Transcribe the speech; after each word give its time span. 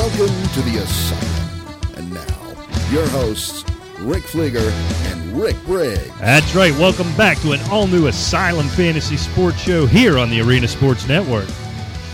Welcome 0.00 0.48
to 0.54 0.62
the 0.62 0.78
Asylum. 0.78 1.94
And 1.98 2.10
now, 2.10 2.90
your 2.90 3.06
hosts, 3.08 3.64
Rick 3.98 4.22
Fleeger 4.22 4.70
and 5.12 5.38
Rick 5.38 5.62
Briggs. 5.66 6.18
That's 6.18 6.54
right. 6.54 6.72
Welcome 6.78 7.14
back 7.18 7.36
to 7.40 7.52
an 7.52 7.60
all 7.70 7.86
new 7.86 8.06
Asylum 8.06 8.66
Fantasy 8.68 9.18
Sports 9.18 9.60
Show 9.60 9.84
here 9.84 10.18
on 10.18 10.30
the 10.30 10.40
Arena 10.40 10.68
Sports 10.68 11.06
Network. 11.06 11.46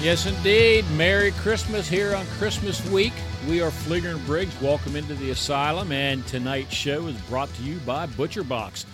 Yes, 0.01 0.27
indeed. 0.27 0.85
Merry 0.97 1.31
Christmas 1.31 1.89
here 1.89 2.17
on 2.17 2.27
Christmas 2.39 2.85
week. 2.91 3.13
We 3.49 3.63
are 3.63 3.71
Fleeger 3.71 4.17
and 4.17 4.27
Briggs. 4.27 4.61
Welcome 4.61 4.97
into 4.97 5.15
the 5.15 5.31
Asylum, 5.31 5.93
and 5.93 6.27
tonight's 6.27 6.75
show 6.75 7.07
is 7.07 7.15
brought 7.29 7.55
to 7.55 7.63
you 7.63 7.79
by 7.87 8.07
Butcher 8.07 8.43
Box. 8.43 8.85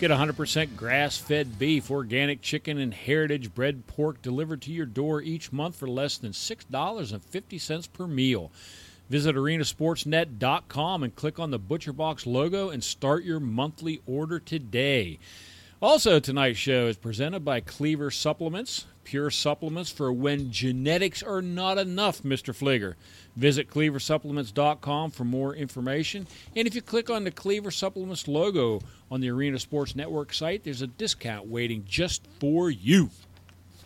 Get 0.00 0.10
100% 0.10 0.76
grass 0.76 1.18
fed 1.18 1.58
beef, 1.58 1.90
organic 1.90 2.40
chicken, 2.40 2.78
and 2.78 2.94
heritage 2.94 3.54
bred 3.54 3.86
pork 3.86 4.22
delivered 4.22 4.62
to 4.62 4.72
your 4.72 4.86
door 4.86 5.20
each 5.20 5.52
month 5.52 5.76
for 5.76 5.86
less 5.86 6.16
than 6.16 6.32
$6.50 6.32 7.92
per 7.92 8.06
meal. 8.06 8.50
Visit 9.10 9.36
arenasportsnet.com 9.36 11.02
and 11.02 11.14
click 11.14 11.38
on 11.38 11.50
the 11.50 11.58
Butcher 11.58 11.92
Box 11.92 12.26
logo 12.26 12.70
and 12.70 12.82
start 12.82 13.24
your 13.24 13.40
monthly 13.40 14.00
order 14.06 14.40
today. 14.40 15.18
Also, 15.82 16.18
tonight's 16.18 16.58
show 16.58 16.86
is 16.86 16.96
presented 16.96 17.44
by 17.44 17.60
Cleaver 17.60 18.10
Supplements, 18.10 18.86
pure 19.04 19.30
supplements 19.30 19.90
for 19.90 20.10
when 20.10 20.50
genetics 20.50 21.22
are 21.22 21.42
not 21.42 21.76
enough, 21.76 22.22
Mr. 22.22 22.54
Fleeger. 22.54 22.94
Visit 23.36 23.70
cleaversupplements.com 23.70 25.10
for 25.10 25.24
more 25.24 25.54
information. 25.54 26.26
And 26.56 26.66
if 26.66 26.74
you 26.74 26.82
click 26.82 27.10
on 27.10 27.24
the 27.24 27.30
Cleaver 27.30 27.70
Supplements 27.70 28.28
logo 28.28 28.80
on 29.10 29.20
the 29.20 29.30
Arena 29.30 29.58
Sports 29.58 29.94
Network 29.94 30.34
site, 30.34 30.64
there's 30.64 30.82
a 30.82 30.86
discount 30.86 31.46
waiting 31.46 31.84
just 31.86 32.26
for 32.38 32.70
you. 32.70 33.10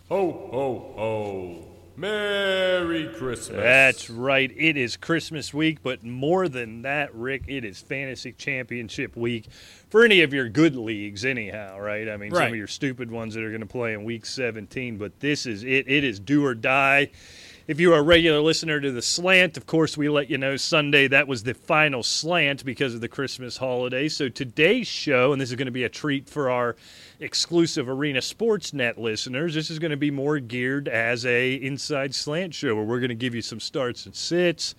Ho, 0.09 0.48
ho, 0.50 0.92
ho. 0.97 1.75
Merry 1.97 3.06
Christmas. 3.06 3.56
That's 3.56 4.11
right. 4.11 4.53
It 4.56 4.77
is 4.77 4.97
Christmas 4.97 5.55
week, 5.55 5.78
but 5.83 6.03
more 6.03 6.48
than 6.48 6.83
that, 6.83 7.15
Rick, 7.15 7.45
it 7.47 7.65
is 7.65 7.81
Fantasy 7.81 8.33
Championship 8.33 9.17
week 9.17 9.47
for 9.91 10.05
any 10.05 10.22
of 10.22 10.34
your 10.34 10.48
good 10.48 10.75
leagues, 10.75 11.25
anyhow, 11.25 11.78
right? 11.78 12.09
I 12.09 12.17
mean, 12.17 12.34
some 12.34 12.48
of 12.48 12.56
your 12.56 12.67
stupid 12.67 13.12
ones 13.12 13.34
that 13.34 13.45
are 13.45 13.50
going 13.50 13.61
to 13.61 13.67
play 13.67 13.92
in 13.92 14.03
week 14.03 14.27
17, 14.27 14.97
but 14.98 15.20
this 15.20 15.47
is 15.47 15.62
it. 15.62 15.89
It 15.89 16.03
is 16.03 16.19
do 16.19 16.45
or 16.45 16.55
die. 16.55 17.12
If 17.67 17.81
you 17.81 17.95
are 17.95 18.01
a 18.01 18.03
regular 18.03 18.41
listener 18.41 18.79
to 18.79 18.93
the 18.93 19.01
slant, 19.01 19.57
of 19.57 19.65
course, 19.65 19.97
we 19.97 20.11
let 20.11 20.29
you 20.29 20.37
know 20.37 20.59
Sunday 20.59 21.09
that 21.09 21.27
was 21.27 21.45
the 21.45 21.55
final 21.55 22.03
slant 22.03 22.62
because 22.62 22.95
of 22.95 23.01
the 23.01 23.09
Christmas 23.09 23.56
holiday. 23.56 24.11
So 24.11 24.29
today's 24.29 24.87
show, 24.87 25.33
and 25.33 25.41
this 25.41 25.48
is 25.48 25.56
going 25.56 25.65
to 25.65 25.73
be 25.73 25.84
a 25.84 25.89
treat 25.89 26.29
for 26.29 26.51
our 26.51 26.77
exclusive 27.21 27.89
Arena 27.89 28.19
Sportsnet 28.19 28.98
listeners, 28.98 29.55
this 29.55 29.71
is 29.71 29.79
going 29.79 29.93
to 29.93 29.97
be 29.97 30.11
more 30.11 30.41
geared 30.41 30.89
as 30.89 31.25
a 31.25 31.55
inside 31.55 32.15
slant 32.15 32.53
show 32.53 32.75
where 32.75 32.84
we're 32.84 33.01
going 33.01 33.09
to 33.09 33.15
give 33.15 33.34
you 33.34 33.41
some 33.41 33.61
starts 33.61 34.05
and 34.05 34.15
sits. 34.15 34.75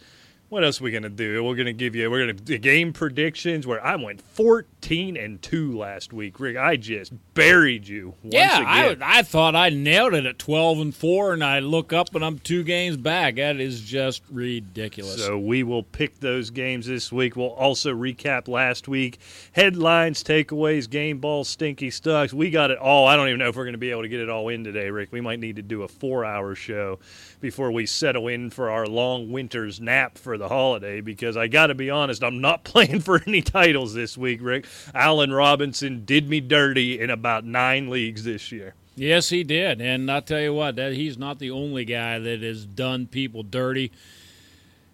What 0.49 0.63
else 0.63 0.79
are 0.79 0.83
we 0.83 0.91
going 0.91 1.03
to 1.03 1.09
do? 1.09 1.43
We're 1.43 1.55
going 1.55 1.65
to 1.65 1.73
give 1.73 1.95
you 1.95 2.09
we're 2.11 2.23
going 2.23 2.37
to 2.37 2.43
the 2.43 2.59
game 2.59 2.93
predictions 2.93 3.65
where 3.65 3.83
I 3.83 3.95
went 3.95 4.21
14 4.21 5.17
and 5.17 5.41
2 5.41 5.75
last 5.75 6.13
week. 6.13 6.39
Rick, 6.39 6.55
I 6.55 6.75
just 6.75 7.13
buried 7.33 7.87
you 7.87 8.13
once 8.21 8.35
yeah, 8.35 8.57
again. 8.61 9.01
I, 9.01 9.19
I 9.19 9.21
thought 9.23 9.55
I 9.55 9.69
nailed 9.69 10.13
it 10.13 10.27
at 10.27 10.37
12 10.37 10.79
and 10.79 10.95
4, 10.95 11.33
and 11.33 11.43
I 11.43 11.59
look 11.59 11.93
up 11.93 12.13
and 12.13 12.23
I'm 12.23 12.37
two 12.37 12.63
games 12.63 12.95
back. 12.95 13.37
That 13.37 13.59
is 13.59 13.81
just 13.81 14.21
ridiculous. 14.29 15.17
So 15.17 15.39
we 15.39 15.63
will 15.63 15.81
pick 15.81 16.19
those 16.19 16.51
games 16.51 16.85
this 16.85 17.11
week. 17.11 17.35
We'll 17.35 17.47
also 17.47 17.95
recap 17.95 18.47
last 18.47 18.87
week. 18.87 19.19
Headlines, 19.53 20.23
takeaways, 20.23 20.87
game 20.87 21.17
balls, 21.17 21.49
stinky 21.49 21.89
stocks. 21.89 22.33
We 22.33 22.51
got 22.51 22.69
it 22.69 22.77
all. 22.77 23.07
I 23.07 23.15
don't 23.15 23.29
even 23.29 23.39
know 23.39 23.49
if 23.49 23.55
we're 23.55 23.65
going 23.65 23.73
to 23.73 23.79
be 23.79 23.89
able 23.89 24.03
to 24.03 24.09
get 24.09 24.19
it 24.19 24.29
all 24.29 24.49
in 24.49 24.63
today, 24.63 24.91
Rick. 24.91 25.11
We 25.11 25.21
might 25.21 25.39
need 25.39 25.55
to 25.55 25.63
do 25.63 25.81
a 25.81 25.87
four-hour 25.87 26.53
show 26.53 26.99
before 27.45 27.71
we 27.71 27.85
settle 27.85 28.27
in 28.27 28.49
for 28.49 28.71
our 28.71 28.87
long 28.87 29.31
winter's 29.31 29.79
nap 29.79 30.17
for 30.17 30.35
the 30.35 30.47
holiday 30.47 30.99
because 30.99 31.37
I 31.37 31.45
got 31.45 31.67
to 31.67 31.75
be 31.75 31.91
honest, 31.91 32.23
I'm 32.23 32.41
not 32.41 32.63
playing 32.63 33.01
for 33.01 33.21
any 33.27 33.43
titles 33.43 33.93
this 33.93 34.17
week, 34.17 34.39
Rick. 34.41 34.65
Allen 34.95 35.31
Robinson 35.31 36.05
did 36.05 36.27
me 36.27 36.39
dirty 36.39 36.99
in 36.99 37.11
about 37.11 37.45
nine 37.45 37.87
leagues 37.87 38.23
this 38.23 38.51
year. 38.51 38.73
Yes, 38.95 39.29
he 39.29 39.43
did, 39.43 39.79
and 39.79 40.09
I'll 40.09 40.23
tell 40.23 40.39
you 40.39 40.55
what, 40.55 40.75
that 40.77 40.93
he's 40.93 41.19
not 41.19 41.37
the 41.37 41.51
only 41.51 41.85
guy 41.85 42.17
that 42.17 42.41
has 42.41 42.65
done 42.65 43.05
people 43.05 43.43
dirty. 43.43 43.91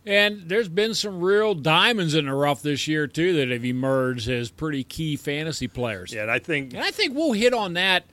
And 0.05 0.41
there's 0.49 0.67
been 0.67 0.93
some 0.93 1.21
real 1.21 1.55
diamonds 1.55 2.15
in 2.15 2.25
the 2.25 2.33
rough 2.33 2.61
this 2.61 2.85
year 2.85 3.07
too 3.07 3.31
that 3.37 3.49
have 3.49 3.63
emerged 3.63 4.27
as 4.27 4.51
pretty 4.51 4.83
key 4.83 5.15
fantasy 5.15 5.69
players. 5.69 6.11
Yeah, 6.11 6.23
and 6.23 6.31
I 6.31 6.39
think 6.39 6.73
And 6.73 6.83
I 6.83 6.91
think 6.91 7.15
we'll 7.15 7.31
hit 7.31 7.53
on 7.53 7.75
that 7.75 8.03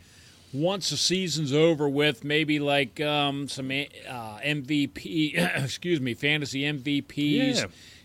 once 0.52 0.90
the 0.90 0.96
season's 0.96 1.52
over 1.52 1.88
with, 1.88 2.24
maybe 2.24 2.58
like 2.58 3.00
um, 3.00 3.48
some 3.48 3.70
uh, 3.70 4.38
MVP, 4.44 5.34
excuse 5.64 6.00
me, 6.00 6.14
fantasy 6.14 6.62
MVPs, 6.62 7.56
Yeah. 7.56 7.64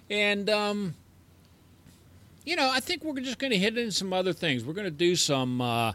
and 0.09 0.49
um, 0.49 0.95
you 2.45 2.55
know, 2.55 2.69
I 2.69 2.79
think 2.81 3.03
we're 3.03 3.19
just 3.21 3.39
going 3.39 3.51
to 3.51 3.57
hit 3.57 3.77
in 3.77 3.91
some 3.91 4.11
other 4.11 4.33
things. 4.33 4.65
We're 4.65 4.73
going 4.73 4.83
to 4.85 4.91
do 4.91 5.15
some 5.15 5.61
uh, 5.61 5.93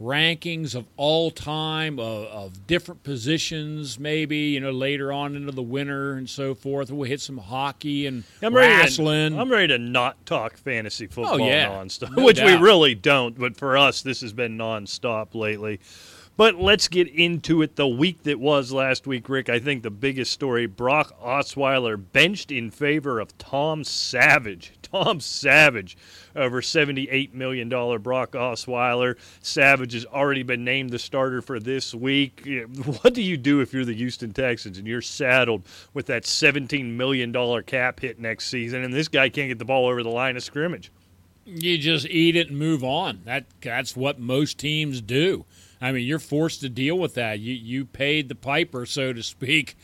rankings 0.00 0.74
of 0.74 0.86
all 0.96 1.30
time 1.30 1.98
of, 1.98 2.26
of 2.26 2.66
different 2.66 3.02
positions, 3.02 3.98
maybe 3.98 4.36
you 4.36 4.60
know 4.60 4.70
later 4.70 5.12
on 5.12 5.34
into 5.34 5.52
the 5.52 5.62
winter 5.62 6.12
and 6.12 6.28
so 6.30 6.54
forth. 6.54 6.90
We'll 6.90 7.08
hit 7.08 7.20
some 7.20 7.38
hockey 7.38 8.06
and 8.06 8.24
I'm 8.42 8.54
ready, 8.54 8.74
wrestling. 8.74 9.32
to, 9.32 9.40
I'm 9.40 9.50
ready 9.50 9.68
to 9.68 9.78
not 9.78 10.24
talk 10.26 10.56
fantasy 10.56 11.06
oh, 11.06 11.14
football 11.14 11.42
Oh, 11.42 11.46
yeah. 11.46 11.68
nonstop, 11.68 12.16
No 12.16 12.24
which 12.24 12.36
doubt. 12.36 12.46
we 12.60 12.66
really 12.66 12.94
don't. 12.94 13.38
But 13.38 13.56
for 13.56 13.76
us, 13.76 14.02
this 14.02 14.20
has 14.20 14.32
been 14.32 14.56
nonstop 14.56 15.34
lately. 15.34 15.80
But 16.36 16.54
let's 16.54 16.86
get 16.86 17.08
into 17.08 17.62
it. 17.62 17.74
The 17.74 17.88
week 17.88 18.22
that 18.22 18.38
was 18.38 18.70
last 18.70 19.08
week, 19.08 19.28
Rick, 19.28 19.48
I 19.48 19.58
think 19.58 19.82
the 19.82 19.90
biggest 19.90 20.30
story 20.32 20.66
Brock 20.66 21.20
Osweiler 21.20 22.00
benched 22.12 22.52
in 22.52 22.70
favor 22.70 23.18
of 23.18 23.36
Tom 23.38 23.82
Savage. 23.82 24.72
Tom 24.92 25.20
Savage 25.20 25.96
over 26.36 26.60
$78 26.60 27.34
million. 27.34 27.68
Brock 27.68 28.32
Osweiler. 28.32 29.16
Savage 29.40 29.92
has 29.92 30.04
already 30.06 30.42
been 30.42 30.64
named 30.64 30.90
the 30.90 30.98
starter 30.98 31.42
for 31.42 31.58
this 31.60 31.94
week. 31.94 32.48
What 33.02 33.14
do 33.14 33.22
you 33.22 33.36
do 33.36 33.60
if 33.60 33.72
you're 33.72 33.84
the 33.84 33.94
Houston 33.94 34.32
Texans 34.32 34.78
and 34.78 34.86
you're 34.86 35.02
saddled 35.02 35.62
with 35.94 36.06
that 36.06 36.24
$17 36.24 36.92
million 36.92 37.62
cap 37.64 38.00
hit 38.00 38.18
next 38.18 38.48
season 38.48 38.84
and 38.84 38.92
this 38.92 39.08
guy 39.08 39.28
can't 39.28 39.48
get 39.48 39.58
the 39.58 39.64
ball 39.64 39.86
over 39.86 40.02
the 40.02 40.08
line 40.08 40.36
of 40.36 40.42
scrimmage? 40.42 40.90
you 41.48 41.78
just 41.78 42.06
eat 42.06 42.36
it 42.36 42.48
and 42.48 42.58
move 42.58 42.84
on. 42.84 43.22
That 43.24 43.46
that's 43.60 43.96
what 43.96 44.18
most 44.18 44.58
teams 44.58 45.00
do. 45.00 45.44
I 45.80 45.92
mean, 45.92 46.06
you're 46.06 46.18
forced 46.18 46.60
to 46.60 46.68
deal 46.68 46.98
with 46.98 47.14
that. 47.14 47.40
You 47.40 47.54
you 47.54 47.84
paid 47.84 48.28
the 48.28 48.34
piper, 48.34 48.84
so 48.84 49.12
to 49.12 49.22
speak, 49.22 49.76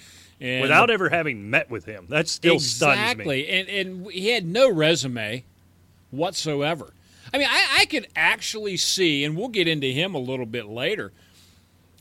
and 0.45 0.63
Without 0.63 0.91
ever 0.91 1.09
having 1.09 1.49
met 1.51 1.71
with 1.71 1.85
him. 1.87 2.07
That 2.11 2.29
still 2.29 2.61
stuns 2.61 2.97
me. 2.99 3.03
exactly. 3.03 3.49
And 3.49 3.69
and 3.69 4.11
he 4.11 4.29
had 4.29 4.47
no 4.47 4.71
resume 4.71 5.45
whatsoever. 6.11 6.93
I 7.33 7.39
mean, 7.39 7.49
I, 7.51 7.79
I 7.81 7.85
could 7.87 8.07
actually 8.15 8.77
see, 8.77 9.25
and 9.25 9.37
we'll 9.37 9.49
get 9.49 9.67
into 9.67 9.89
him 9.89 10.15
a 10.15 10.19
little 10.19 10.47
bit 10.47 10.67
later. 10.67 11.13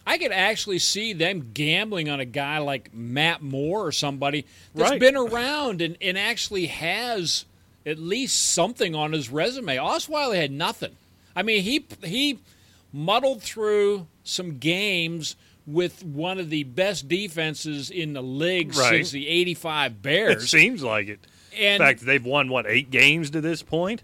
I 0.06 0.18
could 0.18 0.32
actually 0.34 0.80
see 0.80 1.14
them 1.14 1.52
gambling 1.54 2.10
on 2.10 2.20
a 2.20 2.26
guy 2.26 2.58
like 2.58 2.94
Matt 2.94 3.42
Moore 3.42 3.88
or 3.88 3.92
somebody 3.94 4.46
that's 4.76 4.92
Right. 4.92 5.00
been 5.00 5.16
around 5.16 5.82
and, 5.82 5.98
and 6.02 6.18
actually 6.18 6.66
has 6.68 7.46
at 7.86 7.98
least 7.98 8.52
something 8.54 8.94
on 8.96 9.14
his 9.14 9.30
resume. 9.30 9.78
Osweiler 9.78 10.36
had 10.36 10.52
nothing. 10.52 10.96
I 11.36 11.42
mean, 11.42 11.64
he 11.64 11.86
he 12.04 12.40
muddled 12.92 13.42
through 13.42 14.08
some 14.24 14.58
games 14.60 15.36
with 15.66 16.04
one 16.04 16.40
of 16.40 16.50
the 16.50 16.64
best 16.64 17.08
defenses 17.08 17.90
in 17.90 18.14
the 18.14 18.22
league 18.24 18.76
Right. 18.76 18.90
since 18.90 19.12
the 19.12 19.28
'85 19.28 20.02
Bears. 20.02 20.44
It 20.44 20.48
seems 20.48 20.84
like 20.84 21.08
it. 21.08 21.20
And 21.58 21.82
In 21.82 21.88
fact, 21.88 22.02
they've 22.06 22.26
won, 22.26 22.50
what, 22.50 22.66
eight 22.68 22.90
games 22.90 23.30
to 23.32 23.42
this 23.42 23.62
point? 23.62 24.04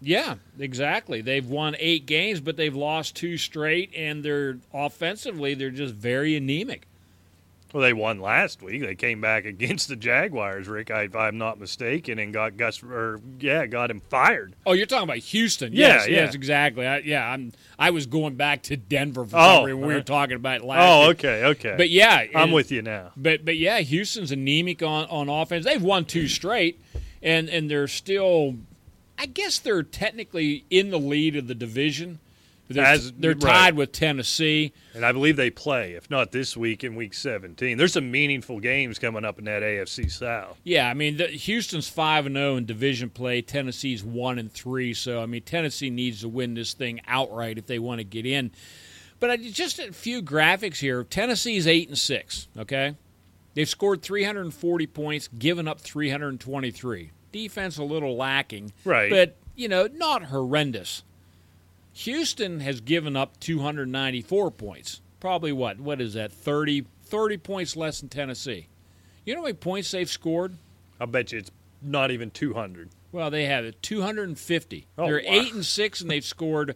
yeah, 0.00 0.34
exactly. 0.58 1.20
They've 1.22 1.46
won 1.46 1.76
eight 1.78 2.04
games, 2.06 2.40
but 2.40 2.56
they've 2.56 2.74
lost 2.74 3.16
two 3.16 3.36
straight, 3.38 3.90
and 3.96 4.22
they're 4.22 4.58
offensively 4.72 5.54
they're 5.54 5.70
just 5.70 5.94
very 5.94 6.36
anemic. 6.36 6.86
Well, 7.74 7.82
they 7.82 7.92
won 7.92 8.20
last 8.20 8.62
week. 8.62 8.82
They 8.82 8.94
came 8.94 9.20
back 9.20 9.44
against 9.44 9.88
the 9.88 9.96
Jaguars, 9.96 10.68
Rick, 10.68 10.90
if 10.90 11.16
I'm 11.16 11.38
not 11.38 11.58
mistaken, 11.58 12.20
and 12.20 12.32
got 12.32 12.56
Gus, 12.56 12.80
or 12.84 13.20
yeah, 13.40 13.66
got 13.66 13.90
him 13.90 14.00
fired. 14.08 14.54
Oh, 14.64 14.74
you're 14.74 14.86
talking 14.86 15.08
about 15.08 15.16
Houston? 15.18 15.72
Yeah, 15.72 15.88
yes, 15.88 16.08
yeah. 16.08 16.16
yes, 16.18 16.34
exactly. 16.36 16.86
I, 16.86 16.98
yeah, 16.98 17.28
I'm. 17.28 17.52
I 17.76 17.90
was 17.90 18.06
going 18.06 18.36
back 18.36 18.62
to 18.64 18.76
Denver 18.76 19.24
for 19.24 19.36
Oh. 19.36 19.64
We 19.64 19.74
were 19.74 19.94
uh-huh. 19.94 20.02
talking 20.02 20.36
about 20.36 20.60
it 20.60 20.64
last. 20.64 20.88
Oh, 20.88 21.10
okay, 21.10 21.44
okay. 21.46 21.74
But 21.76 21.90
yeah, 21.90 22.26
I'm 22.36 22.52
with 22.52 22.70
you 22.70 22.80
now. 22.80 23.10
But 23.16 23.44
but 23.44 23.56
yeah, 23.56 23.80
Houston's 23.80 24.30
anemic 24.30 24.80
on, 24.80 25.06
on 25.06 25.28
offense. 25.28 25.64
They've 25.64 25.82
won 25.82 26.04
two 26.04 26.28
straight, 26.28 26.80
and 27.22 27.48
and 27.48 27.68
they're 27.68 27.88
still. 27.88 28.54
I 29.18 29.26
guess 29.26 29.58
they're 29.58 29.82
technically 29.82 30.64
in 30.70 30.90
the 30.90 30.98
lead 30.98 31.34
of 31.34 31.48
the 31.48 31.54
division. 31.54 32.20
They're, 32.74 32.84
As- 32.84 33.12
they're 33.12 33.32
right. 33.32 33.40
tied 33.40 33.76
with 33.76 33.92
Tennessee. 33.92 34.72
And 34.94 35.04
I 35.04 35.12
believe 35.12 35.36
they 35.36 35.50
play, 35.50 35.92
if 35.92 36.10
not 36.10 36.32
this 36.32 36.56
week, 36.56 36.84
in 36.84 36.94
week 36.94 37.14
17. 37.14 37.78
There's 37.78 37.92
some 37.92 38.10
meaningful 38.10 38.60
games 38.60 38.98
coming 38.98 39.24
up 39.24 39.38
in 39.38 39.44
that 39.46 39.62
AFC 39.62 40.10
South. 40.10 40.58
Yeah, 40.64 40.88
I 40.88 40.94
mean 40.94 41.16
the, 41.16 41.26
Houston's 41.28 41.88
five 41.88 42.26
and 42.26 42.36
zero 42.36 42.56
in 42.56 42.66
division 42.66 43.10
play. 43.10 43.42
Tennessee's 43.42 44.04
one 44.04 44.38
and 44.38 44.52
three. 44.52 44.94
So 44.94 45.22
I 45.22 45.26
mean 45.26 45.42
Tennessee 45.42 45.90
needs 45.90 46.20
to 46.20 46.28
win 46.28 46.54
this 46.54 46.74
thing 46.74 47.00
outright 47.06 47.58
if 47.58 47.66
they 47.66 47.78
want 47.78 47.98
to 48.00 48.04
get 48.04 48.26
in. 48.26 48.50
But 49.20 49.30
I, 49.30 49.36
just 49.38 49.78
a 49.78 49.92
few 49.92 50.22
graphics 50.22 50.76
here. 50.76 51.02
Tennessee's 51.04 51.66
eight 51.66 51.88
and 51.88 51.96
six. 51.98 52.48
Okay, 52.58 52.94
They've 53.54 53.68
scored 53.68 54.02
340 54.02 54.86
points, 54.88 55.28
given 55.28 55.68
up 55.68 55.80
323. 55.80 57.10
Defense 57.32 57.78
a 57.78 57.84
little 57.84 58.16
lacking, 58.16 58.72
Right. 58.84 59.10
But 59.10 59.36
you 59.56 59.68
know, 59.68 59.88
not 59.92 60.24
horrendous. 60.24 61.04
Houston 61.94 62.60
has 62.60 62.80
given 62.80 63.16
up 63.16 63.38
294 63.40 64.50
points. 64.50 65.00
Probably 65.20 65.52
what? 65.52 65.80
What 65.80 66.00
is 66.00 66.14
that? 66.14 66.32
30, 66.32 66.84
30 67.04 67.36
points 67.38 67.76
less 67.76 68.00
than 68.00 68.08
Tennessee. 68.08 68.68
You 69.24 69.34
know 69.34 69.40
how 69.40 69.44
many 69.44 69.54
points 69.54 69.90
they've 69.90 70.10
scored? 70.10 70.56
I 71.00 71.06
bet 71.06 71.32
you 71.32 71.38
it's 71.38 71.50
not 71.80 72.10
even 72.10 72.30
200. 72.30 72.90
Well, 73.12 73.30
they 73.30 73.46
have 73.46 73.64
it 73.64 73.80
250. 73.80 74.86
Oh, 74.98 75.06
They're 75.06 75.14
wow. 75.16 75.22
eight 75.24 75.54
and 75.54 75.64
six, 75.64 76.00
and 76.00 76.10
they've 76.10 76.24
scored 76.24 76.74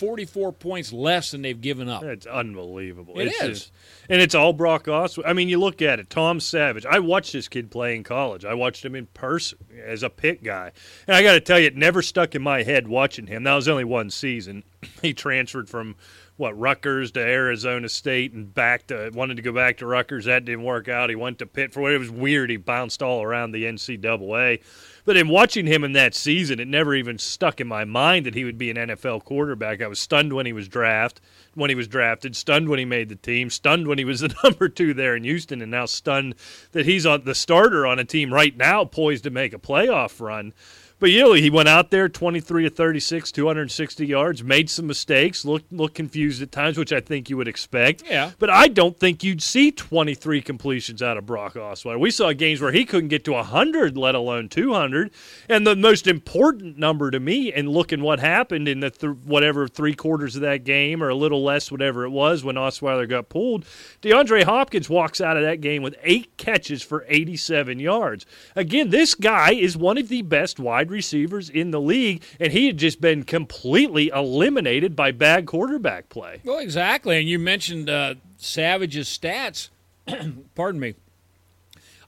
44 0.00 0.52
points 0.52 0.94
less 0.94 1.30
than 1.30 1.42
they've 1.42 1.60
given 1.60 1.88
up. 1.90 2.02
It's 2.02 2.26
unbelievable. 2.26 3.20
It 3.20 3.26
it's 3.28 3.42
is. 3.42 3.48
just- 3.60 3.72
and 4.08 4.20
it's 4.20 4.34
all 4.34 4.52
Brock 4.52 4.86
Osweiler. 4.86 5.22
I 5.26 5.34
mean, 5.34 5.48
you 5.48 5.58
look 5.60 5.82
at 5.82 6.00
it. 6.00 6.08
Tom 6.10 6.40
Savage. 6.40 6.84
I 6.86 6.98
watched 6.98 7.32
this 7.32 7.46
kid 7.48 7.70
play 7.70 7.94
in 7.94 8.02
college. 8.02 8.44
I 8.44 8.54
watched 8.54 8.84
him 8.84 8.94
in 8.96 9.06
person 9.06 9.58
as 9.84 10.02
a 10.02 10.10
Pitt 10.10 10.42
guy, 10.42 10.72
and 11.06 11.14
I 11.14 11.22
got 11.22 11.34
to 11.34 11.40
tell 11.40 11.60
you, 11.60 11.66
it 11.66 11.76
never 11.76 12.02
stuck 12.02 12.34
in 12.34 12.42
my 12.42 12.62
head 12.62 12.88
watching 12.88 13.26
him. 13.28 13.44
That 13.44 13.54
was 13.54 13.68
only 13.68 13.84
one 13.84 14.10
season. 14.10 14.64
he 15.02 15.12
transferred 15.12 15.68
from 15.68 15.94
what 16.38 16.58
Rutgers 16.58 17.12
to 17.12 17.20
Arizona 17.20 17.86
State 17.88 18.32
and 18.32 18.52
back 18.52 18.86
to 18.86 19.10
wanted 19.12 19.36
to 19.36 19.42
go 19.42 19.52
back 19.52 19.76
to 19.76 19.86
Rutgers. 19.86 20.24
That 20.24 20.46
didn't 20.46 20.64
work 20.64 20.88
out. 20.88 21.10
He 21.10 21.14
went 21.16 21.38
to 21.40 21.46
Pitt 21.46 21.72
for 21.72 21.82
what 21.82 21.92
it 21.92 21.98
was 21.98 22.10
weird. 22.10 22.48
He 22.48 22.56
bounced 22.56 23.02
all 23.02 23.22
around 23.22 23.52
the 23.52 23.64
NCAA. 23.64 24.60
But 25.04 25.16
in 25.16 25.28
watching 25.28 25.66
him 25.66 25.84
in 25.84 25.92
that 25.92 26.14
season, 26.14 26.60
it 26.60 26.68
never 26.68 26.94
even 26.94 27.18
stuck 27.18 27.60
in 27.60 27.66
my 27.66 27.84
mind 27.84 28.26
that 28.26 28.34
he 28.34 28.44
would 28.44 28.58
be 28.58 28.70
an 28.70 28.76
NFL 28.76 29.24
quarterback. 29.24 29.80
I 29.80 29.86
was 29.86 29.98
stunned 29.98 30.32
when 30.32 30.46
he 30.46 30.52
was 30.52 30.68
drafted, 30.68 31.22
when 31.54 31.70
he 31.70 31.76
was 31.76 31.88
drafted, 31.88 32.36
stunned 32.36 32.68
when 32.68 32.78
he 32.78 32.84
made 32.84 33.08
the 33.08 33.16
team, 33.16 33.50
stunned 33.50 33.86
when 33.86 33.98
he 33.98 34.04
was 34.04 34.20
the 34.20 34.34
number 34.44 34.68
two 34.68 34.94
there 34.94 35.16
in 35.16 35.24
Houston, 35.24 35.62
and 35.62 35.70
now 35.70 35.86
stunned 35.86 36.34
that 36.72 36.86
he's 36.86 37.06
on 37.06 37.24
the 37.24 37.34
starter 37.34 37.86
on 37.86 37.98
a 37.98 38.04
team 38.04 38.32
right 38.32 38.56
now 38.56 38.84
poised 38.84 39.24
to 39.24 39.30
make 39.30 39.52
a 39.52 39.58
playoff 39.58 40.20
run. 40.20 40.52
But 41.00 41.10
you 41.10 41.20
know, 41.20 41.32
he 41.32 41.48
went 41.48 41.68
out 41.68 41.90
there 41.90 42.10
23 42.10 42.64
to 42.64 42.70
36, 42.70 43.32
260 43.32 44.06
yards, 44.06 44.44
made 44.44 44.68
some 44.68 44.86
mistakes, 44.86 45.46
looked 45.46 45.72
looked 45.72 45.94
confused 45.94 46.42
at 46.42 46.52
times, 46.52 46.76
which 46.76 46.92
I 46.92 47.00
think 47.00 47.30
you 47.30 47.38
would 47.38 47.48
expect. 47.48 48.04
Yeah. 48.06 48.32
But 48.38 48.50
I 48.50 48.68
don't 48.68 48.98
think 48.98 49.24
you'd 49.24 49.42
see 49.42 49.72
23 49.72 50.42
completions 50.42 51.02
out 51.02 51.16
of 51.16 51.24
Brock 51.24 51.54
Osweiler. 51.54 51.98
We 51.98 52.10
saw 52.10 52.32
games 52.32 52.60
where 52.60 52.72
he 52.72 52.84
couldn't 52.84 53.08
get 53.08 53.24
to 53.24 53.32
100, 53.32 53.96
let 53.96 54.14
alone 54.14 54.50
200. 54.50 55.10
And 55.48 55.66
the 55.66 55.74
most 55.74 56.06
important 56.06 56.76
number 56.76 57.10
to 57.10 57.18
me, 57.18 57.50
and 57.50 57.70
looking 57.70 58.02
what 58.02 58.20
happened 58.20 58.68
in 58.68 58.80
the 58.80 58.90
th- 58.90 59.16
whatever 59.24 59.66
three 59.66 59.94
quarters 59.94 60.36
of 60.36 60.42
that 60.42 60.64
game, 60.64 61.02
or 61.02 61.08
a 61.08 61.14
little 61.14 61.42
less, 61.42 61.72
whatever 61.72 62.04
it 62.04 62.10
was, 62.10 62.44
when 62.44 62.56
Osweiler 62.56 63.08
got 63.08 63.30
pulled, 63.30 63.64
DeAndre 64.02 64.44
Hopkins 64.44 64.90
walks 64.90 65.22
out 65.22 65.38
of 65.38 65.42
that 65.44 65.62
game 65.62 65.82
with 65.82 65.96
eight 66.02 66.36
catches 66.36 66.82
for 66.82 67.06
87 67.08 67.78
yards. 67.78 68.26
Again, 68.54 68.90
this 68.90 69.14
guy 69.14 69.52
is 69.52 69.78
one 69.78 69.96
of 69.96 70.08
the 70.08 70.20
best 70.20 70.60
wide 70.60 70.89
receivers 70.90 71.48
in 71.48 71.70
the 71.70 71.80
league, 71.80 72.22
and 72.38 72.52
he 72.52 72.66
had 72.66 72.76
just 72.76 73.00
been 73.00 73.22
completely 73.22 74.08
eliminated 74.08 74.94
by 74.94 75.12
bad 75.12 75.46
quarterback 75.46 76.08
play. 76.08 76.40
Well, 76.44 76.58
exactly. 76.58 77.18
And 77.18 77.28
you 77.28 77.38
mentioned 77.38 77.88
uh, 77.88 78.16
Savage's 78.36 79.08
stats. 79.08 79.68
Pardon 80.54 80.80
me. 80.80 80.94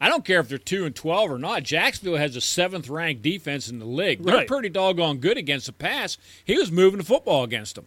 I 0.01 0.09
don't 0.09 0.25
care 0.25 0.41
if 0.41 0.49
they're 0.49 0.59
two 0.59 0.85
and 0.85 0.95
twelve 0.97 1.31
or 1.31 1.39
not. 1.39 1.63
Jacksonville 1.63 2.17
has 2.17 2.35
a 2.35 2.41
seventh 2.41 2.89
ranked 2.89 3.23
defense 3.23 3.69
in 3.69 3.79
the 3.79 3.85
league. 3.87 4.23
They're 4.25 4.35
Right. 4.39 4.49
pretty 4.49 4.69
doggone 4.69 5.19
good 5.19 5.37
against 5.39 5.67
the 5.67 5.73
pass. 5.73 6.19
He 6.45 6.59
was 6.59 6.73
moving 6.73 6.99
the 6.99 7.05
football 7.05 7.45
against 7.45 7.77
them, 7.77 7.87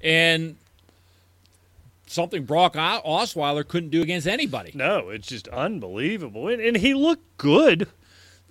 and 0.00 0.56
something 2.06 2.44
Brock 2.44 2.74
Osweiler 2.74 3.66
couldn't 3.66 3.90
do 3.90 4.02
against 4.02 4.26
anybody. 4.26 4.72
No, 4.74 5.08
it's 5.10 5.28
just 5.28 5.46
unbelievable. 5.48 6.48
And, 6.48 6.60
and 6.60 6.76
he 6.78 6.94
looked 6.94 7.36
good 7.38 7.86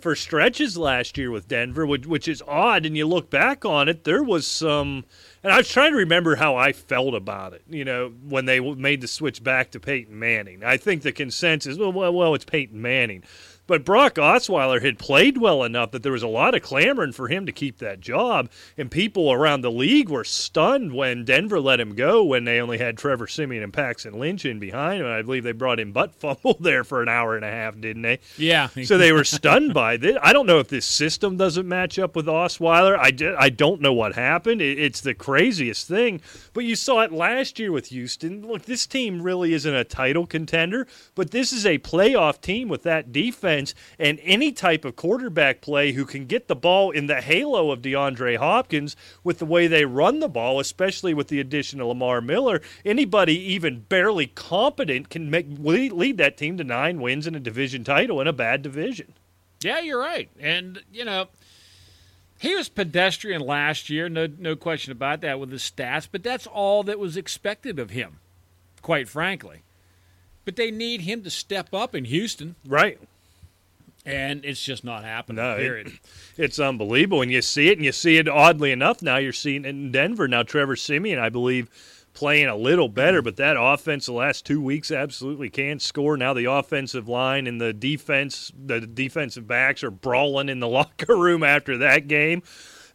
for 0.01 0.15
stretches 0.15 0.77
last 0.77 1.18
year 1.18 1.31
with 1.31 1.48
Denver, 1.48 1.86
which, 1.86 2.06
which 2.06 2.27
is 2.27 2.44
odd. 2.48 2.86
And 2.86 2.98
you 2.98 3.07
look 3.07 3.30
back 3.30 3.65
on 3.65 3.88
it, 3.88 4.03
there 4.03 4.24
was 4.24 4.48
some. 4.48 5.06
And 5.44 5.51
I 5.51 5.57
was 5.57 5.69
trying 5.69 5.92
to 5.92 5.98
remember 5.98 6.36
how 6.36 6.56
I 6.56 6.71
felt 6.71 7.15
about 7.15 7.53
it, 7.53 7.63
you 7.69 7.83
know, 7.83 8.13
when 8.27 8.45
they 8.45 8.59
made 8.59 9.01
the 9.01 9.07
switch 9.07 9.44
back 9.44 9.71
to 9.71 9.80
Peyton 9.80 10.18
Manning. 10.18 10.63
I 10.63 10.77
think 10.77 11.01
the 11.01 11.12
consensus, 11.12 11.77
well, 11.77 11.92
well, 11.92 12.13
well 12.13 12.36
it's 12.36 12.45
Peyton 12.45 12.81
Manning. 12.81 13.24
But 13.71 13.85
Brock 13.85 14.15
Osweiler 14.15 14.81
had 14.81 15.00
played 15.00 15.38
well 15.38 15.63
enough 15.63 15.91
that 15.91 16.03
there 16.03 16.12
was 16.12 16.23
a 16.23 16.27
lot 16.27 16.56
of 16.56 16.62
clamoring 16.62 17.13
for 17.13 17.29
him 17.29 17.45
to 17.45 17.53
keep 17.53 17.77
that 17.77 18.01
job, 18.01 18.50
and 18.77 18.91
people 18.91 19.31
around 19.31 19.62
the 19.62 19.71
league 19.71 20.09
were 20.09 20.25
stunned 20.25 20.91
when 20.94 21.23
Denver 21.23 21.57
let 21.57 21.79
him 21.79 21.95
go 21.95 22.21
when 22.21 22.44
they 22.44 22.59
only 22.59 22.79
had 22.79 22.97
Trevor 22.97 23.27
Siemian 23.27 23.63
and 23.63 23.71
Paxton 23.71 24.19
Lynch 24.19 24.44
in 24.44 24.59
behind 24.59 25.00
him. 25.00 25.07
I 25.07 25.21
believe 25.21 25.45
they 25.45 25.53
brought 25.53 25.79
in 25.79 25.94
butt 25.94 26.13
fumble 26.13 26.57
there 26.59 26.83
for 26.83 27.01
an 27.01 27.07
hour 27.07 27.38
and 27.38 27.45
a 27.45 27.50
half, 27.50 27.79
didn't 27.79 28.01
they? 28.01 28.19
Yeah. 28.38 28.68
So 28.83 28.97
they 28.97 29.13
were 29.13 29.23
stunned 29.23 29.74
by 29.74 29.95
this. 29.95 30.17
I 30.21 30.33
don't 30.33 30.47
know 30.47 30.59
if 30.59 30.67
this 30.67 30.85
system 30.85 31.38
doesn't 31.38 31.65
match 31.65 31.97
up 31.97 32.13
with 32.13 32.25
Osweiler. 32.25 33.00
I, 33.00 33.12
di- 33.12 33.35
I 33.39 33.47
don't 33.47 33.79
know 33.79 33.94
what 33.94 34.15
happened. 34.15 34.62
It, 34.62 34.79
it's 34.79 35.00
the 35.00 35.13
craziest 35.13 35.88
thing. 35.88 36.19
But 36.51 36.65
you 36.65 36.75
saw 36.75 37.03
it 37.03 37.13
last 37.13 37.57
year 37.57 37.71
with 37.71 37.88
Houston. 37.88 38.45
Look, 38.45 38.63
this 38.63 38.85
team 38.85 39.21
really 39.21 39.53
isn't 39.53 39.74
a 39.74 39.85
title 39.85 40.27
contender, 40.27 40.88
but 41.15 41.31
this 41.31 41.53
is 41.53 41.65
a 41.65 41.79
playoff 41.79 42.41
team 42.41 42.67
with 42.67 42.83
that 42.83 43.13
defense 43.13 43.60
and 43.99 44.19
any 44.23 44.51
type 44.51 44.85
of 44.85 44.95
quarterback 44.95 45.61
play 45.61 45.91
who 45.91 46.05
can 46.05 46.25
get 46.25 46.47
the 46.47 46.55
ball 46.55 46.91
in 46.91 47.07
the 47.07 47.21
halo 47.21 47.71
of 47.71 47.81
DeAndre 47.81 48.37
Hopkins 48.37 48.95
with 49.23 49.39
the 49.39 49.45
way 49.45 49.67
they 49.67 49.85
run 49.85 50.19
the 50.19 50.29
ball, 50.29 50.59
especially 50.59 51.13
with 51.13 51.27
the 51.27 51.39
addition 51.39 51.79
of 51.79 51.87
Lamar 51.87 52.21
Miller. 52.21 52.61
Anybody 52.85 53.37
even 53.53 53.81
barely 53.81 54.27
competent 54.27 55.09
can 55.09 55.29
make 55.29 55.45
lead, 55.49 55.91
lead 55.91 56.17
that 56.17 56.37
team 56.37 56.57
to 56.57 56.63
nine 56.63 56.99
wins 56.99 57.27
and 57.27 57.35
a 57.35 57.39
division 57.39 57.83
title 57.83 58.19
in 58.19 58.27
a 58.27 58.33
bad 58.33 58.61
division. 58.61 59.13
Yeah, 59.61 59.79
you're 59.79 59.99
right. 59.99 60.29
And, 60.39 60.81
you 60.91 61.05
know, 61.05 61.27
he 62.41 62.55
was 62.55 62.69
pedestrian 62.69 63.41
last 63.41 63.89
year, 63.89 64.09
no 64.09 64.27
no 64.39 64.55
question 64.55 64.91
about 64.91 65.21
that 65.21 65.39
with 65.39 65.51
his 65.51 65.61
stats, 65.61 66.07
but 66.11 66.23
that's 66.23 66.47
all 66.47 66.81
that 66.83 66.97
was 66.97 67.15
expected 67.15 67.77
of 67.77 67.91
him, 67.91 68.19
quite 68.81 69.07
frankly. 69.07 69.61
But 70.43 70.55
they 70.55 70.71
need 70.71 71.01
him 71.01 71.21
to 71.21 71.29
step 71.29 71.71
up 71.71 71.93
in 71.93 72.05
Houston, 72.05 72.55
Right. 72.65 72.99
And 74.06 74.44
it's 74.45 74.63
just 74.63 74.83
not 74.83 75.03
happening. 75.03 75.38
No, 75.44 75.56
it- 75.57 75.88
It's 76.38 76.59
unbelievable. 76.59 77.21
And 77.21 77.31
you 77.31 77.42
see 77.42 77.68
it, 77.69 77.77
and 77.77 77.86
you 77.86 77.92
see 77.92 78.18
it 78.18 78.27
oddly 78.27 78.72
enough 78.72 79.01
now. 79.03 79.17
You're 79.17 79.31
seeing 79.34 79.63
it 79.65 79.70
in 79.70 79.91
Denver. 79.91 80.27
Now, 80.27 80.41
Trevor 80.43 80.75
Siemian, 80.75 81.20
I 81.20 81.29
believe, 81.29 81.70
playing 82.13 82.48
a 82.48 82.55
little 82.55 82.89
better, 82.89 83.22
but 83.22 83.36
that 83.36 83.58
offense 83.60 84.08
the 84.08 84.13
last 84.13 84.46
two 84.46 84.60
weeks 84.62 84.89
absolutely 84.91 85.50
can't 85.50 85.81
score. 85.81 86.17
Now, 86.17 86.34
the 86.34 86.46
offensive 86.46 87.08
line 87.08 87.46
and 87.48 87.62
the 87.62 87.74
defense, 87.74 88.51
the 88.58 88.81
defensive 88.81 89.46
backs 89.48 89.84
are 89.84 89.91
brawling 89.91 90.50
in 90.50 90.60
the 90.62 90.67
locker 90.70 91.15
room 91.15 91.43
after 91.43 91.77
that 91.77 92.08
game. 92.08 92.41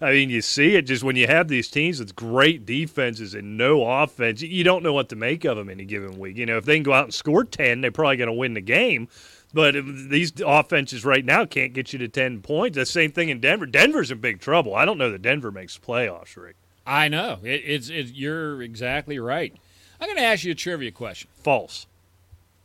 I 0.00 0.10
mean, 0.10 0.28
you 0.28 0.42
see 0.42 0.74
it 0.74 0.82
just 0.82 1.04
when 1.04 1.16
you 1.16 1.26
have 1.26 1.48
these 1.48 1.70
teams 1.70 2.00
with 2.00 2.14
great 2.16 2.66
defenses 2.66 3.32
and 3.34 3.56
no 3.56 3.82
offense, 4.02 4.42
you 4.42 4.64
don't 4.64 4.82
know 4.82 4.92
what 4.92 5.08
to 5.10 5.16
make 5.16 5.44
of 5.44 5.56
them 5.56 5.70
any 5.70 5.84
given 5.86 6.18
week. 6.18 6.36
You 6.36 6.44
know, 6.46 6.58
if 6.58 6.64
they 6.66 6.76
can 6.76 6.82
go 6.82 6.92
out 6.92 7.04
and 7.04 7.14
score 7.14 7.44
10, 7.44 7.80
they're 7.80 7.90
probably 7.92 8.16
going 8.18 8.26
to 8.26 8.32
win 8.34 8.52
the 8.54 8.60
game. 8.60 9.08
But 9.56 9.74
these 10.10 10.34
offenses 10.44 11.02
right 11.02 11.24
now 11.24 11.46
can't 11.46 11.72
get 11.72 11.94
you 11.94 11.98
to 12.00 12.08
10 12.08 12.42
points. 12.42 12.76
The 12.76 12.84
same 12.84 13.10
thing 13.10 13.30
in 13.30 13.40
Denver. 13.40 13.64
Denver's 13.64 14.10
in 14.10 14.18
big 14.18 14.38
trouble. 14.38 14.74
I 14.74 14.84
don't 14.84 14.98
know 14.98 15.10
that 15.10 15.22
Denver 15.22 15.50
makes 15.50 15.78
playoffs, 15.78 16.36
Rick. 16.36 16.56
I 16.86 17.08
know. 17.08 17.38
It, 17.42 17.62
it's 17.64 17.88
it, 17.88 18.08
you're 18.08 18.60
exactly 18.60 19.18
right. 19.18 19.56
I'm 19.98 20.08
going 20.08 20.18
to 20.18 20.24
ask 20.24 20.44
you 20.44 20.52
a 20.52 20.54
trivia 20.54 20.90
question. 20.90 21.30
False. 21.42 21.86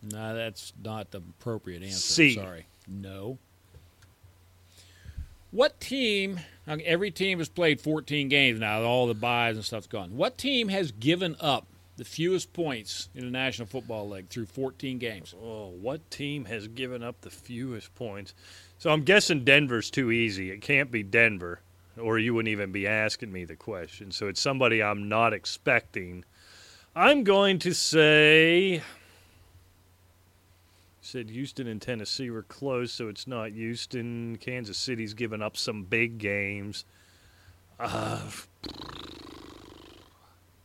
No, 0.03 0.35
that's 0.35 0.73
not 0.83 1.11
the 1.11 1.19
appropriate 1.19 1.81
answer. 1.81 1.97
C. 1.97 2.33
Sorry. 2.33 2.65
No. 2.89 3.37
What 5.51 5.79
team? 5.79 6.41
Every 6.67 7.09
team 7.09 7.37
has 7.39 7.47
played 7.47 7.79
14 7.79 8.27
games 8.27 8.59
now. 8.59 8.81
All 8.81 9.07
the 9.07 9.13
buys 9.13 9.55
and 9.55 9.63
stuff's 9.63 9.87
gone. 9.87 10.17
What 10.17 10.37
team 10.37 10.67
has 10.67 10.91
given 10.91 11.37
up 11.39 11.67
the 12.01 12.05
fewest 12.05 12.51
points 12.51 13.09
in 13.13 13.25
the 13.25 13.29
National 13.29 13.67
Football 13.67 14.09
League 14.09 14.27
through 14.27 14.47
14 14.47 14.97
games? 14.97 15.35
Oh, 15.39 15.67
what 15.67 16.09
team 16.09 16.45
has 16.45 16.67
given 16.67 17.03
up 17.03 17.21
the 17.21 17.29
fewest 17.29 17.93
points? 17.93 18.33
So 18.79 18.89
I'm 18.89 19.03
guessing 19.03 19.43
Denver's 19.43 19.91
too 19.91 20.09
easy. 20.09 20.49
It 20.49 20.63
can't 20.63 20.89
be 20.89 21.03
Denver, 21.03 21.61
or 21.99 22.17
you 22.17 22.33
wouldn't 22.33 22.51
even 22.51 22.71
be 22.71 22.87
asking 22.87 23.31
me 23.31 23.45
the 23.45 23.55
question. 23.55 24.09
So 24.09 24.27
it's 24.29 24.41
somebody 24.41 24.81
I'm 24.81 25.09
not 25.09 25.31
expecting. 25.31 26.25
I'm 26.95 27.23
going 27.23 27.59
to 27.59 27.71
say. 27.71 28.81
Said 31.01 31.29
Houston 31.29 31.67
and 31.67 31.79
Tennessee 31.79 32.31
were 32.31 32.41
close, 32.41 32.91
so 32.91 33.09
it's 33.09 33.27
not 33.27 33.51
Houston. 33.51 34.37
Kansas 34.37 34.79
City's 34.79 35.13
given 35.13 35.43
up 35.43 35.55
some 35.55 35.83
big 35.83 36.17
games. 36.17 36.83
Uh, 37.79 38.27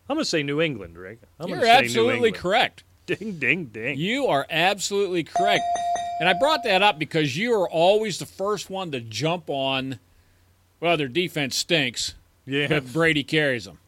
I'm 0.08 0.16
going 0.16 0.24
to 0.24 0.28
say 0.28 0.42
New 0.42 0.60
England, 0.60 0.96
Rick. 0.96 1.20
I'm 1.40 1.48
You're 1.48 1.58
gonna 1.58 1.66
say 1.66 1.80
New 1.80 1.84
absolutely 1.86 2.32
correct. 2.32 2.84
Ding, 3.06 3.38
ding, 3.38 3.66
ding. 3.66 3.96
You 3.98 4.26
are 4.26 4.44
absolutely 4.50 5.22
correct. 5.22 5.62
And 6.18 6.28
I 6.28 6.32
brought 6.32 6.64
that 6.64 6.82
up 6.82 6.98
because 6.98 7.36
you 7.36 7.54
are 7.54 7.68
always 7.68 8.18
the 8.18 8.26
first 8.26 8.68
one 8.68 8.90
to 8.90 9.00
jump 9.00 9.44
on, 9.48 10.00
well, 10.80 10.96
their 10.96 11.06
defense 11.06 11.54
stinks, 11.54 12.14
yeah. 12.46 12.66
but 12.66 12.92
Brady 12.92 13.22
carries 13.22 13.66
them. 13.66 13.78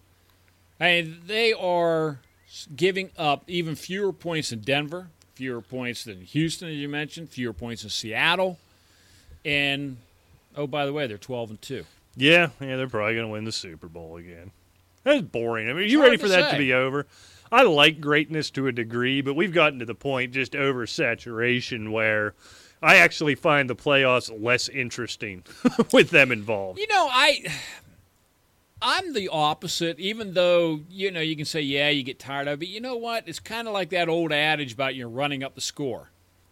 I 0.79 1.03
mean, 1.03 1.23
they 1.27 1.53
are 1.53 2.21
giving 2.77 3.11
up 3.19 3.43
even 3.49 3.75
fewer 3.75 4.13
points 4.13 4.51
than 4.51 4.61
Denver, 4.61 5.09
fewer 5.35 5.61
points 5.61 6.05
than 6.05 6.21
Houston, 6.21 6.69
as 6.69 6.77
you 6.77 6.89
mentioned, 6.89 7.31
fewer 7.31 7.53
points 7.53 7.83
than 7.83 7.91
Seattle, 7.91 8.59
and 9.45 9.97
oh, 10.57 10.67
by 10.67 10.87
the 10.87 10.93
way, 10.93 11.07
they're 11.07 11.19
twelve 11.19 11.51
and 11.51 11.61
two. 11.61 11.85
Yeah, 12.17 12.51
yeah, 12.61 12.77
they're 12.77 12.89
probably 12.89 13.15
going 13.15 13.27
to 13.27 13.33
win 13.33 13.45
the 13.45 13.53
Super 13.53 13.89
Bowl 13.89 14.17
again. 14.17 14.51
That's 15.09 15.23
boring. 15.23 15.69
I 15.69 15.73
mean, 15.73 15.83
are 15.83 15.87
you 15.87 16.03
ready 16.03 16.17
to 16.17 16.23
for 16.23 16.29
that 16.29 16.51
say. 16.51 16.53
to 16.53 16.59
be 16.59 16.73
over? 16.73 17.07
I 17.51 17.63
like 17.63 18.01
greatness 18.01 18.51
to 18.51 18.67
a 18.67 18.73
degree, 18.73 19.23
but 19.23 19.35
we've 19.35 19.53
gotten 19.55 19.79
to 19.79 19.87
the 19.87 19.95
point 19.95 20.33
just 20.33 20.53
oversaturation 20.53 21.93
where 21.93 22.35
I 22.83 22.97
actually 22.97 23.35
find 23.35 23.71
the 23.71 23.77
playoffs 23.77 24.31
less 24.43 24.69
interesting 24.69 25.45
with 25.93 26.11
them 26.11 26.31
involved. 26.31 26.79
You 26.79 26.87
know, 26.89 27.09
I 27.11 27.45
I'm 28.81 29.13
the 29.15 29.29
opposite. 29.29 29.99
Even 29.99 30.35
though 30.35 30.81
you 30.91 31.11
know 31.11 31.21
you 31.21 31.37
can 31.37 31.47
say, 31.47 31.61
yeah, 31.61 31.89
you 31.89 32.03
get 32.03 32.19
tired 32.19 32.49
of 32.49 32.55
it. 32.55 32.59
But 32.61 32.69
you 32.69 32.81
know 32.81 32.97
what? 32.97 33.25
It's 33.27 33.41
kind 33.41 33.67
of 33.67 33.75
like 33.75 33.91
that 33.91 34.09
old 34.09 34.33
adage 34.33 34.75
about 34.75 34.95
you 34.95 35.05
know, 35.05 35.11
running 35.11 35.43
up 35.43 35.55
the 35.55 35.61
score. 35.61 36.11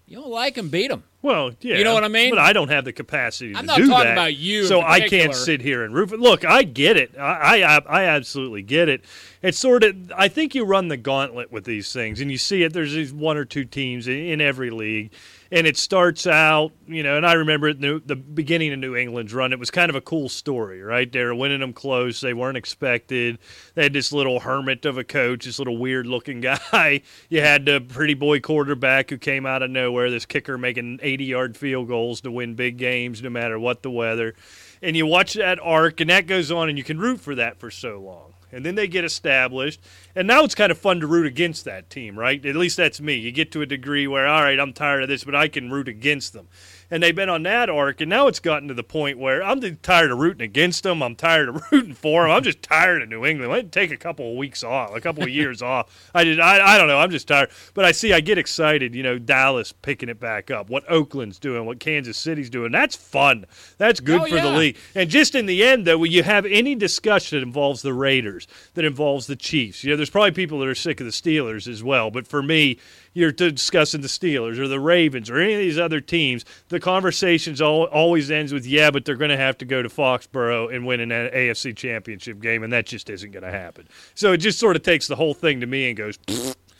You 0.08 0.18
don't 0.18 0.30
like 0.30 0.54
them, 0.54 0.68
beat 0.68 0.88
them. 0.88 1.02
Well, 1.20 1.50
yeah, 1.60 1.78
You 1.78 1.84
know 1.84 1.94
what 1.94 2.04
I 2.04 2.08
mean? 2.08 2.30
But 2.30 2.38
I 2.38 2.52
don't 2.52 2.68
have 2.68 2.84
the 2.84 2.92
capacity 2.92 3.52
I'm 3.56 3.62
to 3.62 3.66
not 3.66 3.76
do 3.76 3.88
talking 3.88 4.04
that, 4.04 4.12
about 4.12 4.36
you 4.36 4.64
so 4.66 4.80
I 4.80 5.08
can't 5.08 5.34
sit 5.34 5.60
here 5.60 5.82
and 5.82 5.92
root. 5.92 6.12
Look, 6.12 6.44
I 6.44 6.62
get 6.62 6.96
it. 6.96 7.18
I, 7.18 7.62
I 7.62 7.78
I 7.78 8.04
absolutely 8.04 8.62
get 8.62 8.88
it. 8.88 9.04
It's 9.42 9.58
sort 9.58 9.82
of. 9.82 10.12
I 10.16 10.28
think 10.28 10.54
you 10.54 10.64
run 10.64 10.86
the 10.86 10.96
gauntlet 10.96 11.50
with 11.50 11.64
these 11.64 11.92
things, 11.92 12.20
and 12.20 12.30
you 12.30 12.38
see 12.38 12.62
it. 12.62 12.72
There's 12.72 12.92
these 12.92 13.12
one 13.12 13.36
or 13.36 13.44
two 13.44 13.64
teams 13.64 14.06
in 14.06 14.40
every 14.40 14.70
league, 14.70 15.10
and 15.50 15.66
it 15.66 15.76
starts 15.76 16.26
out, 16.26 16.72
you 16.86 17.02
know. 17.02 17.16
And 17.16 17.26
I 17.26 17.34
remember 17.34 17.72
the 17.72 18.16
beginning 18.16 18.72
of 18.72 18.78
New 18.78 18.96
England's 18.96 19.32
run. 19.32 19.52
It 19.52 19.58
was 19.58 19.70
kind 19.70 19.90
of 19.90 19.96
a 19.96 20.00
cool 20.00 20.28
story, 20.28 20.82
right? 20.82 21.10
They 21.10 21.22
were 21.24 21.34
winning 21.34 21.60
them 21.60 21.72
close. 21.72 22.20
They 22.20 22.34
weren't 22.34 22.56
expected. 22.56 23.38
They 23.74 23.84
had 23.84 23.92
this 23.92 24.12
little 24.12 24.40
hermit 24.40 24.84
of 24.84 24.98
a 24.98 25.04
coach, 25.04 25.44
this 25.44 25.58
little 25.58 25.76
weird 25.76 26.06
looking 26.06 26.40
guy. 26.72 27.02
You 27.28 27.40
had 27.40 27.66
the 27.66 27.80
pretty 27.80 28.14
boy 28.14 28.40
quarterback 28.40 29.10
who 29.10 29.18
came 29.18 29.46
out 29.46 29.62
of 29.62 29.70
nowhere. 29.70 30.10
This 30.10 30.26
kicker 30.26 30.58
making 30.58 31.00
80 31.02 31.24
yard 31.24 31.56
field 31.56 31.88
goals 31.88 32.20
to 32.22 32.30
win 32.30 32.54
big 32.54 32.76
games, 32.76 33.22
no 33.22 33.30
matter 33.30 33.58
what 33.58 33.82
the 33.82 33.90
weather. 33.90 34.34
And 34.82 34.96
you 34.96 35.06
watch 35.06 35.34
that 35.34 35.58
arc, 35.62 36.00
and 36.00 36.10
that 36.10 36.26
goes 36.26 36.50
on, 36.50 36.68
and 36.68 36.76
you 36.76 36.84
can 36.84 36.98
root 36.98 37.20
for 37.20 37.34
that 37.36 37.58
for 37.58 37.70
so 37.70 37.98
long. 37.98 38.35
And 38.56 38.64
then 38.64 38.74
they 38.74 38.88
get 38.88 39.04
established, 39.04 39.82
and 40.14 40.26
now 40.26 40.42
it's 40.42 40.54
kind 40.54 40.72
of 40.72 40.78
fun 40.78 41.00
to 41.00 41.06
root 41.06 41.26
against 41.26 41.66
that 41.66 41.90
team, 41.90 42.18
right? 42.18 42.44
At 42.44 42.56
least 42.56 42.78
that's 42.78 43.02
me. 43.02 43.14
You 43.14 43.30
get 43.30 43.52
to 43.52 43.60
a 43.60 43.66
degree 43.66 44.06
where, 44.06 44.26
all 44.26 44.42
right, 44.42 44.58
I'm 44.58 44.72
tired 44.72 45.02
of 45.02 45.10
this, 45.10 45.24
but 45.24 45.34
I 45.34 45.48
can 45.48 45.70
root 45.70 45.88
against 45.88 46.32
them. 46.32 46.48
And 46.90 47.02
they've 47.02 47.14
been 47.14 47.28
on 47.28 47.42
that 47.44 47.68
arc, 47.68 48.00
and 48.00 48.08
now 48.08 48.28
it's 48.28 48.38
gotten 48.38 48.68
to 48.68 48.74
the 48.74 48.84
point 48.84 49.18
where 49.18 49.42
I'm 49.42 49.60
tired 49.78 50.12
of 50.12 50.18
rooting 50.18 50.42
against 50.42 50.84
them. 50.84 51.02
I'm 51.02 51.16
tired 51.16 51.48
of 51.48 51.62
rooting 51.72 51.94
for 51.94 52.22
them. 52.22 52.30
I'm 52.30 52.42
just 52.42 52.62
tired 52.62 53.02
of 53.02 53.08
New 53.08 53.24
England. 53.26 53.52
Me 53.52 53.62
take 53.64 53.90
a 53.90 53.96
couple 53.96 54.30
of 54.30 54.36
weeks 54.36 54.62
off, 54.62 54.94
a 54.94 55.00
couple 55.00 55.22
of 55.22 55.28
years 55.28 55.62
off. 55.62 56.10
I 56.14 56.24
did. 56.24 56.38
I, 56.38 56.74
I 56.74 56.78
don't 56.78 56.86
know. 56.88 56.98
I'm 56.98 57.10
just 57.10 57.26
tired. 57.28 57.50
But 57.74 57.84
I 57.84 57.92
see. 57.92 58.12
I 58.12 58.20
get 58.20 58.38
excited. 58.38 58.94
You 58.94 59.02
know, 59.02 59.18
Dallas 59.18 59.72
picking 59.72 60.08
it 60.08 60.20
back 60.20 60.50
up. 60.50 60.70
What 60.70 60.84
Oakland's 60.90 61.38
doing. 61.38 61.66
What 61.66 61.80
Kansas 61.80 62.16
City's 62.16 62.50
doing. 62.50 62.70
That's 62.72 62.94
fun. 62.94 63.46
That's 63.78 64.00
good 64.00 64.20
Oh, 64.20 64.26
for 64.26 64.40
the 64.40 64.50
league. 64.50 64.76
And 64.94 65.10
just 65.10 65.34
in 65.34 65.46
the 65.46 65.64
end, 65.64 65.86
though, 65.86 65.98
when 65.98 66.12
you 66.12 66.22
have 66.22 66.46
any 66.46 66.74
discussion 66.74 67.38
that 67.38 67.42
involves 67.46 67.82
the 67.82 67.92
Raiders, 67.92 68.46
that 68.74 68.84
involves 68.84 69.26
the 69.26 69.36
Chiefs, 69.36 69.82
you 69.82 69.90
know, 69.90 69.96
there's 69.96 70.10
probably 70.10 70.30
people 70.30 70.58
that 70.60 70.68
are 70.68 70.74
sick 70.74 71.00
of 71.00 71.06
the 71.06 71.12
Steelers 71.12 71.66
as 71.68 71.82
well. 71.82 72.10
But 72.10 72.26
for 72.26 72.42
me, 72.42 72.78
you're 73.16 73.32
discussing 73.32 74.02
the 74.02 74.08
Steelers 74.08 74.58
or 74.58 74.68
the 74.68 74.78
Ravens 74.78 75.30
or 75.30 75.38
any 75.38 75.54
of 75.54 75.58
these 75.58 75.78
other 75.78 76.02
teams, 76.02 76.44
the 76.68 76.78
conversations 76.78 77.62
all, 77.62 77.84
always 77.84 78.30
ends 78.30 78.52
with, 78.52 78.66
yeah, 78.66 78.90
but 78.90 79.06
they're 79.06 79.16
going 79.16 79.30
to 79.30 79.38
have 79.38 79.56
to 79.56 79.64
go 79.64 79.80
to 79.80 79.88
Foxborough 79.88 80.68
and 80.72 80.86
win 80.86 81.00
an 81.00 81.08
AFC 81.08 81.74
championship 81.74 82.40
game, 82.42 82.62
and 82.62 82.70
that 82.74 82.84
just 82.84 83.08
isn't 83.08 83.30
going 83.30 83.42
to 83.42 83.50
happen. 83.50 83.88
So 84.14 84.34
it 84.34 84.36
just 84.36 84.58
sort 84.58 84.76
of 84.76 84.82
takes 84.82 85.08
the 85.08 85.16
whole 85.16 85.32
thing 85.32 85.60
to 85.60 85.66
me 85.66 85.88
and 85.88 85.96
goes, 85.96 86.18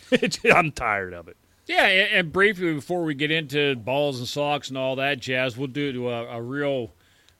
I'm 0.55 0.73
tired 0.73 1.14
of 1.14 1.26
it. 1.28 1.38
Yeah, 1.64 1.87
and, 1.87 2.31
briefly 2.31 2.75
before 2.75 3.02
we 3.02 3.14
get 3.14 3.31
into 3.31 3.75
balls 3.75 4.19
and 4.19 4.28
socks 4.28 4.69
and 4.69 4.76
all 4.76 4.97
that 4.97 5.19
jazz, 5.19 5.57
we'll 5.57 5.69
do 5.69 6.07
a, 6.09 6.37
a 6.37 6.43
real 6.43 6.93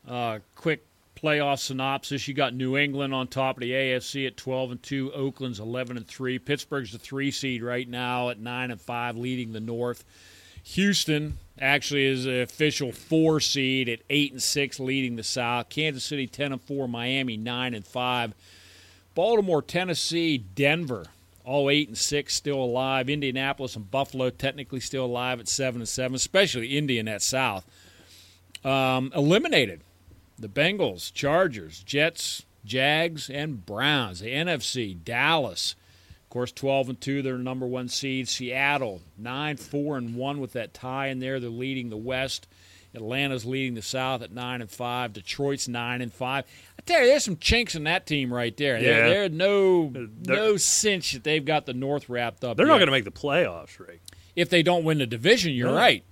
uh, 0.09 0.39
quick 0.55 0.87
playoff 1.17 1.59
synopsis. 1.59 2.29
You 2.29 2.35
got 2.35 2.55
New 2.55 2.77
England 2.77 3.15
on 3.15 3.27
top 3.27 3.57
of 3.57 3.63
the 3.63 3.73
AFC 3.73 4.27
at 4.27 4.37
12 4.37 4.71
and 4.71 4.83
2, 4.83 5.13
Oakland's 5.13 5.59
11 5.59 5.97
and 5.97 6.07
3, 6.07 6.39
Pittsburgh's 6.39 6.93
the 6.93 6.99
3 6.99 7.31
seed 7.31 7.63
right 7.63 7.89
now 7.89 8.29
at 8.29 8.39
9 8.39 8.71
and 8.71 8.81
5 8.81 9.17
leading 9.17 9.53
the 9.53 9.61
North. 9.61 10.05
Houston 10.63 11.39
actually 11.59 12.05
is 12.05 12.25
the 12.25 12.43
official 12.43 12.93
4 12.93 13.41
seed 13.41 13.89
at 13.89 14.01
8 14.11 14.33
and 14.33 14.43
6 14.43 14.81
leading 14.81 15.17
the 15.17 15.23
South. 15.23 15.69
Kansas 15.69 16.05
City 16.05 16.27
10 16.27 16.53
and 16.53 16.63
4, 16.63 16.87
Miami 16.87 17.37
9 17.37 17.75
and 17.75 17.87
5. 17.87 18.35
Baltimore, 19.15 19.63
Tennessee, 19.63 20.37
Denver, 20.37 21.07
all 21.47 21.71
eight 21.71 21.89
and 21.89 21.97
six, 21.97 22.35
still 22.35 22.59
alive. 22.59 23.09
Indianapolis 23.09 23.77
and 23.77 23.91
Buffalo, 23.91 24.29
technically 24.29 24.81
still 24.81 25.07
alive 25.07 25.41
at 25.41 25.49
seven 25.49 25.81
and 25.81 25.89
seven, 25.89 26.15
especially 26.15 26.77
Indy 26.77 26.99
in 26.99 27.07
that 27.07 27.23
South. 27.23 27.65
Um, 28.65 29.13
eliminated 29.15 29.81
the 30.39 30.49
Bengals, 30.49 31.13
Chargers, 31.13 31.83
Jets, 31.83 32.45
Jags, 32.65 33.31
and 33.31 33.65
Browns. 33.65 34.21
The 34.21 34.29
NFC, 34.33 34.97
Dallas, 35.03 35.75
of 36.25 36.31
course, 36.31 36.53
twelve 36.53 36.89
and 36.89 37.01
two, 37.01 37.23
they're 37.23 37.39
number 37.39 37.67
one 37.67 37.89
seed. 37.89 38.29
Seattle, 38.29 39.01
nine 39.17 39.57
four 39.57 39.97
and 39.97 40.15
one 40.17 40.41
with 40.41 40.53
that 40.55 40.75
tie 40.75 41.09
in 41.09 41.19
there, 41.21 41.41
they're 41.41 41.49
leading 41.51 41.89
the 41.91 41.97
West. 41.97 42.47
Atlanta's 42.95 43.45
leading 43.45 43.75
the 43.75 43.83
South 43.83 44.23
at 44.23 44.33
nine 44.33 44.63
and 44.63 44.71
five. 44.71 45.13
Detroit's 45.13 45.69
nine 45.69 46.01
and 46.01 46.11
five. 46.13 46.45
I 46.79 46.83
tell 46.87 47.01
you, 47.03 47.07
there's 47.09 47.25
some 47.25 47.37
chinks 47.37 47.75
in 47.75 47.85
that 47.85 48.07
team 48.07 48.33
right 48.33 48.57
there. 48.57 48.81
There, 48.81 49.07
Yeah. 49.07 49.09
there 49.13 49.29
no 49.29 49.91
They're- 49.91 50.09
no 50.37 50.57
cinch 50.57 51.13
that 51.13 51.23
they've 51.23 51.45
got 51.45 51.67
the 51.67 51.75
North 51.75 52.09
wrapped 52.09 52.43
up. 52.43 52.57
They're 52.57 52.65
not 52.67 52.79
going 52.79 52.87
to 52.87 52.93
make 52.93 53.05
the 53.05 53.11
playoffs, 53.11 53.79
Rick. 53.79 54.01
if 54.35 54.49
they 54.49 54.63
don't 54.63 54.83
win 54.85 54.97
the 54.99 55.07
division. 55.07 55.53
You're 55.53 55.69
No. 55.71 55.77
right. 55.77 56.05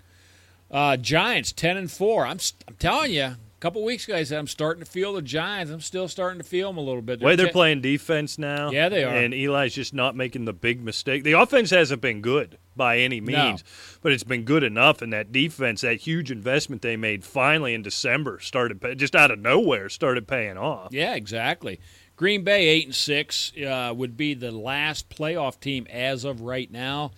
Uh, 0.71 0.97
Giants 0.99 1.53
ten 1.53 1.77
and 1.79 1.91
four. 1.91 2.27
I'm 2.27 2.39
I'm 2.69 2.75
telling 2.79 3.13
you, 3.13 3.37
couple 3.65 3.83
weeks 3.83 4.07
ago 4.07 4.15
I 4.15 4.25
said 4.25 4.39
I'm 4.39 4.47
starting 4.47 4.85
to 4.85 4.91
feel 4.91 5.15
the 5.15 5.23
Giants. 5.23 5.73
I'm 5.73 5.81
still 5.81 6.07
starting 6.07 6.39
to 6.39 6.45
feel 6.45 6.69
them 6.69 6.77
a 6.77 6.83
little 6.83 7.01
bit. 7.01 7.23
way 7.23 7.35
they're 7.35 7.47
te- 7.47 7.53
playing 7.53 7.81
defense 7.81 8.37
now. 8.37 8.71
Yeah, 8.71 8.91
they 8.91 9.05
are. 9.05 9.15
And 9.15 9.33
Eli's 9.33 9.75
just 9.75 9.95
not 9.95 10.15
making 10.15 10.45
the 10.45 10.53
big 10.53 10.83
mistake. 10.83 11.25
The 11.25 11.33
offense 11.33 11.71
hasn't 11.71 12.03
been 12.03 12.21
good 12.21 12.59
by 12.77 12.99
any 12.99 13.23
means, 13.23 13.65
but 14.03 14.13
it's 14.13 14.23
been 14.23 14.43
good 14.43 14.65
enough. 14.65 15.01
And 15.01 15.15
that 15.15 15.33
defense, 15.33 15.81
that 15.81 15.97
huge 15.97 16.31
investment 16.31 16.83
they 16.83 16.99
made 16.99 17.25
finally 17.25 17.73
in 17.73 17.81
December, 17.81 18.39
started 18.41 18.99
just 18.99 19.17
out 19.17 19.31
of 19.31 19.39
nowhere, 19.39 19.89
started 19.89 20.29
paying 20.29 20.59
off. 20.59 20.93
Yeah, 20.93 21.15
exactly. 21.15 21.81
Green 22.17 22.45
Bay 22.45 22.69
eight 22.69 22.85
and 22.85 22.95
six 22.95 23.51
uh, 23.57 23.95
would 23.97 24.17
be 24.17 24.35
the 24.35 24.51
last 24.53 25.09
playoff 25.09 25.59
team 25.59 25.87
as 25.91 26.25
of 26.25 26.43
right 26.43 26.71
now. 26.71 27.13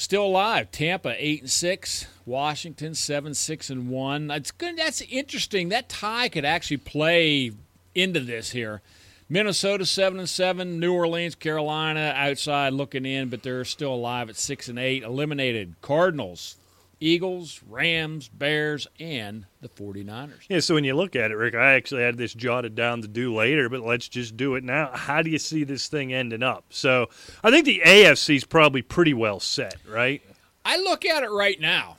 Still 0.00 0.24
alive. 0.24 0.70
Tampa 0.70 1.14
eight 1.18 1.42
and 1.42 1.50
six. 1.50 2.06
Washington 2.24 2.94
seven 2.94 3.34
six 3.34 3.68
and 3.68 3.90
one. 3.90 4.28
That's 4.28 4.50
good. 4.50 4.78
That's 4.78 5.02
interesting. 5.02 5.68
That 5.68 5.90
tie 5.90 6.30
could 6.30 6.46
actually 6.46 6.78
play 6.78 7.52
into 7.94 8.20
this 8.20 8.52
here. 8.52 8.80
Minnesota 9.28 9.84
seven 9.84 10.18
and 10.18 10.26
seven. 10.28 10.80
New 10.80 10.94
Orleans, 10.94 11.34
Carolina 11.34 12.14
outside 12.16 12.72
looking 12.72 13.04
in, 13.04 13.28
but 13.28 13.42
they're 13.42 13.62
still 13.66 13.92
alive 13.92 14.30
at 14.30 14.36
six 14.36 14.68
and 14.68 14.78
eight. 14.78 15.02
Eliminated. 15.02 15.74
Cardinals, 15.82 16.56
Eagles, 17.00 17.62
Rams, 17.66 18.28
Bears, 18.28 18.86
and 19.00 19.46
the 19.60 19.68
49ers. 19.68 20.44
Yeah, 20.48 20.60
so 20.60 20.74
when 20.74 20.84
you 20.84 20.94
look 20.94 21.16
at 21.16 21.30
it, 21.30 21.34
Rick, 21.34 21.54
I 21.54 21.72
actually 21.72 22.02
had 22.02 22.18
this 22.18 22.34
jotted 22.34 22.74
down 22.74 23.00
to 23.02 23.08
do 23.08 23.34
later, 23.34 23.68
but 23.68 23.80
let's 23.80 24.06
just 24.08 24.36
do 24.36 24.54
it 24.54 24.62
now. 24.62 24.90
How 24.92 25.22
do 25.22 25.30
you 25.30 25.38
see 25.38 25.64
this 25.64 25.88
thing 25.88 26.12
ending 26.12 26.42
up? 26.42 26.64
So 26.68 27.08
I 27.42 27.50
think 27.50 27.64
the 27.64 27.82
AFC 27.84 28.36
is 28.36 28.44
probably 28.44 28.82
pretty 28.82 29.14
well 29.14 29.40
set, 29.40 29.76
right? 29.88 30.22
I 30.64 30.76
look 30.76 31.06
at 31.06 31.22
it 31.22 31.30
right 31.30 31.58
now. 31.58 31.96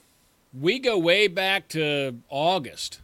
We 0.59 0.79
go 0.79 0.97
way 0.97 1.27
back 1.27 1.67
to 1.69 2.19
August. 2.29 3.01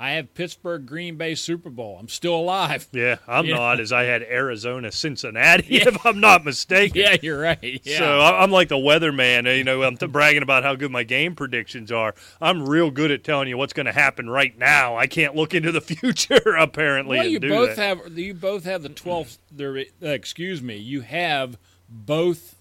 I 0.00 0.12
have 0.12 0.32
Pittsburgh 0.34 0.86
Green 0.86 1.16
Bay 1.16 1.34
Super 1.34 1.70
Bowl. 1.70 1.96
I'm 1.98 2.08
still 2.08 2.36
alive. 2.36 2.86
Yeah, 2.92 3.16
I'm 3.26 3.46
Yeah. 3.46 3.56
not, 3.56 3.80
as 3.80 3.92
I 3.92 4.04
had 4.04 4.22
Arizona 4.22 4.92
Cincinnati, 4.92 5.76
if 5.76 6.06
I'm 6.06 6.20
not 6.20 6.44
mistaken. 6.44 7.00
Yeah, 7.00 7.16
you're 7.20 7.40
right. 7.40 7.80
Yeah. 7.84 7.98
So 7.98 8.20
I'm 8.20 8.50
like 8.52 8.68
the 8.68 8.76
weatherman. 8.76 9.56
You 9.56 9.64
know, 9.64 9.82
I'm 9.82 9.96
t- 9.96 10.06
bragging 10.06 10.42
about 10.42 10.62
how 10.62 10.74
good 10.76 10.92
my 10.92 11.02
game 11.02 11.34
predictions 11.34 11.90
are. 11.90 12.14
I'm 12.40 12.68
real 12.68 12.90
good 12.92 13.10
at 13.10 13.24
telling 13.24 13.48
you 13.48 13.58
what's 13.58 13.72
going 13.72 13.86
to 13.86 13.92
happen 13.92 14.30
right 14.30 14.56
now. 14.56 14.96
I 14.96 15.06
can't 15.08 15.34
look 15.34 15.52
into 15.54 15.72
the 15.72 15.80
future 15.80 16.54
apparently. 16.58 17.18
well, 17.18 17.26
you 17.26 17.40
both 17.40 17.76
that. 17.76 17.98
have 17.98 18.18
you 18.18 18.34
both 18.34 18.64
have 18.64 18.82
the 18.84 18.90
12th 18.90 19.38
there 19.50 19.76
uh, 19.78 19.82
excuse 20.08 20.62
me. 20.62 20.76
You 20.76 21.00
have 21.00 21.58
both 21.88 22.54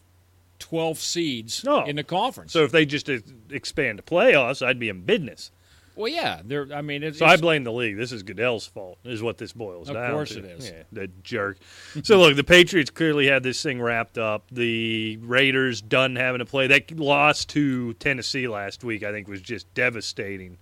12 0.60 0.98
seeds 0.98 1.63
No. 1.63 1.86
in 1.86 1.98
the 1.98 2.03
conference. 2.03 2.51
So 2.51 2.63
if 2.63 2.72
they 2.72 2.86
just 2.86 3.10
uh, 3.10 3.20
expand 3.51 4.00
the 4.00 4.03
playoffs, 4.03 4.65
I'd 4.65 4.79
be 4.79 4.89
in 4.89 5.01
business. 5.01 5.51
Well, 5.97 6.07
yeah, 6.11 6.41
there 6.45 6.67
I 6.73 6.81
mean 6.81 7.03
it's, 7.03 7.19
So 7.19 7.25
I 7.25 7.35
blame 7.37 7.63
the 7.63 7.71
league. 7.73 7.97
This 7.97 8.11
is 8.11 8.23
Goodell's 8.23 8.65
fault, 8.67 8.99
is 9.03 9.21
what 9.21 9.37
this 9.37 9.51
boils 9.53 9.89
Of 9.89 9.95
down 9.95 10.11
course 10.11 10.29
to. 10.31 10.39
it 10.39 10.45
is. 10.45 10.69
Yeah, 10.69 10.83
the 10.91 11.07
jerk. 11.23 11.57
so 12.03 12.19
look, 12.19 12.35
the 12.35 12.43
Patriots 12.43 12.89
clearly 12.91 13.27
had 13.27 13.43
this 13.43 13.61
thing 13.61 13.81
wrapped 13.81 14.17
up. 14.17 14.45
The 14.51 15.17
Raiders 15.17 15.81
done 15.81 16.15
having 16.15 16.39
to 16.39 16.45
play. 16.45 16.67
That 16.67 16.91
loss 16.97 17.43
to 17.45 17.93
Tennessee 17.95 18.47
last 18.47 18.83
week, 18.83 19.03
I 19.03 19.11
think, 19.11 19.27
was 19.27 19.41
just 19.41 19.73
devastating. 19.73 20.57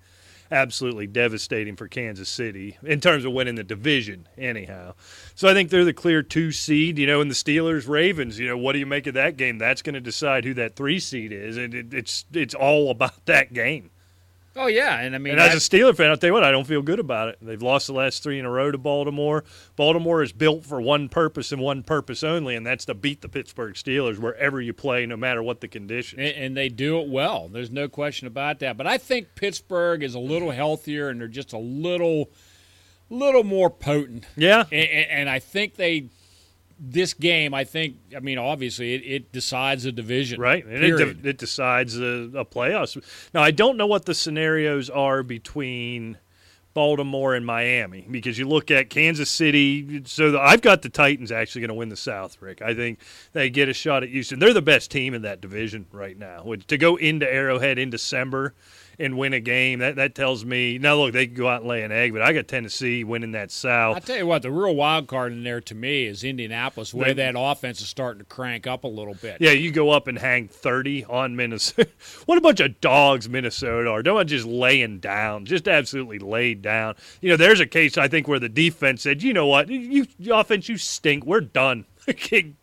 absolutely 0.51 1.07
devastating 1.07 1.75
for 1.75 1.87
Kansas 1.87 2.29
City 2.29 2.77
in 2.83 2.99
terms 3.01 3.25
of 3.25 3.33
winning 3.33 3.55
the 3.55 3.63
division, 3.63 4.27
anyhow. 4.37 4.93
So 5.33 5.47
I 5.49 5.53
think 5.53 5.69
they're 5.71 5.83
the 5.83 5.91
clear 5.93 6.21
two 6.21 6.51
seed. 6.51 6.99
You 6.99 7.07
know, 7.07 7.19
and 7.19 7.31
the 7.31 7.35
Steelers 7.35 7.87
Ravens. 7.89 8.37
You 8.39 8.47
know, 8.47 8.57
what 8.57 8.73
do 8.73 8.79
you 8.79 8.85
make 8.85 9.07
of 9.07 9.15
that 9.15 9.37
game? 9.37 9.57
That's 9.57 9.81
going 9.81 9.95
to 9.95 9.99
decide 10.01 10.45
who 10.45 10.53
that 10.53 10.75
three 10.75 10.99
seed 10.99 11.31
is, 11.31 11.57
and 11.57 11.73
it, 11.73 11.93
it's 11.93 12.25
it's 12.31 12.53
all 12.53 12.91
about 12.91 13.25
that 13.25 13.53
game. 13.53 13.89
Oh 14.57 14.67
yeah, 14.67 15.01
and 15.01 15.13
I 15.15 15.17
mean, 15.17 15.33
And 15.33 15.41
as 15.41 15.53
a 15.53 15.57
Steeler 15.57 15.95
fan, 15.95 16.09
I'll 16.09 16.15
tell 16.17 16.29
you 16.29 16.33
what, 16.33 16.45
I 16.45 16.51
don't 16.51 16.65
feel 16.65 16.81
good 16.81 16.99
about 16.99 17.27
it. 17.27 17.37
They've 17.41 17.61
lost 17.61 17.87
the 17.87 17.93
last 17.93 18.23
three 18.23 18.39
in 18.39 18.45
a 18.45 18.49
row 18.49 18.71
to 18.71 18.77
Baltimore. 18.77 19.43
Baltimore 19.75 20.23
is 20.23 20.31
built 20.31 20.65
for 20.65 20.79
one 20.79 21.09
purpose 21.09 21.51
and 21.51 21.61
one 21.61 21.83
purpose 21.83 22.23
only, 22.23 22.55
and 22.55 22.65
that's 22.65 22.85
to 22.85 22.93
beat 22.93 23.21
the 23.21 23.27
Pittsburgh 23.27 23.73
Steelers 23.73 24.17
wherever 24.17 24.61
you 24.61 24.71
play, 24.71 25.05
no 25.05 25.17
matter 25.17 25.43
what 25.43 25.59
the 25.59 25.67
conditions. 25.67 26.19
and, 26.19 26.35
and 26.35 26.57
they 26.57 26.69
do 26.69 26.99
it 27.01 27.09
well. 27.09 27.49
There's 27.49 27.69
no 27.69 27.89
question 27.89 28.27
about 28.27 28.59
that. 28.59 28.77
But 28.77 28.87
I 28.87 28.97
think 28.97 29.35
Pittsburgh 29.35 30.01
is 30.03 30.15
a 30.15 30.19
little 30.19 30.51
healthier, 30.51 31.09
and 31.09 31.19
they're 31.19 31.27
just 31.27 31.51
a 31.51 31.57
little, 31.59 32.29
little 33.09 33.43
more 33.43 33.69
potent. 33.69 34.23
yeah, 34.37 34.63
And, 34.71 34.89
and, 34.89 35.09
and 35.11 35.29
I 35.29 35.39
think 35.39 35.75
they, 35.75 36.07
this 36.79 37.13
game, 37.13 37.53
I 37.53 37.63
think, 37.63 37.97
I 38.15 38.19
mean, 38.19 38.37
obviously, 38.37 38.93
it, 38.95 39.01
it 39.05 39.31
decides 39.31 39.85
a 39.85 39.91
division. 39.91 40.39
right. 40.41 40.65
It, 40.67 40.97
de- 40.97 41.29
it 41.29 41.37
decides 41.37 41.97
a, 41.97 42.29
a 42.35 42.45
playoffs. 42.45 43.01
Now, 43.33 43.41
I 43.43 43.51
don't 43.51 43.77
know 43.77 43.87
what 43.87 44.05
the 44.05 44.13
scenarios 44.13 44.89
are 44.89 45.23
between 45.23 46.17
Baltimore 46.73 47.33
and 47.35 47.45
Miami 47.45 48.05
because 48.11 48.37
you 48.37 48.45
look 48.47 48.69
at 48.69 48.89
Kansas 48.89 49.29
City. 49.29 50.01
So 50.05 50.31
the, 50.31 50.39
I've 50.41 50.61
got 50.61 50.81
the 50.81 50.89
Titans 50.89 51.31
actually 51.31 51.61
going 51.61 51.69
to 51.69 51.73
win 51.75 51.87
the 51.87 51.95
South, 51.95 52.41
Rick. 52.41 52.61
I 52.61 52.73
think 52.73 52.99
they 53.31 53.49
get 53.49 53.69
a 53.69 53.73
shot 53.73 54.03
at 54.03 54.09
Houston. 54.09 54.39
They're 54.39 54.53
the 54.53 54.61
best 54.61 54.91
team 54.91 55.13
in 55.13 55.21
that 55.21 55.39
division 55.39 55.85
right 55.93 56.17
now. 56.19 56.43
Which- 56.43 56.67
To 56.67 56.77
go 56.77 56.97
into 56.97 57.31
Arrowhead 57.31 57.79
in 57.79 57.89
December 57.89 58.53
and 58.99 59.17
win 59.17 59.33
a 59.33 59.39
game, 59.39 59.79
that, 59.79 59.95
that 59.95 60.15
tells 60.15 60.45
me. 60.45 60.77
Now, 60.77 60.95
look, 60.95 61.13
they 61.13 61.27
can 61.27 61.35
go 61.35 61.47
out 61.47 61.61
and 61.61 61.69
lay 61.69 61.83
an 61.83 61.91
egg, 61.91 62.13
but 62.13 62.21
I 62.21 62.33
got 62.33 62.47
Tennessee 62.47 63.03
winning 63.03 63.31
that 63.31 63.51
South. 63.51 63.97
I 63.97 63.99
tell 63.99 64.17
you 64.17 64.27
what, 64.27 64.41
the 64.41 64.51
real 64.51 64.75
wild 64.75 65.07
card 65.07 65.31
in 65.31 65.43
there 65.43 65.61
to 65.61 65.75
me 65.75 66.05
is 66.05 66.23
Indianapolis, 66.23 66.93
where 66.93 67.13
They- 67.13 67.23
that 67.23 67.35
offense 67.37 67.81
is 67.81 67.87
starting 67.87 68.19
to 68.19 68.25
crank 68.25 68.67
up 68.67 68.83
a 68.83 68.87
little 68.87 69.15
bit. 69.15 69.37
Yeah, 69.39 69.51
you 69.51 69.71
go 69.71 69.91
up 69.91 70.07
and 70.07 70.17
hang 70.17 70.47
30 70.47 71.05
on 71.05 71.35
Minnesota. 71.35 71.89
what 72.25 72.37
a 72.37 72.41
bunch 72.41 72.59
of 72.59 72.79
dogs 72.81 73.29
Minnesota 73.29 73.89
are. 73.89 74.03
Don't 74.03 74.25
just 74.27 74.45
laying 74.45 74.99
down, 74.99 75.45
just 75.45 75.67
absolutely 75.67 76.19
laid 76.19 76.61
down. 76.61 76.95
You 77.21 77.29
know, 77.29 77.37
there's 77.37 77.59
a 77.59 77.65
case, 77.65 77.97
I 77.97 78.07
think, 78.07 78.27
where 78.27 78.39
the 78.39 78.49
defense 78.49 79.01
said, 79.03 79.21
you 79.21 79.33
know 79.33 79.47
what, 79.47 79.69
you, 79.69 80.07
you 80.17 80.33
offense, 80.33 80.69
you 80.69 80.77
stink. 80.77 81.25
We're 81.25 81.41
done. 81.41 81.85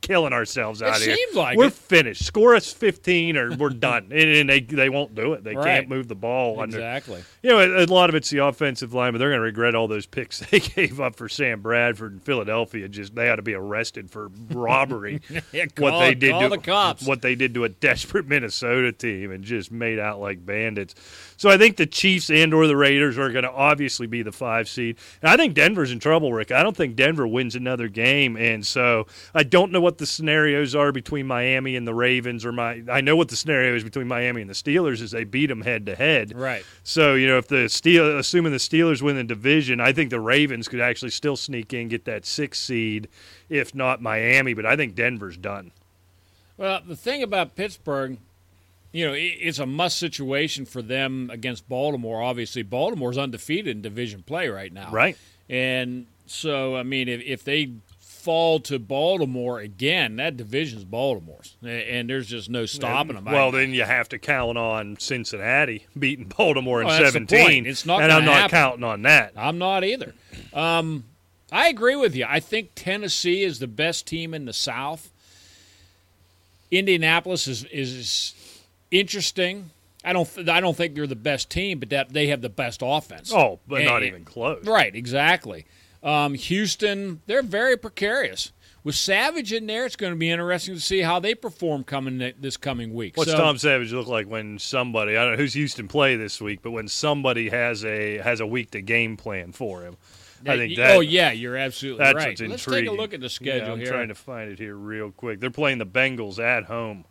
Killing 0.00 0.32
ourselves 0.32 0.82
out 0.82 1.00
here. 1.00 1.16
seems 1.16 1.34
like 1.36 1.56
we're 1.56 1.66
it. 1.66 1.72
finished. 1.72 2.24
Score 2.24 2.54
us 2.54 2.72
15 2.72 3.36
or 3.36 3.56
we're 3.56 3.70
done. 3.70 4.04
and, 4.10 4.12
and 4.30 4.48
they, 4.48 4.60
they 4.60 4.88
won't 4.88 5.14
do 5.14 5.32
it. 5.32 5.42
They 5.44 5.54
Right. 5.56 5.64
can't 5.66 5.88
move 5.88 6.08
the 6.08 6.14
ball. 6.14 6.60
under- 6.60 6.76
exactly. 6.78 7.22
you 7.42 7.50
know, 7.50 7.58
a, 7.58 7.84
a 7.84 7.86
lot 7.86 8.08
of 8.08 8.14
it's 8.14 8.30
the 8.30 8.38
offensive 8.38 8.94
line, 8.94 9.12
but 9.12 9.18
they're 9.18 9.30
going 9.30 9.40
to 9.40 9.44
regret 9.44 9.74
all 9.74 9.88
those 9.88 10.06
picks 10.06 10.38
they 10.50 10.60
gave 10.60 11.00
up 11.00 11.16
for 11.16 11.28
Sam 11.28 11.60
Bradford 11.60 12.12
in 12.12 12.20
Philadelphia. 12.20 12.88
Just 12.88 13.14
they 13.14 13.28
ought 13.30 13.36
to 13.36 13.42
be 13.42 13.54
arrested 13.54 14.10
for 14.10 14.30
robbery. 14.50 15.20
Yeah, 15.52 15.64
what 15.76 15.90
call- 15.90 16.00
they 16.00 16.14
did 16.14 16.30
call 16.32 16.42
to 16.42 16.48
the 16.50 16.58
cops. 16.58 17.06
what 17.06 17.20
they 17.22 17.34
did 17.34 17.54
to 17.54 17.64
a 17.64 17.68
desperate 17.68 18.26
Minnesota 18.28 18.92
team 18.92 19.30
and 19.32 19.42
just 19.44 19.70
made 19.72 19.98
out 19.98 20.20
like 20.20 20.44
bandits. 20.46 20.94
So 21.42 21.50
I 21.50 21.58
think 21.58 21.76
the 21.76 21.86
Chiefs 21.86 22.30
and 22.30 22.54
or 22.54 22.68
the 22.68 22.76
Raiders 22.76 23.18
are 23.18 23.28
going 23.32 23.42
to 23.42 23.50
obviously 23.50 24.06
be 24.06 24.22
the 24.22 24.30
five 24.30 24.68
seed. 24.68 24.96
And 25.20 25.28
I 25.28 25.36
think 25.36 25.54
Denver's 25.54 25.90
in 25.90 25.98
trouble, 25.98 26.32
Rick. 26.32 26.52
I 26.52 26.62
don't 26.62 26.76
think 26.76 26.94
Denver 26.94 27.26
wins 27.26 27.56
another 27.56 27.88
game, 27.88 28.36
and 28.36 28.64
so 28.64 29.08
I 29.34 29.42
don't 29.42 29.72
know 29.72 29.80
what 29.80 29.98
the 29.98 30.06
scenarios 30.06 30.76
are 30.76 30.92
between 30.92 31.26
Miami 31.26 31.74
and 31.74 31.84
the 31.84 31.94
Ravens, 31.94 32.46
or 32.46 32.52
my 32.52 32.84
I 32.88 33.00
know 33.00 33.16
what 33.16 33.28
the 33.28 33.34
scenario 33.34 33.74
is 33.74 33.82
between 33.82 34.06
Miami 34.06 34.40
and 34.40 34.48
the 34.48 34.54
Steelers 34.54 35.02
is 35.02 35.10
they 35.10 35.24
beat 35.24 35.48
them 35.48 35.62
head 35.62 35.84
to 35.86 35.96
head. 35.96 36.32
Right. 36.32 36.64
So 36.84 37.16
you 37.16 37.26
know, 37.26 37.38
if 37.38 37.48
the 37.48 37.68
Steel, 37.68 38.18
assuming 38.18 38.52
the 38.52 38.58
Steelers 38.58 39.02
win 39.02 39.16
the 39.16 39.24
division, 39.24 39.80
I 39.80 39.92
think 39.92 40.10
the 40.10 40.20
Ravens 40.20 40.68
could 40.68 40.80
actually 40.80 41.10
still 41.10 41.34
sneak 41.34 41.72
in, 41.72 41.88
get 41.88 42.04
that 42.04 42.24
six 42.24 42.60
seed, 42.60 43.08
if 43.48 43.74
not 43.74 44.00
Miami. 44.00 44.54
But 44.54 44.64
I 44.64 44.76
think 44.76 44.94
Denver's 44.94 45.38
done. 45.38 45.72
Well, 46.56 46.82
the 46.86 46.94
thing 46.94 47.20
about 47.20 47.56
Pittsburgh, 47.56 48.18
you 48.92 49.06
know, 49.06 49.14
it's 49.16 49.58
a 49.58 49.66
must 49.66 49.98
situation 49.98 50.66
for 50.66 50.82
them 50.82 51.30
against 51.32 51.68
Baltimore. 51.68 52.22
Obviously, 52.22 52.62
Baltimore's 52.62 53.18
undefeated 53.18 53.76
in 53.76 53.82
division 53.82 54.22
play 54.22 54.48
right 54.48 54.72
now. 54.72 54.90
Right. 54.90 55.16
And 55.48 56.06
so, 56.26 56.76
I 56.76 56.82
mean, 56.82 57.08
if, 57.08 57.22
if 57.22 57.44
they 57.44 57.70
fall 57.98 58.60
to 58.60 58.78
Baltimore 58.78 59.58
again, 59.58 60.16
that 60.16 60.36
division's 60.36 60.84
Baltimore's. 60.84 61.56
And 61.62 62.08
there's 62.08 62.28
just 62.28 62.48
no 62.48 62.66
stopping 62.66 63.16
them. 63.16 63.24
Well, 63.24 63.50
then 63.50 63.72
you 63.74 63.82
have 63.82 64.08
to 64.10 64.18
count 64.18 64.56
on 64.58 64.96
Cincinnati 65.00 65.86
beating 65.98 66.26
Baltimore 66.36 66.82
in 66.82 66.88
the 66.88 66.98
17. 66.98 67.44
point. 67.44 67.66
It's 67.66 67.84
not 67.84 68.02
and 68.02 68.12
I'm 68.12 68.24
not 68.24 68.34
happen. 68.34 68.50
counting 68.50 68.84
on 68.84 69.02
that. 69.02 69.32
I'm 69.36 69.58
not 69.58 69.84
either. 69.84 70.14
Um, 70.52 71.04
I 71.50 71.68
agree 71.68 71.96
with 71.96 72.14
you. 72.14 72.24
I 72.28 72.40
think 72.40 72.70
Tennessee 72.74 73.42
is 73.42 73.58
the 73.58 73.66
best 73.66 74.06
team 74.06 74.34
in 74.34 74.44
the 74.44 74.52
South. 74.52 75.10
Indianapolis 76.70 77.46
is 77.46 77.64
is 77.64 78.34
interesting. 78.92 79.70
I 80.04 80.12
don't 80.12 80.32
th- 80.32 80.48
I 80.48 80.60
don't 80.60 80.76
think 80.76 80.94
they're 80.94 81.06
the 81.06 81.16
best 81.16 81.50
team, 81.50 81.78
but 81.78 81.90
that 81.90 82.12
they 82.12 82.28
have 82.28 82.40
the 82.42 82.48
best 82.48 82.80
offense. 82.84 83.32
Oh, 83.32 83.60
but 83.66 83.82
not 83.84 84.02
even 84.02 84.24
close. 84.24 84.64
Right, 84.66 84.94
exactly. 84.94 85.66
Um, 86.02 86.34
Houston, 86.34 87.22
they're 87.26 87.42
very 87.42 87.76
precarious. 87.76 88.52
With 88.84 88.96
Savage 88.96 89.52
in 89.52 89.66
there, 89.68 89.86
it's 89.86 89.94
going 89.94 90.12
to 90.12 90.18
be 90.18 90.28
interesting 90.28 90.74
to 90.74 90.80
see 90.80 91.02
how 91.02 91.20
they 91.20 91.36
perform 91.36 91.84
coming 91.84 92.32
this 92.40 92.56
coming 92.56 92.92
week. 92.92 93.16
What's 93.16 93.30
So- 93.30 93.36
Tom 93.38 93.56
Savage 93.58 93.92
look 93.92 94.08
like 94.08 94.26
when 94.26 94.58
somebody 94.58 95.16
I 95.16 95.22
don't 95.22 95.32
know 95.32 95.38
who's 95.38 95.54
Houston 95.54 95.86
play 95.86 96.16
this 96.16 96.40
week, 96.40 96.60
but 96.62 96.72
when 96.72 96.88
somebody 96.88 97.48
has 97.50 97.84
a 97.84 98.18
has 98.18 98.40
a 98.40 98.46
week 98.46 98.72
to 98.72 98.80
game 98.82 99.16
plan 99.16 99.52
for 99.52 99.82
him, 99.82 99.96
I 100.44 100.56
think 100.56 100.76
that 100.78 100.96
oh 100.96 101.00
yeah, 101.00 101.30
you're 101.30 101.56
absolutely 101.56 102.04
That's 102.04 102.16
right. 102.16 102.28
what's 102.30 102.40
Let's 102.40 102.66
intriguing. 102.66 102.90
take 102.90 102.98
a 102.98 103.00
look 103.00 103.14
at 103.14 103.20
the 103.20 103.26
Yeah, 103.26 103.28
schedule 103.28 103.72
I'm 103.74 103.78
here. 103.78 103.86
trying 103.92 104.08
to 104.08 104.16
find 104.16 104.50
it 104.50 104.58
here 104.58 104.74
real 104.74 105.12
quick. 105.12 105.38
They're 105.38 105.50
playing 105.52 105.78
the 105.78 105.86
Bengals 105.86 106.40
at 106.40 106.64
home 106.64 107.04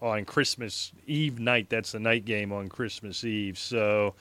on 0.00 0.24
Christmas 0.24 0.92
Eve 1.06 1.38
night. 1.38 1.68
That's 1.70 1.92
the 1.92 2.00
night 2.00 2.24
game 2.24 2.52
on 2.52 2.68
Christmas 2.68 3.24
Eve. 3.24 3.58
So, 3.58 4.14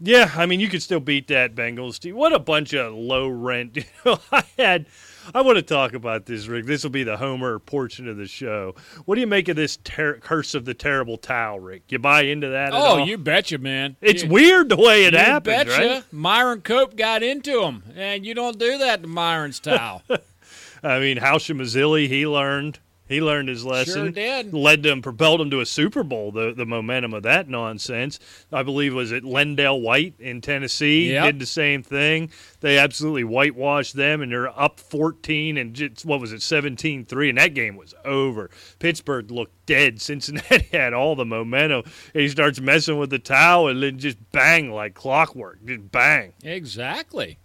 yeah, 0.00 0.30
I 0.36 0.46
mean, 0.46 0.60
you 0.60 0.68
could 0.68 0.82
still 0.82 1.00
beat 1.00 1.26
that 1.28 1.54
Bengals 1.54 1.98
team. 1.98 2.14
What 2.14 2.32
a 2.32 2.38
bunch 2.38 2.72
of 2.74 2.94
low 2.94 3.28
rent. 3.28 3.76
You 3.76 3.84
know, 4.04 4.18
I 4.32 4.44
had. 4.58 4.86
I 5.34 5.42
want 5.42 5.56
to 5.56 5.62
talk 5.62 5.92
about 5.92 6.24
this, 6.24 6.46
Rick. 6.46 6.64
This 6.64 6.82
will 6.82 6.90
be 6.90 7.02
the 7.02 7.18
Homer 7.18 7.58
portion 7.58 8.08
of 8.08 8.16
the 8.16 8.26
show. 8.26 8.74
What 9.04 9.16
do 9.16 9.20
you 9.20 9.26
make 9.26 9.48
of 9.48 9.56
this 9.56 9.76
ter- 9.84 10.18
curse 10.20 10.54
of 10.54 10.64
the 10.64 10.72
terrible 10.72 11.18
towel, 11.18 11.60
Rick? 11.60 11.82
You 11.90 11.98
buy 11.98 12.22
into 12.22 12.48
that? 12.48 12.72
at 12.72 12.80
Oh, 12.80 12.96
you 13.04 13.18
betcha, 13.18 13.58
man. 13.58 13.96
It's 14.00 14.22
you, 14.22 14.30
weird 14.30 14.70
the 14.70 14.76
way 14.76 15.04
it 15.04 15.12
you 15.12 15.18
happens, 15.18 15.64
betcha. 15.66 15.70
right? 15.70 16.04
Myron 16.12 16.62
Cope 16.62 16.96
got 16.96 17.22
into 17.22 17.62
him, 17.62 17.82
and 17.94 18.24
you 18.24 18.32
don't 18.32 18.58
do 18.58 18.78
that 18.78 19.02
to 19.02 19.08
Myron's 19.08 19.60
towel. 19.60 20.02
I 20.82 20.98
mean, 20.98 21.18
Houshmandzadeh, 21.18 22.08
he 22.08 22.26
learned. 22.26 22.78
He 23.08 23.20
learned 23.22 23.48
his 23.48 23.64
lesson. 23.64 24.12
did. 24.12 24.52
Led 24.52 24.82
them, 24.82 25.00
propelled 25.02 25.40
them 25.40 25.50
to 25.50 25.60
a 25.60 25.66
Super 25.66 26.02
Bowl. 26.02 26.30
The 26.30 26.52
the 26.52 26.66
momentum 26.66 27.14
of 27.14 27.22
that 27.22 27.48
nonsense. 27.48 28.18
I 28.52 28.62
believe 28.62 28.94
was 28.94 29.12
it 29.12 29.24
LenDale 29.24 29.80
White 29.80 30.14
in 30.18 30.40
Tennessee 30.40 31.12
Yep. 31.12 31.24
did 31.24 31.38
the 31.38 31.46
same 31.46 31.82
thing. 31.82 32.30
They 32.60 32.78
absolutely 32.78 33.24
whitewashed 33.24 33.94
them, 33.94 34.20
and 34.20 34.30
they're 34.32 34.48
up 34.60 34.80
14 34.80 35.56
and 35.56 35.74
just, 35.74 36.04
what 36.04 36.20
was 36.20 36.32
it 36.32 36.40
17-3, 36.40 37.28
and 37.28 37.38
that 37.38 37.54
game 37.54 37.76
was 37.76 37.94
over. 38.04 38.50
Pittsburgh 38.80 39.30
looked 39.30 39.64
dead. 39.66 40.00
Cincinnati 40.08 40.66
had 40.72 40.92
all 40.92 41.14
the 41.16 41.24
momentum. 41.24 41.84
And 42.14 42.20
he 42.22 42.28
starts 42.28 42.60
messing 42.60 42.98
with 42.98 43.10
the 43.10 43.18
towel, 43.18 43.68
and 43.68 43.82
then 43.82 43.98
just 43.98 44.18
bang 44.32 44.70
like 44.72 44.94
clockwork, 44.94 45.64
just 45.64 45.90
bang. 45.92 46.32
exactly. 46.42 47.38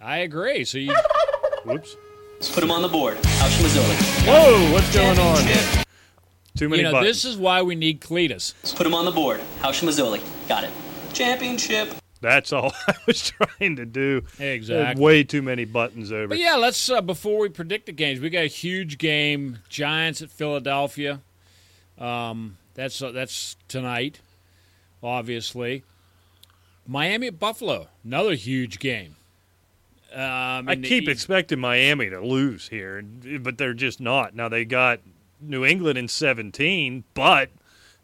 I 0.00 0.18
agree. 0.18 0.64
So 0.64 0.78
you 0.78 0.94
Whoops. 1.64 1.94
Put 2.48 2.64
him 2.64 2.70
on 2.70 2.80
the 2.80 2.88
board. 2.88 3.18
Houshmandzadeh? 3.18 4.26
Whoa, 4.26 4.72
what's 4.72 4.94
going 4.94 5.18
on? 5.18 5.84
Too 6.56 6.68
many 6.70 6.82
you 6.82 6.88
know 6.88 6.92
buttons. 6.92 7.22
this 7.22 7.24
is 7.30 7.36
why 7.36 7.60
we 7.60 7.74
need 7.74 8.00
Cletus. 8.00 8.54
Put 8.76 8.86
him 8.86 8.94
on 8.94 9.04
the 9.04 9.10
board. 9.10 9.40
Houshmandzadeh? 9.60 10.48
Got 10.48 10.64
it. 10.64 10.70
Championship. 11.12 11.94
That's 12.22 12.52
all 12.52 12.72
I 12.88 12.94
was 13.06 13.30
trying 13.30 13.76
to 13.76 13.84
do. 13.84 14.22
Exactly. 14.38 15.02
Way 15.02 15.22
too 15.22 15.42
many 15.42 15.66
buttons 15.66 16.12
over. 16.12 16.28
But 16.28 16.38
yeah, 16.38 16.56
let's 16.56 16.90
uh, 16.90 17.02
before 17.02 17.40
we 17.40 17.50
predict 17.50 17.86
the 17.86 17.92
games, 17.92 18.20
we 18.20 18.30
got 18.30 18.44
a 18.44 18.48
huge 18.48 18.96
game: 18.98 19.58
Giants 19.68 20.22
at 20.22 20.30
Philadelphia. 20.30 21.20
Um, 21.98 22.56
that's 22.74 23.00
uh, 23.02 23.12
that's 23.12 23.56
tonight, 23.68 24.20
obviously. 25.02 25.84
Miami 26.86 27.28
at 27.28 27.38
Buffalo, 27.38 27.88
another 28.02 28.34
huge 28.34 28.78
game. 28.78 29.16
Um, 30.12 30.68
I 30.68 30.76
keep 30.76 31.08
expecting 31.08 31.60
Miami 31.60 32.10
to 32.10 32.20
lose 32.20 32.68
here, 32.68 33.02
but 33.40 33.58
they're 33.58 33.74
just 33.74 34.00
not. 34.00 34.34
Now 34.34 34.48
they 34.48 34.64
got 34.64 35.00
New 35.40 35.64
England 35.64 35.98
in 35.98 36.08
17, 36.08 37.04
but 37.14 37.50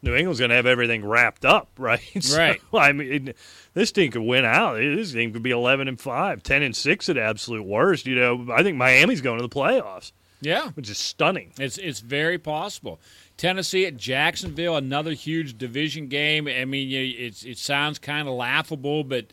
New 0.01 0.15
England's 0.15 0.39
going 0.39 0.49
to 0.49 0.55
have 0.55 0.65
everything 0.65 1.05
wrapped 1.05 1.43
up, 1.43 1.69
right? 1.77 2.01
So, 2.21 2.37
Right. 2.37 2.61
I 2.73 2.91
mean, 2.91 3.33
this 3.73 3.91
team 3.91 4.11
could 4.11 4.21
win 4.21 4.45
out. 4.45 4.75
This 4.77 5.11
team 5.11 5.33
could 5.33 5.43
be 5.43 5.51
11 5.51 5.87
and 5.87 5.99
5, 5.99 6.43
10 6.43 6.63
and 6.63 6.75
6 6.75 7.09
at 7.09 7.17
absolute 7.17 7.63
worst. 7.65 8.05
You 8.05 8.15
know, 8.15 8.47
I 8.53 8.63
think 8.63 8.77
Miami's 8.77 9.21
going 9.21 9.37
to 9.39 9.47
the 9.47 9.53
playoffs. 9.53 10.11
Yeah. 10.39 10.69
which 10.75 10.87
is 10.87 10.99
stunning. 10.99 11.51
It's 11.59 11.79
it's 11.79 11.99
very 11.99 12.37
possible. 12.37 12.99
Tennessee 13.37 13.87
at 13.87 13.97
Jacksonville, 13.97 14.75
another 14.75 15.13
huge 15.13 15.57
division 15.57 16.09
game. 16.09 16.47
I 16.47 16.63
mean, 16.65 16.89
it's 16.91 17.43
it 17.43 17.57
sounds 17.57 17.97
kind 17.97 18.27
of 18.27 18.35
laughable, 18.35 19.03
but 19.03 19.25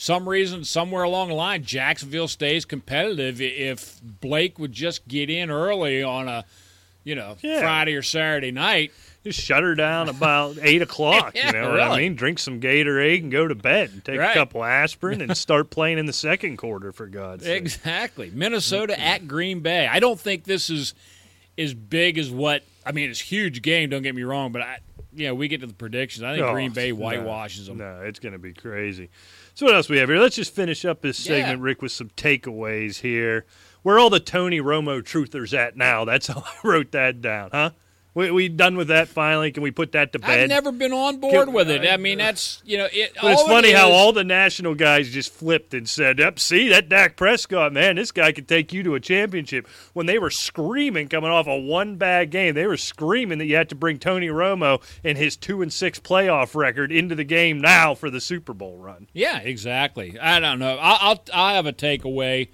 some 0.00 0.28
reason 0.28 0.62
somewhere 0.62 1.02
along 1.02 1.28
the 1.28 1.34
line, 1.34 1.64
Jacksonville 1.64 2.28
stays 2.28 2.64
competitive. 2.64 3.40
If 3.40 4.00
Blake 4.02 4.56
would 4.58 4.72
just 4.72 5.06
get 5.08 5.28
in 5.28 5.50
early 5.50 6.04
on 6.04 6.28
a, 6.28 6.44
you 7.02 7.16
know, 7.16 7.36
Yeah. 7.42 7.60
Friday 7.60 7.94
or 7.96 8.02
Saturday 8.02 8.52
night, 8.52 8.92
Just 9.24 9.40
shut 9.40 9.64
her 9.64 9.74
down 9.74 10.08
about 10.08 10.56
eight 10.62 10.80
o'clock. 10.82 11.32
Yeah, 11.34 11.46
you 11.48 11.52
know 11.60 11.70
what 11.72 11.80
I 11.80 11.96
mean? 11.98 12.14
Drink 12.14 12.38
some 12.38 12.60
Gatorade 12.60 13.22
and 13.24 13.32
go 13.32 13.48
to 13.48 13.56
bed. 13.56 13.90
And 13.92 14.04
take 14.04 14.20
Right. 14.20 14.30
a 14.30 14.34
couple 14.34 14.62
aspirin 14.62 15.20
and 15.20 15.36
start 15.36 15.68
playing 15.70 15.98
in 15.98 16.06
the 16.06 16.12
second 16.12 16.58
quarter. 16.58 16.92
For 16.92 17.08
God's 17.08 17.44
sake. 17.44 17.60
Exactly. 17.60 18.30
Minnesota 18.32 18.92
mm-hmm. 18.92 19.02
at 19.02 19.26
Green 19.26 19.60
Bay. 19.60 19.88
I 19.88 19.98
don't 19.98 20.18
think 20.20 20.44
this 20.44 20.70
is 20.70 20.94
as 21.58 21.74
big 21.74 22.18
as 22.18 22.30
what 22.30 22.62
I 22.86 22.92
mean. 22.92 23.10
It's 23.10 23.20
a 23.20 23.24
huge 23.24 23.62
game. 23.62 23.90
Don't 23.90 24.02
get 24.02 24.14
me 24.14 24.22
wrong, 24.22 24.52
but 24.52 24.62
I, 24.62 24.78
you 25.12 25.26
know, 25.26 25.34
we 25.34 25.48
get 25.48 25.60
to 25.62 25.66
the 25.66 25.74
predictions. 25.74 26.22
I 26.22 26.34
think 26.36 26.46
Oh, 26.46 26.52
Green 26.52 26.70
Bay 26.70 26.92
no. 26.92 26.98
whitewashes 26.98 27.66
them. 27.66 27.78
No, 27.78 28.02
it's 28.04 28.20
going 28.20 28.34
to 28.34 28.38
be 28.38 28.52
crazy. 28.52 29.08
So 29.58 29.66
what 29.66 29.74
else 29.74 29.88
we 29.88 29.96
have 29.98 30.08
here? 30.08 30.18
Let's 30.20 30.36
just 30.36 30.54
finish 30.54 30.84
up 30.84 31.00
this 31.00 31.18
Yeah. 31.26 31.38
segment, 31.38 31.62
Rick, 31.62 31.82
with 31.82 31.90
some 31.90 32.10
takeaways 32.10 33.00
here. 33.00 33.44
Where 33.82 33.98
all 33.98 34.08
the 34.08 34.20
Tony 34.20 34.60
Romo 34.60 35.02
truthers 35.02 35.52
at 35.52 35.76
now? 35.76 36.04
That's 36.04 36.28
how 36.28 36.44
I 36.64 36.68
wrote 36.68 36.92
that 36.92 37.20
down, 37.20 37.50
huh? 37.50 37.70
We, 38.18 38.32
we 38.32 38.48
done 38.48 38.76
with 38.76 38.88
that 38.88 39.06
finally? 39.06 39.52
Can 39.52 39.62
we 39.62 39.70
put 39.70 39.92
that 39.92 40.12
to 40.12 40.18
bed? 40.18 40.40
I've 40.40 40.48
never 40.48 40.72
been 40.72 40.92
on 40.92 41.20
board 41.20 41.46
Good- 41.46 41.54
with 41.54 41.70
it. 41.70 41.86
I 41.88 41.96
mean, 41.98 42.18
that's 42.18 42.60
you 42.64 42.76
know, 42.76 42.88
it. 42.92 43.12
But 43.22 43.30
it's 43.30 43.40
all 43.42 43.46
it 43.46 43.50
funny 43.50 43.70
how 43.70 43.86
is- 43.90 43.94
all 43.94 44.12
the 44.12 44.24
national 44.24 44.74
guys 44.74 45.10
just 45.10 45.32
flipped 45.32 45.72
and 45.72 45.88
said, 45.88 46.18
"Yep, 46.18 46.40
see 46.40 46.68
that 46.70 46.88
Dak 46.88 47.16
Prescott, 47.16 47.72
man, 47.72 47.94
this 47.94 48.10
guy 48.10 48.32
could 48.32 48.48
take 48.48 48.72
you 48.72 48.82
to 48.82 48.96
a 48.96 49.00
championship." 49.00 49.68
When 49.92 50.06
they 50.06 50.18
were 50.18 50.30
screaming 50.30 51.06
coming 51.08 51.30
off 51.30 51.46
a 51.46 51.56
one 51.56 51.94
bad 51.94 52.32
game, 52.32 52.54
they 52.54 52.66
were 52.66 52.76
screaming 52.76 53.38
that 53.38 53.46
you 53.46 53.54
had 53.54 53.68
to 53.68 53.76
bring 53.76 54.00
Tony 54.00 54.26
Romo 54.26 54.82
and 55.04 55.16
his 55.16 55.36
two 55.36 55.62
and 55.62 55.72
six 55.72 56.00
playoff 56.00 56.56
record 56.56 56.90
into 56.90 57.14
the 57.14 57.22
game 57.22 57.60
now 57.60 57.94
for 57.94 58.10
the 58.10 58.20
Super 58.20 58.52
Bowl 58.52 58.78
run. 58.78 59.06
Yeah, 59.12 59.38
exactly. 59.38 60.18
I 60.18 60.40
don't 60.40 60.58
know. 60.58 60.76
I'll 60.80 60.98
I'll, 61.00 61.24
I'll 61.32 61.54
have 61.54 61.66
a 61.66 61.72
takeaway. 61.72 62.48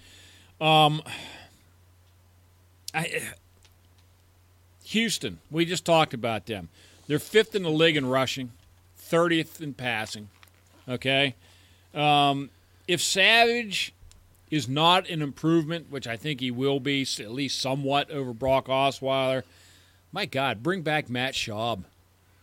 Um, 0.60 1.00
I, 2.92 3.22
Houston. 4.94 5.38
We 5.50 5.64
just 5.64 5.84
talked 5.84 6.14
about 6.14 6.46
them. 6.46 6.70
They're 7.06 7.18
fifth 7.18 7.54
in 7.54 7.62
the 7.62 7.70
league 7.70 7.96
in 7.96 8.06
rushing, 8.06 8.50
thirtieth 8.96 9.60
in 9.60 9.74
passing. 9.74 10.30
Okay. 10.88 11.34
Um, 11.92 12.50
if 12.88 13.00
Savage 13.00 13.92
is 14.50 14.68
not 14.68 15.08
an 15.08 15.22
improvement, 15.22 15.90
which 15.90 16.06
I 16.06 16.16
think 16.16 16.40
he 16.40 16.50
will 16.50 16.80
be, 16.80 17.06
at 17.20 17.30
least 17.30 17.60
somewhat 17.60 18.10
over 18.10 18.32
Brock 18.32 18.66
Osweiler, 18.66 19.42
my 20.12 20.26
God, 20.26 20.62
bring 20.62 20.82
back 20.82 21.10
Matt 21.10 21.34
Schaub. 21.34 21.84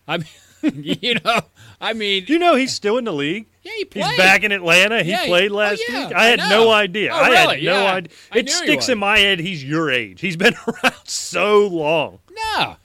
I 0.07 0.17
mean, 0.17 0.25
you 1.01 1.15
know, 1.23 1.41
I 1.79 1.93
mean, 1.93 2.25
Do 2.25 2.33
you 2.33 2.39
know 2.39 2.55
he's 2.55 2.73
still 2.73 2.97
in 2.97 3.05
the 3.05 3.13
league? 3.13 3.47
yeah, 3.63 3.71
he 3.77 3.85
played. 3.85 4.05
He's 4.05 4.17
back 4.17 4.43
in 4.43 4.51
Atlanta. 4.51 5.03
He 5.03 5.11
Yeah, 5.11 5.21
he- 5.23 5.27
played 5.29 5.51
oh, 5.51 5.55
last 5.55 5.81
yeah, 5.87 6.07
week. 6.07 6.15
I 6.15 6.25
had 6.25 6.39
I 6.39 6.49
no 6.49 6.71
idea. 6.71 7.11
Oh, 7.11 7.15
I 7.17 7.29
had 7.31 7.45
really? 7.49 7.65
no 7.65 7.81
Yeah. 7.83 7.93
idea. 7.93 8.11
I 8.31 8.37
It 8.39 8.45
knew 8.45 8.51
he 8.51 8.57
sticks 8.57 8.83
was. 8.83 8.89
in 8.89 8.97
my 8.99 9.17
head. 9.19 9.39
He's 9.39 9.63
your 9.63 9.89
age. 9.91 10.21
He's 10.21 10.37
been 10.37 10.53
around 10.67 10.95
so 11.05 11.67
long. 11.67 12.19
No. 12.57 12.77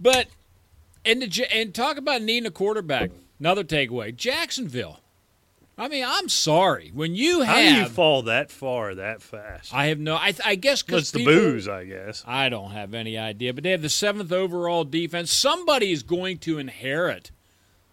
But 0.00 0.26
and 1.04 1.22
the, 1.22 1.28
Ja- 1.28 1.46
and 1.52 1.74
talk 1.74 1.96
about 1.96 2.22
needing 2.22 2.46
a 2.46 2.50
quarterback. 2.50 3.10
Another 3.40 3.64
takeaway: 3.64 4.14
Jacksonville. 4.14 5.00
I 5.78 5.86
mean, 5.88 6.04
I'm 6.06 6.28
sorry 6.28 6.90
when 6.92 7.14
you 7.14 7.40
have, 7.42 7.56
How 7.56 7.62
do 7.62 7.74
you 7.76 7.86
fall 7.86 8.22
that 8.22 8.50
far 8.50 8.96
that 8.96 9.22
fast? 9.22 9.72
I 9.72 9.86
have 9.86 9.98
no. 9.98 10.16
I, 10.16 10.34
I 10.44 10.56
guess 10.56 10.82
because 10.82 11.12
the 11.12 11.24
booze, 11.24 11.68
I 11.68 11.84
guess. 11.84 12.24
I 12.26 12.48
don't 12.48 12.72
have 12.72 12.94
any 12.94 13.16
idea, 13.16 13.54
but 13.54 13.62
they 13.62 13.70
have 13.70 13.82
the 13.82 13.88
seventh 13.88 14.32
overall 14.32 14.84
defense. 14.84 15.32
Somebody 15.32 15.92
is 15.92 16.02
going 16.02 16.38
to 16.38 16.58
inherit 16.58 17.30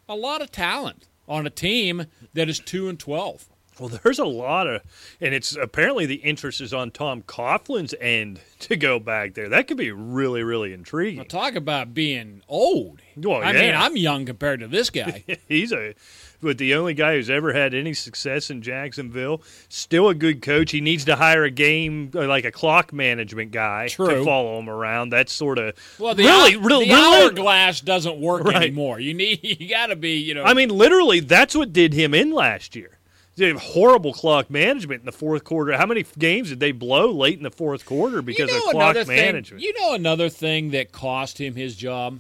a 0.09 0.15
lot 0.15 0.41
of 0.41 0.51
talent 0.51 1.07
on 1.27 1.45
a 1.45 1.51
team 1.51 2.07
that 2.33 2.49
is 2.49 2.59
two 2.59 2.89
and 2.89 2.99
twelve. 2.99 3.47
Well, 3.79 3.89
there's 4.03 4.19
a 4.19 4.25
lot 4.25 4.67
of, 4.67 4.81
and 5.19 5.33
it's 5.33 5.55
apparently 5.55 6.05
the 6.05 6.15
interest 6.15 6.61
is 6.61 6.73
on 6.73 6.91
Tom 6.91 7.21
Coughlin's 7.21 7.93
end 7.99 8.39
to 8.59 8.75
go 8.75 8.99
back 8.99 9.33
there. 9.33 9.49
That 9.49 9.67
could 9.67 9.77
be 9.77 9.91
really, 9.91 10.43
really 10.43 10.73
intriguing. 10.73 11.17
Now, 11.17 11.23
talk 11.23 11.55
about 11.55 11.93
being 11.93 12.41
old. 12.47 13.01
Well, 13.17 13.41
I 13.43 13.53
mean. 13.53 13.73
I'm 13.75 13.95
young 13.97 14.25
compared 14.25 14.59
to 14.61 14.67
this 14.67 14.89
guy. 14.89 15.23
He's 15.47 15.71
a, 15.71 15.93
but 16.41 16.57
the 16.57 16.75
only 16.75 16.93
guy 16.93 17.15
who's 17.15 17.29
ever 17.29 17.53
had 17.53 17.73
any 17.73 17.93
success 17.93 18.49
in 18.49 18.61
Jacksonville. 18.61 19.41
Still 19.69 20.09
a 20.09 20.13
good 20.13 20.41
coach. 20.41 20.71
He 20.71 20.81
needs 20.81 21.05
to 21.05 21.15
hire 21.15 21.43
a 21.43 21.49
game 21.51 22.11
uh, 22.13 22.27
like 22.27 22.45
a 22.45 22.51
clock 22.51 22.91
management 22.93 23.51
guy 23.51 23.87
True. 23.87 24.07
to 24.19 24.23
follow 24.25 24.59
him 24.59 24.69
around. 24.69 25.09
That's 25.09 25.31
sort 25.33 25.57
of 25.57 25.75
Well, 25.97 26.13
the, 26.13 26.23
really, 26.23 26.55
hour, 26.55 26.61
really, 26.61 26.85
the 26.87 26.93
really. 26.93 27.23
hourglass 27.23 27.81
doesn't 27.81 28.17
work 28.19 28.43
Right. 28.43 28.55
anymore. 28.57 28.99
You 28.99 29.13
need, 29.13 29.39
you 29.43 29.69
got 29.69 29.87
to 29.87 29.95
be, 29.95 30.17
you 30.17 30.33
know. 30.33 30.43
I 30.43 30.53
mean, 30.53 30.69
literally, 30.69 31.19
that's 31.21 31.55
what 31.55 31.71
did 31.73 31.93
him 31.93 32.13
in 32.13 32.31
last 32.31 32.75
year. 32.75 32.94
They 33.37 33.47
have 33.49 33.61
horrible 33.61 34.13
clock 34.13 34.49
management 34.49 35.01
in 35.01 35.05
the 35.05 35.11
fourth 35.11 35.43
quarter. 35.43 35.75
How 35.75 35.85
many 35.85 36.05
games 36.17 36.49
did 36.49 36.59
they 36.61 36.71
blow 36.71 37.11
late 37.11 37.37
in 37.37 37.43
the 37.43 37.51
fourth 37.51 37.85
quarter 37.85 38.21
because 38.21 38.49
you 38.49 38.57
know 38.59 38.65
of 38.67 38.71
clock 38.71 38.95
another 38.95 39.11
management? 39.11 39.61
You 39.61 39.73
know 39.81 39.93
another 39.93 40.29
thing 40.29 40.71
that 40.71 40.91
cost 40.93 41.39
him 41.39 41.55
his 41.55 41.75
job 41.75 42.19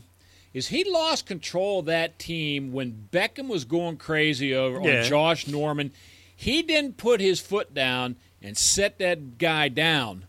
is 0.53 0.67
he 0.67 0.83
lost 0.89 1.25
control 1.25 1.79
of 1.79 1.85
that 1.85 2.19
team 2.19 2.73
when 2.73 3.07
Beckham 3.11 3.47
was 3.47 3.63
going 3.65 3.97
crazy 3.97 4.53
over 4.53 4.81
Yeah. 4.81 4.99
on 4.99 5.05
Josh 5.05 5.47
Norman. 5.47 5.91
He 6.35 6.61
didn't 6.61 6.97
put 6.97 7.21
his 7.21 7.39
foot 7.39 7.73
down 7.73 8.17
and 8.41 8.57
set 8.57 8.99
that 8.99 9.37
guy 9.37 9.69
down 9.69 10.25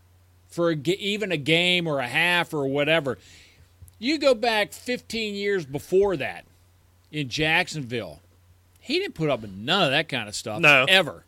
for 0.47 0.71
a, 0.71 0.75
even 0.75 1.31
a 1.33 1.37
game 1.37 1.85
or 1.85 1.99
a 1.99 2.07
half 2.07 2.53
or 2.53 2.65
whatever. 2.65 3.17
You 3.99 4.17
go 4.17 4.33
back 4.33 4.71
15 4.71 5.35
years 5.35 5.65
before 5.65 6.15
that 6.17 6.45
in 7.11 7.27
Jacksonville. 7.29 8.21
He 8.87 8.99
didn't 8.99 9.15
put 9.15 9.29
up 9.29 9.41
with 9.41 9.51
none 9.51 9.83
of 9.83 9.91
that 9.91 10.07
kind 10.09 10.27
of 10.29 10.35
stuff 10.35 10.61
No. 10.61 10.85
ever. 10.87 11.25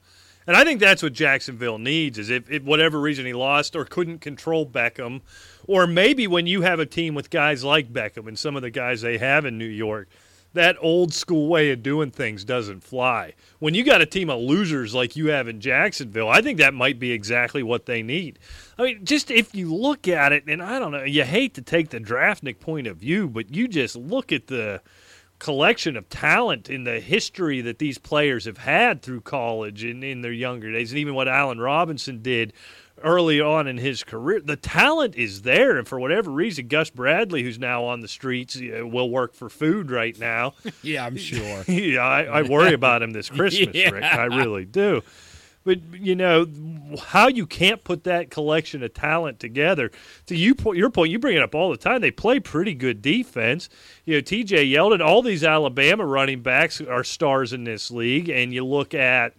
And 0.48 0.56
I 0.56 0.63
think 0.63 0.80
that's 0.80 1.04
what 1.04 1.13
Jacksonville 1.13 1.78
needs 1.78 2.17
is 2.17 2.30
if, 2.30 2.50
if 2.50 2.63
whatever 2.63 3.00
reason 3.00 3.26
he 3.26 3.34
lost 3.34 3.76
or 3.76 3.86
couldn't 3.86 4.19
control 4.19 4.65
Beckham, 4.65 5.22
or 5.67 5.86
maybe 5.86 6.26
when 6.26 6.48
you 6.48 6.62
have 6.62 6.80
a 6.80 6.86
team 6.88 7.13
with 7.13 7.30
guys 7.30 7.63
like 7.63 7.93
Beckham 7.93 8.28
and 8.28 8.39
some 8.39 8.56
of 8.56 8.62
the 8.63 8.72
guys 8.72 9.02
they 9.02 9.17
have 9.19 9.45
in 9.45 9.58
New 9.60 9.65
York, 9.65 10.08
that 10.54 10.76
old 10.82 11.13
school 11.13 11.48
way 11.48 11.69
of 11.69 11.84
doing 11.84 12.10
things 12.10 12.43
doesn't 12.43 12.82
fly. 12.84 13.34
When 13.60 13.76
you 13.76 13.84
got 13.84 14.02
a 14.02 14.06
team 14.08 14.32
of 14.32 14.39
losers 14.39 14.95
like 14.95 15.15
you 15.15 15.28
have 15.28 15.48
in 15.48 15.60
Jacksonville, 15.62 16.30
I 16.30 16.41
think 16.41 16.58
that 16.58 16.74
might 16.74 16.98
be 16.98 17.12
exactly 17.12 17.62
what 17.62 17.86
they 17.86 18.02
need. 18.02 18.39
I 18.80 18.84
mean, 18.84 19.06
just 19.06 19.30
if 19.30 19.54
you 19.54 19.72
look 19.76 20.08
at 20.08 20.32
it, 20.32 20.45
and 20.48 20.63
I 20.63 20.80
don't 20.80 20.91
know, 20.93 21.04
you 21.04 21.26
hate 21.26 21.54
to 21.56 21.62
take 21.62 21.89
the 21.89 22.00
draftnik 22.00 22.60
point 22.60 22.88
of 22.88 22.98
view, 22.98 23.28
but 23.28 23.54
you 23.54 23.67
just 23.67 23.95
look 23.95 24.32
at 24.32 24.48
the 24.48 24.82
collection 25.39 25.95
of 25.97 26.08
talent 26.10 26.69
in 26.69 26.84
the 26.84 26.99
history 26.99 27.62
that 27.62 27.80
these 27.80 27.97
players 27.97 28.45
have 28.45 28.60
had 28.60 29.02
through 29.02 29.21
college 29.21 29.84
and 29.84 30.04
in 30.04 30.21
their 30.21 30.32
younger 30.32 30.71
days, 30.71 30.91
and 30.91 30.99
even 30.99 31.15
what 31.15 31.28
Allen 31.28 31.60
Robinson 31.60 32.21
did 32.21 32.54
early 33.04 33.39
on 33.39 33.67
in 33.67 33.78
his 33.78 34.04
career. 34.04 34.41
The 34.41 34.56
talent 34.56 35.15
is 35.15 35.43
there, 35.43 35.78
and 35.78 35.88
for 35.88 35.99
whatever 35.99 36.32
reason, 36.32 36.67
Gus 36.67 36.89
Bradley, 36.89 37.43
who's 37.43 37.60
now 37.60 37.86
on 37.86 38.02
the 38.02 38.08
streets, 38.08 38.58
uh, 38.58 38.86
will 38.86 39.10
work 39.10 39.34
for 39.34 39.49
food 39.49 39.91
right 39.91 40.17
now. 40.19 40.54
Yeah, 40.82 41.06
I'm 41.06 41.17
sure. 41.17 41.63
yeah, 41.67 42.02
I, 42.02 42.23
I 42.23 42.41
worry 42.43 42.73
about 42.73 43.02
him 43.02 43.12
this 43.12 43.30
Christmas, 43.30 43.75
Rick. 43.75 44.04
I 44.04 44.25
really 44.25 44.65
do. 44.65 45.02
But 45.69 46.01
you 46.01 46.15
know 46.15 46.47
how 46.99 47.27
you 47.27 47.45
can't 47.45 47.84
put 47.84 48.03
that 48.05 48.32
collection 48.32 48.82
of 48.82 48.91
talent 48.95 49.39
together. 49.39 49.91
To 50.25 50.36
you, 50.36 50.55
your 50.73 50.89
point, 50.89 51.12
you 51.12 51.19
bring 51.19 51.38
it 51.38 51.43
up 51.43 51.53
all 51.53 51.69
the 51.69 51.77
time. 51.77 52.01
They 52.01 52.10
play 52.10 52.39
pretty 52.39 52.73
good 52.73 53.03
defense. 53.03 53.69
You 54.03 54.15
know, 54.15 54.21
T.J. 54.21 54.65
Yeldon, 54.65 54.99
all 54.99 55.21
these 55.21 55.43
Alabama 55.43 56.08
running 56.08 56.41
backs 56.41 56.82
are 56.82 57.03
stars 57.03 57.53
in 57.53 57.65
this 57.65 57.91
league, 57.91 58.29
and 58.29 58.51
you 58.51 58.65
look 58.65 58.95
at 58.95 59.36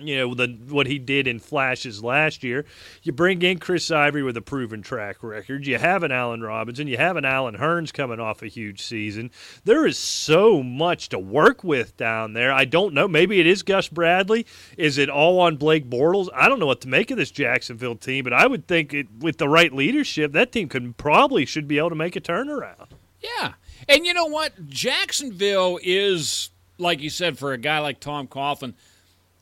you 0.00 0.16
know 0.16 0.34
the 0.34 0.48
what 0.68 0.86
he 0.86 0.98
did 0.98 1.26
in 1.26 1.38
flashes 1.38 2.02
last 2.02 2.42
year. 2.42 2.64
You 3.02 3.12
bring 3.12 3.42
in 3.42 3.58
Chris 3.58 3.90
Ivory 3.90 4.22
with 4.22 4.36
a 4.36 4.42
proven 4.42 4.82
track 4.82 5.22
record. 5.22 5.66
You 5.66 5.78
have 5.78 6.02
an 6.02 6.12
Allen 6.12 6.42
Robinson. 6.42 6.88
You 6.88 6.96
have 6.96 7.16
an 7.16 7.24
Allen 7.24 7.56
Hurns 7.56 7.92
coming 7.92 8.20
off 8.20 8.42
a 8.42 8.48
huge 8.48 8.82
season. 8.82 9.30
There 9.64 9.86
is 9.86 9.98
so 9.98 10.62
much 10.62 11.08
to 11.10 11.18
work 11.18 11.64
with 11.64 11.96
down 11.96 12.32
there. 12.32 12.52
I 12.52 12.64
don't 12.64 12.94
know. 12.94 13.08
Maybe 13.08 13.40
it 13.40 13.46
is 13.46 13.62
Gus 13.62 13.88
Bradley. 13.88 14.46
Is 14.76 14.98
it 14.98 15.08
all 15.08 15.40
on 15.40 15.56
Blake 15.56 15.88
Bortles? 15.88 16.28
I 16.34 16.48
don't 16.48 16.58
know 16.58 16.66
what 16.66 16.80
to 16.82 16.88
make 16.88 17.10
of 17.10 17.16
this 17.16 17.30
Jacksonville 17.30 17.96
team, 17.96 18.24
but 18.24 18.32
I 18.32 18.46
would 18.46 18.66
think 18.66 18.94
it, 18.94 19.06
with 19.20 19.38
the 19.38 19.48
right 19.48 19.72
leadership, 19.72 20.32
that 20.32 20.52
team 20.52 20.68
could 20.68 20.96
probably 20.96 21.46
should 21.46 21.68
be 21.68 21.78
able 21.78 21.90
to 21.90 21.94
make 21.94 22.16
a 22.16 22.20
turnaround. 22.20 22.88
Yeah. 23.20 23.54
And 23.88 24.06
you 24.06 24.14
know 24.14 24.26
what? 24.26 24.68
Jacksonville 24.68 25.78
is, 25.82 26.50
like 26.78 27.00
you 27.00 27.10
said, 27.10 27.38
for 27.38 27.52
a 27.52 27.58
guy 27.58 27.78
like 27.78 28.00
Tom 28.00 28.26
Coughlin, 28.26 28.74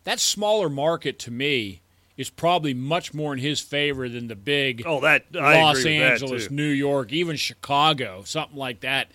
that 0.07 0.21
smaller 0.21 0.69
market 0.69 1.19
to 1.21 1.31
me 1.31 1.81
is 2.17 2.31
probably 2.31 2.73
much 2.73 3.13
more 3.13 3.33
in 3.33 3.39
his 3.39 3.61
favor 3.61 4.09
than 4.09 4.29
the 4.29 4.37
big 4.37 4.83
Oh, 4.87 5.01
that 5.01 5.27
I 5.39 5.61
Los 5.63 5.81
agree 5.81 5.99
with 5.99 6.03
that, 6.03 6.13
Angeles. 6.23 6.51
New 6.51 6.69
York, 6.69 7.13
even 7.13 7.37
Chicago, 7.37 8.23
something 8.25 8.57
like 8.57 8.81
that. 8.81 9.09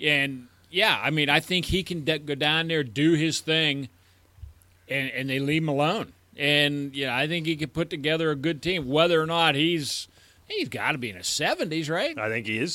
And 0.00 0.48
yeah, 0.70 1.00
I 1.00 1.10
mean, 1.10 1.28
I 1.28 1.38
think 1.38 1.66
he 1.66 1.82
can 1.84 2.04
de- 2.04 2.18
go 2.18 2.34
down 2.34 2.66
there, 2.68 2.82
do 2.82 3.12
his 3.12 3.40
thing, 3.40 3.88
and, 4.88 5.10
and 5.10 5.30
they 5.30 5.38
leave 5.38 5.62
him 5.62 5.68
alone. 5.68 6.12
And 6.36 6.96
yeah, 6.96 7.16
I 7.16 7.28
think 7.28 7.46
he 7.46 7.54
could 7.56 7.72
put 7.72 7.90
together 7.90 8.30
a 8.30 8.36
good 8.36 8.60
team. 8.62 8.88
Whether 8.88 9.20
or 9.22 9.26
not 9.26 9.54
he's 9.54 10.08
He's 10.48 10.68
got 10.68 10.92
to 10.92 10.98
be 10.98 11.10
in 11.10 11.16
his 11.16 11.26
70s, 11.26 11.88
right? 11.88 12.18
I 12.18 12.28
think 12.28 12.46
he 12.46 12.58
is 12.58 12.72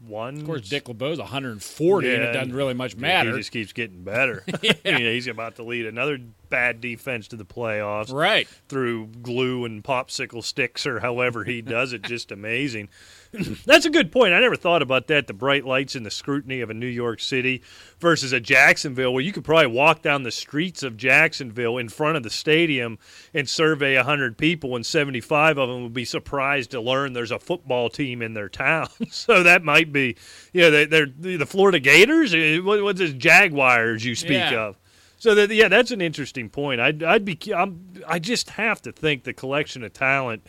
71. 0.00 0.36
Of 0.38 0.44
course, 0.46 0.68
Dick 0.68 0.84
LeBeau's 0.84 1.18
140, 1.18 2.14
and 2.14 2.22
it 2.22 2.32
doesn't 2.32 2.54
really 2.54 2.74
much 2.74 2.96
matter. 2.96 3.32
He 3.32 3.38
just 3.38 3.52
keeps 3.52 3.72
getting 3.72 4.02
better. 4.02 4.44
Yeah, 4.84 4.98
he's 4.98 5.26
about 5.26 5.56
to 5.56 5.62
lead 5.62 5.86
another 5.86 6.18
bad 6.50 6.80
defense 6.80 7.28
to 7.28 7.36
the 7.36 7.44
playoffs. 7.44 8.12
Right. 8.12 8.46
through 8.68 9.06
glue 9.22 9.64
and 9.64 9.82
popsicle 9.82 10.42
sticks 10.44 10.86
or 10.86 11.00
however 11.00 11.44
he 11.44 11.62
does 11.62 11.92
it. 11.92 12.02
Just 12.02 12.30
amazing. 12.30 12.88
That's 13.66 13.84
a 13.86 13.90
good 13.90 14.12
point. 14.12 14.32
I 14.32 14.40
never 14.40 14.56
thought 14.56 14.82
about 14.82 15.06
that 15.08 15.26
the 15.26 15.32
bright 15.34 15.64
lights 15.64 15.94
and 15.94 16.04
the 16.06 16.10
scrutiny 16.10 16.60
of 16.60 16.70
a 16.70 16.74
New 16.74 16.86
York 16.86 17.20
City 17.20 17.62
versus 17.98 18.32
a 18.32 18.40
Jacksonville, 18.40 19.12
where 19.12 19.22
you 19.22 19.32
could 19.32 19.44
probably 19.44 19.66
walk 19.66 20.02
down 20.02 20.22
the 20.22 20.30
streets 20.30 20.82
of 20.82 20.96
Jacksonville 20.96 21.78
in 21.78 21.88
front 21.88 22.16
of 22.16 22.22
the 22.22 22.30
stadium 22.30 22.98
and 23.32 23.48
survey 23.48 23.96
100 23.96 24.38
people, 24.38 24.76
and 24.76 24.84
75 24.86 25.58
of 25.58 25.68
them 25.68 25.82
would 25.82 25.94
be 25.94 26.04
surprised 26.04 26.70
to 26.72 26.80
learn 26.80 27.12
there's 27.12 27.30
a 27.30 27.38
football 27.38 27.88
team 27.90 28.22
in 28.22 28.34
their 28.34 28.48
town. 28.64 28.88
so 29.10 29.42
that 29.42 29.62
might 29.64 29.92
be, 29.92 30.16
yeah, 30.52 30.70
they, 30.70 30.84
they're 30.86 31.06
the 31.06 31.46
Florida 31.46 31.80
Gators. 31.80 32.34
Uh, 32.34 32.60
What, 32.62 32.82
what's 32.82 32.98
this 33.00 33.12
Jaguars 33.12 34.04
you 34.04 34.14
speak 34.14 34.32
Yeah. 34.38 34.66
of? 34.68 34.76
So 35.16 35.34
that 35.36 35.50
yeah, 35.50 35.68
that's 35.68 35.90
an 35.90 36.02
interesting 36.02 36.50
point. 36.50 36.80
I'd 36.82 37.02
I'd 37.02 37.24
be 37.24 37.38
I'm, 37.54 37.94
I 38.06 38.18
just 38.18 38.50
have 38.50 38.82
to 38.82 38.92
think 38.92 39.24
the 39.24 39.32
collection 39.32 39.82
of 39.82 39.92
talent. 39.94 40.46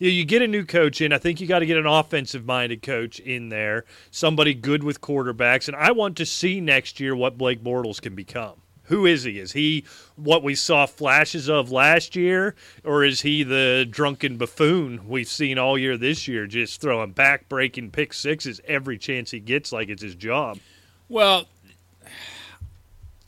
You, 0.00 0.10
you 0.10 0.24
get 0.24 0.42
a 0.42 0.48
new 0.48 0.64
coach 0.64 1.00
in. 1.00 1.12
I 1.12 1.18
think 1.18 1.40
you 1.40 1.46
got 1.46 1.60
to 1.60 1.66
get 1.66 1.76
an 1.76 1.86
offensive 1.86 2.44
minded 2.44 2.82
coach 2.82 3.20
in 3.20 3.50
there, 3.50 3.84
somebody 4.10 4.54
good 4.54 4.82
with 4.82 5.00
quarterbacks, 5.00 5.68
and 5.68 5.76
I 5.76 5.92
want 5.92 6.16
to 6.16 6.26
see 6.26 6.60
next 6.60 6.98
year 6.98 7.14
what 7.14 7.38
Blake 7.38 7.62
Bortles 7.62 8.02
can 8.02 8.16
become. 8.16 8.54
Who 8.84 9.06
is 9.06 9.22
he? 9.22 9.38
Is 9.38 9.52
he 9.52 9.84
what 10.16 10.42
we 10.42 10.56
saw 10.56 10.84
flashes 10.84 11.48
of 11.48 11.70
last 11.70 12.16
year, 12.16 12.56
or 12.82 13.04
is 13.04 13.20
he 13.20 13.44
the 13.44 13.86
drunken 13.88 14.36
buffoon 14.36 15.06
we've 15.06 15.28
seen 15.28 15.58
all 15.58 15.78
year 15.78 15.96
this 15.96 16.26
year, 16.26 16.48
just 16.48 16.80
throwing 16.80 17.12
back 17.12 17.48
breaking 17.48 17.92
pick 17.92 18.12
sixes 18.12 18.60
every 18.66 18.98
chance 18.98 19.30
he 19.30 19.38
gets 19.38 19.70
like 19.70 19.88
it's 19.90 20.02
his 20.02 20.16
job? 20.16 20.58
Well, 21.08 21.44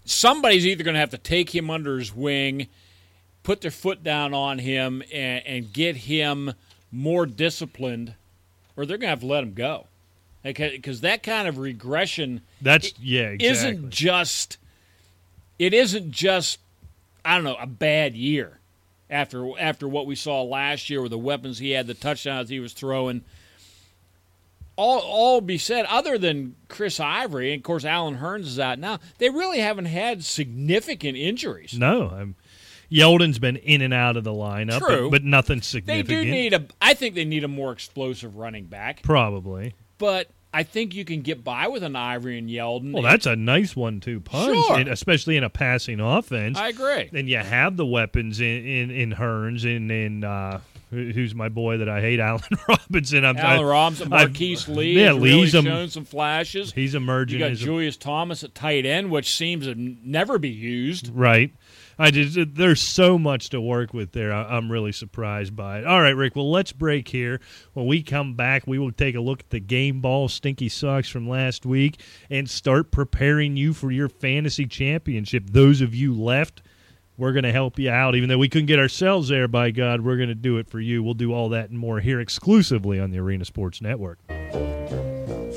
somebody's 0.05 0.67
either 0.67 0.83
going 0.83 0.95
to 0.95 1.01
have 1.01 1.11
to 1.11 1.19
take 1.19 1.55
him 1.55 1.71
under 1.71 1.97
his 1.97 2.13
wing, 2.13 2.67
put 3.43 3.61
their 3.61 3.71
foot 3.71 4.03
down 4.03 4.35
on 4.35 4.59
him, 4.59 5.03
and, 5.13 5.47
and 5.47 5.73
get 5.73 5.97
him 5.97 6.53
more 6.91 7.27
disciplined, 7.27 8.15
or 8.77 8.87
they're 8.87 8.99
going 8.99 9.07
to 9.07 9.11
have 9.11 9.21
to 9.21 9.27
let 9.27 9.43
him 9.43 9.55
go. 9.55 9.87
Because 10.43 11.03
that 11.03 11.23
kind 11.23 11.47
of 11.47 11.59
regression 11.59 12.41
That's 12.61 12.93
yeah, 13.01 13.29
exactly. 13.29 13.47
isn't 13.47 13.91
just 13.91 14.59
it 15.57 15.73
isn't 15.73 16.11
just 16.11 16.59
I 17.25 17.37
don't 17.37 17.45
know 17.45 17.55
a 17.55 17.67
bad 17.67 18.17
year 18.17 18.59
after 19.09 19.49
after 19.61 19.87
what 19.87 20.07
we 20.07 20.17
saw 20.17 20.43
last 20.43 20.91
year 20.91 21.01
with 21.01 21.13
the 21.13 21.19
weapons 21.19 21.59
he 21.59 21.71
had, 21.71 21.87
the 21.87 21.95
touchdowns 21.95 22.49
he 22.49 22.59
was 22.59 22.73
throwing. 22.73 23.23
All 24.75 24.99
all 24.99 25.41
be 25.41 25.59
said, 25.59 25.85
other 25.85 26.19
than 26.19 26.57
Chris 26.69 26.99
Ivory, 26.99 27.53
and 27.53 27.61
of 27.61 27.63
course 27.63 27.85
Allen 27.85 28.17
Hurns 28.17 28.47
is 28.47 28.59
out 28.59 28.81
now. 28.81 28.99
They 29.19 29.29
really 29.29 29.61
haven't 29.61 29.85
had 29.85 30.25
significant 30.25 31.17
injuries. 31.17 31.79
No, 31.79 32.09
I'm, 32.09 32.35
Yeldon's 32.93 33.39
been 33.39 33.57
in 33.57 33.81
and 33.81 33.95
out 33.95 34.17
of 34.17 34.25
the 34.25 34.33
lineup, 34.33 34.81
True. 34.81 35.11
but, 35.11 35.23
but 35.23 35.25
nothing 35.25 35.63
significant. 35.63 36.09
They 36.09 36.25
do 36.25 36.31
need 36.31 36.53
a. 36.53 36.67
I 36.81 36.95
think 36.95 37.15
they 37.15 37.25
need 37.25 37.45
a 37.45 37.49
more 37.49 37.73
explosive 37.73 38.37
running 38.37 38.67
back, 38.67 39.03
probably. 39.03 39.75
but 39.99 40.29
I 40.55 40.65
think 40.65 40.95
you 40.95 41.05
can 41.07 41.23
get 41.23 41.43
by 41.43 41.69
with 41.69 41.83
an 41.83 41.97
Ivory 41.97 42.37
and 42.39 42.51
Yeldon. 42.51 42.93
Well, 42.93 43.03
that's 43.03 43.25
a 43.27 43.35
nice 43.37 43.75
one 43.75 44.01
to 44.01 44.21
punch, 44.21 44.55
Sure. 44.67 44.79
and 44.79 44.89
especially 44.91 45.39
in 45.39 45.45
a 45.45 45.51
passing 45.51 45.99
offense. 46.01 46.59
I 46.59 46.69
agree. 46.69 47.09
and 47.15 47.27
you 47.29 47.39
have 47.39 47.77
the 47.79 47.87
weapons 47.87 48.41
in 48.41 48.67
in, 48.67 48.91
in 48.91 49.11
Hurns 49.13 49.65
and 49.65 49.91
in 49.91 50.25
uh, 50.25 50.61
who's 50.91 51.35
my 51.35 51.49
boy 51.49 51.79
that 51.79 51.89
I 51.89 52.03
hate, 52.03 52.21
Allen 52.29 52.43
Robinson. 52.69 53.25
I'm 53.25 53.39
I- 53.39 53.63
Robinson, 53.63 54.13
I- 54.13 54.25
Marquise 54.27 54.69
Lee, 54.69 55.01
yeah, 55.01 55.07
really 55.07 55.33
Lee's 55.33 55.55
a- 55.55 55.63
shown 55.63 55.89
some 55.89 56.05
flashes. 56.05 56.71
He's 56.73 56.95
emerging. 56.95 57.41
You 57.41 57.47
got 57.47 57.53
as 57.53 57.63
a- 57.63 57.65
Julius 57.65 57.97
Thomas 57.97 58.45
at 58.45 58.55
tight 58.55 58.85
end, 58.85 59.11
which 59.11 59.35
seems 59.35 59.65
to 59.65 59.75
never 59.75 60.39
be 60.39 60.51
used. 60.51 61.09
Right. 61.15 61.55
I 61.99 62.11
just 62.11 62.37
uh, 62.39 62.47
there's 62.49 62.81
so 62.81 63.19
much 63.19 63.51
to 63.51 63.61
work 63.61 63.93
with 63.93 64.13
there. 64.13 64.33
I, 64.33 64.57
I'm 64.57 64.71
really 64.71 64.93
surprised 64.93 65.55
by 65.55 65.81
it. 65.81 65.87
All 65.87 66.01
right, 66.01 66.17
Rick. 66.17 66.37
Well, 66.37 66.51
let's 66.51 66.73
break 66.73 67.09
here. 67.09 67.41
When 67.75 67.87
we 67.87 68.03
come 68.03 68.35
back, 68.35 68.67
we 68.67 68.79
will 68.79 68.93
take 68.93 69.15
a 69.15 69.21
look 69.21 69.41
at 69.41 69.51
the 69.51 69.61
game 69.61 70.01
ball 70.01 70.29
stinky 70.29 70.69
socks 70.69 71.09
from 71.09 71.29
last 71.29 71.67
week 71.67 72.01
and 72.31 72.49
start 72.49 72.91
preparing 72.91 73.57
you 73.57 73.73
for 73.73 73.91
your 73.91 74.09
fantasy 74.09 74.67
championship. 74.67 75.45
Those 75.47 75.81
of 75.81 75.95
you 75.95 76.15
left, 76.15 76.63
we're 77.17 77.33
going 77.33 77.45
to 77.45 77.53
help 77.53 77.79
you 77.79 77.91
out. 77.91 78.15
Even 78.15 78.29
though 78.29 78.39
we 78.39 78.49
couldn't 78.49 78.67
get 78.67 78.79
ourselves 78.79 79.29
there, 79.29 79.49
by 79.49 79.71
God, 79.71 80.01
we're 80.01 80.17
going 80.17 80.29
to 80.29 80.35
do 80.35 80.59
it 80.59 80.69
for 80.69 80.81
you. 80.81 81.03
We'll 81.03 81.15
do 81.15 81.33
all 81.33 81.51
that 81.51 81.71
and 81.71 81.79
more 81.79 82.01
here 82.01 82.21
exclusively 82.21 82.99
on 82.99 83.11
the 83.11 83.19
Arena 83.19 83.45
Sports 83.45 83.81
Network. 83.81 84.19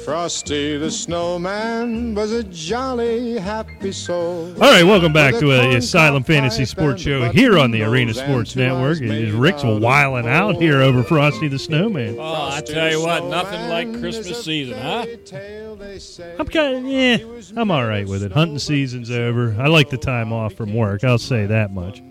Frosty 0.05 0.77
the 0.77 0.91
snowman 0.91 2.13
was 2.13 2.31
a 2.31 2.43
jolly 2.43 3.39
happy 3.39 3.91
soul. 3.91 4.53
All 4.53 4.71
right, 4.71 4.83
welcome 4.83 5.11
back 5.11 5.33
to 5.39 5.51
a 5.51 5.73
a 5.73 5.77
Asylum 5.77 6.23
Fantasy 6.23 6.63
Sports 6.65 7.01
Show 7.01 7.31
here 7.31 7.57
on 7.57 7.71
the 7.71 7.81
Arena 7.81 8.13
Sports 8.13 8.55
Network. 8.55 8.97
eyes 8.97 9.01
It 9.01 9.09
is 9.09 9.33
made 9.33 9.33
Rick's 9.33 9.63
out 9.63 9.81
wiling 9.81 10.27
out 10.27 10.57
here 10.57 10.83
over 10.83 11.01
Frosty 11.01 11.47
the 11.47 11.57
Snowman. 11.57 12.17
Oh, 12.19 12.49
I 12.51 12.61
tell 12.61 12.91
you 12.91 13.01
what, 13.01 13.23
nothing 13.25 13.67
like 13.67 13.99
Christmas 13.99 14.45
season, 14.45 14.77
huh? 14.77 15.05
fairy 15.05 15.17
tale, 15.17 15.75
they 15.75 15.97
say. 15.97 16.35
I'm 16.37 16.47
kind 16.49 16.85
of 16.85 16.85
yeah, 16.85 17.17
I'm 17.59 17.71
all 17.71 17.87
right 17.87 18.07
with 18.07 18.21
it. 18.21 18.31
Hunting 18.31 18.59
season's 18.59 19.09
over. 19.09 19.55
I 19.59 19.65
like 19.69 19.89
the 19.89 19.97
time 19.97 20.31
off 20.31 20.53
from 20.53 20.75
work. 20.75 21.03
I'll 21.03 21.17
say 21.17 21.47
that 21.47 21.73
much. 21.73 22.03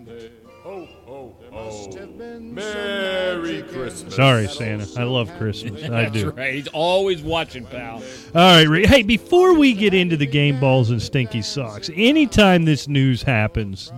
Christmas. 3.69 4.15
Sorry, 4.15 4.47
Santa. 4.47 4.87
I 4.99 5.03
love 5.03 5.31
Christmas. 5.37 5.83
I 5.83 6.09
do. 6.09 6.25
That's 6.25 6.37
right. 6.37 6.53
He's 6.53 6.67
always 6.69 7.21
watching, 7.21 7.65
pal. 7.65 7.95
All 7.95 8.01
right, 8.33 8.67
Rick. 8.67 8.87
Hey, 8.87 9.03
before 9.03 9.53
we 9.57 9.73
get 9.73 9.93
into 9.93 10.17
the 10.17 10.25
game 10.25 10.59
balls 10.59 10.89
and 10.91 11.01
stinky 11.01 11.41
socks, 11.41 11.89
anytime 11.95 12.65
this 12.65 12.87
news 12.87 13.23
happens, 13.23 13.91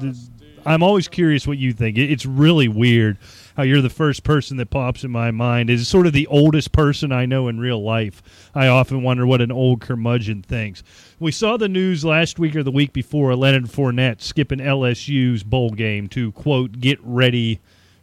I'm 0.66 0.84
always 0.84 1.08
curious 1.08 1.48
what 1.48 1.58
you 1.58 1.74
think. 1.74 1.98
It's 1.98 2.26
really 2.26 2.68
weird 2.68 3.18
how 3.56 3.64
you're 3.64 3.82
the 3.82 3.90
first 3.90 4.24
person 4.24 4.58
that 4.58 4.70
pops 4.70 5.04
in 5.04 5.12
my 5.12 5.32
mind. 5.32 5.70
Is 5.70 5.88
sort 5.88 6.06
of 6.06 6.14
the 6.14 6.28
oldest 6.28 6.72
person 6.72 7.12
I 7.12 7.26
know 7.26 7.48
in 7.48 7.60
real 7.60 7.82
life. 7.82 8.22
I 8.54 8.68
often 8.68 9.02
wonder 9.02 9.26
what 9.26 9.42
an 9.42 9.52
old 9.52 9.82
curmudgeon 9.82 10.44
thinks. 10.44 10.84
We 11.20 11.32
saw 11.32 11.58
the 11.58 11.70
news 11.70 12.06
last 12.06 12.38
week 12.38 12.56
or 12.56 12.64
the 12.64 12.72
week 12.72 12.94
before. 12.94 13.36
Leonard 13.36 13.66
Fournette 13.66 14.22
skipping 14.22 14.60
LSU's 14.60 15.44
bowl 15.44 15.72
game 15.72 16.08
to 16.10 16.32
quote 16.34 16.80
get 16.80 17.00
ready 17.02 17.60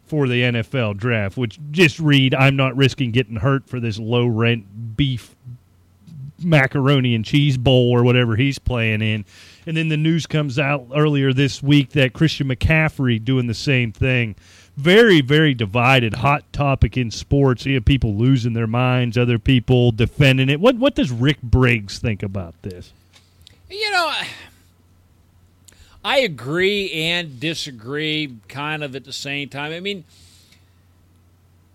for 0.06 0.28
the 0.28 0.42
NFL 0.42 0.96
draft, 0.96 1.36
which 1.36 1.58
just 1.70 1.98
read, 1.98 2.34
I'm 2.34 2.56
not 2.56 2.76
risking 2.76 3.10
getting 3.10 3.36
hurt 3.36 3.68
for 3.68 3.80
this 3.80 3.98
low 3.98 4.26
rent 4.26 4.96
beef 4.96 5.34
macaroni 6.42 7.14
and 7.14 7.24
cheese 7.24 7.56
bowl 7.56 7.90
or 7.90 8.04
whatever 8.04 8.36
he's 8.36 8.58
playing 8.58 9.02
in. 9.02 9.24
And 9.66 9.76
then 9.76 9.88
the 9.88 9.96
news 9.96 10.26
comes 10.26 10.58
out 10.58 10.88
earlier 10.94 11.32
this 11.32 11.62
week 11.62 11.90
that 11.90 12.12
Christian 12.12 12.48
McCaffrey 12.48 13.24
doing 13.24 13.46
the 13.46 13.54
same 13.54 13.92
thing. 13.92 14.36
Very, 14.76 15.20
very 15.20 15.54
divided, 15.54 16.14
hot 16.14 16.52
topic 16.52 16.96
in 16.96 17.10
sports. 17.10 17.64
You 17.64 17.74
have 17.74 17.84
people 17.84 18.14
losing 18.14 18.52
their 18.52 18.66
minds, 18.66 19.16
other 19.16 19.38
people 19.38 19.92
defending 19.92 20.48
it. 20.50 20.60
What 20.60 20.76
what 20.76 20.96
does 20.96 21.12
Rick 21.12 21.40
Briggs 21.42 21.98
think 21.98 22.22
about 22.22 22.60
this? 22.62 22.92
You 23.70 23.90
know, 23.92 24.12
I- 26.04 26.18
agree 26.18 26.92
and 26.92 27.40
disagree 27.40 28.36
kind 28.48 28.84
of 28.84 28.94
at 28.94 29.04
the 29.04 29.12
same 29.12 29.48
time. 29.48 29.72
I 29.72 29.80
mean, 29.80 30.04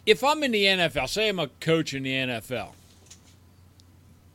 if 0.06 0.24
I'm 0.24 0.44
in 0.44 0.52
the 0.52 0.66
NFL, 0.66 1.08
say 1.10 1.30
I'm 1.30 1.40
a 1.40 1.48
coach 1.60 1.94
in 1.94 2.04
the 2.04 2.12
NFL, 2.14 2.74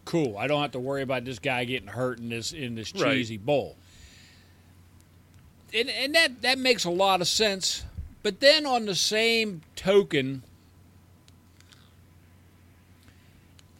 cool. 0.05 0.37
I 0.37 0.47
don't 0.47 0.61
have 0.63 0.73
to 0.73 0.81
worry 0.81 1.03
about 1.03 1.25
this 1.25 1.39
guy 1.39 1.65
getting 1.65 1.89
hurt 1.89 2.19
in 2.19 2.29
this 2.29 2.53
in 2.53 2.75
this 2.75 2.93
Right. 2.95 3.15
cheesy 3.15 3.37
bowl. 3.39 3.77
And, 5.73 5.89
and 5.91 6.15
that, 6.15 6.43
that 6.43 6.59
makes 6.59 6.85
a 6.85 6.91
lot 6.91 7.21
of 7.21 7.27
sense. 7.27 7.85
But 8.23 8.41
then 8.41 8.65
on 8.65 8.87
the 8.87 8.95
same 8.95 9.63
token, 9.75 10.43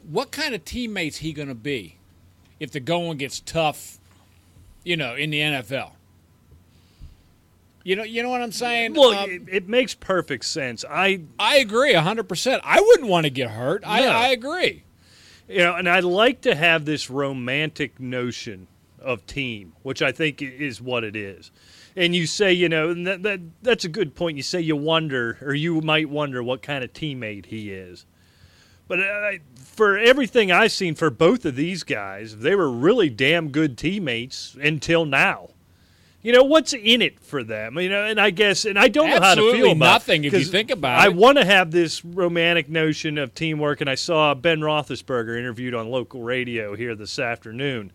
what 0.09 0.31
kind 0.31 0.55
of 0.55 0.65
teammate's 0.65 1.19
he 1.19 1.33
going 1.33 1.49
to 1.49 1.55
be 1.55 1.97
if 2.61 2.71
the 2.73 2.81
going 2.81 3.19
gets 3.19 3.41
tough, 3.41 3.99
you 4.85 4.97
know, 4.97 5.15
in 5.15 5.31
the 5.31 5.41
NFL? 5.41 5.93
You 7.85 7.97
know, 7.97 8.03
you 8.03 8.23
know 8.23 8.31
what 8.31 8.41
I'm 8.43 8.51
saying? 8.53 8.95
Well, 8.95 9.13
Um, 9.13 9.31
it, 9.31 9.43
it 9.49 9.69
makes 9.69 9.95
perfect 9.95 10.47
sense. 10.47 10.85
I 10.89 11.21
I 11.39 11.59
agree 11.59 11.93
100%. 11.93 12.61
I 12.65 12.81
wouldn't 12.81 13.09
want 13.09 13.25
to 13.25 13.31
get 13.31 13.51
hurt. 13.51 13.83
I, 13.87 14.01
No. 14.01 14.09
I 14.09 14.29
agree. 14.29 14.83
you 15.49 15.59
know, 15.59 15.75
and 15.77 15.89
I 15.89 16.01
like 16.01 16.41
to 16.43 16.55
have 16.55 16.87
this 16.87 17.11
romantic 17.11 18.01
notion 18.01 18.67
of 19.01 19.27
team, 19.27 19.75
which 19.83 20.01
I 20.01 20.13
think 20.13 20.41
is 20.41 20.81
what 20.81 21.05
it 21.05 21.15
is. 21.15 21.51
And 21.95 22.17
you 22.17 22.27
say, 22.27 22.53
you 22.55 22.69
know, 22.71 22.89
and 22.89 23.07
that, 23.07 23.23
that 23.23 23.41
that's 23.63 23.85
a 23.85 23.89
good 23.91 24.15
point. 24.15 24.39
You 24.39 24.43
say 24.43 24.61
you 24.63 24.77
wonder, 24.77 25.37
or 25.43 25.55
you 25.55 25.81
might 25.83 26.09
wonder, 26.09 26.43
what 26.43 26.63
kind 26.63 26.83
of 26.83 26.93
teammate 26.95 27.47
he 27.47 27.71
is. 27.71 28.07
But 28.89 29.01
I, 29.01 29.41
for 29.57 29.97
everything 29.99 30.51
I've 30.51 30.73
seen 30.73 30.95
for 30.95 31.11
both 31.11 31.45
of 31.45 31.55
these 31.57 31.83
guys, 31.85 32.39
they 32.39 32.55
were 32.55 32.71
really 32.71 33.11
damn 33.11 33.51
good 33.51 33.77
teammates 33.79 34.57
until 34.61 35.05
now. 35.05 35.51
You 36.25 36.33
know 36.33 36.43
what's 36.43 36.73
in 36.73 37.03
it 37.03 37.21
for 37.21 37.45
them? 37.45 37.79
You 37.79 37.91
know, 37.91 38.03
and 38.03 38.19
I 38.19 38.31
guess, 38.31 38.65
and 38.65 38.79
I 38.79 38.89
don't 38.89 39.11
know 39.11 39.21
how 39.21 39.35
to 39.35 39.53
feel 39.53 39.73
about 39.73 39.79
nothing 39.79 40.25
if 40.25 40.33
you 40.33 40.45
think 40.47 40.71
about 40.71 40.99
I 40.99 41.05
it. 41.05 41.07
I 41.07 41.09
want 41.11 41.37
to 41.37 41.45
have 41.45 41.71
this 41.71 42.03
romantic 42.03 42.71
notion 42.71 43.19
of 43.19 43.35
teamwork, 43.35 43.83
and 43.83 43.91
I 43.91 43.95
saw 43.95 44.33
Ben 44.33 44.61
Roethlisberger 44.61 45.39
interviewed 45.39 45.75
on 45.75 45.91
local 45.91 46.23
radio 46.23 46.75
here 46.77 46.95
this 46.95 47.19
afternoon. 47.19 47.93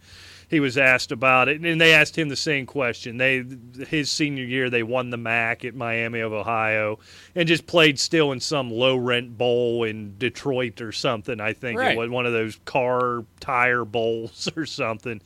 He 0.47 0.59
was 0.59 0.77
asked 0.77 1.11
about 1.11 1.47
it, 1.47 1.61
and 1.61 1.81
they 1.81 1.93
asked 1.93 2.15
him 2.17 2.29
the 2.29 2.35
same 2.35 2.67
question. 2.67 3.17
They, 3.17 3.43
his 3.87 4.11
senior 4.11 4.43
year, 4.43 4.69
they 4.69 4.83
won 4.83 5.09
the 5.09 5.17
MAC 5.17 5.65
at 5.65 5.73
Miami 5.73 6.19
of 6.19 6.31
Ohio, 6.31 6.99
and 7.33 7.47
just 7.47 7.65
played 7.65 7.99
still 7.99 8.31
in 8.31 8.39
some 8.39 8.69
low 8.69 8.95
rent 8.95 9.39
bowl 9.39 9.83
in 9.83 10.17
Detroit 10.19 10.81
or 10.81 10.91
something. 10.91 11.39
I 11.39 11.53
think 11.53 11.79
Right. 11.79 11.95
it 11.95 11.97
was 11.99 12.09
one 12.09 12.27
of 12.27 12.33
those 12.33 12.59
car 12.65 13.25
tire 13.39 13.85
bowls 13.85 14.49
or 14.55 14.67
something. 14.67 15.21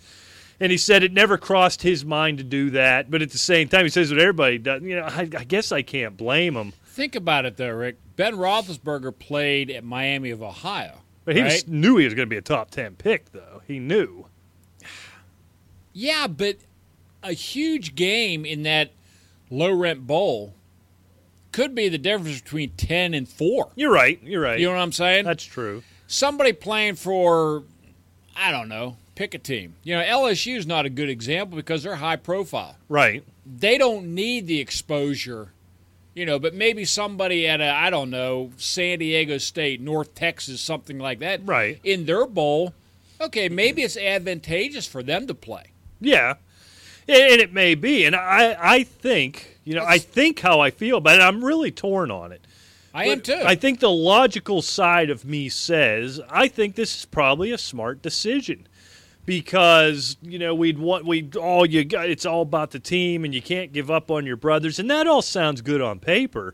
And 0.60 0.72
he 0.72 0.78
said 0.78 1.04
it 1.04 1.12
never 1.12 1.38
crossed 1.38 1.82
his 1.82 2.06
mind 2.06 2.38
to 2.38 2.44
do 2.44 2.70
that, 2.72 3.10
but 3.12 3.22
at 3.22 3.32
the 3.32 3.38
same 3.38 3.68
time, 3.68 3.86
he 3.86 3.90
says 3.90 4.12
what 4.12 4.20
everybody 4.20 4.58
does. 4.58 4.82
You 4.82 4.98
know, 4.98 5.04
I, 5.04 5.22
I 5.22 5.44
guess 5.44 5.72
I 5.72 5.82
can't 5.82 6.16
blame 6.16 6.56
him. 6.56 6.74
Think 6.86 7.16
about 7.16 7.46
it, 7.46 7.58
though, 7.58 7.72
Rick. 7.72 7.98
Ben 8.16 8.36
Roethlisberger 8.36 9.18
played 9.18 9.72
at 9.72 9.84
Miami 9.84 10.30
of 10.30 10.44
Ohio. 10.44 11.00
But 11.26 11.36
he 11.36 11.42
right? 11.42 11.52
was, 11.52 11.68
knew 11.68 11.98
he 11.98 12.06
was 12.06 12.14
going 12.14 12.28
to 12.28 12.30
be 12.30 12.38
a 12.38 12.42
top 12.42 12.70
ten 12.70 12.96
pick, 12.96 13.32
though. 13.32 13.62
He 13.66 13.80
knew. 13.80 14.28
Yeah, 15.92 16.28
but 16.28 16.58
a 17.22 17.34
huge 17.34 17.96
game 17.96 18.46
in 18.46 18.64
that 18.64 18.92
low 19.50 19.72
rent 19.72 20.06
bowl 20.06 20.54
could 21.52 21.74
be 21.76 21.88
the 21.88 21.98
difference 21.98 22.42
between 22.42 22.72
10 22.72 23.14
and 23.14 23.30
4. 23.30 23.72
You're 23.76 23.92
right. 23.92 24.22
You're 24.24 24.42
right. 24.42 24.60
You 24.60 24.68
know 24.68 24.74
what 24.74 24.82
I'm 24.82 24.92
saying? 24.92 25.26
That's 25.26 25.44
true. 25.44 25.84
Somebody 26.08 26.52
playing 26.52 26.96
for, 26.96 27.64
I 28.36 28.52
don't 28.52 28.68
know, 28.68 28.98
pick 29.16 29.34
a 29.34 29.40
team. 29.40 29.76
You 29.84 29.96
know, 29.96 30.04
LSU 30.04 30.58
is 30.58 30.66
not 30.66 30.86
a 30.86 30.90
good 30.90 31.10
example 31.10 31.56
because 31.56 31.84
they're 31.84 31.96
high 31.96 32.16
profile. 32.16 32.78
Right. 32.90 33.24
They 33.46 33.78
don't 33.78 34.16
need 34.16 34.48
the 34.48 34.60
exposure, 34.60 35.50
you 36.14 36.26
know, 36.26 36.40
but 36.40 36.54
maybe 36.54 36.86
somebody 36.86 37.48
at 37.48 37.62
a, 37.62 37.70
I 37.70 37.90
don't 37.90 38.10
know, 38.10 38.52
San 38.58 39.00
Diego 39.00 39.38
State, 39.38 39.82
North 39.82 40.16
Texas, 40.16 40.62
something 40.62 41.00
like 41.00 41.20
that. 41.20 41.42
Right. 41.46 41.80
In 41.84 42.06
their 42.06 42.26
bowl, 42.26 42.74
okay, 43.20 43.50
maybe 43.50 43.84
it's 43.84 43.98
advantageous 43.98 44.88
for 44.88 45.04
them 45.04 45.28
to 45.28 45.34
play. 45.34 45.66
Yeah. 46.00 46.36
And 47.08 47.42
it 47.42 47.52
may 47.54 47.76
be. 47.76 48.06
And 48.06 48.16
I, 48.16 48.56
I 48.60 48.84
think, 48.84 49.60
you 49.66 49.76
know, 49.76 49.86
I 49.86 49.98
think 49.98 50.40
how 50.40 50.62
I 50.62 50.72
feel 50.72 50.98
about 50.98 51.20
it. 51.20 51.22
I'm 51.22 51.44
really 51.44 51.72
torn 51.72 52.12
on 52.12 52.32
it. 52.32 52.42
I 52.94 53.06
am 53.06 53.22
too. 53.22 53.42
I 53.44 53.56
think 53.56 53.80
the 53.80 53.90
logical 53.90 54.62
side 54.62 55.10
of 55.10 55.26
me 55.26 55.50
says 55.50 56.22
I 56.30 56.48
think 56.48 56.76
this 56.76 56.96
is 56.96 57.06
probably 57.06 57.52
a 57.52 57.58
smart 57.58 58.02
decision 58.02 58.68
because 59.26 60.18
you 60.22 60.38
know 60.38 60.54
we'd 60.54 60.78
want 60.78 61.06
we 61.06 61.30
all 61.38 61.62
oh, 61.62 61.64
you 61.64 61.84
got 61.86 62.10
it's 62.10 62.26
all 62.26 62.42
about 62.42 62.72
the 62.72 62.80
team 62.80 63.24
and 63.24 63.34
you 63.34 63.42
can't 63.42 63.72
give 63.72 63.90
up 63.90 64.12
on 64.12 64.26
your 64.26 64.36
brothers 64.36 64.80
and 64.80 64.90
that 64.90 65.08
all 65.08 65.22
sounds 65.22 65.62
good 65.62 65.82
on 65.82 66.00
paper. 66.00 66.54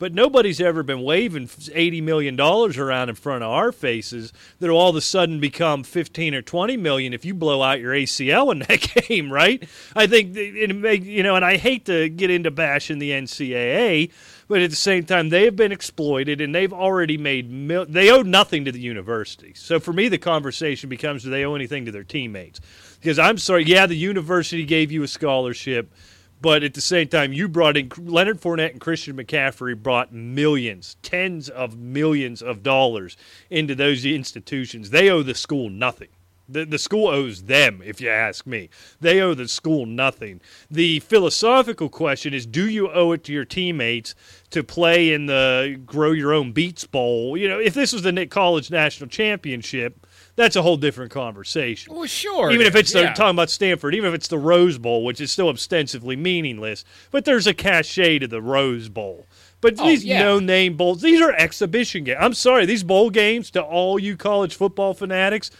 But 0.00 0.14
nobody's 0.14 0.62
ever 0.62 0.82
been 0.82 1.02
waving 1.02 1.50
eighty 1.74 2.00
million 2.00 2.34
dollars 2.34 2.78
around 2.78 3.10
in 3.10 3.16
front 3.16 3.44
of 3.44 3.50
our 3.50 3.70
faces 3.70 4.32
that'll 4.58 4.78
all 4.78 4.88
of 4.88 4.96
a 4.96 5.02
sudden 5.02 5.40
become 5.40 5.84
fifteen 5.84 6.34
or 6.34 6.40
twenty 6.40 6.78
million 6.78 7.12
if 7.12 7.26
you 7.26 7.34
blow 7.34 7.60
out 7.60 7.80
your 7.80 7.92
ACL 7.92 8.50
in 8.50 8.60
that 8.60 8.80
game, 9.08 9.30
right? 9.30 9.62
I 9.94 10.06
think 10.06 10.34
you 10.34 11.22
know, 11.22 11.36
and 11.36 11.44
I 11.44 11.58
hate 11.58 11.84
to 11.84 12.08
get 12.08 12.30
into 12.30 12.50
bashing 12.50 12.98
the 12.98 13.10
NCAA, 13.10 14.10
but 14.48 14.62
at 14.62 14.70
the 14.70 14.76
same 14.76 15.04
time 15.04 15.28
they 15.28 15.44
have 15.44 15.54
been 15.54 15.70
exploited 15.70 16.40
and 16.40 16.54
they've 16.54 16.72
already 16.72 17.18
made 17.18 17.50
mil- 17.50 17.84
they 17.84 18.10
owe 18.10 18.22
nothing 18.22 18.64
to 18.64 18.72
the 18.72 18.80
university. 18.80 19.52
So 19.54 19.78
for 19.78 19.92
me, 19.92 20.08
the 20.08 20.16
conversation 20.16 20.88
becomes: 20.88 21.24
Do 21.24 21.30
they 21.30 21.44
owe 21.44 21.54
anything 21.54 21.84
to 21.84 21.92
their 21.92 22.04
teammates? 22.04 22.58
Because 22.98 23.18
I'm 23.18 23.36
sorry, 23.36 23.64
yeah, 23.64 23.84
the 23.84 23.96
university 23.96 24.64
gave 24.64 24.90
you 24.90 25.02
a 25.02 25.08
scholarship. 25.08 25.92
But 26.40 26.62
at 26.62 26.74
the 26.74 26.80
same 26.80 27.08
time, 27.08 27.32
you 27.32 27.48
brought 27.48 27.76
in 27.76 27.90
Leonard 27.98 28.40
Fournette 28.40 28.72
and 28.72 28.80
Christian 28.80 29.16
McCaffrey 29.16 29.80
brought 29.80 30.12
millions, 30.12 30.96
tens 31.02 31.48
of 31.50 31.76
millions 31.76 32.40
of 32.40 32.62
dollars 32.62 33.16
into 33.50 33.74
those 33.74 34.04
institutions. 34.06 34.90
They 34.90 35.10
owe 35.10 35.22
the 35.22 35.34
school 35.34 35.68
nothing. 35.68 36.08
The, 36.48 36.64
the 36.64 36.78
school 36.78 37.06
owes 37.06 37.44
them, 37.44 37.80
if 37.84 38.00
you 38.00 38.08
ask 38.08 38.44
me. 38.46 38.70
They 39.00 39.20
owe 39.20 39.34
the 39.34 39.46
school 39.46 39.86
nothing. 39.86 40.40
The 40.68 40.98
philosophical 41.00 41.88
question 41.88 42.34
is 42.34 42.44
do 42.44 42.68
you 42.68 42.90
owe 42.90 43.12
it 43.12 43.22
to 43.24 43.32
your 43.32 43.44
teammates 43.44 44.14
to 44.50 44.64
play 44.64 45.12
in 45.12 45.26
the 45.26 45.80
Grow 45.86 46.10
Your 46.10 46.32
Own 46.32 46.52
Beats 46.52 46.86
Bowl? 46.86 47.36
You 47.36 47.48
know, 47.48 47.60
if 47.60 47.74
this 47.74 47.92
was 47.92 48.02
the 48.02 48.10
Nick 48.10 48.30
College 48.30 48.70
National 48.70 49.08
Championship, 49.08 50.06
that's 50.40 50.56
a 50.56 50.62
whole 50.62 50.76
different 50.76 51.10
conversation 51.10 51.94
well, 51.94 52.06
sure. 52.06 52.50
even 52.50 52.66
if 52.66 52.74
it's 52.74 52.92
the, 52.92 53.02
yeah. 53.02 53.14
talking 53.14 53.36
about 53.36 53.50
Stanford, 53.50 53.94
even 53.94 54.08
if 54.08 54.14
it's 54.14 54.28
the 54.28 54.38
Rose 54.38 54.78
Bowl, 54.78 55.04
which 55.04 55.20
is 55.20 55.30
still 55.30 55.48
ostensibly 55.48 56.16
meaningless, 56.16 56.84
but 57.10 57.24
there's 57.24 57.46
a 57.46 57.54
cachet 57.54 58.20
to 58.20 58.28
the 58.28 58.42
Rose 58.42 58.88
Bowl. 58.88 59.26
But 59.60 59.74
Oh, 59.78 59.86
these 59.86 60.04
yeah. 60.04 60.22
no-name 60.22 60.76
bowls, 60.76 61.02
these 61.02 61.20
are 61.20 61.32
exhibition 61.32 62.04
games. 62.04 62.18
I'm 62.20 62.34
sorry, 62.34 62.64
these 62.66 62.82
bowl 62.82 63.10
games 63.10 63.50
to 63.52 63.62
all 63.62 63.98
you 63.98 64.16
college 64.16 64.54
football 64.54 64.94
fanatics. 64.94 65.50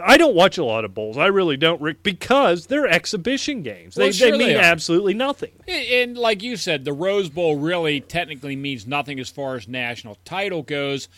I 0.00 0.16
don't 0.16 0.36
watch 0.36 0.56
a 0.56 0.64
lot 0.64 0.84
of 0.84 0.94
bowls. 0.94 1.18
I 1.18 1.26
really 1.26 1.56
don't, 1.56 1.80
Rick, 1.80 2.04
because 2.04 2.66
they're 2.66 2.86
exhibition 2.86 3.62
games. 3.62 3.96
Well, 3.96 4.06
they, 4.06 4.12
sure 4.12 4.30
they 4.30 4.38
mean 4.38 4.48
they 4.48 4.56
absolutely 4.56 5.14
nothing. 5.14 5.50
And, 5.66 5.86
and 5.86 6.18
like 6.18 6.44
you 6.44 6.56
said, 6.56 6.84
the 6.84 6.92
Rose 6.92 7.28
Bowl 7.28 7.56
really 7.56 8.00
technically 8.00 8.54
means 8.54 8.86
nothing 8.86 9.18
as 9.18 9.30
far 9.30 9.56
as 9.56 9.66
national 9.66 10.16
title 10.24 10.62
goes. 10.62 11.08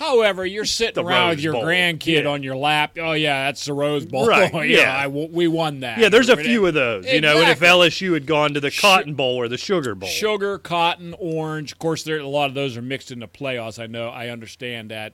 However, 0.00 0.44
you're 0.44 0.64
sitting 0.64 1.04
around 1.04 1.28
Rose 1.28 1.36
with 1.36 1.44
your 1.44 1.52
Bowl. 1.52 1.62
grandkid 1.64 2.22
Yeah. 2.24 2.28
on 2.28 2.42
your 2.42 2.56
lap. 2.56 2.96
Oh 2.98 3.12
yeah, 3.12 3.44
that's 3.44 3.64
the 3.66 3.72
Rose 3.74 4.04
Bowl. 4.06 4.26
Right, 4.26 4.50
oh, 4.54 4.62
yeah, 4.62 4.78
yeah. 4.78 4.96
I 4.98 5.02
w- 5.04 5.28
we 5.30 5.46
won 5.46 5.80
that. 5.80 5.98
Yeah, 5.98 6.08
there's 6.08 6.28
a 6.30 6.36
few 6.38 6.66
of 6.66 6.74
those, 6.74 7.06
you 7.06 7.20
know. 7.20 7.34
And 7.38 7.42
if 7.50 7.58
Exactly. 7.62 7.68
LSU 7.90 8.14
had 8.14 8.26
gone 8.26 8.54
to 8.54 8.60
the 8.60 8.70
Cotton 8.72 9.14
Bowl 9.14 9.36
or 9.36 9.46
the 9.46 9.58
Sugar 9.58 9.94
Bowl, 9.94 10.08
sugar, 10.08 10.58
cotton, 10.58 11.14
orange. 11.18 11.72
Of 11.72 11.78
course, 11.78 12.02
there 12.02 12.18
a 12.18 12.26
lot 12.26 12.48
of 12.48 12.54
those 12.54 12.76
are 12.76 12.82
mixed 12.82 13.12
in 13.12 13.20
the 13.20 13.28
playoffs. 13.28 13.78
I 13.78 13.86
know, 13.86 14.08
I 14.08 14.28
understand 14.30 14.90
that, 14.90 15.12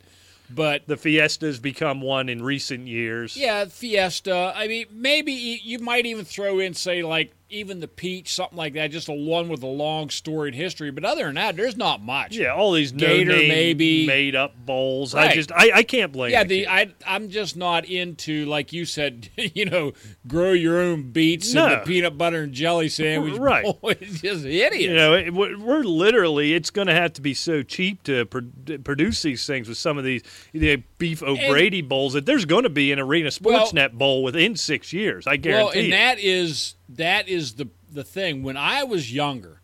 but 0.48 0.86
the 0.86 0.96
Fiesta's 0.96 1.58
become 1.58 2.00
one 2.00 2.28
in 2.28 2.40
recent 2.42 2.86
years. 2.86 3.36
yeah, 3.36 3.64
Fiesta. 3.64 4.52
I 4.56 4.68
mean, 4.68 4.86
maybe 4.92 5.32
you 5.32 5.80
might 5.80 6.06
even 6.06 6.24
throw 6.24 6.60
in, 6.60 6.74
say, 6.74 7.02
like 7.02 7.32
even 7.48 7.80
the 7.80 7.88
peach, 7.88 8.34
something 8.34 8.58
like 8.58 8.74
that. 8.74 8.90
Just 8.90 9.08
a 9.08 9.12
one 9.12 9.48
with 9.48 9.62
a 9.62 9.66
long 9.68 10.10
storied 10.10 10.54
history. 10.54 10.90
But 10.90 11.04
other 11.04 11.24
than 11.26 11.36
that, 11.36 11.56
there's 11.56 11.76
not 11.76 12.02
much. 12.02 12.36
Yeah, 12.36 12.52
all 12.54 12.72
these 12.72 12.92
Gator, 12.92 13.30
maybe. 13.32 14.06
made-up 14.06 14.54
bowls. 14.66 15.14
I 15.14 15.32
just, 15.34 15.52
I, 15.52 15.70
I 15.76 15.82
can't 15.82 16.12
blame. 16.12 16.32
Yeah, 16.32 16.44
the. 16.44 16.66
I 16.66 16.92
I'm 17.06 17.28
just 17.30 17.56
not 17.56 17.84
into 17.84 18.46
like 18.46 18.72
you 18.72 18.84
said, 18.84 19.28
you 19.36 19.64
know, 19.66 19.92
grow 20.26 20.52
your 20.52 20.80
own 20.80 21.10
beets 21.12 21.52
No. 21.54 21.66
and 21.66 21.72
the 21.82 21.86
peanut 21.86 22.18
butter 22.18 22.42
and 22.42 22.52
jelly 22.52 22.88
sandwich. 22.88 23.34
Right. 23.46 23.64
bowl. 23.64 23.78
it's 24.00 24.20
just 24.22 24.44
idiot. 24.44 24.72
you 24.80 24.94
know, 24.94 25.14
it, 25.14 25.32
we're 25.32 25.82
literally. 25.84 26.54
It's 26.54 26.70
going 26.70 26.88
to 26.88 26.94
have 26.94 27.12
to 27.14 27.20
be 27.20 27.34
so 27.34 27.62
cheap 27.62 28.02
to 28.04 28.24
pro- 28.26 28.42
produce 28.82 29.22
these 29.22 29.46
things 29.46 29.68
with 29.68 29.78
some 29.78 29.98
of 29.98 30.04
these 30.04 30.22
the 30.52 30.82
beef 30.98 31.22
O'Brady 31.22 31.82
bowls 31.82 32.14
that 32.14 32.26
there's 32.26 32.44
going 32.44 32.64
to 32.64 32.70
be 32.70 32.90
an 32.92 32.98
Arena 32.98 33.30
Well- 33.40 33.66
Sportsnet 33.66 33.92
bowl 33.92 34.22
within 34.24 34.56
six 34.56 34.92
years. 34.92 35.26
I 35.26 35.32
well, 35.32 35.38
guarantee. 35.38 35.78
and 35.78 35.88
it. 35.88 35.90
that 35.90 36.18
is 36.18 36.74
that 36.88 37.28
is 37.28 37.54
the 37.54 37.68
the 37.92 38.04
thing. 38.04 38.42
When 38.42 38.56
I 38.56 38.84
was 38.84 39.12
younger, 39.12 39.60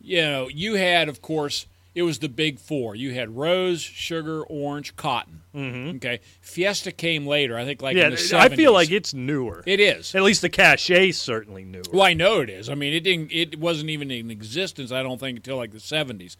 you 0.00 0.22
know, 0.22 0.48
you 0.48 0.74
had, 0.74 1.08
of 1.08 1.20
course, 1.22 1.66
it 1.94 2.02
was 2.02 2.18
the 2.18 2.28
big 2.28 2.58
four. 2.58 2.94
You 2.94 3.14
had 3.14 3.36
rose, 3.36 3.80
sugar, 3.80 4.42
orange, 4.42 4.96
cotton. 4.96 5.40
Mm-hmm. 5.54 5.96
Okay, 5.96 6.20
Fiesta 6.42 6.92
came 6.92 7.26
later. 7.26 7.56
I 7.56 7.64
think 7.64 7.80
like 7.80 7.96
yeah, 7.96 8.04
in 8.04 8.10
the 8.10 8.16
70s. 8.18 8.34
I 8.34 8.48
feel 8.50 8.72
like 8.72 8.90
it's 8.90 9.14
newer. 9.14 9.62
it 9.66 9.80
is. 9.80 10.14
At 10.14 10.22
least 10.22 10.42
the 10.42 10.50
cachet 10.50 11.12
certainly 11.12 11.64
newer. 11.64 11.84
Well, 11.92 12.02
I 12.02 12.12
know 12.12 12.40
it 12.40 12.50
is. 12.50 12.68
I 12.68 12.74
mean, 12.74 12.92
it 12.92 13.00
didn't. 13.00 13.32
It 13.32 13.58
wasn't 13.58 13.90
even 13.90 14.10
in 14.10 14.30
existence. 14.30 14.92
I 14.92 15.02
don't 15.02 15.18
think 15.18 15.38
until 15.38 15.56
like 15.56 15.72
the 15.72 15.80
seventies. 15.80 16.36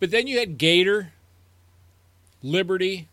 But 0.00 0.10
then 0.10 0.26
you 0.26 0.38
had 0.38 0.56
Gator, 0.58 1.12
Liberty, 2.42 3.08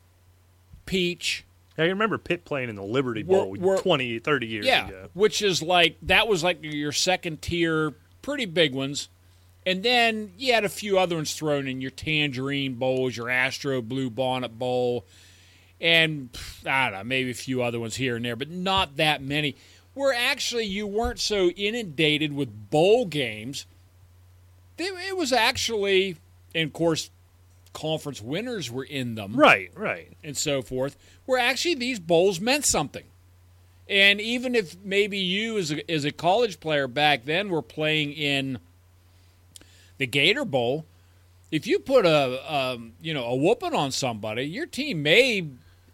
Peach. 0.85 1.43
I 1.77 1.83
remember 1.85 2.17
Pitt 2.17 2.45
playing 2.45 2.69
in 2.69 2.75
the 2.75 2.83
Liberty 2.83 3.23
We're- 3.23 3.43
Bowl 3.43 3.55
we're- 3.57 3.79
20, 3.81 4.19
30 4.19 4.47
years 4.47 4.65
yeah, 4.65 4.87
ago. 4.87 5.09
which 5.13 5.41
is 5.41 5.61
like 5.61 5.97
that 6.03 6.27
was 6.27 6.43
like 6.43 6.59
your 6.61 6.91
second 6.91 7.41
tier, 7.41 7.93
pretty 8.21 8.45
big 8.45 8.73
ones. 8.73 9.09
And 9.65 9.81
then 9.81 10.33
you 10.37 10.53
had 10.53 10.65
a 10.65 10.69
few 10.69 10.99
other 10.99 11.15
ones 11.15 11.33
thrown 11.33 11.67
in 11.67 11.79
your 11.81 11.91
Tangerine 11.91 12.75
Bowls, 12.75 13.15
your 13.15 13.29
Astro 13.29 13.81
Blue 13.81 14.09
Bonnet 14.09 14.59
Bowl, 14.59 15.05
and 15.79 16.29
I 16.65 16.89
don't 16.89 16.99
know, 16.99 17.03
maybe 17.05 17.31
a 17.31 17.35
few 17.35 17.63
other 17.63 17.79
ones 17.79 17.95
here 17.95 18.15
and 18.17 18.25
there, 18.25 18.35
but 18.35 18.49
not 18.49 18.97
that 18.97 19.21
many. 19.21 19.55
Where 19.93 20.13
actually 20.13 20.65
you 20.65 20.85
weren't 20.85 21.19
so 21.19 21.49
inundated 21.49 22.33
with 22.33 22.69
bowl 22.69 23.05
games. 23.05 23.65
It 24.77 25.15
was 25.15 25.31
actually, 25.31 26.17
and 26.53 26.67
of 26.67 26.73
course, 26.73 27.09
conference 27.73 28.21
winners 28.21 28.71
were 28.71 28.83
in 28.83 29.15
them 29.15 29.35
Right, 29.35 29.71
right. 29.75 30.09
and 30.23 30.37
so 30.37 30.61
forth, 30.61 30.95
where 31.25 31.39
actually 31.39 31.75
these 31.75 31.99
bowls 31.99 32.39
meant 32.39 32.65
something. 32.65 33.03
And 33.89 34.21
even 34.21 34.55
if 34.55 34.77
maybe 34.83 35.17
you, 35.17 35.57
as 35.57 35.71
a, 35.71 35.91
as 35.91 36.05
a 36.05 36.11
college 36.11 36.59
player 36.59 36.87
back 36.87 37.25
then, 37.25 37.49
were 37.49 37.61
playing 37.61 38.13
in 38.13 38.59
the 39.97 40.07
Gator 40.07 40.45
Bowl, 40.45 40.85
if 41.51 41.67
you 41.67 41.79
put 41.79 42.05
a 42.05 42.53
um, 42.53 42.93
you 43.01 43.13
know 43.13 43.25
a 43.25 43.35
whooping 43.35 43.75
on 43.75 43.91
somebody, 43.91 44.43
your 44.43 44.65
team 44.65 45.03
may 45.03 45.45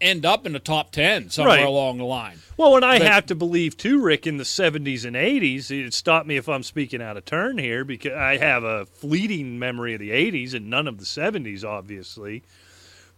end 0.01 0.25
up 0.25 0.45
in 0.45 0.53
the 0.53 0.59
top 0.59 0.91
ten 0.91 1.29
somewhere 1.29 1.57
Right. 1.57 1.65
along 1.65 1.97
the 1.97 2.05
line. 2.05 2.39
Well, 2.57 2.75
and 2.75 2.85
I 2.85 2.99
But- 2.99 3.07
have 3.07 3.25
to 3.27 3.35
believe 3.35 3.77
too, 3.77 4.01
Rick, 4.01 4.25
in 4.27 4.37
the 4.37 4.45
'70s 4.45 5.05
and 5.05 5.15
'80s. 5.15 5.71
It 5.71 5.93
stop 5.93 6.25
me 6.25 6.37
if 6.37 6.47
I'm 6.49 6.63
speaking 6.63 7.01
out 7.01 7.17
of 7.17 7.25
turn 7.25 7.57
here, 7.57 7.83
because 7.83 8.13
I 8.13 8.37
have 8.37 8.63
a 8.63 8.85
fleeting 8.85 9.57
memory 9.59 9.93
of 9.93 9.99
the 9.99 10.11
'80s 10.11 10.53
and 10.53 10.69
none 10.69 10.87
of 10.87 10.97
the 10.99 11.05
'70s, 11.05 11.63
obviously. 11.63 12.43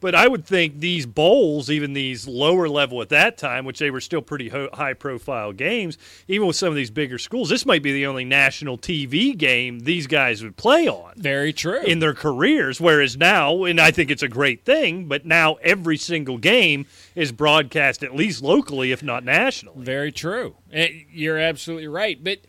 But 0.01 0.15
I 0.15 0.27
would 0.27 0.45
think 0.45 0.79
these 0.79 1.05
bowls, 1.05 1.69
even 1.69 1.93
these 1.93 2.27
lower 2.27 2.67
level 2.67 3.01
at 3.03 3.09
that 3.09 3.37
time, 3.37 3.65
which 3.65 3.77
they 3.79 3.91
were 3.91 4.01
still 4.01 4.21
pretty 4.23 4.49
ho- 4.49 4.67
high 4.73 4.93
profile 4.95 5.53
games, 5.53 5.97
even 6.27 6.47
with 6.47 6.55
some 6.55 6.69
of 6.69 6.75
these 6.75 6.89
bigger 6.89 7.19
schools, 7.19 7.49
this 7.49 7.65
might 7.67 7.83
be 7.83 7.93
the 7.93 8.07
only 8.07 8.25
national 8.25 8.79
TV 8.79 9.37
game 9.37 9.81
these 9.81 10.07
guys 10.07 10.43
would 10.43 10.57
play 10.57 10.87
on 10.87 11.13
Very 11.17 11.53
true. 11.53 11.81
in 11.83 11.99
their 11.99 12.15
careers. 12.15 12.81
Whereas 12.81 13.15
now, 13.15 13.63
and 13.63 13.79
I 13.79 13.91
think 13.91 14.09
it's 14.09 14.23
a 14.23 14.27
great 14.27 14.65
thing, 14.65 15.05
but 15.05 15.23
now 15.23 15.53
every 15.61 15.97
single 15.97 16.39
game 16.39 16.87
is 17.15 17.31
broadcast 17.31 18.03
at 18.03 18.15
least 18.15 18.41
locally, 18.41 18.91
if 18.91 19.03
not 19.03 19.23
nationally. 19.23 19.85
Very 19.85 20.11
true. 20.11 20.55
Eh, 20.73 21.03
You're 21.11 21.37
absolutely 21.37 21.87
right. 21.87 22.21
But, 22.23 22.39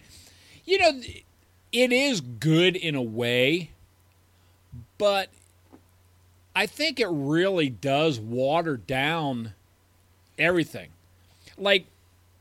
you 0.65 0.79
know, 0.79 0.93
it 1.71 1.93
is 1.93 2.23
good 2.23 2.77
in 2.77 2.95
a 2.95 3.03
way, 3.03 3.73
but 4.97 5.29
I 6.55 6.67
think 6.67 7.01
it 7.01 7.09
really 7.11 7.71
does 7.71 8.21
water 8.21 8.77
down 8.77 9.55
everything. 10.39 10.91
Like, 11.57 11.87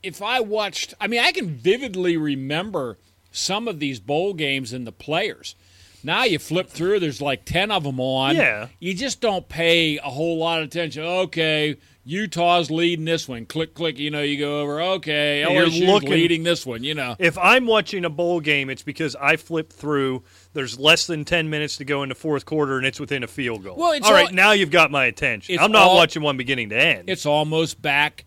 if 0.04 0.22
I 0.22 0.40
watched, 0.40 0.94
I 1.00 1.08
mean, 1.08 1.22
I 1.22 1.32
can 1.32 1.50
vividly 1.50 2.18
remember 2.18 2.98
some 3.32 3.68
of 3.68 3.80
these 3.80 4.00
bowl 4.00 4.34
games 4.34 4.74
and 4.74 4.86
the 4.86 4.92
players. 4.92 5.56
Now 6.04 6.24
you 6.24 6.40
flip 6.40 6.70
through, 6.70 7.00
there's 7.00 7.22
like 7.22 7.46
10 7.46 7.72
of 7.72 7.84
them 7.84 8.00
on. 8.00 8.36
Yeah. 8.36 8.68
You 8.80 8.94
just 8.94 9.22
don't 9.22 9.48
pay 9.48 9.98
a 9.98 10.10
whole 10.10 10.38
lot 10.38 10.60
of 10.60 10.68
attention. 10.68 11.04
Okay, 11.04 11.78
Utah's 12.04 12.72
leading 12.72 13.06
this 13.06 13.28
one. 13.28 13.46
Click, 13.46 13.76
click. 13.76 14.00
You 14.00 14.10
know, 14.10 14.24
you 14.24 14.40
go 14.40 14.62
over. 14.62 14.82
Okay, 14.82 15.42
You're 15.42 15.68
LSU's 15.68 15.82
looking- 15.82 16.10
leading 16.10 16.44
this 16.44 16.66
one. 16.66 16.84
You 16.84 16.96
know, 16.96 17.16
If 17.20 17.38
I'm 17.38 17.68
watching 17.68 18.06
a 18.06 18.10
bowl 18.10 18.40
game, 18.40 18.70
it's 18.72 18.82
because 18.82 19.16
I 19.16 19.36
flip 19.36 19.72
through. 19.72 20.24
There's 20.54 20.80
less 20.80 21.06
than 21.06 21.26
ten 21.26 21.50
minutes 21.52 21.78
to 21.78 21.86
go 21.86 22.02
in 22.02 22.10
the 22.10 22.16
fourth 22.16 22.46
quarter, 22.46 22.78
and 22.78 22.88
it's 22.88 23.00
within 23.00 23.24
a 23.24 23.28
field 23.28 23.64
goal. 23.64 23.76
Well, 23.78 23.92
it's 23.92 24.08
all 24.08 24.14
right. 24.14 24.34
now 24.34 24.52
you've 24.52 24.72
got 24.72 24.90
my 24.90 25.06
attention. 25.06 25.60
I'm 25.60 25.72
not 25.72 25.84
all- 25.90 25.96
watching 25.96 26.24
one 26.24 26.38
beginning 26.38 26.70
to 26.70 26.76
end. 26.76 27.08
it's 27.10 27.26
almost 27.28 27.82
back. 27.82 28.26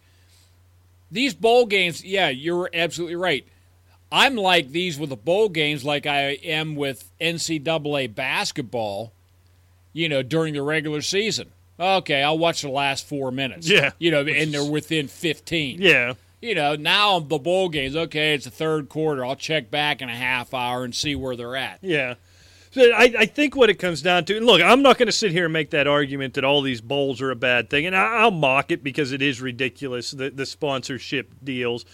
These 1.11 1.35
bowl 1.35 1.67
games, 1.67 2.05
yeah, 2.05 2.29
you're 2.29 2.71
absolutely 2.73 3.17
right. 3.17 3.45
I'm 4.13 4.37
like 4.37 4.71
these 4.71 4.99
with 4.99 5.11
the 5.11 5.17
bowl 5.17 5.49
games, 5.49 5.85
like 5.85 6.07
I 6.07 6.39
am 6.45 6.77
with 6.77 7.11
NCAA 7.21 8.15
basketball. 8.15 9.13
You 9.93 10.09
know, 10.09 10.23
during 10.23 10.55
the 10.55 10.63
regular 10.63 11.03
season. 11.03 11.51
Okay, 11.79 12.23
I'll 12.23 12.39
watch 12.39 12.63
the 12.63 12.69
last 12.69 13.07
four 13.07 13.31
minutes. 13.31 13.69
Yeah. 13.69 13.91
you 13.99 14.11
know, 14.11 14.21
and 14.21 14.53
they're 14.55 14.65
within 14.65 15.09
15. 15.09 15.81
yeah. 15.81 16.15
you 16.41 16.55
know, 16.55 16.77
now 16.77 17.19
the 17.21 17.39
bowl 17.39 17.69
games, 17.69 17.97
okay, 17.97 18.35
it's 18.35 18.45
the 18.45 18.51
third 18.51 18.89
quarter. 18.89 19.25
I'll 19.25 19.37
check 19.37 19.71
back 19.71 20.01
in 20.03 20.09
a 20.09 20.15
half 20.15 20.55
hour 20.55 20.85
and 20.85 20.95
see 20.95 21.15
where 21.17 21.37
they're 21.37 21.57
at. 21.57 21.79
Yeah. 21.83 22.15
So 22.71 22.83
I, 22.93 23.15
I 23.21 23.27
think 23.27 23.55
what 23.55 23.71
it 23.71 23.79
comes 23.79 24.03
down 24.03 24.25
to, 24.25 24.37
and 24.37 24.47
look, 24.47 24.61
I'm 24.61 24.83
not 24.83 24.99
going 24.99 25.07
to 25.07 25.13
sit 25.13 25.31
here 25.31 25.45
and 25.45 25.53
make 25.53 25.71
that 25.71 25.87
argument 25.87 26.35
that 26.35 26.45
all 26.45 26.61
these 26.61 26.81
bowls 26.81 27.21
are 27.23 27.31
a 27.31 27.37
bad 27.37 27.71
thing, 27.71 27.87
and 27.87 27.95
I, 27.95 28.23
I'll 28.23 28.33
mock 28.33 28.73
it 28.73 28.83
because 28.83 29.13
it 29.13 29.23
is 29.23 29.41
ridiculous, 29.41 30.11
the, 30.11 30.31
the 30.31 30.45
sponsorship 30.45 31.33
deals. 31.43 31.85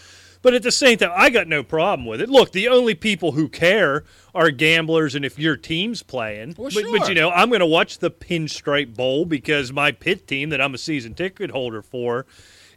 But 0.42 0.54
at 0.54 0.62
the 0.62 0.72
same 0.72 0.98
time, 0.98 1.12
I 1.14 1.28
got 1.28 1.48
no 1.48 1.62
problem 1.62 2.06
with 2.06 2.20
it. 2.20 2.30
Look, 2.30 2.52
the 2.52 2.68
only 2.68 2.94
people 2.94 3.32
who 3.32 3.48
care 3.48 4.04
are 4.34 4.50
gamblers, 4.50 5.14
and 5.14 5.24
if 5.24 5.38
your 5.38 5.56
team's 5.56 6.02
playing. 6.02 6.54
Well, 6.56 6.70
but, 6.72 6.84
but 6.90 7.08
you 7.08 7.14
know, 7.14 7.30
I'm 7.30 7.48
going 7.50 7.60
to 7.60 7.66
watch 7.66 7.98
the 7.98 8.10
Pinstripe 8.10 8.96
Bowl 8.96 9.26
because 9.26 9.72
my 9.72 9.92
pit 9.92 10.26
team 10.26 10.48
that 10.50 10.60
I'm 10.60 10.74
a 10.74 10.78
season 10.78 11.14
ticket 11.14 11.50
holder 11.50 11.82
for 11.82 12.24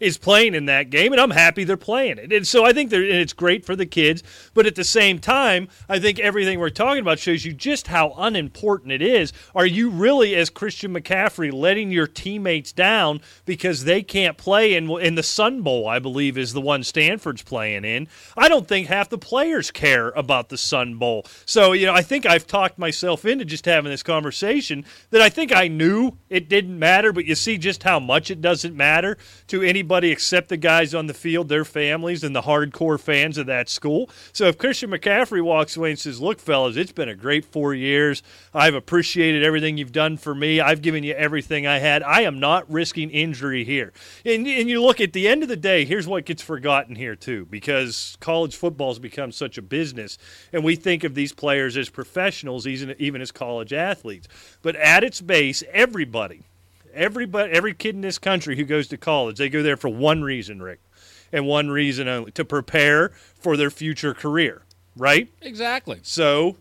is 0.04 0.18
playing 0.18 0.54
in 0.54 0.66
that 0.66 0.90
game, 0.90 1.14
and 1.14 1.22
I'm 1.22 1.32
happy 1.32 1.64
they're 1.64 1.78
playing 1.78 2.18
it. 2.18 2.34
And 2.34 2.46
so 2.46 2.66
I 2.66 2.74
think 2.74 2.92
it's 2.92 3.32
great 3.32 3.66
for 3.66 3.76
the 3.76 3.86
kids. 3.86 4.22
But 4.54 4.66
at 4.66 4.76
the 4.76 4.84
same 4.84 5.18
time, 5.18 5.70
I 5.88 5.98
think 5.98 6.20
everything 6.20 6.60
we're 6.60 6.70
talking 6.70 7.02
about 7.02 7.20
shows 7.20 7.46
you 7.46 7.54
just 7.54 7.88
how 7.88 8.14
unimportant 8.18 8.92
it 8.92 9.02
is. 9.02 9.32
Are 9.56 9.66
you 9.66 9.90
really, 9.90 10.36
as 10.36 10.50
Christian 10.50 10.94
McCaffrey, 10.94 11.54
letting 11.54 11.90
your 11.90 12.06
teammates 12.06 12.74
down 12.74 13.22
because 13.46 13.86
they 13.86 14.04
can't 14.04 14.38
play 14.38 14.74
in, 14.74 14.92
in 15.00 15.16
the 15.16 15.24
Sun 15.24 15.62
Bowl? 15.62 15.88
I 15.88 16.00
believe 16.00 16.38
is 16.38 16.52
the 16.52 16.62
one 16.62 16.84
Stanford's 16.84 17.42
playing 17.42 17.86
in. 17.86 18.10
I 18.36 18.50
don't 18.50 18.68
think 18.68 18.88
half 18.88 19.08
the 19.08 19.18
players 19.18 19.72
care 19.72 20.10
about 20.10 20.50
the 20.50 20.58
Sun 20.58 20.96
Bowl. 20.96 21.26
So 21.46 21.72
you 21.72 21.86
know, 21.86 21.94
I 21.94 22.02
think 22.02 22.26
I've 22.26 22.46
talked 22.46 22.78
myself 22.78 23.24
into 23.24 23.46
just 23.46 23.66
having 23.66 23.90
this 23.90 24.04
conversation 24.04 24.84
that 25.12 25.22
I 25.22 25.30
think 25.30 25.56
I 25.56 25.70
knew 25.70 26.18
it 26.30 26.50
didn't 26.50 26.78
matter, 26.78 27.14
but 27.14 27.26
you 27.26 27.36
see 27.36 27.58
just 27.58 27.84
how 27.84 28.02
much 28.02 28.30
it 28.30 28.42
doesn't 28.42 28.76
matter 28.76 29.18
to 29.48 29.62
anybody 29.62 29.93
except 30.02 30.50
the 30.50 30.58
guys 30.58 30.96
on 30.96 31.08
the 31.08 31.14
field, 31.14 31.50
their 31.50 31.66
families, 31.66 32.24
and 32.24 32.36
the 32.36 32.44
hardcore 32.44 33.00
fans 33.00 33.38
of 33.38 33.48
that 33.48 33.70
school. 33.70 34.10
So 34.32 34.48
if 34.48 34.58
Christian 34.58 34.90
McCaffrey 34.90 35.42
walks 35.44 35.76
away 35.76 35.92
and 35.92 36.00
says, 36.00 36.22
Look, 36.22 36.40
fellas, 36.40 36.78
it's 36.78 36.92
been 36.92 37.10
a 37.10 37.16
great 37.16 37.46
four 37.46 37.74
years. 37.74 38.24
I've 38.54 38.76
appreciated 38.76 39.44
everything 39.44 39.78
you've 39.78 39.92
done 39.92 40.18
for 40.18 40.34
me. 40.34 40.60
I've 40.60 40.82
given 40.82 41.04
you 41.04 41.14
everything 41.14 41.68
I 41.68 41.80
had. 41.80 42.02
I 42.04 42.22
am 42.22 42.40
not 42.40 42.70
risking 42.72 43.10
injury 43.10 43.64
here. 43.64 43.94
And, 44.26 44.48
and 44.48 44.70
you 44.70 44.82
look 44.82 45.02
at 45.02 45.14
the 45.14 45.28
end 45.28 45.44
of 45.44 45.50
the 45.50 45.58
day, 45.58 45.86
here's 45.86 46.08
what 46.08 46.26
gets 46.26 46.42
forgotten 46.42 46.96
here, 46.96 47.16
too, 47.16 47.46
because 47.46 48.18
college 48.20 48.56
football 48.56 48.92
has 48.92 49.00
become 49.00 49.32
such 49.32 49.58
a 49.58 49.62
business, 49.62 50.18
and 50.52 50.64
we 50.64 50.76
think 50.76 51.04
of 51.04 51.16
these 51.16 51.34
players 51.34 51.78
as 51.78 51.90
professionals, 51.90 52.66
even, 52.66 52.96
even 53.00 53.22
as 53.22 53.32
college 53.32 53.74
athletes. 53.74 54.28
But 54.62 54.76
at 54.76 55.04
its 55.04 55.22
base, 55.22 55.64
everybody, 55.72 56.44
everybody, 56.94 57.52
every 57.52 57.74
kid 57.74 57.96
in 57.96 58.02
this 58.02 58.18
country 58.18 58.56
who 58.56 58.66
goes 58.66 58.88
to 58.90 58.98
college, 58.98 59.38
they 59.38 59.50
go 59.50 59.64
there 59.64 59.78
for 59.78 59.90
one 59.90 60.22
reason, 60.22 60.62
Rick, 60.62 60.80
and 61.32 61.46
one 61.46 61.70
reason 61.70 62.08
only 62.08 62.32
to 62.32 62.46
prepare 62.46 63.10
for 63.36 63.58
their 63.58 63.70
future 63.70 64.14
career, 64.14 64.64
right? 64.96 65.30
Exactly. 65.42 66.00
So 66.04 66.58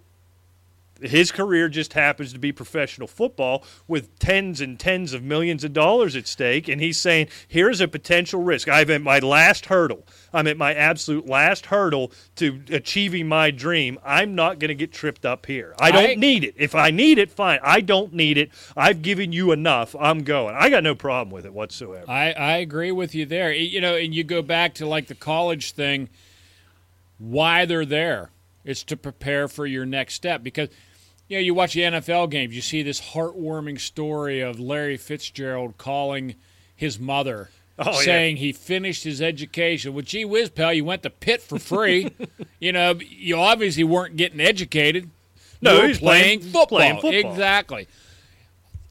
his 1.02 1.32
career 1.32 1.68
just 1.68 1.92
happens 1.92 2.32
to 2.32 2.38
be 2.38 2.52
professional 2.52 3.08
football 3.08 3.64
with 3.88 4.18
tens 4.18 4.60
and 4.60 4.78
tens 4.78 5.12
of 5.12 5.22
millions 5.22 5.64
of 5.64 5.72
dollars 5.72 6.16
at 6.16 6.26
stake. 6.26 6.68
And 6.68 6.80
he's 6.80 6.98
saying, 6.98 7.28
here's 7.48 7.80
a 7.80 7.88
potential 7.88 8.42
risk. 8.42 8.68
I'm 8.68 8.90
at 8.90 9.02
my 9.02 9.18
last 9.18 9.66
hurdle. 9.66 10.06
I'm 10.32 10.46
at 10.46 10.56
my 10.56 10.74
absolute 10.74 11.26
last 11.26 11.66
hurdle 11.66 12.12
to 12.36 12.62
achieving 12.70 13.28
my 13.28 13.50
dream. 13.50 13.98
I'm 14.04 14.34
not 14.34 14.58
going 14.58 14.68
to 14.68 14.74
get 14.74 14.92
tripped 14.92 15.26
up 15.26 15.46
here. 15.46 15.74
I 15.78 15.90
don't 15.90 16.10
I- 16.10 16.14
need 16.14 16.44
it. 16.44 16.54
If 16.56 16.74
I 16.74 16.90
need 16.90 17.18
it, 17.18 17.30
fine. 17.30 17.58
I 17.62 17.80
don't 17.80 18.12
need 18.12 18.38
it. 18.38 18.50
I've 18.76 19.02
given 19.02 19.32
you 19.32 19.52
enough. 19.52 19.94
I'm 19.98 20.22
going. 20.22 20.54
I 20.58 20.70
got 20.70 20.82
no 20.82 20.94
problem 20.94 21.32
with 21.32 21.44
it 21.44 21.52
whatsoever. 21.52 22.10
I, 22.10 22.32
I 22.32 22.56
agree 22.58 22.92
with 22.92 23.14
you 23.14 23.26
there. 23.26 23.52
You 23.52 23.80
know, 23.80 23.96
and 23.96 24.14
you 24.14 24.24
go 24.24 24.42
back 24.42 24.74
to 24.74 24.86
like 24.86 25.08
the 25.08 25.14
college 25.14 25.72
thing, 25.72 26.08
why 27.18 27.64
they're 27.64 27.84
there. 27.86 28.30
It's 28.64 28.84
to 28.84 28.96
prepare 28.96 29.48
for 29.48 29.66
your 29.66 29.84
next 29.84 30.14
step 30.14 30.42
because 30.42 30.68
you 31.32 31.38
know, 31.38 31.42
you 31.42 31.54
watch 31.54 31.72
the 31.72 31.80
NFL 31.80 32.28
games, 32.30 32.54
you 32.54 32.60
see 32.60 32.82
this 32.82 33.00
heartwarming 33.00 33.80
story 33.80 34.40
of 34.40 34.60
Larry 34.60 34.98
Fitzgerald 34.98 35.78
calling 35.78 36.34
his 36.76 36.98
mother 37.00 37.48
Oh, 37.78 37.90
yeah. 37.92 38.00
saying 38.02 38.36
he 38.36 38.52
finished 38.52 39.02
his 39.02 39.22
education. 39.22 39.94
Well, 39.94 40.02
gee 40.02 40.26
whiz, 40.26 40.50
pal, 40.50 40.74
you 40.74 40.84
went 40.84 41.02
to 41.04 41.10
Pitt 41.10 41.40
for 41.40 41.58
free. 41.58 42.10
you 42.60 42.70
know, 42.70 42.98
you 43.00 43.36
obviously 43.38 43.82
weren't 43.82 44.16
getting 44.16 44.40
educated. 44.40 45.08
No, 45.62 45.80
you 45.80 45.88
he 45.88 45.94
playing, 45.98 46.40
playing- 46.40 46.40
football. 46.40 46.66
playing 46.66 47.00
football. 47.00 47.30
Exactly. 47.32 47.88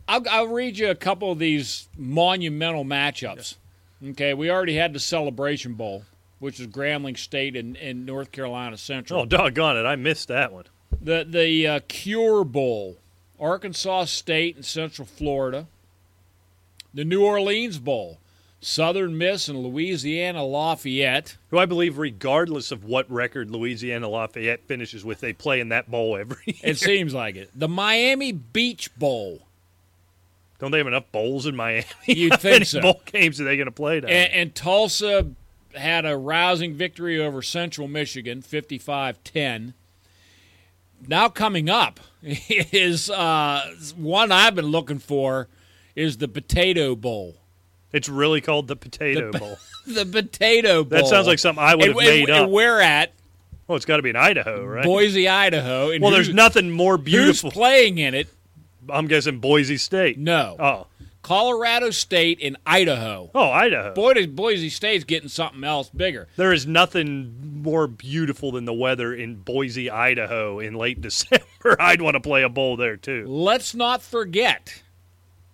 I'll, 0.07 0.23
I'll 0.29 0.47
read 0.47 0.79
you 0.79 0.89
a 0.89 0.95
couple 0.95 1.31
of 1.31 1.37
these 1.37 1.87
monumental 1.95 2.83
matchups. 2.83 3.55
Okay, 4.03 4.33
we 4.33 4.49
already 4.49 4.75
had 4.75 4.93
the 4.93 4.99
Celebration 4.99 5.75
Bowl, 5.75 6.03
which 6.39 6.59
is 6.59 6.65
Grambling 6.65 7.19
State 7.19 7.55
and, 7.55 7.77
and 7.77 8.07
North 8.07 8.31
Carolina 8.31 8.77
Central. 8.77 9.21
Oh, 9.21 9.25
doggone 9.25 9.77
it. 9.77 9.85
I 9.85 9.95
missed 9.95 10.29
that 10.29 10.51
one. 10.51 10.65
The 10.99 11.25
the 11.27 11.67
uh, 11.67 11.79
Cure 11.87 12.43
Bowl, 12.43 12.97
Arkansas 13.39 14.05
State 14.05 14.55
and 14.55 14.65
Central 14.65 15.05
Florida. 15.05 15.67
The 16.93 17.05
New 17.05 17.23
Orleans 17.23 17.79
Bowl, 17.79 18.19
Southern 18.59 19.17
Miss 19.17 19.47
and 19.47 19.59
Louisiana 19.59 20.43
Lafayette. 20.43 21.37
Who 21.49 21.57
I 21.57 21.65
believe, 21.65 21.97
regardless 21.97 22.71
of 22.71 22.83
what 22.83 23.09
record 23.09 23.49
Louisiana 23.49 24.09
Lafayette 24.09 24.65
finishes 24.67 25.05
with, 25.05 25.21
they 25.21 25.31
play 25.31 25.61
in 25.61 25.69
that 25.69 25.89
bowl 25.89 26.17
every 26.17 26.37
year. 26.45 26.55
It 26.63 26.77
seems 26.77 27.13
like 27.13 27.37
it. 27.37 27.49
The 27.55 27.69
Miami 27.69 28.33
Beach 28.33 28.93
Bowl. 28.97 29.43
Don't 30.59 30.71
they 30.71 30.77
have 30.77 30.87
enough 30.87 31.11
bowls 31.11 31.47
in 31.47 31.55
Miami? 31.55 31.85
You'd 32.05 32.33
How 32.33 32.37
think 32.37 32.53
many 32.55 32.65
so. 32.65 32.81
bowl 32.81 33.01
games 33.05 33.39
are 33.41 33.45
they 33.45 33.55
going 33.55 33.65
to 33.65 33.71
play? 33.71 33.97
And, 33.97 34.05
and 34.05 34.53
Tulsa 34.53 35.31
had 35.73 36.05
a 36.05 36.15
rousing 36.17 36.75
victory 36.75 37.19
over 37.19 37.41
Central 37.41 37.87
Michigan, 37.87 38.41
55 38.41 39.23
10. 39.23 39.73
Now, 41.07 41.29
coming 41.29 41.69
up 41.69 41.99
is 42.23 43.09
uh, 43.09 43.73
one 43.95 44.31
I've 44.31 44.55
been 44.55 44.65
looking 44.65 44.99
for 44.99 45.47
is 45.95 46.17
the 46.17 46.27
Potato 46.27 46.95
Bowl. 46.95 47.37
it's 47.91 48.07
really 48.07 48.41
called 48.41 48.67
the 48.67 48.75
Potato 48.75 49.31
Bowl. 49.31 49.57
The 49.87 50.05
Potato 50.05 50.83
Bowl. 50.83 50.99
That 50.99 51.07
sounds 51.07 51.25
like 51.25 51.39
something 51.39 51.63
I 51.63 51.73
would 51.73 51.87
have 51.87 51.95
made 51.97 52.29
and, 52.29 52.29
up. 52.29 52.43
And 52.43 52.51
we're 52.51 52.79
at 52.79 53.13
Oh, 53.71 53.75
it's 53.75 53.85
got 53.85 53.97
to 53.97 54.03
be 54.03 54.09
in 54.09 54.17
Idaho, 54.17 54.65
right? 54.65 54.83
Boise, 54.83 55.29
Idaho. 55.29 55.97
Well, 55.97 56.11
there's 56.11 56.33
nothing 56.33 56.71
more 56.71 56.97
beautiful. 56.97 57.25
Who's 57.25 57.41
beautiful. 57.41 57.51
playing 57.51 57.99
in 57.99 58.13
it? 58.13 58.27
I'm 58.89 59.07
guessing 59.07 59.39
Boise 59.39 59.77
State. 59.77 60.17
No. 60.17 60.57
Oh, 60.59 60.87
Colorado 61.21 61.91
State 61.91 62.39
and 62.41 62.57
Idaho. 62.65 63.29
Oh, 63.35 63.51
Idaho. 63.51 63.93
Boise, 63.93 64.25
Boise 64.27 64.69
State's 64.69 65.03
getting 65.03 65.29
something 65.29 65.63
else 65.63 65.89
bigger. 65.89 66.27
There 66.35 66.51
is 66.53 66.65
nothing 66.65 67.61
more 67.61 67.87
beautiful 67.87 68.51
than 68.51 68.65
the 68.65 68.73
weather 68.73 69.13
in 69.13 69.35
Boise, 69.35 69.89
Idaho 69.89 70.59
in 70.59 70.73
late 70.73 70.99
December. 71.01 71.77
I'd 71.79 72.01
want 72.01 72.15
to 72.15 72.21
play 72.21 72.43
a 72.43 72.49
bowl 72.49 72.75
there 72.77 72.97
too. 72.97 73.25
Let's 73.27 73.75
not 73.75 74.01
forget 74.01 74.81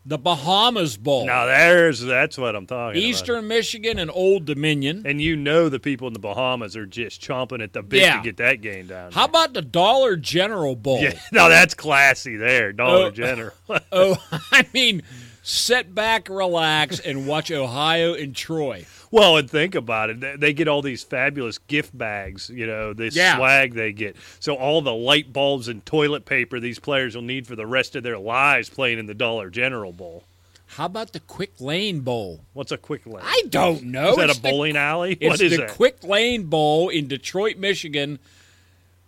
the 0.05 0.17
Bahamas 0.17 0.95
Bowl. 0.95 1.25
Now 1.25 1.47
there's 1.47 1.99
that's 1.99 2.37
what 2.37 2.55
I'm 2.55 2.65
talking 2.65 3.01
Eastern 3.01 3.39
about. 3.39 3.43
Eastern 3.43 3.47
Michigan 3.49 3.99
and 3.99 4.09
Old 4.13 4.45
Dominion. 4.45 5.03
And 5.05 5.19
you 5.21 5.35
know 5.35 5.67
the 5.67 5.81
people 5.81 6.07
in 6.07 6.13
the 6.13 6.19
Bahamas 6.19 6.77
are 6.77 6.85
just 6.85 7.21
chomping 7.21 7.61
at 7.61 7.73
the 7.73 7.83
bit 7.83 8.03
Yeah. 8.03 8.15
to 8.15 8.23
get 8.23 8.37
that 8.37 8.61
game 8.61 8.87
down. 8.87 9.11
How 9.11 9.25
about 9.25 9.51
the 9.53 9.61
Dollar 9.61 10.15
General 10.15 10.77
Bowl? 10.77 10.99
yeah, 11.01 11.19
no, 11.33 11.49
that's 11.49 11.73
classy 11.73 12.37
there, 12.37 12.71
Dollar 12.71 13.07
Oh. 13.07 13.11
General. 13.11 13.51
Oh, 13.91 14.15
I 14.53 14.65
mean, 14.73 15.01
sit 15.49 15.95
back, 15.95 16.27
relax, 16.27 16.99
and 16.99 17.25
watch 17.25 17.49
Ohio 17.51 18.13
and 18.13 18.35
Troy. 18.35 18.85
well, 19.11 19.37
and 19.37 19.49
think 19.49 19.75
about 19.75 20.09
it. 20.09 20.39
They- 20.41 20.51
get 20.51 20.67
all 20.67 20.81
these 20.81 21.03
fabulous 21.03 21.57
gift 21.57 21.97
bags, 21.97 22.49
you 22.53 22.67
know, 22.67 22.91
this 22.93 23.15
Yeah. 23.15 23.37
swag 23.37 23.73
they 23.73 23.93
get. 23.93 24.17
So 24.41 24.55
all 24.55 24.81
the 24.81 24.93
light 24.93 25.31
bulbs 25.31 25.69
and 25.69 25.85
toilet 25.85 26.25
paper 26.25 26.59
these 26.59 26.79
players 26.79 27.15
will 27.15 27.21
need 27.21 27.47
for 27.47 27.55
the 27.55 27.65
rest 27.65 27.95
of 27.95 28.03
their 28.03 28.17
lives 28.17 28.67
playing 28.69 28.99
in 28.99 29.05
the 29.05 29.13
Dollar 29.13 29.49
General 29.49 29.93
Bowl. 29.93 30.23
How 30.71 30.85
about 30.87 31.13
the 31.13 31.21
Quick 31.21 31.53
Lane 31.61 32.01
Bowl? 32.01 32.41
What's 32.51 32.73
a 32.73 32.77
quick 32.77 33.05
lane? 33.05 33.23
I 33.23 33.43
don't 33.49 33.83
know. 33.85 34.09
is 34.11 34.15
that 34.17 34.29
It's 34.31 34.39
a 34.39 34.41
the- 34.41 34.49
bowling 34.49 34.75
alley? 34.75 35.13
It's 35.21 35.29
What 35.29 35.39
is 35.41 35.51
the 35.51 35.57
that? 35.59 35.69
Quick 35.69 36.03
Lane 36.03 36.43
Bowl 36.43 36.89
in 36.89 37.07
Detroit, 37.07 37.55
Michigan, 37.57 38.19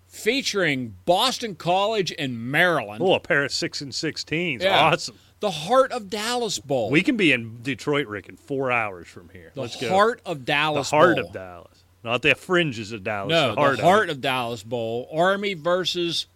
featuring 0.08 0.96
Boston 1.06 1.56
College 1.56 2.14
and 2.18 2.40
Maryland. 2.50 3.02
Oh, 3.04 3.14
a 3.14 3.20
pair 3.20 3.44
of 3.44 3.52
six 3.52 3.82
and 3.82 3.94
sixteens. 3.94 4.64
Yeah. 4.64 4.80
Awesome. 4.80 5.18
The 5.40 5.52
Heart 5.52 5.92
of 5.94 6.10
Dallas 6.10 6.60
Bowl. 6.60 6.90
We 6.90 7.02
can 7.02 7.16
be 7.16 7.32
in 7.32 7.62
Detroit, 7.62 8.08
Rick, 8.08 8.28
in 8.28 8.36
four 8.36 8.72
hours 8.72 9.08
from 9.08 9.30
here. 9.30 9.52
the 9.54 9.62
Let's 9.62 9.80
go. 9.80 9.90
Heart 9.90 10.22
of 10.26 10.44
Dallas. 10.46 10.90
the 10.90 10.96
heart 10.98 11.16
Bowl. 11.18 11.28
of 11.28 11.34
Dallas, 11.34 11.84
not 12.04 12.22
the 12.22 12.36
fringes 12.36 12.92
of 12.92 13.04
Dallas. 13.04 13.30
No, 13.32 13.50
the 13.56 13.62
heart, 13.62 13.78
the 13.78 13.84
Heart 13.84 14.10
of, 14.10 14.18
of 14.18 14.22
Dallas 14.22 14.64
Bowl. 14.64 15.08
Army 15.14 15.54
versus 15.54 16.28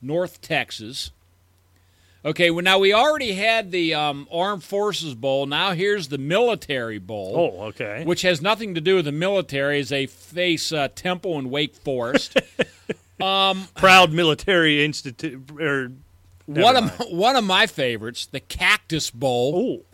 North 0.00 0.40
Texas. 0.40 1.10
Okay, 2.24 2.50
well 2.50 2.64
now 2.64 2.78
we 2.80 2.92
already 2.92 3.34
had 3.34 3.70
the 3.70 3.94
um, 3.94 4.26
Armed 4.32 4.64
Forces 4.64 5.14
Bowl. 5.14 5.46
Now 5.46 5.72
here's 5.72 6.08
the 6.08 6.18
Military 6.18 6.98
Bowl. 6.98 7.54
Oh, 7.58 7.64
okay. 7.66 8.02
which 8.04 8.22
has 8.22 8.42
nothing 8.42 8.74
to 8.74 8.80
do 8.80 8.96
with 8.96 9.04
the 9.04 9.12
military 9.12 9.78
as 9.78 9.90
they 9.90 10.06
face 10.06 10.72
uh, 10.72 10.88
Temple 10.94 11.38
and 11.38 11.50
Wake 11.52 11.76
Forest. 11.76 12.36
um, 13.20 13.68
Proud 13.76 14.12
military 14.12 14.84
institute. 14.84 15.52
Or 15.60 15.92
never 16.46 16.62
one 16.64 16.76
of 16.76 16.90
one 17.10 17.36
of 17.36 17.44
my 17.44 17.66
favorites, 17.66 18.26
the 18.26 18.40
Cactus 18.40 19.10
Bowl, 19.10 19.52
Oh, 19.82 19.84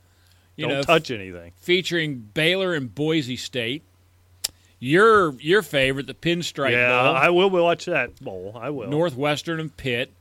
you 0.57 0.67
don't 0.67 0.77
know, 0.77 0.83
touch 0.83 1.11
anything. 1.11 1.53
featuring 1.57 2.31
Baylor 2.35 2.75
and 2.75 2.95
Boise 2.95 3.37
State. 3.37 3.83
Your 4.79 5.35
your 5.41 5.63
favorite, 5.63 6.07
the 6.09 6.15
Pinstripe 6.15 6.73
yeah, 6.73 6.89
Bowl, 6.89 7.15
I 7.15 7.29
will 7.31 7.51
watch 7.51 7.85
that 7.85 8.19
bowl. 8.21 8.59
I 8.61 8.71
will. 8.71 8.89
Northwestern 8.89 9.61
and 9.61 9.77
Pitt. 9.77 10.13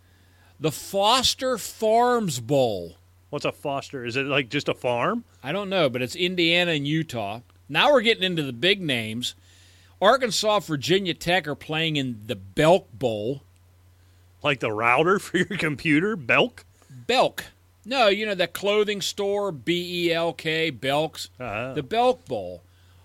The 0.59 0.71
Foster 0.71 1.57
Farms 1.57 2.39
Bowl. 2.39 2.97
What's 3.31 3.45
a 3.45 3.51
Foster? 3.51 4.05
Is 4.05 4.15
it 4.15 4.27
like 4.27 4.49
just 4.49 4.69
a 4.69 4.75
farm? 4.75 5.23
I 5.41 5.51
don't 5.51 5.69
know, 5.69 5.89
but 5.89 6.03
it's 6.03 6.15
Indiana 6.15 6.71
and 6.73 6.87
Utah. 6.87 7.39
Now 7.67 7.91
we're 7.91 8.01
getting 8.01 8.23
into 8.23 8.43
the 8.43 8.53
big 8.53 8.81
names. 8.81 9.33
Arkansas, 9.99 10.59
Virginia 10.59 11.13
Tech 11.15 11.47
are 11.47 11.55
playing 11.55 11.95
in 11.95 12.21
the 12.27 12.35
Belk 12.35 12.87
Bowl. 12.93 13.41
Like 14.43 14.59
the 14.59 14.71
router 14.71 15.19
for 15.19 15.37
your 15.37 15.57
computer? 15.57 16.15
Belk? 16.15 16.65
Belk. 17.07 17.45
No, 17.85 18.07
you 18.07 18.25
know 18.25 18.35
that 18.35 18.53
clothing 18.53 19.01
store, 19.01 19.51
B 19.51 20.07
E 20.07 20.13
L 20.13 20.33
K, 20.33 20.69
Belk's. 20.69 21.29
Uh, 21.39 21.73
The 21.73 21.83
Belk 21.83 22.25
Bowl. 22.25 22.61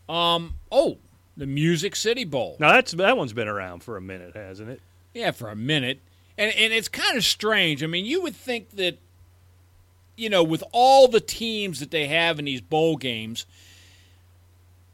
Um, 0.08 0.54
oh, 0.70 0.98
the 1.36 1.46
Music 1.46 1.96
City 1.96 2.24
Bowl. 2.24 2.56
now 2.60 2.72
that's 2.72 2.92
that 2.92 3.16
one's 3.16 3.32
been 3.32 3.48
around 3.48 3.82
for 3.82 3.96
a 3.96 4.00
minute, 4.00 4.34
hasn't 4.34 4.70
it? 4.70 4.80
Yeah, 5.14 5.30
for 5.30 5.48
a 5.48 5.56
minute. 5.56 6.00
And 6.38 6.52
and 6.54 6.72
it's 6.72 6.88
kind 6.88 7.16
of 7.16 7.24
strange. 7.24 7.82
I 7.82 7.86
mean, 7.86 8.04
you 8.04 8.22
would 8.22 8.36
think 8.36 8.70
that 8.76 8.98
you 10.16 10.30
know, 10.30 10.42
with 10.42 10.62
all 10.72 11.08
the 11.08 11.20
teams 11.20 11.80
that 11.80 11.90
they 11.90 12.06
have 12.06 12.38
in 12.38 12.44
these 12.46 12.60
bowl 12.60 12.96
games, 12.96 13.46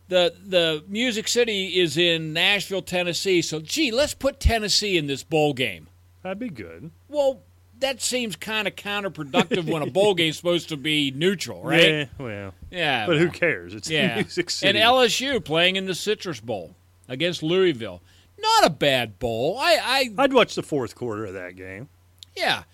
the 0.09 0.34
the 0.45 0.84
Music 0.88 1.28
City 1.28 1.80
is 1.80 1.97
in 1.97 2.32
Nashville, 2.32 2.82
Tennessee. 2.82 3.43
So, 3.43 3.61
gee, 3.61 3.90
let's 3.90 4.14
put 4.14 4.40
Tennessee 4.40 4.97
in 4.97 5.07
this 5.07 5.22
bowl 5.24 5.53
game. 5.55 5.88
That'd 6.23 6.39
be 6.39 6.49
good. 6.51 6.91
Well, 7.09 7.43
that 7.81 8.01
seems 8.01 8.37
kind 8.37 8.68
of 8.68 8.77
counterproductive 8.77 9.64
when 9.70 9.83
a 9.83 9.87
bowl 9.91 10.14
game's 10.14 10.37
supposed 10.37 10.68
to 10.68 10.77
be 10.77 11.11
neutral, 11.11 11.62
right? 11.64 11.89
Yeah, 11.91 12.05
well, 12.18 12.55
Yeah, 12.70 13.07
but 13.07 13.18
who 13.18 13.29
cares? 13.31 13.75
It's 13.75 13.91
Yeah, 13.91 14.14
Music 14.20 14.51
City. 14.51 14.79
and 14.79 14.89
LSU 14.89 15.45
playing 15.45 15.77
in 15.77 15.87
the 15.87 15.95
Citrus 15.95 16.41
Bowl 16.41 16.77
against 17.09 17.43
Louisville. 17.43 18.03
Not 18.39 18.66
a 18.66 18.70
bad 18.70 19.18
bowl. 19.18 19.59
I, 19.59 19.79
I 20.18 20.23
I'd 20.23 20.33
watch 20.33 20.55
the 20.55 20.62
fourth 20.62 20.95
quarter 20.95 21.25
of 21.27 21.35
that 21.35 21.55
game. 21.57 21.89
yeah, 22.37 22.64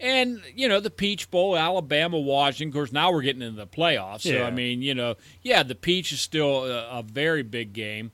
and 0.00 0.42
you 0.54 0.68
know 0.68 0.80
the 0.80 0.90
Peach 0.90 1.30
Bowl, 1.30 1.56
Alabama, 1.56 2.18
Washington. 2.18 2.68
Of 2.68 2.74
course, 2.74 2.92
now 2.92 3.10
we're 3.12 3.22
getting 3.22 3.40
into 3.42 3.56
the 3.56 3.66
playoffs. 3.66 4.22
So 4.22 4.30
Yeah. 4.30 4.44
I 4.46 4.50
mean, 4.50 4.82
you 4.82 4.94
know, 4.94 5.14
yeah, 5.42 5.62
the 5.62 5.74
Peach 5.74 6.10
is 6.12 6.20
still 6.20 6.64
a, 6.66 6.98
a 6.98 7.02
very 7.02 7.42
big 7.42 7.72
game. 7.74 8.12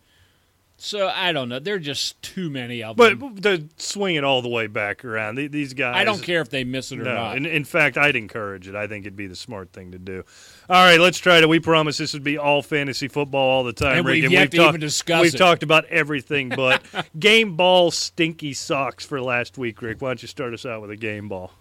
So 0.82 1.08
I 1.08 1.32
don't 1.32 1.50
know. 1.50 1.58
There 1.58 1.74
are 1.74 1.78
just 1.78 2.20
too 2.22 2.48
many 2.48 2.82
of 2.82 2.96
But 2.96 3.20
them. 3.20 3.36
to 3.42 3.68
swing 3.76 4.16
it 4.16 4.24
all 4.24 4.40
the 4.40 4.48
way 4.48 4.66
back 4.66 5.04
around, 5.04 5.36
th- 5.36 5.50
these 5.50 5.74
guys. 5.74 5.94
I 5.94 6.04
don't 6.04 6.22
care 6.22 6.40
if 6.40 6.48
they 6.48 6.64
miss 6.64 6.90
it 6.90 7.00
or 7.00 7.02
No, 7.04 7.14
not. 7.14 7.36
in, 7.36 7.44
in 7.44 7.64
fact, 7.64 7.98
I'd 7.98 8.16
encourage 8.16 8.66
it. 8.66 8.74
I 8.74 8.86
think 8.86 9.04
it'd 9.04 9.14
be 9.14 9.26
the 9.26 9.36
smart 9.36 9.72
thing 9.74 9.92
to 9.92 9.98
do. 9.98 10.24
All 10.70 10.82
right, 10.82 10.98
let's 10.98 11.18
try 11.18 11.40
to. 11.42 11.46
We 11.48 11.60
promise 11.60 11.98
this 11.98 12.14
would 12.14 12.24
be 12.24 12.38
all 12.38 12.62
fantasy 12.62 13.08
football 13.08 13.46
all 13.50 13.62
the 13.64 13.74
time. 13.74 13.98
And 13.98 14.06
Rick, 14.06 14.22
we've 14.22 14.30
yet 14.32 14.50
to 14.52 14.56
talked- 14.56 14.68
even 14.70 14.80
discuss 14.80 15.22
We've 15.22 15.34
it. 15.34 15.38
talked 15.38 15.62
about 15.62 15.84
everything, 15.86 16.48
but 16.56 16.82
game 17.18 17.56
ball 17.56 17.90
stinky 17.90 18.54
socks 18.54 19.04
for 19.04 19.20
last 19.20 19.58
week. 19.58 19.82
Rick, 19.82 20.00
why 20.00 20.08
don't 20.08 20.22
you 20.22 20.28
start 20.28 20.54
us 20.54 20.64
out 20.64 20.80
with 20.80 20.90
a 20.90 20.96
game 20.96 21.28
ball? 21.28 21.52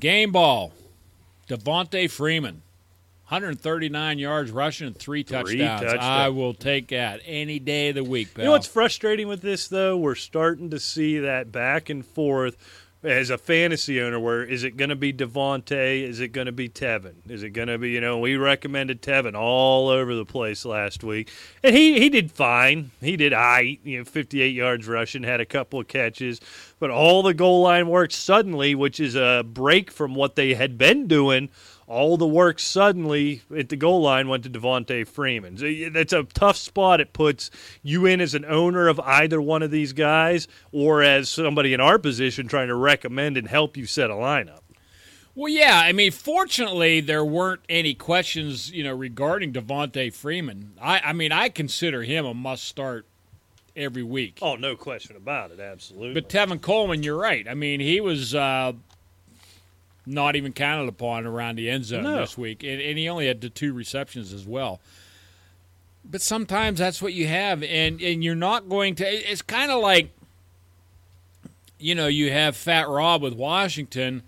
Game 0.00 0.32
ball. 0.32 0.72
Devonta 1.48 2.10
Freeman. 2.10 2.60
139 3.28 4.20
yards 4.20 4.52
rushing 4.52 4.86
and 4.86 4.96
three 4.96 5.24
touchdowns. 5.24 5.80
touchdowns. 5.80 6.00
I 6.00 6.28
will 6.28 6.54
take 6.54 6.88
that 6.88 7.20
any 7.24 7.58
day 7.58 7.88
of 7.88 7.96
the 7.96 8.04
week, 8.04 8.32
pal. 8.32 8.44
You 8.44 8.46
know 8.46 8.52
what's 8.52 8.68
frustrating 8.68 9.26
with 9.26 9.42
this 9.42 9.66
though? 9.66 9.96
We're 9.96 10.14
starting 10.14 10.70
to 10.70 10.78
see 10.78 11.18
that 11.18 11.50
back 11.50 11.90
and 11.90 12.06
forth 12.06 12.56
as 13.02 13.30
a 13.30 13.36
fantasy 13.36 14.00
owner. 14.00 14.20
Where 14.20 14.44
is 14.44 14.62
it 14.62 14.76
going 14.76 14.90
to 14.90 14.96
be 14.96 15.12
Devonta? 15.12 16.02
Is 16.02 16.20
it 16.20 16.28
going 16.28 16.46
to 16.46 16.52
be 16.52 16.68
Tevin? 16.68 17.14
Is 17.28 17.42
it 17.42 17.50
going 17.50 17.66
to 17.66 17.78
be 17.78 17.90
you 17.90 18.00
know 18.00 18.18
we 18.18 18.36
recommended 18.36 19.02
Tevin 19.02 19.34
all 19.34 19.88
over 19.88 20.14
the 20.14 20.24
place 20.24 20.64
last 20.64 21.02
week, 21.02 21.28
and 21.64 21.74
he 21.74 21.98
he 21.98 22.08
did 22.08 22.30
fine. 22.30 22.92
He 23.00 23.16
did 23.16 23.32
I 23.32 23.78
you 23.82 23.98
know 23.98 24.04
58 24.04 24.54
yards 24.54 24.86
rushing, 24.86 25.24
had 25.24 25.40
a 25.40 25.46
couple 25.46 25.80
of 25.80 25.88
catches, 25.88 26.40
but 26.78 26.90
all 26.90 27.24
the 27.24 27.34
goal 27.34 27.62
line 27.62 27.88
work 27.88 28.12
suddenly, 28.12 28.76
which 28.76 29.00
is 29.00 29.16
a 29.16 29.44
break 29.44 29.90
from 29.90 30.14
what 30.14 30.36
they 30.36 30.54
had 30.54 30.78
been 30.78 31.08
doing 31.08 31.48
all 31.86 32.16
the 32.16 32.26
work 32.26 32.58
suddenly 32.58 33.42
at 33.56 33.68
the 33.68 33.76
goal 33.76 34.02
line 34.02 34.28
went 34.28 34.42
to 34.44 34.50
Devonta 34.50 35.06
Freeman. 35.06 35.56
That's 35.92 36.12
a 36.12 36.24
tough 36.24 36.56
spot 36.56 37.00
it 37.00 37.12
puts 37.12 37.50
you 37.82 38.06
in 38.06 38.20
as 38.20 38.34
an 38.34 38.44
owner 38.44 38.88
of 38.88 38.98
either 39.00 39.40
one 39.40 39.62
of 39.62 39.70
these 39.70 39.92
guys 39.92 40.48
or 40.72 41.02
as 41.02 41.28
somebody 41.28 41.72
in 41.72 41.80
our 41.80 41.98
position 41.98 42.48
trying 42.48 42.68
to 42.68 42.74
recommend 42.74 43.36
and 43.36 43.46
help 43.48 43.76
you 43.76 43.86
set 43.86 44.10
a 44.10 44.14
lineup. 44.14 44.60
Well, 45.36 45.52
yeah. 45.52 45.80
I 45.84 45.92
mean, 45.92 46.12
fortunately, 46.12 47.00
there 47.00 47.24
weren't 47.24 47.60
any 47.68 47.94
questions, 47.94 48.72
you 48.72 48.82
know, 48.82 48.94
regarding 48.94 49.52
Devonta 49.52 50.12
Freeman. 50.12 50.72
I, 50.80 51.00
I 51.00 51.12
mean, 51.12 51.30
I 51.30 51.50
consider 51.50 52.02
him 52.02 52.24
a 52.24 52.32
must 52.32 52.64
start 52.64 53.06
every 53.76 54.02
week. 54.02 54.38
Oh, 54.40 54.56
no 54.56 54.74
question 54.74 55.14
about 55.14 55.50
it. 55.50 55.60
Absolutely. 55.60 56.14
But 56.14 56.30
Tevin 56.30 56.60
Coleman, 56.60 57.02
you're 57.02 57.18
right. 57.18 57.46
I 57.46 57.52
mean, 57.52 57.80
he 57.80 58.00
was 58.00 58.34
uh, 58.34 58.72
not 60.06 60.36
even 60.36 60.52
counted 60.52 60.88
upon 60.88 61.26
around 61.26 61.56
the 61.56 61.68
end 61.68 61.84
zone 61.84 62.04
No. 62.04 62.20
this 62.20 62.38
week, 62.38 62.62
and, 62.62 62.80
and 62.80 62.96
he 62.96 63.08
only 63.08 63.26
had 63.26 63.40
the 63.40 63.50
two 63.50 63.72
receptions 63.72 64.32
as 64.32 64.46
well. 64.46 64.80
But 66.08 66.22
sometimes 66.22 66.78
that's 66.78 67.02
what 67.02 67.12
you 67.12 67.26
have, 67.26 67.62
and 67.64 68.00
and 68.00 68.22
you're 68.22 68.36
not 68.36 68.68
going 68.68 68.94
to. 68.96 69.04
It's 69.04 69.42
kind 69.42 69.72
of 69.72 69.82
like, 69.82 70.10
you 71.78 71.94
know, 71.94 72.06
you 72.06 72.30
have 72.30 72.56
Fat 72.56 72.88
Rob 72.88 73.22
with 73.22 73.34
Washington. 73.34 74.22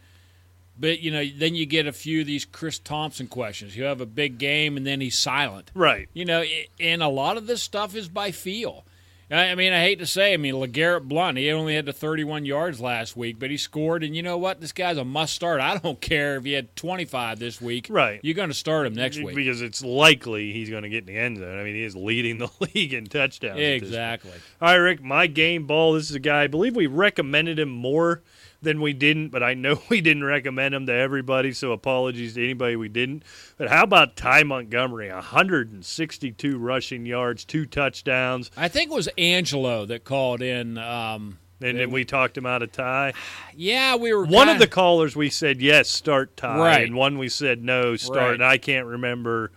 But 0.80 1.00
you 1.00 1.10
know, 1.10 1.24
then 1.36 1.54
you 1.56 1.66
get 1.66 1.86
a 1.88 1.92
few 1.92 2.20
of 2.20 2.26
these 2.28 2.44
Chris 2.44 2.78
Thompson 2.78 3.26
questions. 3.26 3.76
You 3.76 3.84
have 3.84 4.00
a 4.00 4.06
big 4.06 4.38
game, 4.38 4.76
and 4.76 4.86
then 4.86 5.00
he's 5.00 5.18
silent. 5.18 5.70
right. 5.74 6.08
You 6.12 6.24
know, 6.24 6.44
and 6.78 7.02
a 7.02 7.08
lot 7.08 7.36
of 7.36 7.46
this 7.48 7.62
stuff 7.62 7.96
is 7.96 8.08
by 8.08 8.30
feel. 8.30 8.84
I 9.30 9.50
I 9.50 9.54
mean, 9.54 9.72
I 9.72 9.80
hate 9.80 9.98
to 9.98 10.06
say, 10.06 10.32
I 10.32 10.36
mean, 10.36 10.54
LeGarrette 10.54 11.08
Blount, 11.08 11.36
he 11.36 11.50
only 11.50 11.74
had 11.74 11.86
the 11.86 11.92
31 11.92 12.44
yards 12.44 12.80
last 12.80 13.16
week, 13.16 13.38
but 13.38 13.50
he 13.50 13.56
scored, 13.56 14.02
and 14.02 14.16
you 14.16 14.22
know 14.22 14.38
what? 14.38 14.60
This 14.60 14.72
guy's 14.72 14.96
a 14.96 15.04
must 15.04 15.34
start. 15.34 15.60
I 15.60 15.78
don't 15.78 16.00
care 16.00 16.36
if 16.36 16.44
he 16.44 16.52
had 16.52 16.74
25 16.76 17.38
this 17.38 17.60
week. 17.60 17.86
Right. 17.90 18.20
You're 18.22 18.34
going 18.34 18.48
to 18.48 18.54
start 18.54 18.86
him 18.86 18.94
next 18.94 19.22
week. 19.22 19.34
Because 19.36 19.62
it's 19.62 19.82
likely 19.82 20.52
he's 20.52 20.70
going 20.70 20.82
to 20.82 20.88
get 20.88 21.08
in 21.08 21.14
the 21.14 21.18
end 21.18 21.38
zone. 21.38 21.58
I 21.58 21.62
mean, 21.62 21.74
he 21.74 21.84
is 21.84 21.96
leading 21.96 22.38
the 22.38 22.48
league 22.74 22.94
in 22.94 23.06
touchdowns. 23.06 23.52
at 23.52 23.56
this 23.56 23.80
point. 23.80 23.82
Exactly. 23.82 24.32
All 24.60 24.68
right, 24.68 24.76
Rick, 24.76 25.02
my 25.02 25.26
game 25.26 25.66
ball. 25.66 25.94
This 25.94 26.08
is 26.10 26.16
a 26.16 26.20
guy, 26.20 26.42
I 26.42 26.46
believe 26.46 26.76
we 26.76 26.86
recommended 26.86 27.58
him 27.58 27.68
more 27.70 28.22
then 28.62 28.80
we 28.80 28.92
didn't. 28.92 29.28
But 29.28 29.42
I 29.42 29.54
know 29.54 29.80
we 29.88 30.00
didn't 30.00 30.24
recommend 30.24 30.74
him 30.74 30.86
to 30.86 30.92
everybody, 30.92 31.52
so 31.52 31.72
apologies 31.72 32.34
to 32.34 32.42
anybody 32.44 32.76
we 32.76 32.88
didn't. 32.88 33.22
But 33.56 33.68
how 33.68 33.84
about 33.84 34.16
Ty 34.16 34.42
Montgomery? 34.44 35.10
162 35.10 36.58
rushing 36.58 37.06
yards, 37.06 37.44
two 37.44 37.66
touchdowns, 37.66 38.50
I 38.56 38.68
think 38.68 38.90
it 38.90 38.94
was 38.94 39.08
Angelo 39.18 39.86
that 39.86 40.04
called 40.04 40.42
in. 40.42 40.78
Um, 40.78 41.38
and 41.60 41.76
then 41.78 41.90
we 41.90 42.04
talked 42.04 42.36
him 42.38 42.46
out 42.46 42.62
of 42.62 42.70
Ty. 42.70 43.14
yeah, 43.56 43.96
we 43.96 44.12
were 44.14 44.24
One 44.24 44.48
of 44.48 44.54
kinda- 44.54 44.60
the 44.66 44.70
callers 44.70 45.16
we 45.16 45.28
said 45.28 45.60
yes, 45.60 45.88
start 45.88 46.36
Ty, 46.36 46.56
Right. 46.58 46.86
and 46.86 46.94
one 46.94 47.18
we 47.18 47.28
said 47.28 47.64
no, 47.64 47.96
start. 47.96 48.16
Right. 48.18 48.34
And 48.34 48.44
I 48.44 48.58
can't 48.58 48.86
remember 48.86 49.50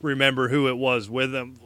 remember 0.00 0.48
who 0.48 0.66
it 0.68 0.76
was 0.76 1.08
with 1.10 1.32
him. 1.34 1.56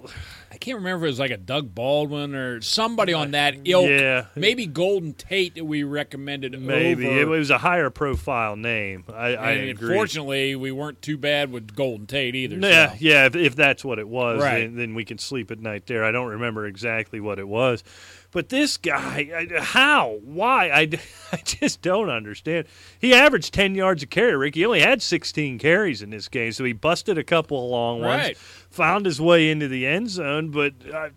I 0.56 0.58
can't 0.58 0.78
remember 0.78 1.04
if 1.04 1.08
it 1.08 1.12
was 1.12 1.18
like 1.18 1.30
a 1.32 1.36
Doug 1.36 1.74
Baldwin 1.74 2.34
or 2.34 2.62
somebody 2.62 3.12
on 3.12 3.32
that 3.32 3.56
uh, 3.56 3.60
ilk. 3.66 3.90
Yeah. 3.90 4.24
Maybe 4.34 4.64
Golden 4.66 5.12
Tate 5.12 5.54
that 5.56 5.66
we 5.66 5.82
recommended 5.82 6.58
Maybe 6.58 7.06
over. 7.06 7.20
it 7.20 7.28
was 7.28 7.50
a 7.50 7.58
higher 7.58 7.90
profile 7.90 8.56
name. 8.56 9.04
I, 9.12 9.34
I 9.34 9.50
and 9.50 9.68
agree. 9.72 9.94
fortunately, 9.94 10.56
we 10.56 10.72
weren't 10.72 11.02
too 11.02 11.18
bad 11.18 11.52
with 11.52 11.76
Golden 11.76 12.06
Tate 12.06 12.34
either. 12.34 12.56
Yeah, 12.56 12.92
so. 12.92 12.96
yeah. 13.00 13.26
If, 13.26 13.36
if 13.36 13.54
that's 13.54 13.84
what 13.84 13.98
it 13.98 14.08
was, 14.08 14.42
Right. 14.42 14.60
then, 14.60 14.76
then 14.76 14.94
we 14.94 15.04
can 15.04 15.18
sleep 15.18 15.50
at 15.50 15.58
night 15.60 15.86
there. 15.86 16.02
I 16.02 16.10
don't 16.10 16.28
remember 16.28 16.64
exactly 16.66 17.20
what 17.20 17.38
it 17.38 17.46
was, 17.46 17.84
but 18.32 18.48
this 18.48 18.76
guy, 18.76 19.30
I- 19.56 19.60
how, 19.62 20.18
why? 20.24 20.70
I, 20.70 20.80
I 21.32 21.36
just 21.44 21.82
don't 21.82 22.10
understand. 22.10 22.66
He 22.98 23.14
averaged 23.14 23.52
ten 23.54 23.74
yards 23.74 24.02
a 24.02 24.06
carry. 24.06 24.36
Rick, 24.36 24.54
he 24.54 24.64
only 24.66 24.80
had 24.80 25.02
sixteen 25.02 25.58
carries 25.58 26.02
in 26.02 26.10
this 26.10 26.28
game, 26.28 26.52
so 26.52 26.64
he 26.64 26.72
busted 26.72 27.18
a 27.18 27.24
couple 27.24 27.64
of 27.64 27.70
long 27.70 28.00
ones, 28.00 28.22
Right. 28.22 28.36
found 28.36 29.06
his 29.06 29.20
way 29.20 29.50
into 29.50 29.68
the 29.68 29.86
end 29.86 30.10
zone, 30.10 30.50
but. 30.50 30.72
Uh, 30.92 31.08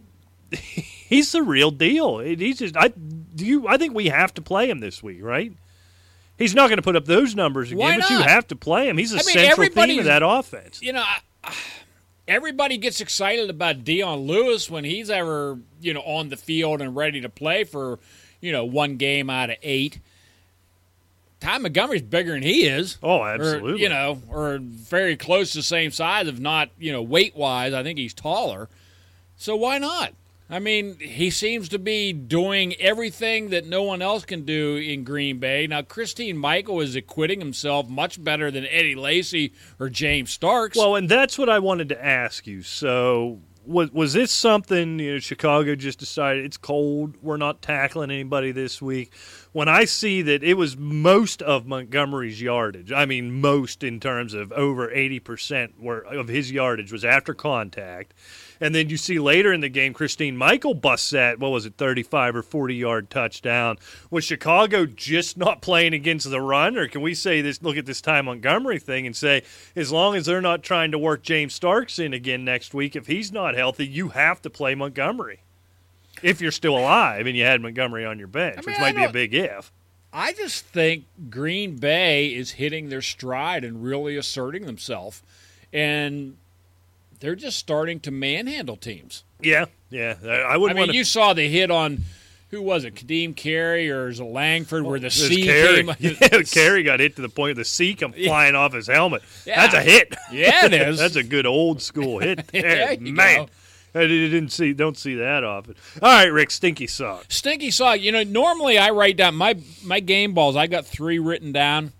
He's 0.51 1.31
the 1.31 1.43
real 1.43 1.69
deal. 1.71 2.19
He's 2.19 2.57
just 2.59 2.75
I 2.77 2.87
do 2.89 3.45
you 3.45 3.67
I 3.67 3.77
think 3.77 3.93
we 3.95 4.07
have 4.07 4.33
to 4.35 4.41
play 4.41 4.69
him 4.69 4.79
this 4.79 5.01
week, 5.03 5.19
right? 5.23 5.51
He's 6.37 6.55
not 6.55 6.69
going 6.69 6.77
to 6.77 6.81
put 6.83 6.95
up 6.95 7.05
those 7.05 7.35
numbers 7.35 7.71
again, 7.71 7.99
but 7.99 8.09
you 8.09 8.19
have 8.19 8.47
to 8.47 8.55
play 8.55 8.87
him. 8.89 8.97
He's 8.97 9.11
a 9.13 9.17
I 9.17 9.23
mean, 9.25 9.33
central 9.35 9.67
theme 9.69 9.99
of 9.99 10.05
that 10.05 10.23
offense. 10.23 10.81
You 10.81 10.93
know, 10.93 11.03
I, 11.43 11.53
everybody 12.29 12.77
gets 12.77 13.01
excited 13.01 13.49
about 13.49 13.83
Dion 13.83 14.19
Lewis 14.19 14.69
when 14.69 14.85
he's 14.85 15.09
ever 15.09 15.59
you 15.81 15.93
know 15.93 16.01
on 16.01 16.29
the 16.29 16.37
field 16.37 16.81
and 16.81 16.95
ready 16.95 17.19
to 17.21 17.29
play 17.29 17.65
for 17.65 17.99
you 18.39 18.51
know 18.53 18.63
one 18.63 18.95
game 18.95 19.29
out 19.29 19.49
of 19.49 19.57
eight. 19.63 19.99
Ty 21.41 21.57
Montgomery's 21.59 22.01
bigger 22.01 22.33
than 22.33 22.43
he 22.43 22.65
is. 22.67 22.97
Oh, 23.01 23.19
Or, 23.19 23.29
absolutely. 23.29 23.81
you 23.81 23.87
know, 23.87 24.21
or 24.29 24.57
very 24.61 25.15
close 25.15 25.53
to 25.53 25.59
the 25.59 25.63
same 25.63 25.89
size, 25.89 26.27
if 26.27 26.37
not, 26.37 26.69
you 26.77 26.91
know, 26.91 27.01
weight 27.01 27.33
wise. 27.33 27.73
I 27.73 27.81
think 27.81 27.97
he's 27.97 28.13
taller. 28.13 28.67
So 29.37 29.55
why 29.55 29.77
not? 29.77 30.13
I 30.51 30.57
mean, 30.57 30.97
he 30.99 31.29
seems 31.29 31.69
to 31.69 31.79
be 31.79 32.11
doing 32.11 32.73
everything 32.75 33.49
that 33.49 33.67
no 33.67 33.83
one 33.83 34.01
else 34.01 34.25
can 34.25 34.45
do 34.45 34.77
in 34.77 35.03
Green 35.03 35.37
Bay. 35.37 35.67
Now, 35.67 35.83
Christine 35.83 36.39
Michael 36.39 36.81
is 36.81 36.95
acquitting 36.95 37.39
himself 37.39 37.87
much 37.87 38.23
better 38.23 38.49
than 38.49 38.65
Eddie 38.65 38.95
Lacy 38.95 39.53
or 39.79 39.89
James 39.89 40.31
Starks. 40.31 40.75
Well, 40.75 40.95
and 40.95 41.07
that's 41.07 41.37
what 41.37 41.49
I 41.49 41.59
wanted 41.59 41.89
to 41.89 42.03
ask 42.03 42.47
you. 42.47 42.63
So, 42.63 43.41
was 43.69 43.91
was 43.91 44.13
this 44.13 44.31
something 44.31 44.97
you 44.97 45.13
know 45.13 45.19
Chicago 45.19 45.75
just 45.75 45.99
decided 45.99 46.43
it's 46.43 46.57
cold, 46.57 47.15
we're 47.21 47.37
not 47.37 47.61
tackling 47.61 48.09
anybody 48.09 48.51
this 48.51 48.81
week? 48.81 49.13
When 49.51 49.69
I 49.69 49.85
see 49.85 50.23
that 50.23 50.43
it 50.43 50.55
was 50.55 50.75
most 50.75 51.43
of 51.43 51.67
Montgomery's 51.67 52.41
yardage, 52.41 52.91
I 52.91 53.05
mean 53.05 53.39
most 53.39 53.83
in 53.83 53.99
terms 53.99 54.33
of 54.33 54.51
over 54.53 54.87
80% 54.87 55.79
were, 55.79 55.99
of 55.99 56.27
his 56.27 56.51
yardage 56.51 56.91
was 56.91 57.05
after 57.05 57.35
contact. 57.35 58.15
And 58.61 58.75
then 58.75 58.89
you 58.89 58.97
see 58.97 59.19
later 59.19 59.53
in 59.53 59.61
the 59.61 59.69
game, 59.69 59.93
Christine 59.93 60.35
Michael 60.35 60.73
busts 60.73 61.11
that, 61.11 61.39
what 61.39 61.51
was 61.51 61.65
it, 61.65 61.75
35 61.77 62.35
or 62.35 62.43
40 62.43 62.75
yard 62.75 63.09
touchdown. 63.09 63.77
Was 64.11 64.25
Chicago 64.25 64.85
just 64.85 65.37
not 65.37 65.61
playing 65.61 65.93
against 65.93 66.29
the 66.29 66.41
run? 66.41 66.77
Or 66.77 66.87
can 66.87 67.01
we 67.01 67.13
say 67.13 67.41
this, 67.41 67.61
look 67.61 67.77
at 67.77 67.85
this 67.85 68.01
Ty 68.01 68.21
Montgomery 68.21 68.79
thing 68.79 69.05
and 69.05 69.15
say, 69.15 69.43
as 69.75 69.91
long 69.91 70.15
as 70.15 70.25
they're 70.25 70.41
not 70.41 70.63
trying 70.63 70.91
to 70.91 70.97
work 70.97 71.23
James 71.23 71.53
Starks 71.53 71.99
in 71.99 72.13
again 72.13 72.43
next 72.43 72.73
week, 72.73 72.95
if 72.95 73.07
he's 73.07 73.31
not 73.31 73.55
healthy, 73.55 73.87
you 73.87 74.09
have 74.09 74.41
to 74.41 74.49
play 74.49 74.75
Montgomery. 74.75 75.41
If 76.21 76.41
you're 76.41 76.51
still 76.51 76.77
alive 76.77 77.27
and 77.27 77.37
you 77.37 77.45
had 77.45 77.61
Montgomery 77.61 78.05
on 78.05 78.19
your 78.19 78.27
bench, 78.27 78.57
I 78.57 78.61
mean, 78.61 78.65
which 78.65 78.79
might 78.79 78.95
be 78.95 79.03
a 79.03 79.11
big 79.11 79.33
if. 79.33 79.71
I 80.11 80.33
just 80.33 80.65
think 80.65 81.05
Green 81.29 81.77
Bay 81.77 82.27
is 82.27 82.51
hitting 82.51 82.89
their 82.89 83.01
stride 83.01 83.63
and 83.63 83.83
really 83.83 84.17
asserting 84.17 84.65
themselves. 84.65 85.21
And 85.71 86.37
they're 87.19 87.35
just 87.35 87.57
starting 87.57 87.99
to 88.01 88.11
manhandle 88.11 88.77
teams. 88.77 89.23
Yeah, 89.41 89.65
yeah. 89.89 90.15
I 90.23 90.27
I 90.27 90.53
I 90.53 90.57
wouldn't 90.57 90.77
mean, 90.77 90.87
want 90.87 90.93
you 90.95 91.03
saw 91.03 91.33
the 91.33 91.47
hit 91.47 91.71
on 91.71 92.03
who 92.49 92.61
was 92.61 92.83
it, 92.83 92.95
Ka'Deem 92.95 93.35
Carey 93.35 93.91
or 93.91 94.07
is 94.07 94.19
it 94.19 94.23
Langford, 94.23 94.83
where 94.83 94.97
oh, 94.97 94.99
the. 94.99 95.11
C 95.11 95.43
Carey, 95.43 95.83
came. 95.83 95.95
yeah, 95.99 96.41
Carey 96.43 96.83
got 96.83 96.99
hit 96.99 97.15
to 97.17 97.21
the 97.21 97.29
point 97.29 97.51
of 97.51 97.57
the 97.57 97.65
C 97.65 97.93
come 97.93 98.11
flying 98.13 98.55
off 98.55 98.73
his 98.73 98.87
helmet. 98.87 99.21
Yeah. 99.45 99.61
That's 99.61 99.73
a 99.75 99.81
hit. 99.81 100.15
Yeah, 100.31 100.65
it 100.65 100.73
is. 100.89 100.97
That's 100.97 101.15
a 101.15 101.23
good 101.23 101.45
old 101.45 101.81
school 101.81 102.19
hit 102.19 102.47
there, 102.51 102.61
There 102.61 102.93
you 102.93 103.13
man. 103.13 103.45
go. 103.45 103.49
I 103.95 104.05
didn't 104.05 104.49
see, 104.49 104.73
don't 104.73 104.95
see 104.95 105.15
that 105.15 105.43
often. 105.43 105.73
All 105.99 106.11
right, 106.11 106.31
Rick, 106.31 106.51
stinky 106.51 106.85
sock. 106.85 107.25
Stinky 107.27 107.71
sock. 107.71 107.99
You 107.99 108.11
know, 108.11 108.21
normally 108.23 108.77
I 108.77 108.91
write 108.91 109.17
down 109.17 109.35
my 109.35 109.55
my 109.83 109.99
game 109.99 110.33
balls. 110.33 110.55
I 110.55 110.67
got 110.67 110.85
three 110.85 111.17
written 111.17 111.51
down. 111.51 111.91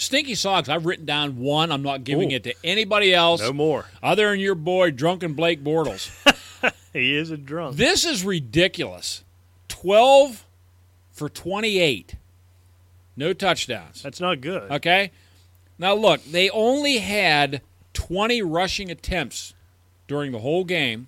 Stinky 0.00 0.34
socks. 0.34 0.68
I've 0.68 0.86
written 0.86 1.04
down 1.04 1.38
one. 1.38 1.70
I'm 1.70 1.82
not 1.82 2.04
giving 2.04 2.32
Ooh. 2.32 2.36
it 2.36 2.44
to 2.44 2.54
anybody 2.64 3.12
else 3.14 3.40
No 3.40 3.52
more. 3.52 3.84
other 4.02 4.30
than 4.30 4.40
your 4.40 4.54
boy, 4.54 4.90
drunken 4.90 5.34
Blake 5.34 5.62
Bortles. 5.62 6.10
He 6.92 7.14
is 7.16 7.30
a 7.30 7.36
drunk. 7.36 7.76
this 7.76 8.04
is 8.04 8.24
ridiculous. 8.24 9.22
Twelve 9.68 10.44
for 11.12 11.28
twenty-eight. 11.28 12.16
No 13.16 13.32
touchdowns. 13.32 14.02
That's 14.02 14.20
not 14.20 14.40
good. 14.40 14.68
Okay. 14.72 15.12
Now 15.78 15.94
look, 15.94 16.24
they 16.24 16.50
only 16.50 16.98
had 16.98 17.62
20 17.92 18.42
rushing 18.42 18.90
attempts 18.90 19.54
during 20.08 20.32
the 20.32 20.40
whole 20.40 20.64
game. 20.64 21.06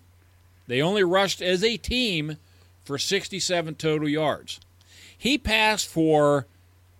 They 0.68 0.80
only 0.80 1.02
rushed 1.02 1.42
as 1.42 1.64
a 1.64 1.76
team 1.76 2.36
for 2.84 2.96
67 2.96 3.74
total 3.74 4.08
yards. 4.08 4.60
He 5.18 5.36
passed 5.36 5.88
for 5.88 6.46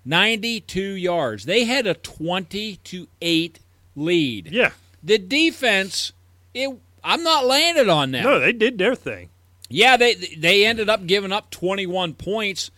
92 0.04 0.80
yards. 0.82 1.44
They 1.44 1.64
had 1.64 1.86
a 1.86 1.94
20 1.94 2.76
to 2.76 3.08
8 3.20 3.58
lead. 3.96 4.48
Yeah. 4.50 4.70
The 5.02 5.18
defense, 5.18 6.12
it 6.54 6.70
I'm 7.04 7.22
not 7.24 7.46
laying 7.46 7.76
it 7.76 7.88
on 7.88 8.12
them. 8.12 8.24
No, 8.24 8.38
they 8.38 8.52
did 8.52 8.78
their 8.78 8.94
thing. 8.94 9.28
Yeah, 9.68 9.96
they 9.96 10.14
they 10.14 10.64
ended 10.66 10.88
up 10.88 11.06
giving 11.06 11.32
up 11.32 11.50
21 11.50 12.14
points, 12.14 12.70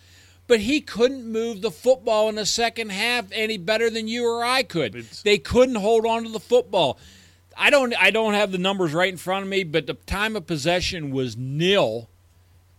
but 0.46 0.60
he 0.60 0.80
couldn't 0.80 1.30
move 1.30 1.60
the 1.60 1.70
football 1.70 2.28
in 2.28 2.36
the 2.36 2.46
second 2.46 2.90
half 2.90 3.26
any 3.32 3.58
better 3.58 3.90
than 3.90 4.08
you 4.08 4.26
or 4.26 4.44
I 4.44 4.62
could. 4.62 4.94
It's- 4.94 5.22
they 5.22 5.38
couldn't 5.38 5.74
hold 5.76 6.06
on 6.06 6.22
to 6.24 6.30
the 6.30 6.40
football. 6.40 6.98
I 7.56 7.70
don't 7.70 7.94
I 8.00 8.10
don't 8.10 8.34
have 8.34 8.52
the 8.52 8.58
numbers 8.58 8.92
right 8.94 9.12
in 9.12 9.16
front 9.18 9.42
of 9.44 9.48
me, 9.50 9.64
but 9.64 9.86
the 9.86 9.94
time 9.94 10.34
of 10.36 10.46
possession 10.46 11.10
was 11.10 11.36
nil, 11.36 12.08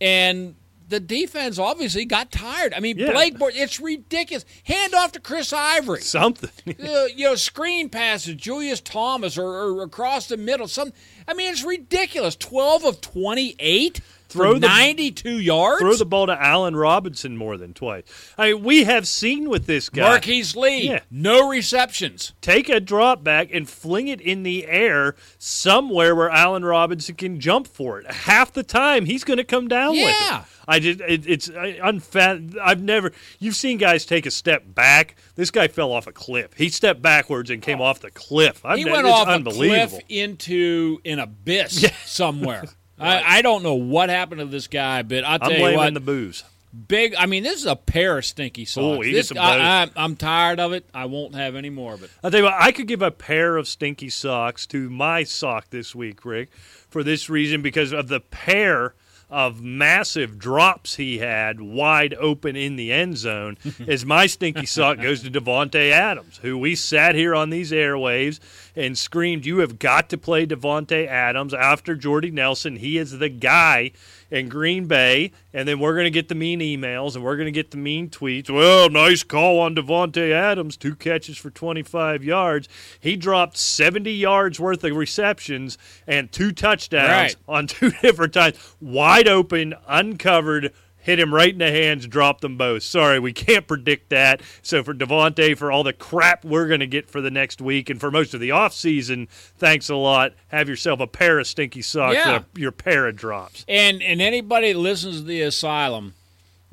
and 0.01 0.55
the 0.88 0.99
defense 0.99 1.57
obviously 1.57 2.05
got 2.05 2.31
tired. 2.31 2.73
I 2.73 2.79
mean, 2.79 2.97
Yeah. 2.97 3.11
Blake, 3.11 3.36
it's 3.39 3.79
ridiculous. 3.79 4.45
Hand 4.65 4.93
off 4.93 5.11
to 5.13 5.19
Chris 5.19 5.51
Ivory 5.51 6.01
Something. 6.01 6.49
uh, 6.83 7.05
you 7.15 7.25
know, 7.25 7.36
screen 7.36 7.89
passes, 7.89 8.36
Julius 8.36 8.81
Thomas, 8.81 9.38
or, 9.38 9.47
or 9.47 9.83
across 9.83 10.27
the 10.27 10.38
middle. 10.38 10.67
Some, 10.67 10.91
I 11.27 11.33
mean, 11.33 11.51
it's 11.51 11.63
ridiculous. 11.63 12.36
Twelve 12.36 12.83
of 12.86 13.01
twenty-eight 13.01 14.01
Throw 14.36 14.53
the- 14.59 14.67
ninety-two 14.67 15.39
yards. 15.39 15.79
Throw 15.81 15.95
the 15.95 16.05
ball 16.05 16.27
to 16.27 16.41
Allen 16.41 16.75
Robinson 16.75 17.38
more 17.38 17.57
than 17.57 17.73
twice. 17.73 18.03
I 18.38 18.53
mean, 18.53 18.63
we 18.63 18.83
have 18.83 19.07
seen 19.07 19.49
with 19.49 19.65
this 19.65 19.89
guy. 19.89 20.03
Marquise 20.09 20.55
Lee, 20.55 20.88
Yeah. 20.89 20.99
no 21.09 21.47
receptions. 21.49 22.33
take 22.41 22.69
a 22.69 22.79
drop 22.79 23.23
back 23.23 23.49
and 23.53 23.69
fling 23.69 24.07
it 24.07 24.21
in 24.21 24.43
the 24.43 24.67
air 24.67 25.15
somewhere 25.38 26.15
where 26.15 26.29
Allen 26.29 26.63
Robinson 26.65 27.15
can 27.15 27.39
jump 27.39 27.67
for 27.67 27.99
it. 27.99 28.09
Half 28.11 28.53
the 28.53 28.63
time, 28.63 29.05
he's 29.05 29.23
going 29.23 29.38
to 29.38 29.43
come 29.43 29.67
down 29.67 29.91
with 29.91 29.99
it. 30.01 30.15
Yeah. 30.19 30.43
I 30.67 30.79
just 30.79 30.99
it, 31.01 31.27
it's 31.27 31.47
unfat. 31.49 32.57
I've 32.59 32.81
never. 32.81 33.11
You've 33.39 33.55
seen 33.55 33.77
guys 33.77 34.05
take 34.05 34.25
a 34.25 34.31
step 34.31 34.63
back. 34.67 35.15
This 35.36 35.51
guy 35.51 35.67
fell 35.67 35.91
off 35.91 36.07
a 36.07 36.11
cliff. 36.11 36.53
He 36.55 36.69
stepped 36.69 37.01
backwards 37.01 37.49
and 37.51 37.61
came 37.61 37.81
oh. 37.81 37.86
off 37.86 37.99
the 37.99 38.11
cliff. 38.11 38.65
I've 38.65 38.75
Oh. 38.75 38.77
He 38.77 38.83
ne- 38.83 38.91
went 38.91 39.07
it's 39.07 39.15
off 39.15 39.27
a 39.27 39.41
cliff 39.43 39.93
into 40.09 40.99
an 41.05 41.19
abyss 41.19 41.86
somewhere. 42.05 42.63
I, 42.99 43.37
I 43.37 43.41
don't 43.41 43.63
know 43.63 43.75
what 43.75 44.09
happened 44.09 44.39
to 44.39 44.45
this 44.45 44.67
guy, 44.67 45.01
but 45.03 45.23
I'll 45.23 45.39
tell 45.39 45.49
I'm 45.49 45.53
you 45.55 45.59
blaming 45.59 45.77
what. 45.77 45.93
the 45.93 45.99
booze. 45.99 46.43
big. 46.87 47.13
I 47.15 47.25
mean, 47.25 47.43
this 47.43 47.59
is 47.59 47.65
a 47.65 47.75
pair 47.75 48.17
of 48.17 48.25
stinky 48.25 48.65
socks. 48.65 48.97
Oh, 48.97 49.01
he 49.01 49.11
This- 49.13 49.31
I, 49.35 49.83
I, 49.83 49.89
I'm 49.95 50.15
tired 50.15 50.59
of 50.59 50.71
it. 50.73 50.85
I 50.93 51.05
won't 51.05 51.35
have 51.35 51.55
any 51.55 51.69
more 51.69 51.93
of 51.93 52.03
it. 52.03 52.09
I'll 52.23 52.31
tell 52.31 52.39
you 52.39 52.45
what, 52.45 52.55
I 52.57 52.71
could 52.71 52.87
give 52.87 53.01
a 53.01 53.11
pair 53.11 53.57
of 53.57 53.67
stinky 53.67 54.09
socks 54.09 54.65
to 54.67 54.89
my 54.89 55.23
sock 55.23 55.69
this 55.69 55.93
week, 55.95 56.23
Rick, 56.25 56.51
for 56.89 57.03
this 57.03 57.29
reason 57.29 57.61
because 57.61 57.91
of 57.91 58.07
the 58.07 58.19
pair 58.21 58.93
of 59.27 59.59
massive 59.59 60.37
drops 60.37 60.97
he 60.97 61.17
had 61.17 61.59
wide 61.59 62.13
open 62.13 62.55
in 62.55 62.75
the 62.75 62.91
end 62.93 63.17
zone. 63.17 63.57
as 63.87 64.05
my 64.05 64.27
stinky 64.27 64.65
sock 64.67 65.01
goes 65.01 65.23
to 65.23 65.31
Davante 65.31 65.91
Adams, 65.91 66.37
who 66.43 66.57
we 66.57 66.75
sat 66.75 67.15
here 67.15 67.33
on 67.33 67.49
these 67.49 67.71
airwaves 67.71 68.39
and 68.76 68.97
screamed, 68.97 69.45
"You 69.45 69.59
have 69.59 69.80
got 69.80 70.09
to 70.09 70.17
play 70.17 70.45
Davante 70.45 71.07
Adams 71.07 71.53
after 71.53 71.95
Jordy 71.95 72.32
Nelson. 72.32 72.78
He 72.78 72.97
is 72.97 73.17
the 73.19 73.30
guy 73.30 73.91
in 74.32 74.49
Green 74.49 74.88
Bay, 74.88 75.32
and 75.53 75.67
then 75.67 75.80
we're 75.80 75.93
going 75.93 76.05
to 76.05 76.09
get 76.11 76.28
the 76.30 76.36
mean 76.36 76.59
emails 76.59 77.15
and 77.15 77.23
we're 77.23 77.36
going 77.38 77.45
to 77.45 77.51
get 77.51 77.71
the 77.71 77.78
mean 77.78 78.09
tweets. 78.09 78.49
Well, 78.49 78.89
nice 78.89 79.23
call 79.23 79.59
on 79.59 79.76
Davante 79.76 80.32
Adams, 80.32 80.76
two 80.78 80.95
catches 80.95 81.38
for 81.38 81.51
25 81.51 82.23
yards. 82.23 82.67
He 82.99 83.15
dropped 83.15 83.55
70 83.55 84.11
yards 84.11 84.59
worth 84.59 84.84
of 84.84 84.95
receptions 84.95 85.78
and 86.07 86.32
two 86.32 86.51
touchdowns 86.51 87.09
Right. 87.09 87.36
on 87.47 87.67
two 87.67 87.91
different 88.01 88.34
times, 88.34 88.76
wide 88.82 89.28
open, 89.28 89.76
uncovered. 89.88 90.73
Hit 91.05 91.19
him 91.19 91.31
right 91.31 91.53
in 91.53 91.59
the 91.59 91.69
hands, 91.69 92.07
dropped 92.07 92.41
them 92.41 92.57
both. 92.57 92.81
Sorry, 92.81 93.19
we 93.19 93.31
can't 93.31 93.67
predict 93.67 94.09
that. 94.09 94.41
So 94.63 94.83
for 94.83 94.91
Davante, 94.91 95.55
for 95.55 95.71
all 95.71 95.83
the 95.83 95.93
crap 95.93 96.43
we're 96.43 96.67
going 96.67 96.79
to 96.79 96.87
get 96.87 97.07
for 97.11 97.21
the 97.21 97.29
next 97.29 97.61
week 97.61 97.91
and 97.91 97.99
for 97.99 98.09
most 98.09 98.33
of 98.33 98.39
the 98.39 98.49
offseason, 98.49 99.29
thanks 99.29 99.87
a 99.87 99.95
lot. 99.95 100.33
Have 100.47 100.67
yourself 100.67 100.99
a 100.99 101.05
pair 101.05 101.37
of 101.37 101.45
stinky 101.45 101.83
socks 101.83 102.15
Yeah. 102.15 102.39
for 102.39 102.59
your 102.59 102.71
pair 102.71 103.05
of 103.07 103.15
drops. 103.15 103.63
And 103.67 104.01
and 104.01 104.19
anybody 104.19 104.73
that 104.73 104.79
listens 104.79 105.17
to 105.17 105.23
the 105.27 105.41
asylum 105.43 106.15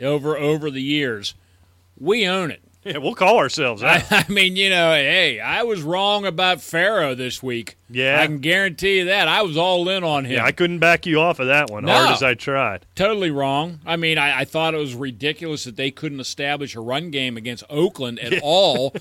over 0.01 0.39
over 0.39 0.71
the 0.71 0.81
years, 0.83 1.35
we 2.01 2.27
own 2.27 2.51
it. 2.51 2.63
Yeah, 2.85 2.99
we'll 2.99 3.15
call 3.15 3.39
ourselves 3.39 3.81
out. 3.85 4.11
I, 4.11 4.25
I 4.29 4.33
mean, 4.33 4.57
you 4.57 4.69
know, 4.69 4.93
hey, 4.93 5.39
I 5.39 5.63
was 5.63 5.83
wrong 5.83 6.27
about 6.27 6.61
Farrow 6.61 7.15
this 7.15 7.41
week. 7.41 7.77
Yeah. 7.89 8.21
I 8.21 8.27
can 8.27 8.39
guarantee 8.41 8.99
you 8.99 9.05
that. 9.05 9.29
I 9.29 9.43
was 9.43 9.57
all 9.57 9.89
in 9.89 10.03
on 10.03 10.25
him. 10.25 10.33
Yeah, 10.33 10.45
I 10.45 10.51
couldn't 10.51 10.81
back 10.81 11.07
you 11.07 11.21
off 11.21 11.39
of 11.39 11.47
that 11.47 11.71
one, 11.71 11.85
No. 11.85 11.93
hard 11.95 12.11
as 12.11 12.25
I 12.25 12.35
tried. 12.35 12.85
totally 12.97 13.31
wrong. 13.31 13.79
I 13.87 13.95
mean, 13.95 14.19
I, 14.19 14.41
I 14.41 14.45
thought 14.45 14.75
it 14.75 14.79
was 14.79 14.97
ridiculous 14.97 15.63
that 15.63 15.77
they 15.77 15.93
couldn't 15.93 16.19
establish 16.19 16.75
a 16.75 16.81
run 16.81 17.13
game 17.13 17.37
against 17.37 17.63
Oakland 17.71 18.19
at 18.19 18.41
all. 18.43 18.93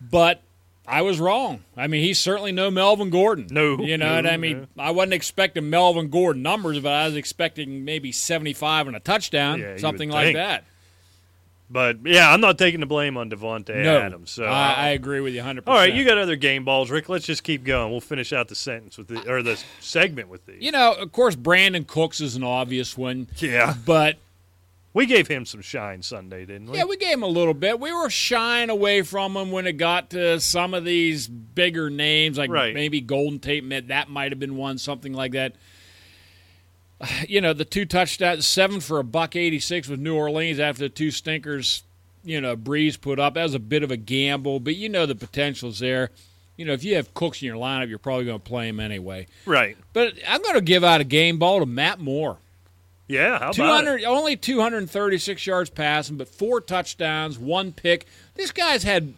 But 0.00 0.42
I 0.86 1.02
was 1.02 1.20
wrong. 1.20 1.62
I 1.76 1.86
mean, 1.86 2.02
he's 2.02 2.18
certainly 2.18 2.50
no 2.50 2.68
Melvin 2.70 3.10
Gordon. 3.10 3.46
No, 3.50 3.78
you 3.78 3.96
know 3.96 4.08
no, 4.08 4.14
what 4.16 4.26
I 4.26 4.36
mean. 4.38 4.66
I 4.78 4.90
wasn't 4.90 5.12
expecting 5.14 5.70
Melvin 5.70 6.08
Gordon 6.08 6.42
numbers, 6.42 6.80
but 6.80 6.92
I 6.92 7.06
was 7.06 7.14
expecting 7.16 7.84
maybe 7.84 8.10
seventy-five 8.10 8.86
and 8.86 8.96
a 8.96 9.00
touchdown, 9.00 9.60
Yeah, 9.60 9.76
something 9.76 10.10
like 10.10 10.26
think. 10.26 10.36
that. 10.36 10.64
But 11.70 11.98
yeah, 12.06 12.32
I'm 12.32 12.40
not 12.40 12.56
taking 12.58 12.80
the 12.80 12.86
blame 12.86 13.16
on 13.18 13.28
Davante 13.28 13.74
No, 13.82 13.98
Adams. 13.98 14.30
So 14.30 14.44
I, 14.44 14.72
I 14.72 14.88
agree 14.90 15.20
with 15.20 15.34
you 15.34 15.42
hundred 15.42 15.64
all 15.66 15.74
percent. 15.74 15.90
right, 15.90 15.98
you 15.98 16.04
got 16.06 16.16
other 16.16 16.36
game 16.36 16.64
balls, 16.64 16.90
Rick. 16.90 17.08
Let's 17.10 17.26
just 17.26 17.44
keep 17.44 17.62
going. 17.64 17.90
We'll 17.90 18.00
finish 18.00 18.32
out 18.32 18.48
the 18.48 18.54
sentence 18.54 18.96
with 18.96 19.08
the 19.08 19.30
or 19.30 19.42
the 19.42 19.62
segment 19.80 20.28
with 20.30 20.46
these. 20.46 20.62
You 20.62 20.72
know, 20.72 20.94
of 20.94 21.12
course, 21.12 21.36
Brandin 21.36 21.86
Cooks 21.86 22.20
is 22.22 22.36
an 22.36 22.42
obvious 22.42 22.96
one, 22.96 23.26
Yeah, 23.36 23.74
but 23.84 24.16
we 24.94 25.04
gave 25.04 25.28
him 25.28 25.44
some 25.44 25.60
shine 25.60 26.00
Sunday, 26.02 26.46
didn't 26.46 26.70
we? 26.70 26.78
yeah, 26.78 26.84
we 26.84 26.96
gave 26.96 27.12
him 27.12 27.22
a 27.22 27.26
little 27.28 27.52
bit. 27.52 27.78
We 27.78 27.92
were 27.92 28.08
shying 28.08 28.70
away 28.70 29.02
from 29.02 29.36
him 29.36 29.50
when 29.50 29.66
it 29.66 29.74
got 29.74 30.08
to 30.10 30.40
some 30.40 30.72
of 30.72 30.86
these 30.86 31.28
bigger 31.28 31.90
names, 31.90 32.38
like 32.38 32.50
Right. 32.50 32.72
maybe 32.72 33.02
Golden 33.02 33.38
Tate. 33.40 33.88
That 33.88 34.08
might 34.08 34.32
have 34.32 34.38
been 34.38 34.56
one, 34.56 34.78
something 34.78 35.12
like 35.12 35.32
that. 35.32 35.52
You 37.28 37.40
know, 37.40 37.52
the 37.52 37.64
two 37.64 37.84
touchdowns, 37.84 38.46
seven 38.46 38.80
for 38.80 38.98
a 38.98 39.04
buck 39.04 39.36
eighty-six 39.36 39.88
with 39.88 40.00
New 40.00 40.16
Orleans 40.16 40.58
after 40.58 40.82
the 40.84 40.88
two 40.88 41.10
stinkers. 41.10 41.82
You 42.24 42.40
know, 42.40 42.56
Brees 42.56 43.00
put 43.00 43.18
up. 43.20 43.34
That 43.34 43.44
was 43.44 43.54
a 43.54 43.58
bit 43.60 43.82
of 43.82 43.90
a 43.90 43.96
gamble, 43.96 44.58
but 44.60 44.74
you 44.76 44.88
know 44.88 45.06
the 45.06 45.14
potential's 45.14 45.78
there. 45.78 46.10
You 46.56 46.64
know, 46.64 46.72
if 46.72 46.82
you 46.82 46.96
have 46.96 47.14
Cooks 47.14 47.40
in 47.40 47.46
your 47.46 47.56
lineup, 47.56 47.88
you're 47.88 47.98
probably 48.00 48.24
going 48.24 48.40
to 48.40 48.44
play 48.44 48.68
him 48.68 48.80
anyway. 48.80 49.28
right. 49.46 49.76
But 49.92 50.14
I'm 50.26 50.42
going 50.42 50.56
to 50.56 50.60
give 50.60 50.82
out 50.82 51.00
a 51.00 51.04
game 51.04 51.38
ball 51.38 51.60
to 51.60 51.66
Matt 51.66 52.00
Moore. 52.00 52.38
Yeah, 53.06 53.38
how 53.38 53.52
Two 53.52 53.62
about 53.62 53.84
it? 53.86 54.04
only 54.04 54.36
two 54.36 54.60
hundred 54.60 54.78
and 54.78 54.90
thirty-six 54.90 55.46
yards 55.46 55.70
passing, 55.70 56.16
but 56.16 56.28
four 56.28 56.60
touchdowns, 56.60 57.38
one 57.38 57.72
pick. 57.72 58.06
This 58.34 58.50
guy's 58.50 58.82
had 58.82 59.14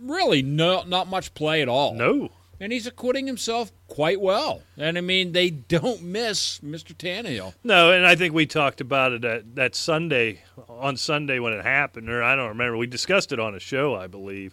really 0.00 0.42
no 0.42 0.82
not 0.84 1.08
much 1.08 1.34
play 1.34 1.60
at 1.60 1.68
all. 1.68 1.94
No, 1.94 2.30
and 2.60 2.72
he's 2.72 2.86
acquitting 2.86 3.26
himself 3.26 3.72
quite 3.94 4.20
well. 4.20 4.60
And 4.76 4.98
I 4.98 5.00
mean, 5.00 5.30
they 5.30 5.50
don't 5.50 6.02
miss 6.02 6.58
Mr. 6.58 6.92
Tannehill. 6.92 7.54
no, 7.62 7.92
and 7.92 8.04
I 8.04 8.16
think 8.16 8.34
we 8.34 8.44
talked 8.44 8.80
about 8.80 9.12
it 9.12 9.24
at, 9.24 9.54
that 9.54 9.76
Sunday 9.76 10.42
on 10.68 10.96
Sunday 10.96 11.38
when 11.38 11.52
it 11.52 11.64
happened, 11.64 12.10
or 12.10 12.20
I 12.20 12.34
don't 12.34 12.48
remember. 12.48 12.76
We 12.76 12.88
discussed 12.88 13.30
it 13.30 13.38
on 13.38 13.54
a 13.54 13.60
show, 13.60 13.94
I 13.94 14.08
believe. 14.08 14.52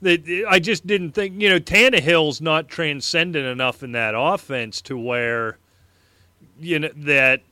That 0.00 0.46
I 0.48 0.60
just 0.60 0.86
didn't 0.86 1.10
think 1.10 1.42
you 1.42 1.48
know 1.48 1.58
Tannehill's 1.58 2.40
not 2.40 2.68
transcendent 2.68 3.46
enough 3.46 3.82
in 3.82 3.90
that 3.92 4.14
offense 4.16 4.80
to 4.82 4.96
where 4.96 5.58
you 6.60 6.78
know 6.78 6.90
that 6.98 7.42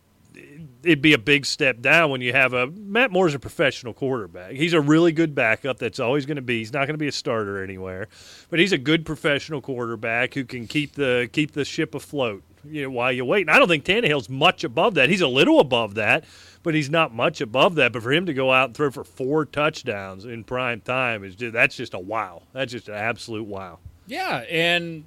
it'd 0.87 1.03
be 1.03 1.13
a 1.13 1.19
big 1.19 1.45
step 1.45 1.81
down 1.81 2.11
when 2.11 2.21
you 2.21 2.33
have 2.33 2.53
a 2.53 2.69
Matt 2.69 3.11
Moore's 3.11 3.35
a 3.35 3.39
professional 3.39 3.93
quarterback. 3.93 4.53
He's 4.53 4.73
a 4.73 4.81
really 4.81 5.13
good 5.13 5.35
backup. 5.35 5.79
That's 5.79 5.99
always 5.99 6.27
going 6.27 6.37
to 6.37 6.43
be. 6.43 6.59
He's 6.59 6.73
not 6.73 6.87
going 6.87 6.95
to 6.95 6.99
be 6.99 7.09
a 7.09 7.13
starter 7.13 7.63
anywhere, 7.63 8.09
but 8.49 8.59
he's 8.59 8.73
a 8.73 8.79
good 8.79 9.05
professional 9.05 9.61
quarterback 9.61 10.35
who 10.35 10.45
can 10.45 10.67
keep 10.67 10.95
the 10.95 11.29
keep 11.33 11.53
the 11.53 11.65
ship 11.65 11.95
afloat. 11.95 12.43
You 12.65 12.85
know, 12.85 12.91
while 12.91 13.13
you 13.13 13.25
wait. 13.25 13.43
And 13.43 13.51
I 13.51 13.59
don't 13.59 13.69
think 13.69 13.85
Tannehill's 13.85 14.29
much 14.29 14.65
above 14.65 14.95
that. 14.95 15.09
He's 15.09 15.21
a 15.21 15.29
little 15.29 15.61
above 15.61 15.95
that, 15.95 16.25
but 16.65 16.75
he's 16.75 16.91
not 16.91 17.15
much 17.15 17.41
above 17.41 17.77
that. 17.77 17.93
But 17.93 18.03
for 18.03 18.13
him 18.13 18.27
to 18.27 18.35
go 18.35 18.53
out 18.53 18.71
and 18.71 18.77
throw 18.77 18.91
for 18.91 19.05
four 19.05 19.45
touchdowns 19.45 20.25
in 20.25 20.43
prime 20.43 20.81
time 20.81 21.23
is 21.23 21.37
just 21.37 21.53
that's 21.53 21.77
just 21.77 21.95
a 21.95 21.99
wow. 21.99 22.43
That's 22.53 22.73
just 22.73 22.89
an 22.89 22.95
absolute 22.95 23.47
wow. 23.47 23.79
Yeah, 24.07 24.45
and 24.51 25.05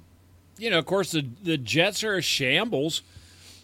you 0.58 0.70
know, 0.70 0.78
of 0.78 0.86
course, 0.86 1.12
the 1.12 1.26
the 1.42 1.58
Jets 1.58 2.04
are 2.04 2.16
a 2.16 2.22
shambles, 2.22 3.02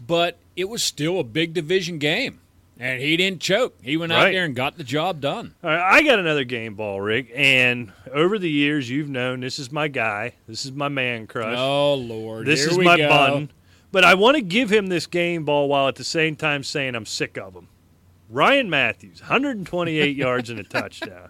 but 0.05 0.39
it 0.57 0.69
was 0.69 0.83
still 0.83 1.21
a 1.21 1.25
big 1.25 1.53
division 1.55 1.99
game, 1.99 2.41
and 2.79 3.01
he 3.01 3.17
didn't 3.17 3.41
choke. 3.41 3.77
He 3.83 3.97
went 3.97 4.13
out 4.13 4.25
Right. 4.25 4.33
there 4.33 4.45
and 4.45 4.55
got 4.57 4.77
the 4.79 4.85
job 4.85 5.21
done. 5.21 5.55
All 5.63 5.71
right, 5.71 5.97
I 5.99 6.03
got 6.03 6.19
another 6.19 6.45
game 6.45 6.75
ball, 6.75 7.01
Rick. 7.01 7.31
And 7.35 7.93
over 8.13 8.39
the 8.39 8.51
years, 8.51 8.89
you've 8.91 9.09
known 9.09 9.41
this 9.41 9.59
is 9.59 9.71
my 9.71 9.89
guy. 9.89 10.33
This 10.49 10.65
is 10.65 10.73
my 10.73 10.89
man 10.89 11.27
crush. 11.27 11.57
Oh 11.59 11.95
Lord, 11.95 12.47
this 12.47 12.61
Here 12.61 12.71
is 12.71 12.79
we 12.79 12.85
my 12.85 12.97
go. 12.97 13.09
bun. 13.09 13.51
But 13.93 14.05
I 14.05 14.15
want 14.15 14.37
to 14.37 14.43
give 14.43 14.71
him 14.71 14.89
this 14.89 15.07
game 15.07 15.45
ball 15.45 15.69
while 15.69 15.89
at 15.89 15.95
the 15.95 16.05
same 16.05 16.37
time 16.37 16.63
saying 16.65 16.95
I'm 16.95 17.07
sick 17.07 17.39
of 17.39 17.55
him. 17.55 17.69
Ryan 18.29 18.69
Mathews, 18.69 19.21
128 19.21 20.17
yards 20.17 20.51
and 20.51 20.59
a 20.59 20.65
touchdown. 20.65 21.29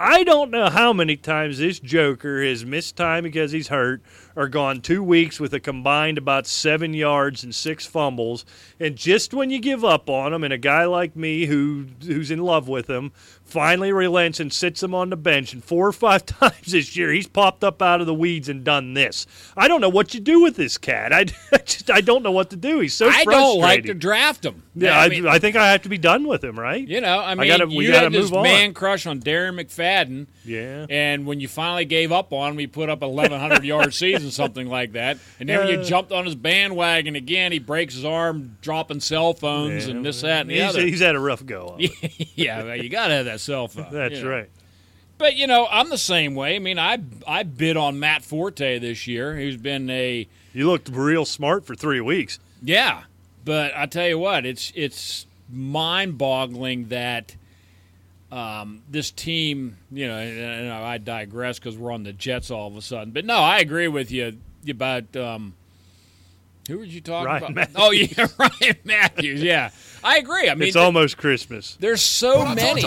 I 0.00 0.22
don't 0.22 0.52
know 0.52 0.70
how 0.70 0.92
many 0.92 1.16
times 1.16 1.58
this 1.58 1.80
Joker 1.80 2.40
has 2.44 2.64
missed 2.64 2.94
time 2.94 3.24
because 3.24 3.50
he's 3.50 3.66
hurt 3.66 4.00
or 4.36 4.46
gone 4.46 4.80
two 4.80 5.02
weeks 5.02 5.40
with 5.40 5.52
a 5.52 5.58
combined 5.58 6.18
about 6.18 6.46
seven 6.46 6.94
yards 6.94 7.42
and 7.42 7.52
six 7.52 7.84
fumbles. 7.84 8.44
And 8.78 8.94
just 8.94 9.34
when 9.34 9.50
you 9.50 9.58
give 9.58 9.84
up 9.84 10.08
on 10.08 10.32
him, 10.32 10.44
and 10.44 10.52
a 10.52 10.58
guy 10.58 10.84
like 10.84 11.16
me 11.16 11.46
who 11.46 11.86
who's 12.06 12.30
in 12.30 12.38
love 12.38 12.68
with 12.68 12.88
him 12.88 13.10
finally 13.48 13.92
relents 13.92 14.38
and 14.40 14.52
sits 14.52 14.82
him 14.82 14.94
on 14.94 15.10
the 15.10 15.16
bench, 15.16 15.52
and 15.52 15.64
four 15.64 15.86
or 15.86 15.92
five 15.92 16.24
times 16.26 16.66
this 16.66 16.96
year 16.96 17.10
he's 17.12 17.26
popped 17.26 17.64
up 17.64 17.80
out 17.82 18.00
of 18.00 18.06
the 18.06 18.14
weeds 18.14 18.48
and 18.48 18.62
done 18.64 18.94
this. 18.94 19.26
I 19.56 19.68
don't 19.68 19.80
know 19.80 19.88
what 19.88 20.14
you 20.14 20.20
do 20.20 20.40
with 20.42 20.56
this 20.56 20.78
cat. 20.78 21.12
I, 21.12 21.20
I 21.52 21.58
just 21.58 21.90
I 21.90 22.00
don't 22.00 22.22
know 22.22 22.32
what 22.32 22.50
to 22.50 22.56
do. 22.56 22.80
He's 22.80 22.94
so 22.94 23.08
I 23.08 23.24
don't 23.24 23.58
like 23.60 23.84
to 23.84 23.94
draft 23.94 24.44
him. 24.44 24.62
Yeah, 24.74 24.96
I, 25.00 25.08
mean, 25.08 25.26
I 25.26 25.40
think 25.40 25.56
I 25.56 25.72
have 25.72 25.82
to 25.82 25.88
be 25.88 25.98
done 25.98 26.28
with 26.28 26.44
him, 26.44 26.56
right? 26.56 26.86
You 26.86 27.00
know, 27.00 27.18
I 27.18 27.34
mean, 27.34 27.48
gotta- 27.48 27.66
we 27.66 27.86
you 27.86 27.90
gotta 27.90 28.04
had 28.04 28.12
this 28.12 28.30
on. 28.30 28.44
man 28.44 28.74
crush 28.74 29.06
on 29.06 29.18
Darren 29.20 29.60
McFadden, 29.60 30.28
Yeah. 30.44 30.86
and 30.88 31.26
when 31.26 31.40
you 31.40 31.48
finally 31.48 31.84
gave 31.84 32.12
up 32.12 32.32
on 32.32 32.52
him, 32.52 32.58
he 32.60 32.68
put 32.68 32.88
up 32.88 33.00
1,100 33.00 33.64
yard 33.64 33.92
season, 33.92 34.30
something 34.30 34.68
like 34.68 34.92
that. 34.92 35.18
And 35.40 35.48
then 35.48 35.58
when 35.58 35.68
you 35.74 35.80
Uh. 35.80 35.84
jumped 35.84 36.12
on 36.12 36.26
his 36.26 36.36
bandwagon 36.36 37.16
again, 37.16 37.50
he 37.50 37.58
breaks 37.58 37.94
his 37.94 38.04
arm, 38.04 38.56
dropping 38.62 39.00
cell 39.00 39.34
phones 39.34 39.86
and 39.88 40.06
this, 40.06 40.20
that, 40.20 40.42
and 40.42 40.50
the 40.50 40.54
he's, 40.60 40.62
other. 40.64 40.80
he's 40.82 41.00
had 41.00 41.16
a 41.16 41.20
rough 41.20 41.44
go. 41.44 41.76
Yeah, 42.36 42.62
well, 42.62 42.76
you 42.76 42.88
got 42.88 43.08
to 43.08 43.14
have 43.14 43.24
that 43.24 43.37
cell 43.38 43.68
phone. 43.68 43.88
That's 43.92 44.16
you 44.16 44.24
know. 44.24 44.30
right. 44.30 44.50
But 45.18 45.36
you 45.36 45.46
know, 45.46 45.66
I'm 45.70 45.90
the 45.90 45.98
same 45.98 46.34
way. 46.34 46.56
I 46.56 46.58
mean, 46.60 46.78
I 46.78 46.98
I 47.26 47.42
bid 47.42 47.76
on 47.76 47.98
Matt 47.98 48.22
Forte 48.22 48.78
this 48.78 49.06
year, 49.06 49.34
who's 49.36 49.56
been 49.56 49.90
a 49.90 50.28
You 50.52 50.68
looked 50.68 50.88
real 50.88 51.24
smart 51.24 51.66
for 51.66 51.74
three 51.74 52.00
weeks. 52.00 52.38
Yeah, 52.62 53.02
but 53.44 53.72
I 53.76 53.86
tell 53.86 54.06
you 54.06 54.18
what, 54.18 54.46
it's 54.46 54.72
it's 54.76 55.26
mind-boggling 55.50 56.88
that 56.88 57.34
um, 58.30 58.82
this 58.88 59.10
team. 59.10 59.78
You 59.90 60.06
know, 60.06 60.18
and, 60.18 60.38
and 60.38 60.72
I 60.72 60.98
digress 60.98 61.58
because 61.58 61.76
we're 61.76 61.92
on 61.92 62.04
the 62.04 62.12
Jets 62.12 62.50
all 62.50 62.68
of 62.68 62.76
a 62.76 62.82
sudden. 62.82 63.12
But 63.12 63.24
no, 63.24 63.38
I 63.38 63.58
agree 63.58 63.88
with 63.88 64.12
you 64.12 64.38
about 64.68 65.16
um, 65.16 65.54
who 66.68 66.78
were 66.78 66.84
you 66.84 67.00
talking 67.00 67.26
Ryan 67.26 67.42
about? 67.42 67.54
Mathews. 67.56 67.76
Oh 67.76 67.90
yeah, 67.90 68.26
Ryan 68.38 68.76
Mathews. 68.84 69.42
Yeah, 69.42 69.70
I 70.04 70.18
agree. 70.18 70.48
I 70.48 70.54
mean, 70.54 70.68
it's 70.68 70.76
almost 70.76 71.16
Christmas. 71.16 71.76
there's 71.80 72.02
so 72.02 72.44
many. 72.54 72.84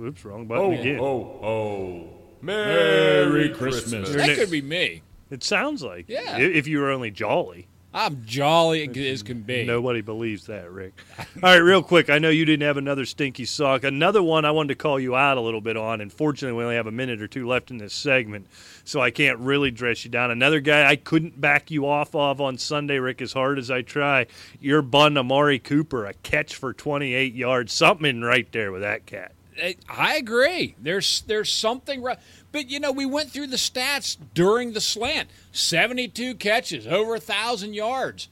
Oops, 0.00 0.24
wrong 0.24 0.46
button 0.46 0.72
again. 0.72 0.98
Oh, 1.00 1.38
oh. 1.42 2.08
Merry 2.40 3.50
Christmas. 3.50 4.08
Christmas. 4.08 4.14
That 4.26 4.36
could 4.38 4.50
be 4.50 4.62
me. 4.62 5.02
It 5.30 5.42
sounds 5.42 5.82
like 5.82 6.06
Yeah. 6.08 6.38
if 6.38 6.66
you 6.68 6.78
were 6.78 6.90
only 6.90 7.10
jolly. 7.10 7.68
I'm 7.94 8.24
jolly 8.26 8.88
as 9.10 9.22
can 9.22 9.40
be. 9.40 9.64
Nobody 9.64 10.02
believes 10.02 10.46
that, 10.46 10.70
Rick. 10.70 11.00
All 11.18 11.24
right, 11.42 11.56
real 11.56 11.82
quick. 11.82 12.10
I 12.10 12.18
know 12.18 12.28
you 12.28 12.44
didn't 12.44 12.66
have 12.66 12.76
another 12.76 13.06
stinky 13.06 13.46
sock. 13.46 13.84
Another 13.84 14.22
one 14.22 14.44
I 14.44 14.50
wanted 14.50 14.68
to 14.68 14.74
call 14.74 15.00
you 15.00 15.16
out 15.16 15.38
a 15.38 15.40
little 15.40 15.62
bit 15.62 15.78
on. 15.78 16.02
Unfortunately, 16.02 16.56
we 16.56 16.64
only 16.64 16.76
have 16.76 16.86
a 16.86 16.92
minute 16.92 17.22
or 17.22 17.28
two 17.28 17.46
left 17.48 17.70
in 17.70 17.78
this 17.78 17.94
segment, 17.94 18.48
so 18.84 19.00
I 19.00 19.10
can't 19.10 19.38
really 19.38 19.70
dress 19.70 20.04
you 20.04 20.10
down. 20.10 20.30
Another 20.30 20.60
guy 20.60 20.86
I 20.86 20.96
couldn't 20.96 21.40
back 21.40 21.70
you 21.70 21.86
off 21.88 22.14
of 22.14 22.38
on 22.40 22.58
Sunday, 22.58 22.98
Rick, 22.98 23.22
as 23.22 23.32
hard 23.32 23.58
as 23.58 23.70
I 23.70 23.80
try. 23.80 24.26
Your 24.60 24.82
bun, 24.82 25.16
Amari 25.16 25.58
Cooper, 25.58 26.04
a 26.04 26.12
catch 26.22 26.54
for 26.54 26.74
28 26.74 27.34
yards. 27.34 27.72
Something 27.72 28.20
right 28.20 28.50
there 28.52 28.72
with 28.72 28.82
that 28.82 29.06
cat. 29.06 29.32
I- 29.58 29.76
I 29.88 30.16
agree. 30.16 30.74
There's 30.78 31.22
there's 31.22 31.50
something 31.50 32.02
right, 32.02 32.18
but 32.56 32.70
you 32.70 32.80
know 32.80 32.90
we 32.90 33.04
went 33.04 33.30
through 33.30 33.48
the 33.48 33.56
stats 33.56 34.16
during 34.32 34.72
the 34.72 34.80
slant. 34.80 35.28
Seventy-two 35.52 36.36
catches, 36.36 36.86
over 36.86 37.14
a 37.14 37.20
thousand 37.20 37.74
yards. 37.74 38.28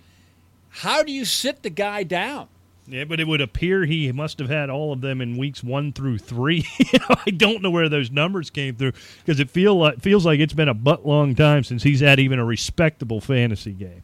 How 0.70 1.03
do 1.03 1.12
you 1.12 1.27
sit 1.27 1.62
the 1.62 1.70
guy 1.70 2.05
down? 2.05 2.49
Yeah, 2.87 3.05
but 3.05 3.20
it 3.20 3.27
would 3.27 3.43
appear 3.43 3.85
he 3.85 4.11
must 4.12 4.39
have 4.39 4.49
had 4.49 4.70
all 4.70 4.93
of 4.93 5.03
them 5.03 5.20
in 5.20 5.37
weeks 5.37 5.62
one 5.62 5.93
through 5.93 6.18
three. 6.18 6.66
I 7.27 7.31
don't 7.31 7.62
know 7.62 7.70
where 7.70 7.89
those 7.89 8.11
numbers 8.11 8.51
came 8.51 8.77
through 8.77 8.93
because 9.25 9.41
it 9.41 9.51
feel 9.51 9.77
like, 9.77 10.01
feels 10.01 10.27
like 10.27 10.41
it's 10.41 10.53
been 10.53 10.68
a 10.68 10.75
butt 10.75 11.07
long 11.07 11.35
time 11.35 11.64
since 11.64 11.83
he's 11.83 12.01
had 12.01 12.18
even 12.18 12.39
a 12.39 12.45
respectable 12.45 13.20
fantasy 13.20 13.72
game. 13.72 14.03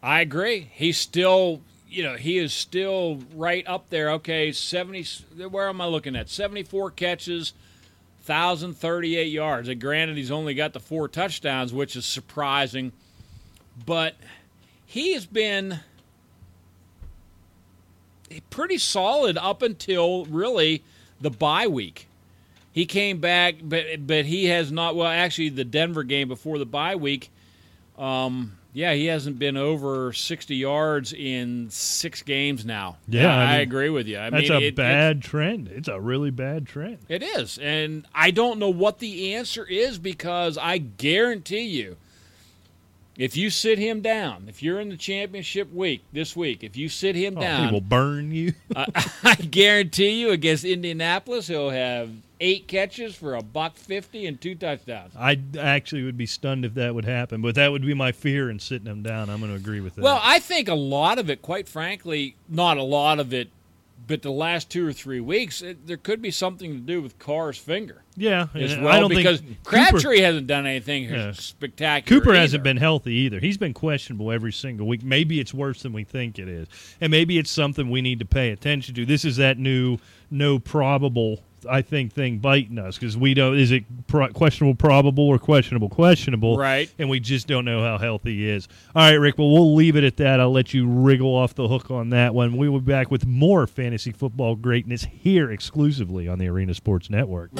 I 0.00 0.20
agree. 0.20 0.70
He's 0.72 0.96
still, 0.96 1.60
you 1.88 2.04
know, 2.04 2.14
he 2.14 2.38
is 2.38 2.52
still 2.52 3.20
right 3.34 3.66
up 3.66 3.90
there. 3.90 4.10
Okay, 4.12 4.52
70, 4.52 5.04
where 5.48 5.68
am 5.68 5.80
I 5.80 5.86
looking 5.86 6.16
at? 6.16 6.28
74 6.28 6.92
catches, 6.92 7.52
1,038 8.28 9.24
yards. 9.24 9.68
And 9.68 9.80
granted, 9.80 10.16
he's 10.16 10.30
only 10.30 10.54
got 10.54 10.72
the 10.72 10.80
four 10.80 11.08
touchdowns, 11.08 11.72
which 11.72 11.96
is 11.96 12.04
surprising. 12.04 12.92
But 13.86 14.16
he 14.84 15.14
has 15.14 15.26
been 15.26 15.80
pretty 18.50 18.78
solid 18.78 19.38
up 19.38 19.62
until 19.62 20.24
really 20.26 20.82
the 21.20 21.30
bye 21.30 21.66
week. 21.66 22.08
He 22.72 22.86
came 22.86 23.18
back, 23.18 23.56
but 23.62 24.06
but 24.06 24.24
he 24.26 24.46
has 24.46 24.70
not. 24.70 24.94
Well, 24.94 25.08
actually, 25.08 25.48
the 25.48 25.64
Denver 25.64 26.04
game 26.04 26.28
before 26.28 26.58
the 26.58 26.66
bye 26.66 26.96
week, 26.96 27.30
um, 27.96 28.57
yeah, 28.78 28.94
he 28.94 29.06
hasn't 29.06 29.40
been 29.40 29.56
over 29.56 30.12
sixty 30.12 30.54
yards 30.54 31.12
in 31.12 31.68
six 31.68 32.22
games 32.22 32.64
now. 32.64 32.96
Yeah, 33.08 33.34
I, 33.36 33.42
I 33.42 33.52
mean, 33.54 33.60
agree 33.62 33.90
with 33.90 34.06
you. 34.06 34.20
I 34.20 34.30
That's 34.30 34.48
mean, 34.48 34.62
a 34.62 34.66
it- 34.66 34.76
bad 34.76 35.20
trend. 35.20 35.66
It's 35.66 35.88
a 35.88 36.00
really 36.00 36.30
bad 36.30 36.66
trend. 36.68 36.98
It 37.08 37.24
is, 37.24 37.58
and 37.58 38.06
I 38.14 38.30
don't 38.30 38.60
know 38.60 38.68
what 38.70 39.00
the 39.00 39.34
answer 39.34 39.64
is 39.64 39.98
because 39.98 40.56
I 40.56 40.78
guarantee 40.78 41.62
you, 41.66 41.96
if 43.16 43.36
you 43.36 43.50
sit 43.50 43.78
him 43.80 44.00
down, 44.00 44.44
if 44.48 44.62
you're 44.62 44.78
in 44.78 44.90
the 44.90 44.96
championship 44.96 45.72
week 45.72 46.04
this 46.12 46.36
week, 46.36 46.62
if 46.62 46.76
you 46.76 46.88
sit 46.88 47.16
him 47.16 47.36
Oh, 47.36 47.66
he 47.66 47.72
will 47.72 47.80
burn 47.80 48.30
you. 48.30 48.52
I, 48.76 48.86
I 49.24 49.34
guarantee 49.34 50.20
you 50.20 50.30
against 50.30 50.64
Indianapolis, 50.64 51.48
he'll 51.48 51.70
have 51.70 52.10
eight 52.40 52.68
catches 52.68 53.14
for 53.14 53.34
a 53.34 53.42
buck 53.42 53.76
fifty 53.76 54.26
and 54.26 54.40
two 54.40 54.54
touchdowns. 54.54 55.14
I 55.16 55.38
actually 55.58 56.04
would 56.04 56.16
be 56.16 56.26
stunned 56.26 56.64
if 56.64 56.74
that 56.74 56.94
would 56.94 57.04
happen, 57.04 57.42
but 57.42 57.54
that 57.56 57.72
would 57.72 57.82
be 57.82 57.94
my 57.94 58.12
fear 58.12 58.50
in 58.50 58.58
sitting 58.58 58.86
him 58.86 59.02
down. 59.02 59.30
I'm 59.30 59.40
going 59.40 59.50
to 59.50 59.56
agree 59.56 59.80
with 59.80 59.94
that. 59.96 60.02
Well, 60.02 60.20
I 60.22 60.38
think 60.38 60.68
a 60.68 60.74
lot 60.74 61.18
of 61.18 61.30
it, 61.30 61.42
quite 61.42 61.68
frankly, 61.68 62.36
not 62.48 62.76
a 62.76 62.82
lot 62.82 63.18
of 63.18 63.32
it, 63.34 63.50
but 64.06 64.22
the 64.22 64.30
last 64.30 64.70
two 64.70 64.86
or 64.86 64.92
three 64.92 65.20
weeks, 65.20 65.60
it, 65.62 65.86
there 65.86 65.96
could 65.96 66.22
be 66.22 66.30
something 66.30 66.72
to 66.72 66.78
do 66.78 67.02
with 67.02 67.18
Carr's 67.18 67.58
finger 67.58 68.02
yeah, 68.16 68.46
as 68.54 68.76
well, 68.76 68.88
I 68.88 69.00
don't 69.00 69.10
because 69.10 69.40
think 69.40 69.62
Crabtree 69.64 70.20
hasn't 70.20 70.46
done 70.46 70.66
anything 70.66 71.04
Yeah. 71.04 71.32
spectacular. 71.32 72.20
Cooper 72.20 72.34
hasn't 72.34 72.64
been 72.64 72.78
healthy 72.78 73.12
either. 73.12 73.38
He's 73.38 73.58
been 73.58 73.74
questionable 73.74 74.32
every 74.32 74.52
single 74.52 74.86
week. 74.86 75.04
Maybe 75.04 75.38
it's 75.40 75.52
worse 75.52 75.82
than 75.82 75.92
we 75.92 76.04
think 76.04 76.38
it 76.38 76.48
is, 76.48 76.68
and 77.00 77.10
maybe 77.10 77.38
it's 77.38 77.50
something 77.50 77.90
we 77.90 78.00
need 78.00 78.18
to 78.20 78.24
pay 78.24 78.50
attention 78.50 78.94
to. 78.94 79.04
This 79.04 79.24
is 79.24 79.36
that 79.36 79.58
new 79.58 79.98
no 80.30 80.58
probable. 80.58 81.42
I 81.68 81.82
think 81.82 82.12
thing 82.12 82.38
biting 82.38 82.78
us 82.78 82.98
because 82.98 83.16
we 83.16 83.34
don't. 83.34 83.58
Is 83.58 83.70
it 83.70 83.84
pro- 84.06 84.28
questionable 84.28 84.74
probable 84.74 85.28
or 85.28 85.38
questionable 85.38 85.88
questionable? 85.88 86.56
Right. 86.56 86.90
And 86.98 87.08
we 87.08 87.20
just 87.20 87.46
don't 87.46 87.64
know 87.64 87.82
how 87.82 87.98
healthy 87.98 88.36
he 88.36 88.48
is. 88.48 88.68
All 88.94 89.02
right, 89.02 89.14
Rick. 89.16 89.38
Well, 89.38 89.50
we'll 89.50 89.74
leave 89.74 89.96
it 89.96 90.04
at 90.04 90.16
that. 90.18 90.40
I'll 90.40 90.52
let 90.52 90.74
you 90.74 90.88
wriggle 90.88 91.34
off 91.34 91.54
the 91.54 91.68
hook 91.68 91.90
on 91.90 92.10
that 92.10 92.34
one. 92.34 92.56
We 92.56 92.68
will 92.68 92.80
be 92.80 92.92
back 92.92 93.10
with 93.10 93.26
more 93.26 93.66
fantasy 93.66 94.12
football 94.12 94.56
greatness 94.56 95.04
here 95.04 95.50
exclusively 95.50 96.28
on 96.28 96.38
the 96.38 96.48
Arena 96.48 96.74
Sports 96.74 97.10
Network. 97.10 97.50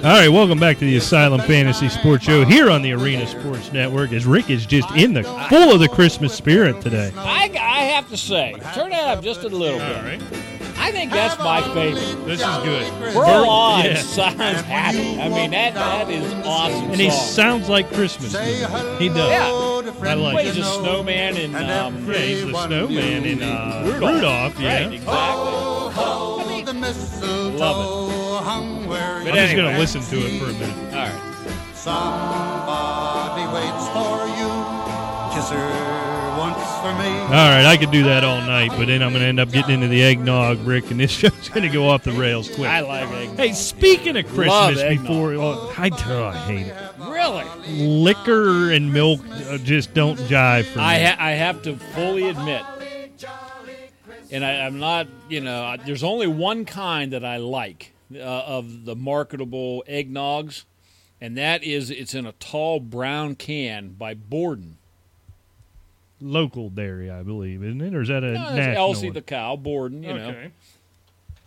All 0.00 0.06
right, 0.06 0.30
welcome 0.30 0.58
back 0.58 0.78
to 0.78 0.86
the 0.86 0.96
Asylum 0.96 1.42
Fantasy 1.42 1.90
Sports 1.90 2.24
Show 2.24 2.46
here 2.46 2.70
on 2.70 2.80
the 2.80 2.92
Arena 2.92 3.26
Sports 3.26 3.70
Network. 3.70 4.12
As 4.12 4.24
Rick 4.24 4.48
is 4.48 4.64
just 4.64 4.90
in 4.92 5.12
the 5.12 5.22
full 5.50 5.74
of 5.74 5.80
the 5.80 5.88
Christmas 5.88 6.32
spirit 6.32 6.80
today. 6.80 7.12
I, 7.18 7.50
I 7.60 7.80
have 7.84 8.08
to 8.08 8.16
say, 8.16 8.54
turn 8.72 8.90
that 8.90 9.08
up 9.08 9.22
just 9.22 9.44
a 9.44 9.50
little 9.50 9.78
bit. 9.78 10.22
I 10.78 10.90
think 10.90 11.12
that's 11.12 11.38
my 11.38 11.60
favorite. 11.74 12.24
This 12.24 12.40
is 12.40 12.46
good. 12.64 13.12
Burl 13.12 13.46
on 13.46 13.84
yeah. 13.84 13.96
sounds 13.96 14.62
happy. 14.62 15.20
I 15.20 15.28
mean, 15.28 15.50
that 15.50 15.74
that 15.74 16.08
is 16.08 16.32
awesome. 16.46 16.92
And 16.92 16.98
he 16.98 17.10
song. 17.10 17.28
sounds 17.28 17.68
like 17.68 17.92
Christmas. 17.92 18.32
Say 18.32 18.46
music. 18.46 18.70
hello 18.70 18.98
He 18.98 19.08
does. 19.08 19.30
Yeah. 19.30 19.92
to 19.92 19.98
friends 19.98 20.20
like 20.22 20.36
Wait, 20.36 20.46
he's 20.46 20.56
a 20.56 20.64
snowman 20.64 21.36
in 21.36 21.54
And 21.54 21.70
um, 21.70 22.10
Yeah, 22.10 22.18
he's 22.20 22.46
the 22.46 22.66
snowman 22.66 23.24
you 23.24 23.32
in 23.32 23.42
uh. 23.42 23.82
Rudolph. 23.84 24.14
Rudolph. 24.14 24.60
yeah. 24.60 24.84
Right, 24.84 24.92
exactly. 24.94 25.10
Ho, 25.10 26.40
the 26.64 26.72
Love 27.58 28.10
hung 28.10 28.19
where 29.00 29.24
But 29.24 29.28
I'm 29.30 29.36
just 29.36 29.52
anyway. 29.52 29.56
going 29.62 29.74
to 29.74 29.80
listen 29.80 30.00
to 30.02 30.26
it 30.26 30.38
for 30.38 30.50
a 30.50 30.52
minute. 30.54 30.94
All 30.94 31.00
right. 31.08 31.26
Somebody 31.74 33.44
waits 33.54 33.86
for 33.88 34.26
you. 34.38 34.50
Kiss 35.34 35.48
her 35.50 36.36
once 36.38 36.58
for 36.80 36.92
me. 37.02 37.08
All 37.08 37.48
right, 37.48 37.64
I 37.64 37.76
could 37.76 37.90
do 37.90 38.02
that 38.04 38.24
all 38.24 38.40
night, 38.40 38.70
but 38.76 38.86
then 38.86 39.02
I'm 39.02 39.10
going 39.10 39.22
to 39.22 39.28
end 39.28 39.40
up 39.40 39.50
getting 39.50 39.74
into 39.76 39.88
the 39.88 40.02
eggnog, 40.02 40.58
Rick, 40.66 40.90
and 40.90 41.00
this 41.00 41.10
show's 41.18 41.48
going 41.48 41.62
to 41.62 41.68
go 41.68 41.88
off 41.88 42.02
the 42.04 42.12
rails 42.12 42.48
quick. 42.54 42.68
I 42.68 42.80
like 42.80 43.08
it. 43.10 43.36
Hey, 43.38 43.52
speaking 43.52 44.16
of 44.16 44.24
Love 44.36 44.74
Christmas, 44.74 44.82
eggnog. 44.84 45.06
before 45.06 45.34
oh, 45.34 45.72
I, 45.78 45.90
oh, 46.06 46.24
I 46.26 46.36
hate 46.46 46.66
it. 46.66 46.76
Really? 46.98 47.44
Liquor 47.86 48.72
and 48.72 48.92
milk 48.92 49.20
uh, 49.48 49.58
just 49.58 49.94
don't 49.94 50.18
jive 50.20 50.64
for 50.66 50.78
me. 50.78 50.84
I 50.84 50.98
ha- 51.04 51.16
I 51.18 51.30
have 51.32 51.62
to 51.62 51.76
fully 51.76 52.28
admit, 52.28 52.62
and 54.30 54.44
I, 54.44 54.66
I'm 54.66 54.78
not, 54.78 55.06
you 55.28 55.40
know, 55.40 55.62
I- 55.64 55.76
there's 55.78 56.02
only 56.04 56.26
one 56.26 56.64
kind 56.64 57.12
that 57.12 57.24
I 57.24 57.36
like 57.38 57.92
uh, 58.14 58.18
of 58.18 58.84
the 58.84 58.96
marketable 58.96 59.84
eggnogs, 59.88 60.64
and 61.20 61.36
that 61.36 61.62
is 61.62 61.90
it's 61.90 62.14
in 62.14 62.26
a 62.26 62.32
tall 62.32 62.80
brown 62.80 63.34
can 63.36 63.90
by 63.90 64.14
Borden. 64.14 64.76
local 66.20 66.68
dairy, 66.70 67.10
I 67.10 67.22
believe, 67.22 67.62
isn't 67.64 67.80
it? 67.80 67.94
Or 67.94 68.02
is 68.02 68.08
that 68.08 68.22
a 68.22 68.32
No, 68.32 68.44
that's 68.44 68.56
national 68.56 68.76
Elsie 68.76 69.06
one? 69.08 69.14
the 69.14 69.22
cow, 69.22 69.56
Borden, 69.56 70.02
you 70.02 70.12
know. 70.14 70.28
Okay. 70.30 70.50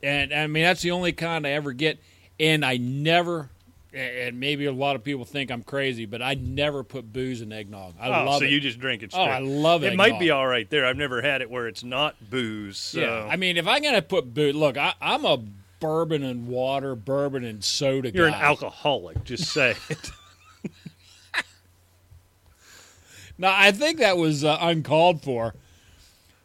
And 0.01 0.33
I 0.33 0.47
mean, 0.47 0.63
that's 0.63 0.81
the 0.81 0.91
only 0.91 1.11
kind 1.13 1.45
I 1.45 1.51
ever 1.51 1.73
get. 1.73 1.99
And 2.39 2.65
I 2.65 2.77
never, 2.77 3.49
and 3.93 4.39
maybe 4.39 4.65
a 4.65 4.71
lot 4.73 4.95
of 4.95 5.03
people 5.03 5.25
think 5.25 5.51
I'm 5.51 5.61
crazy, 5.61 6.05
but 6.07 6.21
I 6.23 6.33
never 6.33 6.83
put 6.83 7.13
booze 7.13 7.41
in 7.41 7.53
eggnog. 7.53 7.93
I 8.01 8.07
Oh, 8.07 8.25
love 8.25 8.39
so 8.39 8.45
it. 8.45 8.49
you 8.51 8.59
just 8.59 8.79
drink 8.79 9.03
it 9.03 9.11
Straight. 9.11 9.21
Oh, 9.21 9.25
straight. 9.27 9.35
I 9.35 9.39
love 9.39 9.83
It 9.83 9.93
It 9.93 9.95
might 9.95 10.19
be 10.19 10.31
all 10.31 10.47
right 10.47 10.67
there. 10.69 10.85
I've 10.87 10.97
never 10.97 11.21
had 11.21 11.41
it 11.43 11.49
where 11.51 11.67
it's 11.67 11.83
not 11.83 12.15
booze. 12.31 12.77
So. 12.79 12.99
Yeah, 12.99 13.27
I 13.29 13.35
mean, 13.35 13.57
if 13.57 13.67
I'm 13.67 13.81
gonna 13.83 14.01
put 14.01 14.33
booze, 14.33 14.55
look, 14.55 14.75
I, 14.75 14.93
I'm 14.99 15.23
a 15.23 15.37
bourbon 15.83 16.23
and 16.23 16.47
water, 16.47 16.95
bourbon 16.95 17.43
and 17.43 17.63
soda 17.63 18.09
You're 18.09 18.29
guy. 18.29 18.37
an 18.37 18.41
alcoholic. 18.41 19.23
Just 19.25 19.51
say 19.51 19.75
it. 19.89 20.11
Now, 23.35 23.53
I 23.57 23.71
think 23.71 23.97
that 23.97 24.15
was 24.15 24.43
uh, 24.43 24.57
uncalled 24.61 25.23
for, 25.23 25.55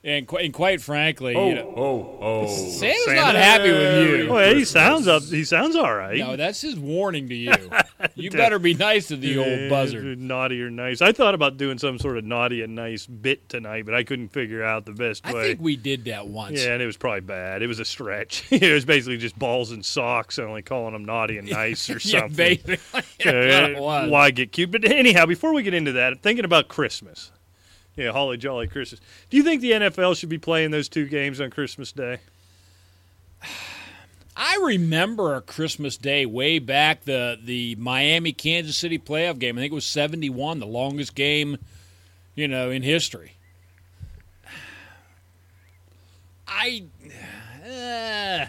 and, 0.05 0.27
qu- 0.29 0.37
and 0.37 0.55
quite 0.55 0.81
frankly, 0.81 1.35
Oh, 1.35 1.49
you 1.49 1.55
know, 1.57 1.75
oh, 1.77 2.19
oh. 2.21 2.47
Santa's 2.47 3.07
not 3.09 3.35
happy 3.35 3.71
with 3.73 4.21
you. 4.21 4.33
well, 4.33 4.55
he 4.55 4.65
sounds 4.65 5.09
up. 5.09 5.23
He 5.25 5.45
sounds 5.45 5.75
all 5.77 5.93
right. 5.95 6.19
No, 6.19 6.37
that's 6.37 6.61
his 6.61 6.77
warning 6.79 7.29
to 7.29 7.35
you. 7.35 7.53
you 8.15 8.31
better 8.31 8.59
be 8.59 8.75
nice 8.75 9.09
to 9.09 9.17
the 9.17 9.39
old 9.39 9.69
buzzard. 9.69 10.19
Naughty 10.21 10.63
or 10.63 10.71
nice. 10.71 11.03
I 11.03 11.13
thought 11.13 11.35
about 11.35 11.57
doing 11.57 11.79
some 11.79 11.99
sort 11.99 12.17
of 12.17 12.25
naughty 12.25 12.63
and 12.63 12.75
nice 12.77 13.07
bit 13.07 13.49
tonight, 13.49 13.85
but 13.87 13.95
I 13.95 14.05
couldn't 14.05 14.29
figure 14.29 14.63
out 14.63 14.87
the 14.87 14.93
best 14.93 15.27
I 15.27 15.35
way. 15.35 15.41
I 15.41 15.45
think 15.49 15.61
we 15.61 15.77
did 15.77 16.05
that 16.05 16.29
once. 16.29 16.63
yeah, 16.63 16.73
and 16.75 16.83
it 16.83 16.87
was 16.87 16.97
probably 16.97 17.21
bad. 17.21 17.63
It 17.63 17.67
was 17.67 17.81
a 17.81 17.85
stretch. 17.85 18.47
it 18.53 18.73
was 18.73 18.85
basically 18.85 19.17
just 19.19 19.39
balls 19.39 19.73
and 19.73 19.85
socks, 19.85 20.39
and 20.39 20.47
only 20.47 20.63
calling 20.63 20.93
them 20.93 21.05
naughty 21.05 21.39
and 21.39 21.51
nice 21.51 21.91
or 21.91 21.95
Yeah, 21.95 22.21
something. 22.21 22.59
basically. 22.65 22.79
Uh, 23.27 23.67
it 23.69 23.79
was. 23.79 24.11
why 24.11 24.31
get 24.31 24.53
cute? 24.53 24.71
But 24.71 24.85
anyhow, 24.85 25.27
before 25.27 25.53
we 25.53 25.63
get 25.65 25.75
into 25.75 25.93
that, 25.93 26.21
thinking 26.23 26.45
about 26.45 26.69
Christmas. 26.69 27.33
Yeah, 27.99 28.13
Holly 28.13 28.37
Jolly 28.37 28.69
Christmas. 28.69 29.01
Do 29.29 29.37
you 29.37 29.43
think 29.43 29.61
the 29.61 29.73
NFL 29.73 30.17
should 30.17 30.29
be 30.29 30.39
playing 30.39 30.71
those 30.71 30.89
two 30.89 31.07
games 31.07 31.41
on 31.41 31.51
Christmas 31.51 31.91
Day? 31.91 32.19
I 34.37 34.57
remember 34.63 35.35
a 35.35 35.41
Christmas 35.41 35.97
Day 35.97 36.25
way 36.25 36.61
back 36.61 37.03
the 37.03 37.37
the 37.43 37.75
Miami 37.75 38.33
Kansas 38.33 38.77
City 38.77 39.01
playoff 39.01 39.41
game. 39.41 39.59
I 39.59 39.63
think 39.63 39.73
it 39.73 39.75
was 39.75 39.85
seventy 39.85 40.31
one, 40.31 40.61
the 40.61 40.67
longest 40.67 41.17
game, 41.17 41.59
you 42.37 42.47
know, 42.47 42.71
in 42.71 42.85
history. 42.85 43.33
I, 46.47 46.85
uh, 47.69 48.47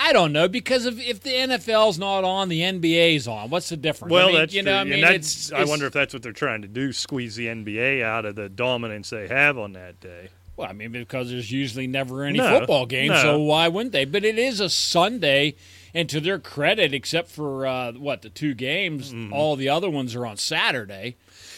I 0.00 0.12
don't 0.12 0.32
know 0.32 0.46
because 0.48 0.86
if 0.86 0.98
if 1.00 1.20
the 1.22 1.30
NFL's 1.30 1.98
not 1.98 2.22
on, 2.24 2.48
the 2.48 2.60
NBA's 2.60 3.26
on. 3.26 3.50
What's 3.50 3.68
the 3.68 3.76
difference? 3.76 4.12
Well, 4.12 4.28
I 4.28 4.30
mean, 4.32 4.40
that's 4.40 4.54
you 4.54 4.62
know, 4.62 4.70
true. 4.72 4.78
I 4.80 4.84
mean, 4.84 4.92
and 4.94 5.02
that's. 5.02 5.16
it's, 5.36 5.52
I 5.52 5.56
it's- 5.56 5.68
wonder 5.68 5.86
if 5.86 5.92
that's 5.92 6.14
what 6.14 6.22
they're 6.22 6.32
trying 6.32 6.62
to 6.62 6.68
do: 6.68 6.92
squeeze 6.92 7.34
the 7.36 7.46
NBA 7.48 8.02
out 8.02 8.24
of 8.24 8.36
the 8.36 8.48
dominance 8.48 9.10
they 9.10 9.26
have 9.28 9.58
on 9.58 9.72
that 9.72 9.98
day. 10.00 10.28
Well, 10.56 10.68
I 10.68 10.72
mean, 10.72 10.90
because 10.90 11.30
there's 11.30 11.52
usually 11.52 11.86
never 11.86 12.24
any 12.24 12.38
No, 12.38 12.58
football 12.58 12.84
games, 12.86 13.10
no. 13.10 13.22
so 13.22 13.38
why 13.42 13.68
wouldn't 13.68 13.92
they? 13.92 14.04
But 14.04 14.24
it 14.24 14.38
is 14.40 14.58
a 14.58 14.68
Sunday, 14.68 15.54
And 15.94 16.08
to 16.10 16.18
their 16.20 16.40
credit, 16.40 16.92
except 16.92 17.30
for 17.30 17.64
uh, 17.64 17.92
what 17.92 18.22
the 18.22 18.28
two 18.28 18.54
games, 18.54 19.12
Mm-hmm. 19.12 19.32
all 19.32 19.54
the 19.54 19.68
other 19.68 19.88
ones 19.88 20.16
are 20.16 20.26
on 20.26 20.36
Saturday. 20.36 21.14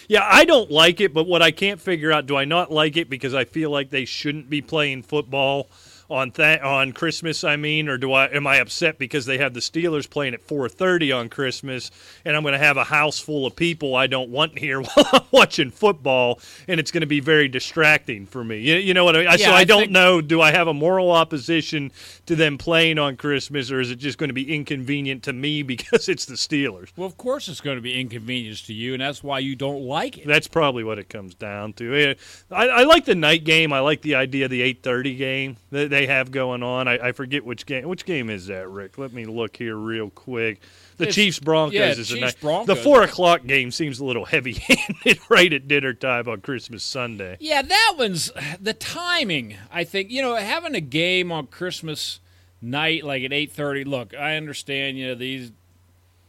Yeah, 0.06 0.26
I 0.28 0.44
don't 0.44 0.70
like 0.70 1.00
it, 1.00 1.14
but 1.14 1.26
what 1.26 1.40
I 1.40 1.50
can't 1.50 1.80
figure 1.80 2.12
out, 2.12 2.26
do 2.26 2.36
I 2.36 2.44
not 2.44 2.70
like 2.70 2.98
it 2.98 3.08
because 3.08 3.32
I 3.32 3.44
feel 3.46 3.70
like 3.70 3.88
they 3.88 4.04
shouldn't 4.04 4.50
be 4.50 4.60
playing 4.60 5.02
football 5.04 5.70
on 6.10 6.30
th- 6.32 6.60
on 6.60 6.92
Christmas? 6.92 7.44
I 7.44 7.56
mean, 7.56 7.88
or 7.88 7.96
do 7.96 8.12
I 8.12 8.26
am 8.26 8.46
I 8.46 8.56
upset 8.56 8.98
because 8.98 9.26
they 9.26 9.38
have 9.38 9.54
the 9.54 9.60
Steelers 9.60 10.08
playing 10.08 10.34
at 10.34 10.46
4:30 10.46 11.16
on 11.16 11.28
Christmas, 11.28 11.90
and 12.24 12.36
I'm 12.36 12.42
going 12.42 12.52
to 12.52 12.58
have 12.58 12.76
a 12.76 12.84
house 12.84 13.18
full 13.20 13.46
of 13.46 13.56
people 13.56 13.94
I 13.94 14.06
don't 14.06 14.30
want 14.30 14.58
here 14.58 14.80
while 14.94 15.06
I'm 15.12 15.22
watching 15.30 15.70
football, 15.70 16.40
and 16.68 16.80
it's 16.80 16.90
going 16.90 17.00
to 17.02 17.06
be 17.06 17.20
very 17.20 17.48
distracting 17.48 18.26
for 18.26 18.42
me. 18.44 18.58
You, 18.58 18.74
you 18.76 18.94
know 18.94 19.04
what 19.04 19.16
I 19.16 19.20
mean? 19.20 19.28
I 19.28 19.36
so 19.36 19.50
I, 19.50 19.58
I 19.58 19.64
don't 19.64 19.80
think- 19.82 19.92
know. 19.92 20.20
Do 20.20 20.40
I 20.40 20.50
have 20.52 20.68
a 20.68 20.74
moral 20.74 21.10
opposition 21.10 21.92
to 22.26 22.36
them 22.36 22.58
playing 22.58 22.98
on 22.98 23.16
Christmas, 23.16 23.70
or 23.70 23.80
is 23.80 23.90
it 23.90 23.96
just 23.96 24.18
going 24.18 24.28
to 24.28 24.34
be 24.34 24.54
inconvenient 24.54 25.22
to 25.24 25.32
me 25.32 25.62
because 25.70 26.08
it's 26.08 26.24
the 26.26 26.34
Steelers? 26.34 26.88
Well, 26.96 27.06
of 27.06 27.16
course, 27.16 27.48
it's 27.48 27.60
going 27.60 27.76
to 27.76 27.82
be 27.82 27.98
inconvenience 28.00 28.62
to 28.62 28.74
you, 28.74 28.92
and 28.94 29.00
that's 29.00 29.22
why 29.22 29.38
you 29.38 29.54
don't 29.56 29.82
like 29.82 30.18
it. 30.18 30.26
That's 30.26 30.48
probably 30.48 30.84
what 30.84 30.98
it 30.98 31.08
comes 31.08 31.34
down 31.34 31.72
to. 31.74 31.94
Eh, 31.94 32.14
I, 32.50 32.68
I 32.68 32.82
like 32.84 33.04
the 33.04 33.14
night 33.14 33.44
game. 33.44 33.72
I 33.72 33.80
like 33.80 34.02
the 34.02 34.14
idea 34.16 34.46
of 34.46 34.50
the 34.50 34.62
eight 34.62 34.82
thirty 34.82 35.14
game 35.14 35.56
that 35.70 35.90
they 35.90 35.99
have 36.06 36.30
going 36.30 36.62
on. 36.62 36.88
I, 36.88 37.08
I 37.08 37.12
forget 37.12 37.44
which 37.44 37.66
game. 37.66 37.88
Which 37.88 38.04
game 38.04 38.30
is 38.30 38.46
that, 38.46 38.68
Rick? 38.68 38.98
Let 38.98 39.12
me 39.12 39.24
look 39.26 39.56
here 39.56 39.76
real 39.76 40.10
quick. 40.10 40.60
The 40.96 41.04
It's- 41.04 41.14
Chiefs 41.14 41.38
Broncos 41.38 41.74
yeah, 41.74 41.88
is 41.90 41.96
the 41.98 42.04
Chiefs 42.16 42.42
night. 42.42 42.66
The 42.66 42.76
four 42.76 43.02
o'clock 43.02 43.46
game 43.46 43.70
seems 43.70 44.00
a 44.00 44.04
little 44.04 44.24
heavy 44.26 44.54
handed 44.54 45.18
right 45.30 45.52
at 45.52 45.66
dinner 45.68 45.94
time 45.94 46.28
on 46.28 46.40
Christmas 46.40 46.82
Sunday. 46.82 47.36
Yeah, 47.40 47.62
that 47.62 47.94
one's 47.96 48.30
the 48.60 48.74
timing. 48.74 49.56
I 49.72 49.84
think 49.84 50.10
you 50.10 50.20
know 50.22 50.34
having 50.36 50.74
a 50.74 50.80
game 50.80 51.32
on 51.32 51.46
Christmas 51.46 52.20
night 52.60 53.04
like 53.04 53.22
at 53.24 53.32
eight 53.32 53.52
thirty. 53.52 53.84
Look, 53.84 54.14
I 54.14 54.36
understand. 54.36 54.98
You 54.98 55.08
know 55.08 55.14
these 55.14 55.52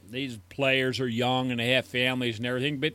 these 0.10 0.38
players 0.50 1.00
are 1.00 1.08
young 1.08 1.52
and 1.52 1.60
they 1.60 1.70
have 1.72 1.86
families 1.86 2.38
and 2.38 2.46
everything, 2.46 2.78
but 2.80 2.94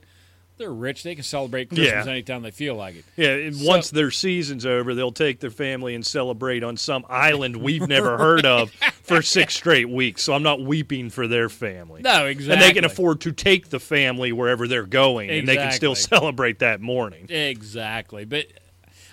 they're 0.59 0.73
rich. 0.73 1.03
They 1.03 1.15
can 1.15 1.25
celebrate 1.25 1.69
Christmas 1.69 1.89
Yeah. 2.07 2.11
anytime 2.11 2.43
they 2.43 2.51
feel 2.51 2.75
like 2.75 2.97
it. 2.97 3.05
Yeah, 3.17 3.31
and 3.35 3.55
So- 3.57 3.67
once 3.67 3.91
their 3.91 4.11
season's 4.11 4.65
over, 4.67 4.95
they'll 4.95 5.13
take 5.13 5.41
their 5.41 5.51
family 5.51 5.95
and 5.95 6.05
celebrate 6.05 6.63
on 6.65 6.77
some 6.77 7.05
island 7.09 7.57
we've 7.57 7.87
never 7.89 8.19
heard 8.19 8.47
of 8.47 8.71
for 9.03 9.23
six 9.23 9.55
straight 9.55 9.89
weeks. 9.89 10.23
So 10.23 10.33
I'm 10.33 10.43
not 10.43 10.61
weeping 10.61 11.11
for 11.11 11.27
their 11.29 11.49
family. 11.49 12.03
No, 12.03 12.27
exactly. 12.27 12.53
And 12.55 12.63
they 12.63 12.73
can 12.73 12.85
afford 12.85 13.21
to 13.23 13.33
take 13.33 13.69
the 13.71 13.81
family 13.81 14.33
wherever 14.33 14.67
they're 14.67 14.85
going, 14.87 15.31
and 15.31 15.47
they 15.47 15.57
can 15.57 15.73
still 15.73 15.95
celebrate 15.95 16.59
that 16.61 16.81
morning. 16.81 17.27
exactly, 17.29 18.25
but 18.25 18.47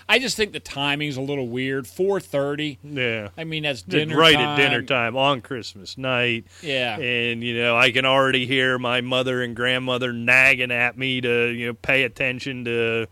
I 0.08 0.18
just 0.18 0.36
think 0.36 0.52
the 0.52 0.60
timing's 0.60 1.16
a 1.16 1.20
little 1.20 1.48
weird. 1.48 1.86
Four 1.86 2.20
thirty. 2.20 2.78
Yeah. 2.82 3.28
I 3.36 3.44
mean, 3.44 3.62
that's 3.62 3.82
dinner 3.82 4.16
right 4.16 4.34
time. 4.34 4.48
at 4.48 4.56
dinner 4.56 4.82
time 4.82 5.16
on 5.16 5.40
Christmas 5.40 5.96
night. 5.96 6.46
Yeah. 6.62 6.98
And, 6.98 7.42
you 7.42 7.56
know, 7.56 7.76
I 7.76 7.90
can 7.90 8.04
already 8.04 8.46
hear 8.46 8.78
my 8.78 9.00
mother 9.00 9.42
and 9.42 9.56
grandmother 9.56 10.12
nagging 10.12 10.70
at 10.70 10.98
me 10.98 11.20
to, 11.20 11.48
you 11.48 11.68
know, 11.68 11.74
pay 11.74 12.02
attention 12.02 12.64
to 12.66 13.06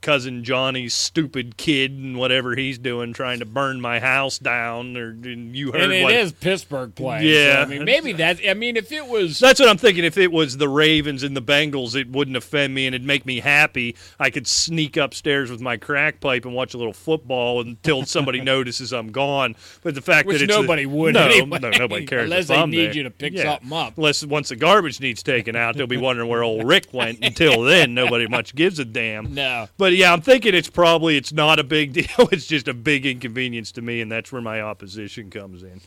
cousin 0.00 0.44
Johnny's 0.44 0.94
stupid 0.94 1.56
kid 1.56 1.92
and 1.92 2.16
whatever 2.16 2.54
he's 2.54 2.78
doing, 2.78 3.12
trying 3.12 3.38
to 3.40 3.44
burn 3.44 3.80
my 3.80 3.98
house 4.00 4.38
down. 4.38 4.96
Or 4.96 5.12
you 5.12 5.72
heard 5.72 5.82
And 5.82 5.92
it 5.92 6.02
what. 6.04 6.14
is 6.14 6.32
Pittsburgh 6.32 6.94
playing. 6.94 7.26
Yeah. 7.26 7.56
so, 7.56 7.62
I 7.62 7.64
mean, 7.66 7.84
maybe 7.84 8.12
that. 8.14 8.38
I 8.48 8.54
mean, 8.54 8.76
if 8.76 8.92
it 8.92 9.06
was 9.06 9.38
That's 9.38 9.58
what 9.60 9.68
I'm 9.68 9.78
thinking. 9.78 10.04
If 10.04 10.16
it 10.18 10.30
was 10.30 10.56
the 10.58 10.68
Ravens 10.68 11.22
and 11.22 11.36
the 11.36 11.42
Bengals, 11.42 11.94
it 11.94 12.08
wouldn't 12.10 12.36
offend 12.36 12.74
me 12.74 12.86
and 12.86 12.94
it'd 12.94 13.06
make 13.06 13.26
me 13.26 13.40
happy. 13.40 13.96
I 14.20 14.30
could 14.30 14.46
sneak 14.46 14.96
upstairs 14.96 15.50
with 15.50 15.60
my 15.60 15.76
crack 15.76 16.20
pipe 16.20 16.44
and 16.44 16.54
watch 16.54 16.74
a 16.74 16.78
little 16.78 16.92
football 16.92 17.60
until 17.60 18.04
somebody 18.04 18.40
notices 18.42 18.92
I'm 18.92 19.12
gone. 19.12 19.56
But 19.82 19.94
the 19.94 20.02
fact 20.02 20.28
Which 20.28 20.38
that 20.40 20.44
a- 20.50 20.52
nobody 20.52 20.86
would 20.86 21.14
no, 21.14 21.22
anyway, 21.26 21.58
no, 21.58 21.70
nobody 21.70 22.06
cares 22.06 22.24
unless 22.24 22.48
they 22.48 22.66
need 22.66 22.86
there. 22.86 22.94
you 22.96 23.02
to 23.04 23.10
pick 23.10 23.32
Yeah. 23.32 23.54
something 23.54 23.72
up. 23.72 23.96
Unless 23.96 24.24
once 24.24 24.50
the 24.50 24.56
garbage 24.56 25.00
needs 25.00 25.22
taken 25.22 25.56
out, 25.56 25.76
they'll 25.76 25.86
be 25.86 25.96
wondering 25.96 26.28
where 26.28 26.42
old 26.42 26.64
Rick 26.66 26.88
went. 26.92 27.18
Until 27.24 27.62
then, 27.62 27.94
nobody 27.94 28.26
much 28.28 28.54
gives 28.54 28.78
a 28.78 28.84
damn. 28.84 29.34
No. 29.34 29.68
But 29.78 29.85
yeah, 29.92 30.12
I'm 30.12 30.20
thinking 30.22 30.54
it's 30.54 30.70
probably 30.70 31.16
it's 31.16 31.32
not 31.32 31.58
a 31.58 31.64
big 31.64 31.92
deal. 31.94 32.28
It's 32.32 32.46
just 32.46 32.68
a 32.68 32.74
big 32.74 33.06
inconvenience 33.06 33.72
to 33.72 33.82
me, 33.82 34.00
and 34.00 34.10
that's 34.10 34.30
where 34.32 34.42
my 34.42 34.60
opposition 34.60 35.30
comes 35.30 35.62
in. 35.62 35.80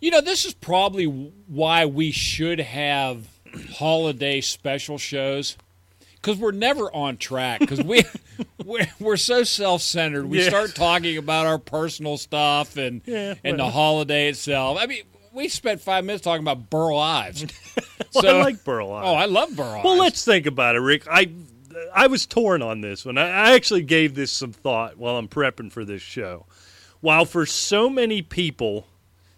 You 0.00 0.10
know, 0.12 0.20
this 0.20 0.44
is 0.44 0.54
probably 0.54 1.04
why 1.06 1.86
we 1.86 2.10
should 2.12 2.60
have 2.60 3.26
holiday 3.74 4.40
special 4.40 4.96
shows 4.98 5.56
because 6.16 6.36
we're 6.36 6.52
never 6.52 6.92
on 6.94 7.16
track 7.16 7.60
because 7.60 7.82
we 7.82 8.02
we're, 8.64 8.86
we're 9.00 9.16
so 9.16 9.42
self-centered. 9.42 10.26
We 10.26 10.40
Yeah. 10.42 10.48
start 10.48 10.74
talking 10.74 11.16
about 11.16 11.46
our 11.46 11.58
personal 11.58 12.16
stuff 12.16 12.76
and 12.76 13.00
Yeah, 13.06 13.34
and 13.42 13.58
the 13.58 13.68
holiday 13.70 14.28
itself. 14.28 14.78
I 14.80 14.86
mean, 14.86 15.02
we 15.32 15.48
spent 15.48 15.80
five 15.80 16.04
minutes 16.04 16.22
talking 16.22 16.42
about 16.42 16.70
Burl 16.70 16.96
Ives. 16.98 17.46
Well, 18.14 18.22
So- 18.22 18.38
I 18.38 18.42
like 18.42 18.64
Burl. 18.64 18.90
Ives. 18.90 19.06
Oh, 19.06 19.14
I 19.14 19.26
love 19.26 19.54
Burl 19.54 19.82
Well, 19.84 19.98
let's 19.98 20.24
think 20.24 20.46
about 20.46 20.76
it, 20.76 20.80
Rick. 20.80 21.06
I 21.10 21.28
I 21.94 22.06
was 22.06 22.26
torn 22.26 22.62
on 22.62 22.80
this 22.80 23.04
one. 23.04 23.18
I, 23.18 23.54
actually 23.54 23.82
gave 23.82 24.14
this 24.14 24.30
some 24.32 24.52
thought 24.52 24.96
while 24.96 25.16
I'm 25.16 25.28
prepping 25.28 25.72
for 25.72 25.84
this 25.84 26.02
show. 26.02 26.46
While 27.00 27.24
for 27.24 27.46
so 27.46 27.88
many 27.88 28.22
people, 28.22 28.86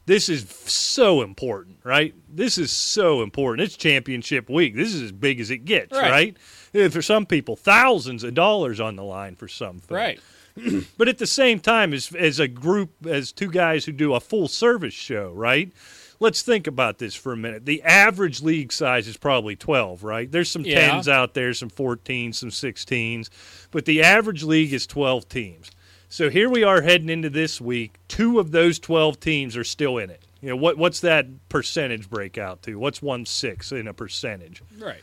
this 0.06 0.28
is 0.28 0.48
so 0.48 1.22
important, 1.22 1.78
right? 1.84 2.14
This 2.28 2.58
is 2.58 2.70
so 2.70 3.22
important. 3.22 3.66
It's 3.66 3.76
championship 3.76 4.48
week. 4.48 4.74
This 4.74 4.94
is 4.94 5.02
as 5.02 5.12
big 5.12 5.40
as 5.40 5.50
it 5.50 5.64
gets, 5.64 5.92
Right. 5.96 6.36
right? 6.74 6.92
For 6.92 7.02
some 7.02 7.26
people, 7.26 7.56
thousands 7.56 8.24
of 8.24 8.34
dollars 8.34 8.80
on 8.80 8.96
the 8.96 9.04
line 9.04 9.34
for 9.36 9.48
some 9.48 9.78
folks. 9.80 9.90
right. 9.90 10.20
But 10.98 11.08
at 11.08 11.18
the 11.18 11.26
same 11.28 11.60
time, 11.60 11.92
as 11.94 12.12
as 12.14 12.38
a 12.40 12.48
group, 12.48 13.06
as 13.06 13.30
two 13.32 13.50
guys 13.50 13.84
who 13.84 13.92
do 13.92 14.14
a 14.14 14.20
full 14.20 14.48
service 14.48 14.92
show, 14.94 15.30
right? 15.32 15.72
Let's 16.20 16.42
think 16.42 16.66
about 16.66 16.98
this 16.98 17.14
for 17.14 17.32
a 17.32 17.36
minute. 17.36 17.64
The 17.64 17.82
average 17.82 18.42
league 18.42 18.72
size 18.72 19.08
is 19.08 19.16
probably 19.16 19.56
12, 19.56 20.04
right? 20.04 20.30
There's 20.30 20.50
some 20.50 20.64
Yeah. 20.66 20.90
10s 20.90 21.08
out 21.08 21.32
there, 21.32 21.54
some 21.54 21.70
14s, 21.70 22.34
some 22.36 22.50
16s, 22.50 23.30
but 23.70 23.86
the 23.86 24.02
average 24.02 24.42
league 24.42 24.74
is 24.74 24.86
12 24.86 25.28
teams. 25.30 25.70
So 26.10 26.28
here 26.28 26.50
we 26.50 26.62
are 26.62 26.82
heading 26.82 27.08
into 27.08 27.30
this 27.30 27.58
week. 27.60 27.94
Two 28.06 28.38
of 28.38 28.50
those 28.50 28.78
12 28.78 29.18
teams 29.18 29.56
are 29.56 29.64
still 29.64 29.96
in 29.96 30.10
it. 30.10 30.22
You 30.42 30.50
know, 30.50 30.56
what 30.56 30.76
what's 30.78 31.00
that 31.00 31.26
percentage 31.48 32.08
break 32.08 32.36
out 32.38 32.62
to? 32.62 32.76
What's 32.76 33.00
one 33.02 33.26
six 33.26 33.72
in 33.72 33.86
a 33.86 33.92
percentage? 33.94 34.62
Right. 34.78 35.02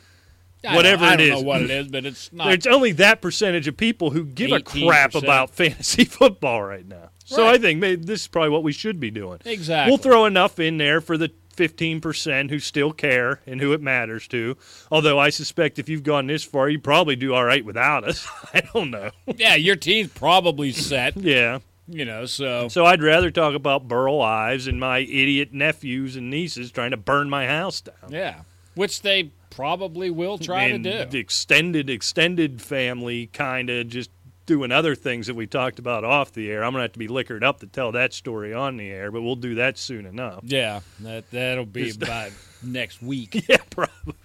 I 0.67 0.75
Whatever 0.75 1.05
don't, 1.05 1.13
I 1.13 1.15
don't 1.17 1.29
know 1.29 1.41
what 1.41 1.61
it 1.61 1.69
is, 1.69 1.87
but 1.87 2.05
it's 2.05 2.33
not. 2.33 2.47
There's 2.47 2.67
only 2.67 2.91
that 2.93 3.21
percentage 3.21 3.67
of 3.67 3.77
people 3.77 4.09
who 4.09 4.25
give 4.25 4.51
a 4.51 4.59
crap 4.59 5.15
about 5.15 5.49
fantasy 5.55 6.03
football 6.05 6.63
right 6.63 6.85
now. 6.85 7.09
So 7.29 7.43
Right. 7.43 7.55
I 7.55 7.57
think 7.57 7.81
this 7.81 8.21
is 8.21 8.27
probably 8.27 8.49
what 8.51 8.63
we 8.63 8.71
should 8.71 8.99
be 9.01 9.11
doing. 9.11 9.39
Exactly. 9.45 9.91
We'll 9.91 9.97
throw 9.97 10.23
enough 10.25 10.59
in 10.59 10.77
there 10.77 11.01
for 11.01 11.17
the 11.17 11.29
15% 11.57 12.49
who 12.49 12.59
still 12.59 12.93
care 12.93 13.41
and 13.45 13.59
who 13.59 13.73
it 13.73 13.81
matters 13.81 14.27
to. 14.29 14.55
Although 14.91 15.19
I 15.19 15.29
suspect 15.29 15.77
if 15.79 15.89
you've 15.89 16.03
gone 16.03 16.27
this 16.27 16.43
far, 16.43 16.69
you 16.69 16.79
probably 16.79 17.15
do 17.15 17.33
all 17.33 17.43
right 17.43 17.65
without 17.65 18.03
us. 18.03 18.27
I 18.53 18.61
don't 18.73 18.91
know. 18.91 19.11
yeah, 19.35 19.55
your 19.55 19.75
team's 19.75 20.09
probably 20.13 20.71
set. 20.71 21.17
yeah. 21.17 21.59
You 21.89 22.05
know, 22.05 22.25
so 22.25 22.67
So 22.69 22.85
I'd 22.85 23.01
rather 23.01 23.31
talk 23.31 23.55
about 23.55 23.87
Burl 23.87 24.21
Ives 24.21 24.67
and 24.67 24.79
my 24.79 24.99
idiot 24.99 25.53
nephews 25.53 26.15
and 26.15 26.29
nieces 26.29 26.71
trying 26.71 26.91
to 26.91 26.97
burn 26.97 27.29
my 27.29 27.45
house 27.47 27.81
down. 27.81 27.95
yeah, 28.09 28.41
which 28.75 29.01
they 29.01 29.31
probably 29.49 30.09
will 30.11 30.37
try 30.37 30.63
and 30.65 30.83
to 30.83 31.05
do. 31.05 31.09
the 31.11 31.17
extended 31.17 31.89
extended 31.89 32.61
family 32.61 33.27
kind 33.27 33.69
of 33.69 33.87
just 33.87 34.11
doing 34.47 34.71
other 34.71 34.95
things 34.95 35.27
that 35.27 35.35
we 35.35 35.45
talked 35.45 35.77
about 35.77 36.03
off 36.03 36.31
the 36.33 36.49
air. 36.49 36.63
I'm 36.63 36.71
gonna 36.71 36.85
have 36.85 36.93
to 36.93 36.99
be 36.99 37.07
liquored 37.07 37.43
up 37.43 37.59
to 37.59 37.67
tell 37.67 37.91
that 37.91 38.13
story 38.13 38.53
on 38.53 38.77
the 38.77 38.89
air, 38.89 39.11
but 39.11 39.21
we'll 39.21 39.35
do 39.35 39.55
that 39.55 39.77
soon 39.77 40.07
enough. 40.07 40.39
Yeah, 40.43 40.79
that 41.01 41.29
that'll 41.29 41.65
be 41.65 41.91
about 41.91 42.31
next 42.63 43.03
week. 43.03 43.45
Yeah, 43.47 43.57
probably. 43.69 44.15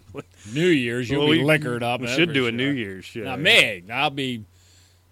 New 0.55 0.66
Year's, 0.66 1.09
you'll 1.11 1.23
Well, 1.25 1.33
be 1.33 1.39
we- 1.39 1.45
liquored 1.45 1.83
up. 1.83 2.01
We 2.01 2.07
should 2.07 2.33
do 2.33 2.45
a 2.47 2.49
sure. 2.51 2.57
New 2.57 2.70
Year's 2.70 3.05
show. 3.05 3.20
Now, 3.25 3.37
me, 3.37 3.83
I'll 3.91 4.11
be 4.11 4.45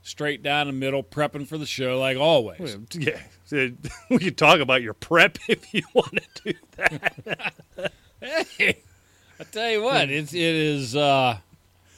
straight 0.03 0.43
down 0.43 0.67
the 0.67 0.73
middle, 0.75 1.03
prepping 1.03 1.47
for 1.47 1.57
the 1.59 1.67
show 1.67 1.99
like 1.99 2.17
always. 2.17 2.77
Yeah, 2.95 3.19
we 4.11 4.19
could 4.19 4.39
talk 4.39 4.61
about 4.61 4.81
your 4.83 4.95
prep 4.95 5.39
if 5.49 5.75
you 5.75 5.83
want 5.93 6.21
to 6.35 6.53
do 6.53 6.59
that. 6.77 7.93
Hey, 8.21 8.79
I 9.41 9.45
tell 9.45 9.71
you 9.71 9.83
what, 9.83 10.09
it's 10.11 10.33
it 10.35 10.39
is. 10.41 10.95
uh 10.95 11.39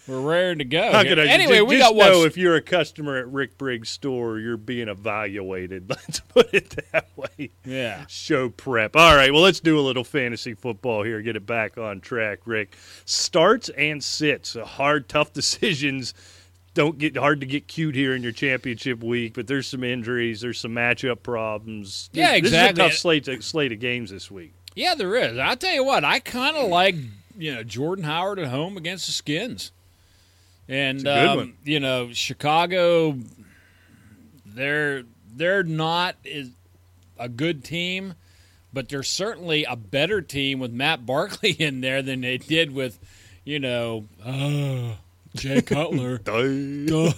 We're 0.09 0.21
raring 0.21 0.59
to 0.59 0.65
go. 0.65 0.91
How 0.91 1.05
could 1.05 1.19
I 1.21 1.27
anyway, 1.27 1.59
just, 1.59 1.69
we 1.69 1.77
just 1.79 1.95
got 1.95 1.97
know 1.97 2.25
if 2.25 2.37
you're 2.37 2.57
a 2.57 2.61
customer 2.63 3.19
at 3.19 3.29
Rick 3.29 3.57
Briggs' 3.57 3.89
store, 3.91 4.39
you're 4.41 4.57
being 4.57 4.89
evaluated. 4.89 5.89
Let's 5.91 6.21
put 6.21 6.53
it 6.53 6.75
that 6.93 7.07
way. 7.17 7.51
yeah, 7.65 8.05
show 8.09 8.49
prep. 8.49 8.97
All 8.97 9.15
right, 9.15 9.33
well, 9.33 9.43
let's 9.43 9.61
do 9.61 9.79
a 9.79 9.81
little 9.83 10.03
fantasy 10.05 10.55
football 10.55 11.05
here. 11.05 11.23
Get 11.23 11.37
it 11.37 11.47
back 11.47 11.79
on 11.79 12.01
track, 12.01 12.41
Rick. 12.47 12.77
Starts 13.05 13.69
and 13.71 14.03
sits, 14.03 14.55
hard, 14.55 15.09
tough 15.09 15.33
decisions. 15.35 16.15
Don't 16.75 16.99
get 16.99 17.17
hard 17.17 17.41
to 17.41 17.47
get 17.47 17.69
cute 17.69 17.95
here 17.95 18.15
in 18.17 18.23
your 18.23 18.33
championship 18.33 19.03
week, 19.05 19.35
but 19.35 19.47
there's 19.47 19.67
some 19.67 19.85
injuries, 19.85 20.41
there's 20.41 20.59
some 20.59 20.73
matchup 20.73 21.23
problems. 21.23 22.09
Yeah, 22.13 22.31
This- 22.33 22.39
exactly. 22.39 22.83
This 22.83 22.85
is 22.85 22.89
a 22.89 22.91
tough 22.91 22.99
slate 23.27 23.43
slate 23.45 23.73
of 23.73 23.79
games 23.79 24.11
this 24.11 24.31
week. 24.31 24.55
yeah, 24.75 24.95
there 24.95 25.15
is. 25.15 25.39
I'll 25.39 25.57
tell 25.57 25.75
you 25.75 25.85
what, 25.85 26.03
I 26.05 26.19
kind 26.19 26.57
of 26.57 26.69
like 26.71 26.97
you 27.39 27.55
know 27.55 27.63
Jordan 27.63 28.05
Howard 28.05 28.39
at 28.39 28.49
home 28.49 28.77
against 28.79 29.05
the 29.07 29.13
Skins, 29.13 29.71
and 30.73 30.99
It's 30.99 31.05
a 31.07 31.14
good 31.14 31.29
um, 31.29 31.37
one. 31.37 31.55
you 31.64 31.81
know 31.81 32.12
Chicago. 32.12 33.16
They're 34.47 35.05
they're 35.35 35.62
not 35.62 36.16
is 36.25 36.51
a 37.18 37.29
good 37.29 37.64
team, 37.64 38.14
but 38.73 38.89
they're 38.89 39.03
certainly 39.03 39.64
a 39.64 39.77
better 39.77 40.20
team 40.20 40.59
with 40.59 40.73
Matt 40.73 41.07
Barkley 41.07 41.53
in 41.53 41.81
there 41.81 42.03
than 42.03 42.20
they 42.23 42.39
did 42.39 42.73
with, 42.73 42.99
you 43.45 43.59
know, 43.61 44.07
uh, 44.25 44.95
Jay 45.37 45.62
Cutler. 45.66 46.18
Duh. 46.18 47.12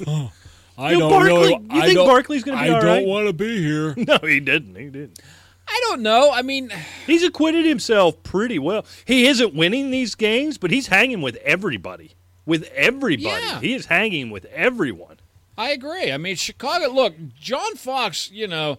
I 0.76 0.92
You 0.92 0.98
don't 0.98 1.10
Barkley- 1.10 1.28
really. 1.28 1.48
you 1.52 1.66
I 1.70 1.80
think 1.86 1.94
don't- 1.94 2.06
Barkley's 2.08 2.42
gonna 2.44 2.62
be 2.62 2.68
I 2.70 2.74
all 2.74 2.80
don't 2.82 3.06
want 3.06 3.26
to 3.28 3.32
be 3.32 3.62
here. 3.62 3.94
No, 3.96 4.18
he 4.22 4.40
didn't. 4.40 4.74
He 4.76 4.86
didn't. 4.86 5.20
I 5.66 5.80
don't 5.88 6.02
know. 6.02 6.30
I 6.30 6.42
mean, 6.42 6.70
He's 7.06 7.22
acquitted 7.22 7.64
himself 7.64 8.22
pretty 8.22 8.58
well. 8.58 8.84
He 9.06 9.26
isn't 9.28 9.54
winning 9.54 9.90
these 9.90 10.14
games, 10.14 10.58
but 10.58 10.70
he's 10.70 10.88
hanging 10.88 11.22
with 11.22 11.36
everybody. 11.36 12.12
With 12.46 12.70
everybody. 12.74 13.44
Yeah. 13.44 13.60
He 13.60 13.74
is 13.74 13.86
hanging 13.86 14.30
with 14.30 14.44
everyone. 14.46 15.16
I 15.56 15.70
agree. 15.70 16.12
I 16.12 16.18
mean, 16.18 16.36
Chicago. 16.36 16.88
Look, 16.88 17.14
John 17.40 17.76
Fox. 17.76 18.30
You 18.30 18.48
know, 18.48 18.78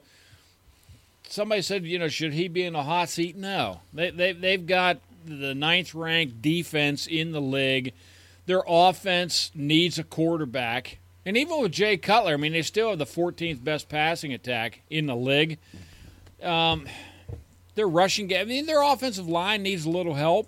somebody 1.27 1.61
said, 1.61 1.85
you 1.85 1.97
know, 1.97 2.07
should 2.07 2.33
he 2.33 2.47
be 2.47 2.63
in 2.63 2.73
the 2.73 2.83
hot 2.83 3.09
seat? 3.09 3.35
No. 3.35 3.81
They 3.93 4.11
they 4.11 4.33
they've 4.33 4.65
got 4.65 4.99
the 5.25 5.55
ninth 5.55 5.95
ranked 5.95 6.41
defense 6.41 7.07
in 7.07 7.31
the 7.31 7.41
league. 7.41 7.93
Their 8.45 8.63
offense 8.67 9.51
needs 9.55 9.97
a 9.97 10.03
quarterback, 10.03 10.99
and 11.25 11.35
even 11.35 11.59
with 11.59 11.71
Jay 11.71 11.97
Cutler, 11.97 12.33
I 12.33 12.37
mean, 12.37 12.53
they 12.53 12.61
still 12.61 12.89
have 12.89 12.99
the 12.99 13.05
14th 13.05 13.63
best 13.63 13.89
passing 13.89 14.33
attack 14.33 14.81
in 14.91 15.07
the 15.07 15.15
league. 15.15 15.57
Um, 16.43 16.85
their 17.73 17.87
rushing 17.87 18.27
game. 18.27 18.41
I 18.41 18.45
mean, 18.45 18.65
their 18.67 18.83
offensive 18.83 19.27
line 19.27 19.63
needs 19.63 19.85
a 19.85 19.89
little 19.89 20.13
help. 20.13 20.47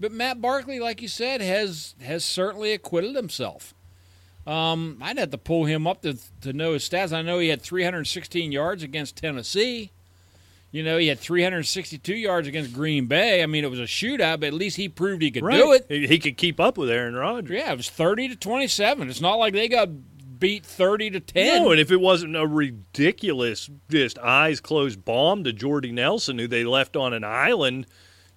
But 0.00 0.12
Matt 0.12 0.40
Barkley, 0.40 0.80
like 0.80 1.02
you 1.02 1.08
said, 1.08 1.42
has 1.42 1.94
has 2.00 2.24
certainly 2.24 2.72
acquitted 2.72 3.14
himself. 3.14 3.74
Um, 4.46 4.98
I'd 5.02 5.18
have 5.18 5.30
to 5.30 5.38
pull 5.38 5.66
him 5.66 5.86
up 5.86 6.00
to 6.02 6.16
to 6.40 6.52
know 6.54 6.72
his 6.72 6.88
stats. 6.88 7.12
I 7.12 7.20
know 7.20 7.38
he 7.38 7.48
had 7.48 7.60
316 7.60 8.50
yards 8.50 8.82
against 8.82 9.16
Tennessee. 9.16 9.92
You 10.72 10.84
know, 10.84 10.98
he 10.98 11.08
had 11.08 11.18
362 11.18 12.14
yards 12.14 12.46
against 12.46 12.72
Green 12.72 13.06
Bay. 13.06 13.42
I 13.42 13.46
mean, 13.46 13.64
it 13.64 13.70
was 13.70 13.80
a 13.80 13.84
shootout, 13.84 14.38
but 14.38 14.46
at 14.46 14.54
least 14.54 14.76
he 14.76 14.88
proved 14.88 15.20
he 15.20 15.32
could 15.32 15.42
do 15.42 15.72
it. 15.72 15.86
He, 15.88 16.06
he 16.06 16.18
could 16.20 16.36
keep 16.36 16.60
up 16.60 16.78
with 16.78 16.88
Aaron 16.88 17.16
Rodgers. 17.16 17.58
Yeah, 17.58 17.72
it 17.72 17.76
was 17.76 17.90
30 17.90 18.28
to 18.28 18.36
27. 18.36 19.10
It's 19.10 19.20
not 19.20 19.34
like 19.34 19.52
they 19.52 19.66
got 19.66 19.88
beat 20.38 20.64
30 20.64 21.10
to 21.10 21.20
10. 21.20 21.62
No, 21.64 21.70
and 21.72 21.80
if 21.80 21.90
it 21.90 22.00
wasn't 22.00 22.36
a 22.36 22.46
ridiculous, 22.46 23.68
just 23.90 24.18
eyes 24.20 24.60
closed 24.60 25.04
bomb 25.04 25.42
to 25.42 25.52
Jordy 25.52 25.90
Nelson, 25.90 26.38
who 26.38 26.46
they 26.46 26.62
left 26.62 26.96
on 26.96 27.12
an 27.12 27.24
island, 27.24 27.86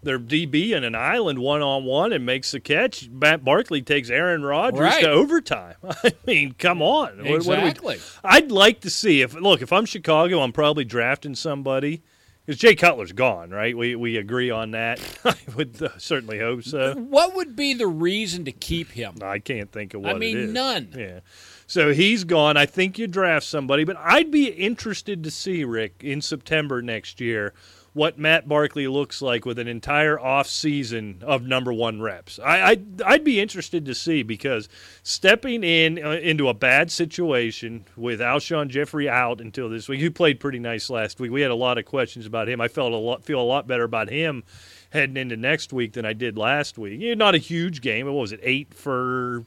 their 0.03 0.19
DB 0.19 0.71
in 0.71 0.83
an 0.83 0.95
island 0.95 1.39
one 1.39 1.61
on 1.61 1.85
one 1.85 2.11
and 2.13 2.25
makes 2.25 2.51
the 2.51 2.59
catch, 2.59 3.09
Matt 3.09 3.43
Barkley 3.43 3.81
takes 3.81 4.09
Aaron 4.09 4.43
Rodgers 4.43 4.79
Right. 4.79 5.01
to 5.01 5.09
overtime. 5.09 5.75
I 6.03 6.13
mean, 6.25 6.53
come 6.57 6.81
on. 6.81 7.17
What- 7.19 7.45
what 7.45 7.59
Exactly. 7.59 7.99
I'd 8.23 8.51
like 8.51 8.81
to 8.81 8.89
see 8.89 9.21
if 9.21 9.33
look 9.33 9.61
if 9.61 9.71
I'm 9.73 9.85
Chicago, 9.85 10.41
I'm 10.41 10.51
probably 10.53 10.85
drafting 10.85 11.35
somebody 11.35 12.01
because 12.45 12.59
Jay 12.59 12.75
Cutler's 12.75 13.13
gone, 13.13 13.51
right? 13.51 13.75
We 13.77 13.95
we 13.95 14.17
agree 14.17 14.49
on 14.51 14.71
that. 14.71 14.99
I 15.25 15.35
would 15.55 15.81
uh, 15.81 15.89
certainly 15.97 16.39
hope 16.39 16.63
so. 16.63 16.93
what 16.95 17.35
would 17.35 17.55
be 17.55 17.73
the 17.73 17.87
reason 17.87 18.43
to 18.45 18.51
keep 18.51 18.91
him? 18.91 19.15
I 19.21 19.39
can't 19.39 19.71
think 19.71 19.93
of 19.93 20.01
I 20.05 20.07
what 20.13 20.15
it 20.17 20.19
mean, 20.19 20.53
none. 20.53 20.93
Yeah. 20.97 21.19
So 21.65 21.93
he's 21.93 22.25
gone. 22.25 22.57
I 22.57 22.65
think 22.65 22.99
you 22.99 23.07
draft 23.07 23.45
somebody, 23.45 23.83
but 23.85 23.95
I'd 23.97 24.29
be 24.29 24.47
interested 24.47 25.23
to 25.23 25.31
see 25.31 25.63
Rick 25.63 26.01
in 26.03 26.21
September 26.21 26.81
next 26.81 27.21
year 27.21 27.53
what 27.93 28.17
Matt 28.17 28.47
Barkley 28.47 28.87
looks 28.87 29.21
like 29.21 29.45
with 29.45 29.59
an 29.59 29.67
entire 29.67 30.19
off 30.19 30.47
season 30.47 31.21
of 31.21 31.43
number 31.43 31.71
one 31.71 32.01
reps. 32.01 32.39
I, 32.39 32.69
I'd, 32.69 33.01
I'd 33.03 33.23
be 33.23 33.39
interested 33.39 33.85
to 33.85 33.93
see 33.93 34.23
because 34.23 34.67
stepping 35.03 35.63
in 35.63 36.03
uh, 36.03 36.11
into 36.11 36.49
a 36.49 36.53
bad 36.55 36.91
situation 36.91 37.85
with 37.95 38.19
Alshon 38.19 38.69
Jeffery 38.69 39.07
out 39.07 39.41
until 39.41 39.69
this 39.69 39.87
week, 39.87 40.01
who 40.01 40.09
played 40.09 40.39
pretty 40.39 40.59
nice 40.59 40.89
last 40.89 41.19
week. 41.19 41.31
We 41.31 41.41
had 41.41 41.51
a 41.51 41.55
lot 41.55 41.77
of 41.77 41.85
questions 41.85 42.25
about 42.25 42.49
him. 42.49 42.59
I 42.61 42.67
felt 42.67 42.93
a 42.93 42.97
lot 42.97 43.23
feel 43.23 43.39
a 43.39 43.43
lot 43.43 43.67
better 43.67 43.83
about 43.83 44.09
him 44.09 44.43
heading 44.89 45.17
into 45.17 45.37
next 45.37 45.71
week 45.73 45.93
than 45.93 46.05
I 46.05 46.13
did 46.13 46.37
last 46.37 46.77
week. 46.77 46.99
Yeah, 46.99 47.13
not 47.13 47.35
a 47.35 47.39
huge 47.39 47.81
game. 47.81 48.05
What 48.07 48.13
was 48.13 48.31
it? 48.31 48.39
Eight 48.43 48.73
for 48.73 49.45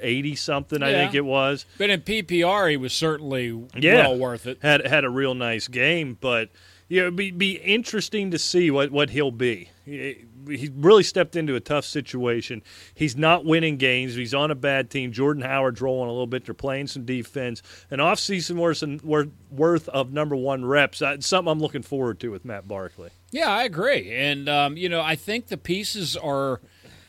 eighty 0.00 0.34
something, 0.34 0.82
I 0.82 0.92
think 0.92 1.14
it 1.14 1.24
was. 1.24 1.66
But 1.78 1.90
in 1.90 2.00
PPR, 2.00 2.70
he 2.70 2.76
was 2.76 2.92
certainly 2.92 3.66
Yeah. 3.76 4.08
well 4.08 4.18
worth 4.18 4.46
it. 4.46 4.58
Had 4.62 4.86
had 4.86 5.04
a 5.04 5.10
real 5.10 5.34
nice 5.34 5.68
game, 5.68 6.16
but 6.20 6.48
know, 6.88 7.02
it'd 7.04 7.16
be 7.16 7.30
be 7.30 7.52
interesting 7.56 8.30
to 8.30 8.38
see 8.38 8.70
what 8.70 8.90
what 8.90 9.10
he'll 9.10 9.30
be. 9.30 9.70
He, 9.84 10.26
he 10.48 10.70
really 10.74 11.02
stepped 11.02 11.36
into 11.36 11.54
a 11.54 11.60
tough 11.60 11.84
situation. 11.84 12.62
He's 12.94 13.16
not 13.16 13.44
winning 13.44 13.76
games. 13.76 14.14
He's 14.14 14.34
on 14.34 14.50
a 14.50 14.54
bad 14.54 14.90
team. 14.90 15.12
Jordan 15.12 15.42
Howard's 15.42 15.80
rolling 15.80 16.08
a 16.08 16.12
little 16.12 16.26
bit. 16.26 16.44
They're 16.44 16.54
playing 16.54 16.88
some 16.88 17.04
defense. 17.04 17.62
An 17.90 17.98
offseason 17.98 18.56
worth 18.56 19.30
worth 19.50 19.88
of 19.88 20.12
number 20.12 20.36
one 20.36 20.64
reps. 20.64 21.02
It's 21.02 21.26
something 21.26 21.50
I'm 21.50 21.60
looking 21.60 21.82
forward 21.82 22.20
to 22.20 22.30
with 22.30 22.44
Matt 22.44 22.68
Barkley. 22.68 23.10
Yeah, 23.30 23.50
I 23.50 23.64
agree. 23.64 24.14
And, 24.14 24.48
um, 24.48 24.76
you 24.76 24.88
know, 24.88 25.00
I 25.00 25.16
think 25.16 25.48
the 25.48 25.56
pieces 25.56 26.16
are 26.16 26.60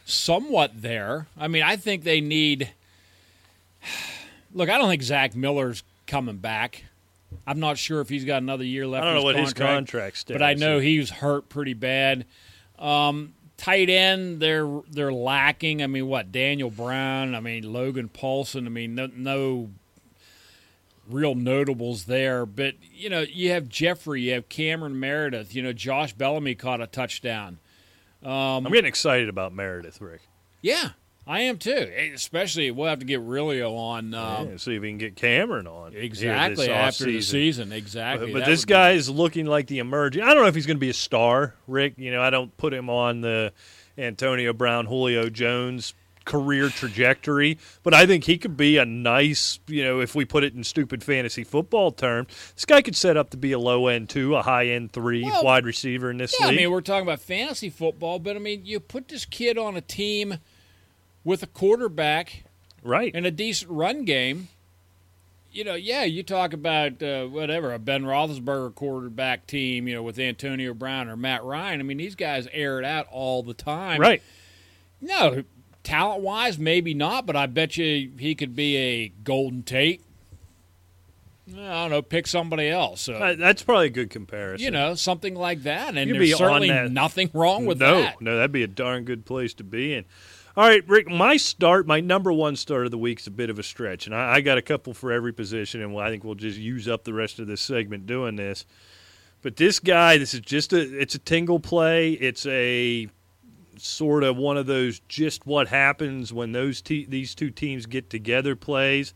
somewhat 0.05 0.81
there. 0.81 1.27
I 1.37 1.47
mean, 1.47 1.63
I 1.63 1.75
think 1.75 2.03
they 2.03 2.21
need. 2.21 2.71
Look, 4.53 4.69
I 4.69 4.77
don't 4.77 4.89
think 4.89 5.01
Zach 5.01 5.35
Miller's 5.35 5.83
coming 6.05 6.37
back. 6.37 6.83
I'm 7.45 7.59
not 7.59 7.77
sure 7.77 8.01
if 8.01 8.09
he's 8.09 8.25
got 8.25 8.41
another 8.41 8.63
year 8.63 8.87
left. 8.87 9.03
I 9.03 9.07
don't 9.07 9.15
know 9.15 9.23
what 9.23 9.35
his 9.35 9.53
contract, 9.53 9.75
contract 9.75 10.17
status. 10.17 10.39
but 10.39 10.45
I 10.45 10.53
know 10.53 10.77
is. 10.77 10.83
he 10.83 10.99
was 10.99 11.09
hurt 11.09 11.49
pretty 11.49 11.73
bad. 11.73 12.25
Um, 12.79 13.33
tight 13.57 13.89
end, 13.89 14.39
they're 14.39 14.81
they're 14.89 15.13
lacking. 15.13 15.83
I 15.83 15.87
mean, 15.87 16.07
what 16.07 16.31
Daniel 16.31 16.69
Brown? 16.69 17.35
I 17.35 17.39
mean, 17.39 17.71
Logan 17.71 18.09
Paulson. 18.09 18.65
I 18.65 18.69
mean, 18.69 18.95
no, 18.95 19.09
no 19.15 19.69
real 21.07 21.35
notables 21.35 22.05
there. 22.05 22.45
But 22.45 22.75
you 22.91 23.09
know, 23.09 23.21
you 23.21 23.51
have 23.51 23.69
Jeffery, 23.69 24.23
you 24.23 24.33
have 24.33 24.49
Cameron 24.49 24.99
Meredith. 24.99 25.55
You 25.55 25.63
know, 25.63 25.73
Josh 25.73 26.13
Bellamy 26.13 26.55
caught 26.55 26.81
a 26.81 26.87
touchdown. 26.87 27.59
I'm 28.25 28.63
getting 28.63 28.85
excited 28.85 29.27
about 29.27 29.53
Meredith, 29.53 29.99
Rick. 29.99 30.21
Yeah, 30.61 30.91
I 31.25 31.41
am 31.41 31.57
too. 31.57 31.91
Especially, 32.13 32.69
we'll 32.71 32.89
have 32.89 32.99
to 32.99 33.05
get 33.05 33.21
Rilio 33.21 33.77
on. 33.77 34.13
Um, 34.13 34.49
yeah, 34.49 34.57
see 34.57 34.75
if 34.75 34.81
we 34.81 34.89
can 34.89 34.97
get 34.97 35.15
Cameron 35.15 35.67
on. 35.67 35.93
Exactly 35.95 36.69
after 36.69 37.05
the 37.05 37.21
season, 37.21 37.71
exactly. 37.71 38.33
But, 38.33 38.39
but 38.39 38.45
this 38.45 38.61
would 38.61 38.67
be- 38.67 38.73
guy 38.73 38.91
is 38.91 39.09
looking 39.09 39.45
like 39.45 39.67
the 39.67 39.79
emerging. 39.79 40.23
I 40.23 40.33
don't 40.33 40.43
know 40.43 40.47
if 40.47 40.55
he's 40.55 40.65
going 40.65 40.77
to 40.77 40.81
be 40.81 40.89
a 40.89 40.93
star, 40.93 41.55
Rick. 41.67 41.93
You 41.97 42.11
know, 42.11 42.21
I 42.21 42.29
don't 42.29 42.55
put 42.57 42.73
him 42.73 42.89
on 42.89 43.21
the 43.21 43.53
Antonio 43.97 44.53
Brown, 44.53 44.85
Julio 44.85 45.29
Jones 45.29 45.93
career 46.25 46.69
trajectory, 46.69 47.57
but 47.83 47.93
I 47.93 48.05
think 48.05 48.23
he 48.23 48.37
could 48.37 48.55
be 48.55 48.77
a 48.77 48.85
nice, 48.85 49.59
you 49.67 49.83
know, 49.83 49.99
if 49.99 50.15
we 50.15 50.25
put 50.25 50.43
it 50.43 50.53
in 50.53 50.63
stupid 50.63 51.03
fantasy 51.03 51.43
football 51.43 51.91
terms, 51.91 52.29
this 52.55 52.65
guy 52.65 52.81
could 52.81 52.95
set 52.95 53.17
up 53.17 53.29
to 53.31 53.37
be 53.37 53.51
a 53.51 53.59
low 53.59 53.87
end 53.87 54.09
two, 54.09 54.35
a 54.35 54.41
high 54.41 54.67
end 54.67 54.93
three 54.93 55.23
Well, 55.23 55.43
wide 55.43 55.65
receiver 55.65 56.11
in 56.11 56.17
this 56.17 56.35
Yeah, 56.39 56.47
I 56.47 56.51
mean, 56.51 56.71
we're 56.71 56.81
talking 56.81 57.05
about 57.05 57.19
fantasy 57.19 57.69
football, 57.69 58.19
but 58.19 58.35
I 58.35 58.39
mean, 58.39 58.61
you 58.65 58.79
put 58.79 59.09
this 59.09 59.25
kid 59.25 59.57
on 59.57 59.75
a 59.75 59.81
team 59.81 60.35
with 61.23 61.43
a 61.43 61.47
quarterback 61.47 62.43
right. 62.83 63.11
and 63.13 63.25
a 63.25 63.31
decent 63.31 63.71
run 63.71 64.05
game. 64.05 64.49
You 65.51 65.63
know, 65.63 65.75
yeah, 65.75 66.03
you 66.03 66.23
talk 66.23 66.53
about 66.53 67.03
uh, 67.03 67.25
whatever 67.25 67.73
a 67.73 67.79
Ben 67.79 68.03
Roethlisberger 68.03 68.73
quarterback 68.73 69.45
team, 69.45 69.87
you 69.87 69.93
know, 69.93 70.01
with 70.01 70.17
Antonio 70.17 70.73
Brown 70.73 71.07
or 71.07 71.15
Matt 71.15 71.43
Ryan. 71.43 71.79
I 71.79 71.83
mean, 71.83 71.97
these 71.97 72.15
guys 72.15 72.47
air 72.51 72.79
it 72.79 72.85
out 72.85 73.07
all 73.11 73.43
the 73.43 73.53
time. 73.53 74.01
right. 74.01 74.23
No, 74.99 75.43
talent 75.83 76.21
wise, 76.21 76.57
maybe 76.57 76.93
not, 76.93 77.25
but 77.25 77.35
I 77.35 77.45
bet 77.45 77.77
you 77.77 78.09
he 78.17 78.35
could 78.35 78.55
be 78.55 78.77
a 78.77 79.09
Golden 79.09 79.61
Tate. 79.63 80.01
I 81.49 81.51
don't 81.51 81.89
know, 81.91 82.01
pick 82.01 82.25
somebody 82.25 82.69
else. 82.69 83.01
So, 83.01 83.15
Uh, 83.15 83.35
That's 83.35 83.61
probably 83.63 83.87
a 83.87 83.91
good 83.91 84.09
comparison. 84.09 84.63
you 84.63 84.71
know, 84.71 84.95
something 84.95 85.35
like 85.35 85.63
that. 85.63 85.97
And 85.97 86.09
You'd 86.09 86.19
there's 86.19 86.37
certainly 86.37 86.89
nothing 86.89 87.29
wrong 87.33 87.65
with 87.65 87.79
no, 87.79 88.01
that. 88.01 88.21
No, 88.21 88.37
that'd 88.37 88.53
be 88.53 88.63
a 88.63 88.67
darn 88.67 89.03
good 89.03 89.25
place 89.25 89.53
to 89.55 89.63
be 89.63 89.93
in. 89.93 90.05
All 90.55 90.67
right, 90.67 90.87
Rick, 90.87 91.09
my 91.09 91.37
start, 91.37 91.87
my 91.87 91.99
number 91.99 92.31
one 92.31 92.55
start 92.55 92.85
of 92.85 92.91
the 92.91 92.97
week 92.97 93.19
is 93.19 93.25
a 93.25 93.31
bit 93.31 93.49
of 93.49 93.57
a 93.57 93.63
stretch, 93.63 94.05
and 94.05 94.13
I, 94.13 94.35
I 94.35 94.41
got 94.41 94.59
a 94.59 94.61
couple 94.61 94.93
for 94.93 95.11
every 95.11 95.33
position, 95.33 95.81
and 95.81 95.97
I 95.97 96.11
think 96.11 96.23
we'll 96.23 96.35
just 96.35 96.59
use 96.59 96.87
up 96.87 97.05
the 97.05 97.13
rest 97.13 97.39
of 97.39 97.47
this 97.47 97.59
segment 97.59 98.05
doing 98.05 98.35
this. 98.35 98.63
But 99.41 99.55
this 99.55 99.79
guy, 99.79 100.19
this 100.19 100.35
is 100.35 100.41
just 100.41 100.71
a, 100.71 100.79
it's 100.79 101.15
a 101.15 101.19
tingle 101.19 101.59
play. 101.59 102.11
It's 102.11 102.45
a 102.45 103.07
sort 103.77 104.23
of 104.23 104.37
one 104.37 104.57
of 104.57 104.67
those 104.67 104.99
just 105.07 105.47
what 105.47 105.69
happens 105.69 106.31
when 106.31 106.51
those 106.51 106.83
te- 106.83 107.05
these 107.05 107.33
two 107.33 107.49
teams 107.49 107.87
get 107.87 108.11
together 108.11 108.55
plays. 108.55 109.15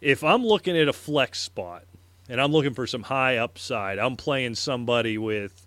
If 0.00 0.24
I'm 0.24 0.44
looking 0.44 0.76
at 0.76 0.88
a 0.88 0.92
flex 0.92 1.38
spot 1.38 1.84
and 2.28 2.40
I'm 2.40 2.50
looking 2.50 2.74
for 2.74 2.88
some 2.88 3.04
high 3.04 3.36
upside, 3.36 4.00
I'm 4.00 4.16
playing 4.16 4.56
somebody 4.56 5.16
with 5.16 5.65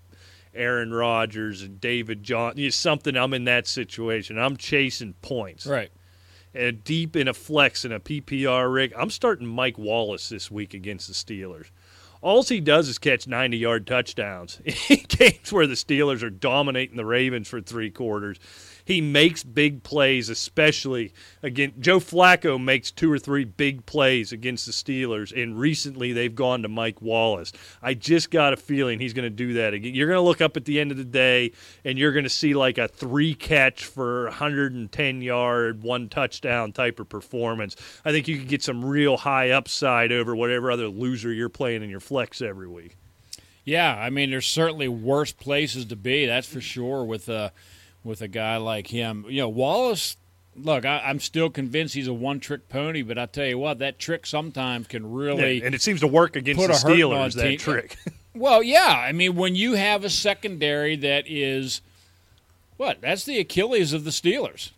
Aaron 0.54 0.94
Rodgers 0.94 1.62
and 1.62 1.80
David 1.80 2.24
John, 2.24 2.54
you 2.56 2.66
know, 2.66 2.72
something. 2.72 3.16
I'm 3.16 3.34
in 3.34 3.46
that 3.46 3.68
situation. 3.68 4.38
I'm 4.38 4.58
chasing 4.58 5.14
points. 5.22 5.66
Right. 5.66 5.92
And 6.54 6.84
deep 6.84 7.16
in 7.16 7.28
a 7.28 7.34
flex 7.34 7.86
in 7.86 7.92
a 7.92 8.00
PPR 8.00 8.74
rig, 8.74 8.94
I'm 8.98 9.12
starting 9.12 9.48
Mike 9.48 9.78
Wallace 9.78 10.30
this 10.30 10.50
week 10.50 10.74
against 10.74 11.08
the 11.08 11.14
Steelers. 11.14 11.68
All 12.22 12.44
he 12.44 12.60
does 12.60 12.90
is 12.90 12.98
catch 12.98 13.28
90 13.28 13.58
yard 13.58 13.88
touchdowns 13.88 14.60
in 14.90 15.06
games 15.08 15.54
where 15.54 15.68
the 15.68 15.76
Steelers 15.76 16.24
are 16.24 16.30
dominating 16.30 16.98
the 16.98 17.06
Ravens 17.06 17.48
for 17.48 17.62
three 17.62 17.92
quarters. 17.92 18.40
He 18.90 19.02
makes 19.02 19.44
big 19.44 19.84
plays, 19.84 20.30
especially 20.30 21.14
again. 21.44 21.74
Joe 21.80 22.00
Flacco 22.00 22.60
makes 22.60 22.90
two 22.90 23.12
or 23.12 23.20
three 23.20 23.46
big 23.46 23.86
plays 23.86 24.32
against 24.32 24.66
the 24.66 24.72
Steelers, 24.72 25.32
and 25.32 25.60
recently 25.60 26.12
they've 26.12 26.34
gone 26.34 26.64
to 26.64 26.70
Mike 26.70 27.00
Wallace. 27.00 27.52
I 27.84 27.94
just 27.94 28.32
got 28.32 28.52
a 28.52 28.58
feeling 28.58 29.00
he's 29.00 29.14
going 29.14 29.28
to 29.28 29.30
do 29.30 29.54
that 29.54 29.76
again. 29.76 29.94
You're 29.94 30.08
going 30.08 30.18
to 30.18 30.24
look 30.24 30.42
up 30.42 30.58
at 30.58 30.66
the 30.66 30.80
end 30.80 30.90
of 30.90 30.98
the 30.98 31.04
day, 31.04 31.52
and 31.86 32.00
you're 32.00 32.14
going 32.14 32.24
to 32.24 32.32
see 32.32 32.56
like 32.56 32.80
a 32.80 32.88
three 32.88 33.36
catch 33.36 33.86
for 33.86 34.24
110 34.24 35.22
yard, 35.22 35.84
one 35.84 36.10
touchdown 36.10 36.72
type 36.72 37.00
of 37.00 37.08
performance. 37.10 37.76
I 38.04 38.12
think 38.12 38.28
you 38.28 38.40
could 38.40 38.48
get 38.48 38.64
some 38.64 38.84
real 38.84 39.18
high 39.18 39.52
upside 39.52 40.12
over 40.12 40.36
whatever 40.36 40.72
other 40.72 40.88
loser 40.88 41.32
you're 41.32 41.48
playing 41.48 41.84
in 41.84 41.92
your 41.92 42.00
flex 42.00 42.42
every 42.42 42.68
week. 42.68 42.98
Yeah, 43.66 43.96
I 43.96 44.10
mean, 44.10 44.32
there's 44.32 44.48
certainly 44.48 44.88
worse 44.88 45.32
places 45.32 45.86
to 45.86 45.96
be. 45.96 46.26
That's 46.26 46.48
for 46.48 46.60
sure. 46.60 47.04
With 47.04 47.30
a 47.30 47.52
with 48.04 48.22
a 48.22 48.28
guy 48.28 48.58
like 48.58 48.88
him, 48.88 49.26
you 49.30 49.42
know, 49.42 49.50
Wallace. 49.50 50.18
Look, 50.56 50.84
I, 50.84 51.00
I'm 51.06 51.20
still 51.20 51.50
convinced 51.50 51.94
he's 51.94 52.08
a 52.08 52.14
one-trick 52.14 52.68
pony, 52.68 53.02
but 53.02 53.18
I 53.18 53.28
tell 53.28 53.46
you 53.46 53.58
what, 53.58 53.80
that 53.80 53.98
trick 53.98 54.26
sometimes 54.26 54.88
can 54.88 55.10
really. 55.12 55.60
Yeah, 55.60 55.66
and 55.68 55.76
it 55.76 55.82
seems 55.82 56.02
to 56.02 56.08
work 56.08 56.36
against 56.36 56.60
the 56.62 56.74
a 56.74 56.78
hurting 56.78 57.04
on 57.14 57.30
Steelers. 57.30 57.36
That 57.36 57.44
team. 57.44 57.60
trick. 57.60 57.98
Well, 58.36 58.62
yeah, 58.62 59.04
I 59.06 59.12
mean, 59.12 59.36
when 59.36 59.56
you 59.56 59.74
have 59.74 60.06
a 60.06 60.10
secondary 60.10 60.96
that 60.98 61.26
is 61.28 61.82
what? 62.78 63.02
That's 63.02 63.26
the 63.26 63.40
Achilles 63.40 63.92
of 63.92 64.04
the 64.06 64.12
Steelers. 64.12 64.70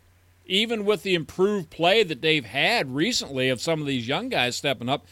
Even 0.47 0.83
with 0.85 1.03
the 1.03 1.13
improved 1.13 1.69
play 1.69 2.01
that 2.03 2.21
they've 2.21 2.45
had 2.45 2.95
recently 2.95 3.49
of 3.49 3.61
some 3.61 3.79
of 3.81 3.85
these 3.87 4.07
young 4.07 4.29
guys 4.29 4.55
stepping 4.55 4.89
up, 4.89 5.05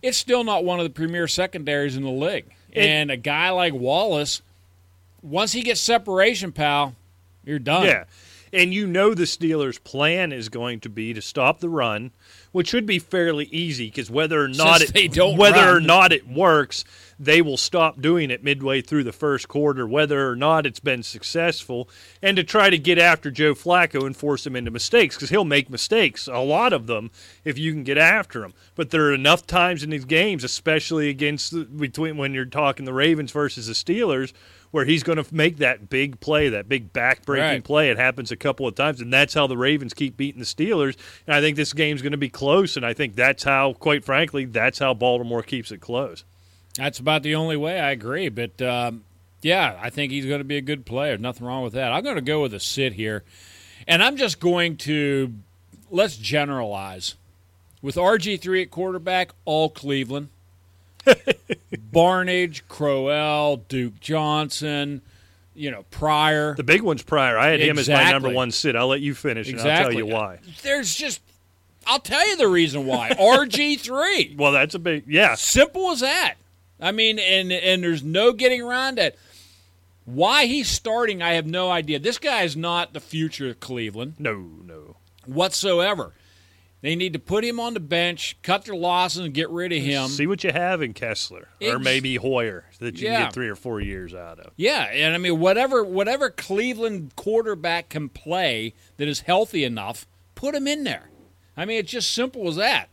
it's 0.00 0.16
still 0.16 0.44
not 0.44 0.64
one 0.64 0.78
of 0.78 0.84
the 0.84 0.90
premier 0.90 1.26
secondaries 1.28 1.96
in 1.96 2.04
the 2.04 2.10
league. 2.10 2.46
It- 2.70 2.86
and 2.86 3.10
a 3.10 3.16
guy 3.18 3.50
like 3.50 3.74
Wallace, 3.74 4.40
once 5.20 5.52
he 5.52 5.62
gets 5.62 5.80
separation, 5.80 6.52
pal, 6.52 6.94
you're 7.46 7.58
done. 7.58 7.86
Yeah. 7.86 8.04
And 8.52 8.72
you 8.72 8.86
know 8.86 9.14
the 9.14 9.24
Steelers' 9.24 9.82
plan 9.82 10.32
is 10.32 10.48
going 10.48 10.78
to 10.80 10.88
be 10.88 11.12
to 11.12 11.20
stop 11.20 11.58
the 11.58 11.68
run, 11.68 12.12
which 12.52 12.68
should 12.68 12.86
be 12.86 13.00
fairly 13.00 13.46
easy 13.46 13.86
because 13.86 14.12
whether 14.12 14.40
or 14.40 14.46
not 14.46 14.78
Since 14.78 14.90
it 14.90 14.94
they 14.94 15.08
don't 15.08 15.36
whether 15.36 15.76
or 15.76 15.80
not 15.80 16.12
it 16.12 16.28
works, 16.28 16.84
they 17.18 17.42
will 17.42 17.56
stop 17.56 18.00
doing 18.00 18.30
it 18.30 18.44
midway 18.44 18.80
through 18.80 19.02
the 19.02 19.12
first 19.12 19.48
quarter, 19.48 19.88
whether 19.88 20.30
or 20.30 20.36
not 20.36 20.66
it's 20.66 20.78
been 20.78 21.02
successful, 21.02 21.88
and 22.22 22.36
to 22.36 22.44
try 22.44 22.70
to 22.70 22.78
get 22.78 22.96
after 22.96 23.32
Joe 23.32 23.54
Flacco 23.54 24.06
and 24.06 24.16
force 24.16 24.46
him 24.46 24.54
into 24.54 24.70
mistakes 24.70 25.16
because 25.16 25.30
he'll 25.30 25.44
make 25.44 25.68
mistakes, 25.68 26.28
a 26.28 26.38
lot 26.38 26.72
of 26.72 26.86
them, 26.86 27.10
if 27.44 27.58
you 27.58 27.72
can 27.72 27.82
get 27.82 27.98
after 27.98 28.44
him. 28.44 28.54
But 28.76 28.90
there 28.90 29.06
are 29.06 29.14
enough 29.14 29.48
times 29.48 29.82
in 29.82 29.90
these 29.90 30.04
games, 30.04 30.44
especially 30.44 31.08
against 31.08 31.50
the, 31.50 31.64
between 31.64 32.16
when 32.18 32.34
you're 32.34 32.44
talking 32.44 32.84
the 32.84 32.92
Ravens 32.92 33.32
versus 33.32 33.66
the 33.66 33.72
Steelers, 33.72 34.32
where 34.74 34.84
he's 34.84 35.04
going 35.04 35.22
to 35.22 35.32
make 35.32 35.58
that 35.58 35.88
big 35.88 36.18
play, 36.18 36.48
that 36.48 36.68
big 36.68 36.92
back-breaking 36.92 37.48
Right. 37.48 37.62
play. 37.64 37.90
It 37.90 37.96
happens 37.96 38.32
a 38.32 38.36
couple 38.36 38.66
of 38.66 38.74
times, 38.74 39.00
and 39.00 39.12
that's 39.12 39.32
how 39.32 39.46
the 39.46 39.56
Ravens 39.56 39.94
keep 39.94 40.16
beating 40.16 40.40
the 40.40 40.44
Steelers. 40.44 40.96
And 41.28 41.36
I 41.36 41.40
think 41.40 41.56
this 41.56 41.72
game's 41.72 42.02
going 42.02 42.10
to 42.10 42.18
be 42.18 42.28
close, 42.28 42.76
and 42.76 42.84
I 42.84 42.92
think 42.92 43.14
that's 43.14 43.44
how, 43.44 43.74
quite 43.74 44.02
frankly, 44.04 44.46
that's 44.46 44.80
how 44.80 44.92
Baltimore 44.92 45.44
keeps 45.44 45.70
it 45.70 45.80
close. 45.80 46.24
That's 46.76 46.98
about 46.98 47.22
the 47.22 47.36
only 47.36 47.56
way. 47.56 47.78
I 47.78 47.92
agree, 47.92 48.28
but 48.28 48.60
um, 48.62 49.04
yeah, 49.42 49.78
I 49.80 49.90
think 49.90 50.10
he's 50.10 50.26
going 50.26 50.40
to 50.40 50.44
be 50.44 50.56
a 50.56 50.60
good 50.60 50.84
player. 50.84 51.16
Nothing 51.18 51.46
wrong 51.46 51.62
with 51.62 51.74
that. 51.74 51.92
I'm 51.92 52.02
going 52.02 52.16
to 52.16 52.20
go 52.20 52.42
with 52.42 52.52
a 52.52 52.58
sit 52.58 52.94
here, 52.94 53.22
and 53.86 54.02
I'm 54.02 54.16
just 54.16 54.40
going 54.40 54.76
to 54.78 55.34
let's 55.88 56.16
generalize 56.16 57.14
with 57.80 57.94
RG 57.94 58.40
three 58.40 58.62
at 58.62 58.72
quarterback, 58.72 59.30
all 59.44 59.68
Cleveland. 59.68 60.30
Barnage, 61.92 62.60
Crowell, 62.68 63.58
Duke 63.68 64.00
Johnson, 64.00 65.02
you 65.54 65.70
know 65.70 65.84
Pryor. 65.90 66.54
The 66.54 66.62
big 66.64 66.82
one's 66.82 67.02
Pryor. 67.02 67.38
I 67.38 67.48
had 67.48 67.60
him 67.60 67.78
as 67.78 67.88
my 67.88 68.10
number 68.10 68.28
one 68.30 68.50
sit. 68.50 68.76
I'll 68.76 68.88
let 68.88 69.00
you 69.00 69.14
finish, 69.14 69.48
and 69.48 69.60
I'll 69.60 69.82
tell 69.84 69.92
you 69.92 70.06
why. 70.06 70.38
There's 70.62 70.94
just, 70.94 71.20
I'll 71.86 72.00
tell 72.00 72.26
you 72.28 72.36
the 72.36 72.48
reason 72.48 72.86
why. 72.86 73.10
RG 73.18 73.80
three. 73.80 74.34
Well, 74.36 74.52
that's 74.52 74.74
a 74.74 74.78
big 74.78 75.04
yeah. 75.06 75.34
Simple 75.34 75.90
as 75.90 76.00
that. 76.00 76.34
I 76.80 76.92
mean, 76.92 77.18
and 77.18 77.52
and 77.52 77.82
there's 77.82 78.02
no 78.02 78.32
getting 78.32 78.60
around 78.62 78.98
it. 78.98 79.18
Why 80.06 80.44
he's 80.44 80.68
starting, 80.68 81.22
I 81.22 81.32
have 81.34 81.46
no 81.46 81.70
idea. 81.70 81.98
This 81.98 82.18
guy 82.18 82.42
is 82.42 82.56
not 82.56 82.92
the 82.92 83.00
future 83.00 83.48
of 83.48 83.58
Cleveland 83.60 84.16
No, 84.18 84.34
no. 84.62 84.96
whatsoever. 85.24 86.12
They 86.84 86.96
need 86.96 87.14
to 87.14 87.18
put 87.18 87.46
him 87.46 87.58
on 87.58 87.72
the 87.72 87.80
bench, 87.80 88.36
cut 88.42 88.66
their 88.66 88.74
losses, 88.74 89.24
and 89.24 89.32
get 89.32 89.48
rid 89.48 89.72
of 89.72 89.80
him. 89.82 90.06
See 90.08 90.26
what 90.26 90.44
you 90.44 90.52
have 90.52 90.82
in 90.82 90.92
Kessler, 90.92 91.48
or 91.62 91.78
maybe 91.78 92.16
Hoyer, 92.16 92.66
that 92.78 93.00
you 93.00 93.08
Yeah. 93.08 93.14
can 93.20 93.24
get 93.28 93.32
three 93.32 93.48
or 93.48 93.56
four 93.56 93.80
years 93.80 94.12
out 94.14 94.38
of. 94.38 94.52
Yeah, 94.56 94.82
and 94.92 95.14
I 95.14 95.16
mean 95.18 95.40
whatever 95.40 95.82
whatever 95.82 96.28
Cleveland 96.28 97.16
quarterback 97.16 97.88
can 97.88 98.10
play 98.10 98.74
that 98.98 99.08
is 99.08 99.20
healthy 99.20 99.64
enough, 99.64 100.06
put 100.34 100.54
him 100.54 100.66
in 100.68 100.84
there. 100.84 101.08
I 101.56 101.64
mean, 101.64 101.78
it's 101.78 101.90
just 101.90 102.12
simple 102.12 102.48
as 102.48 102.56
that. 102.56 102.90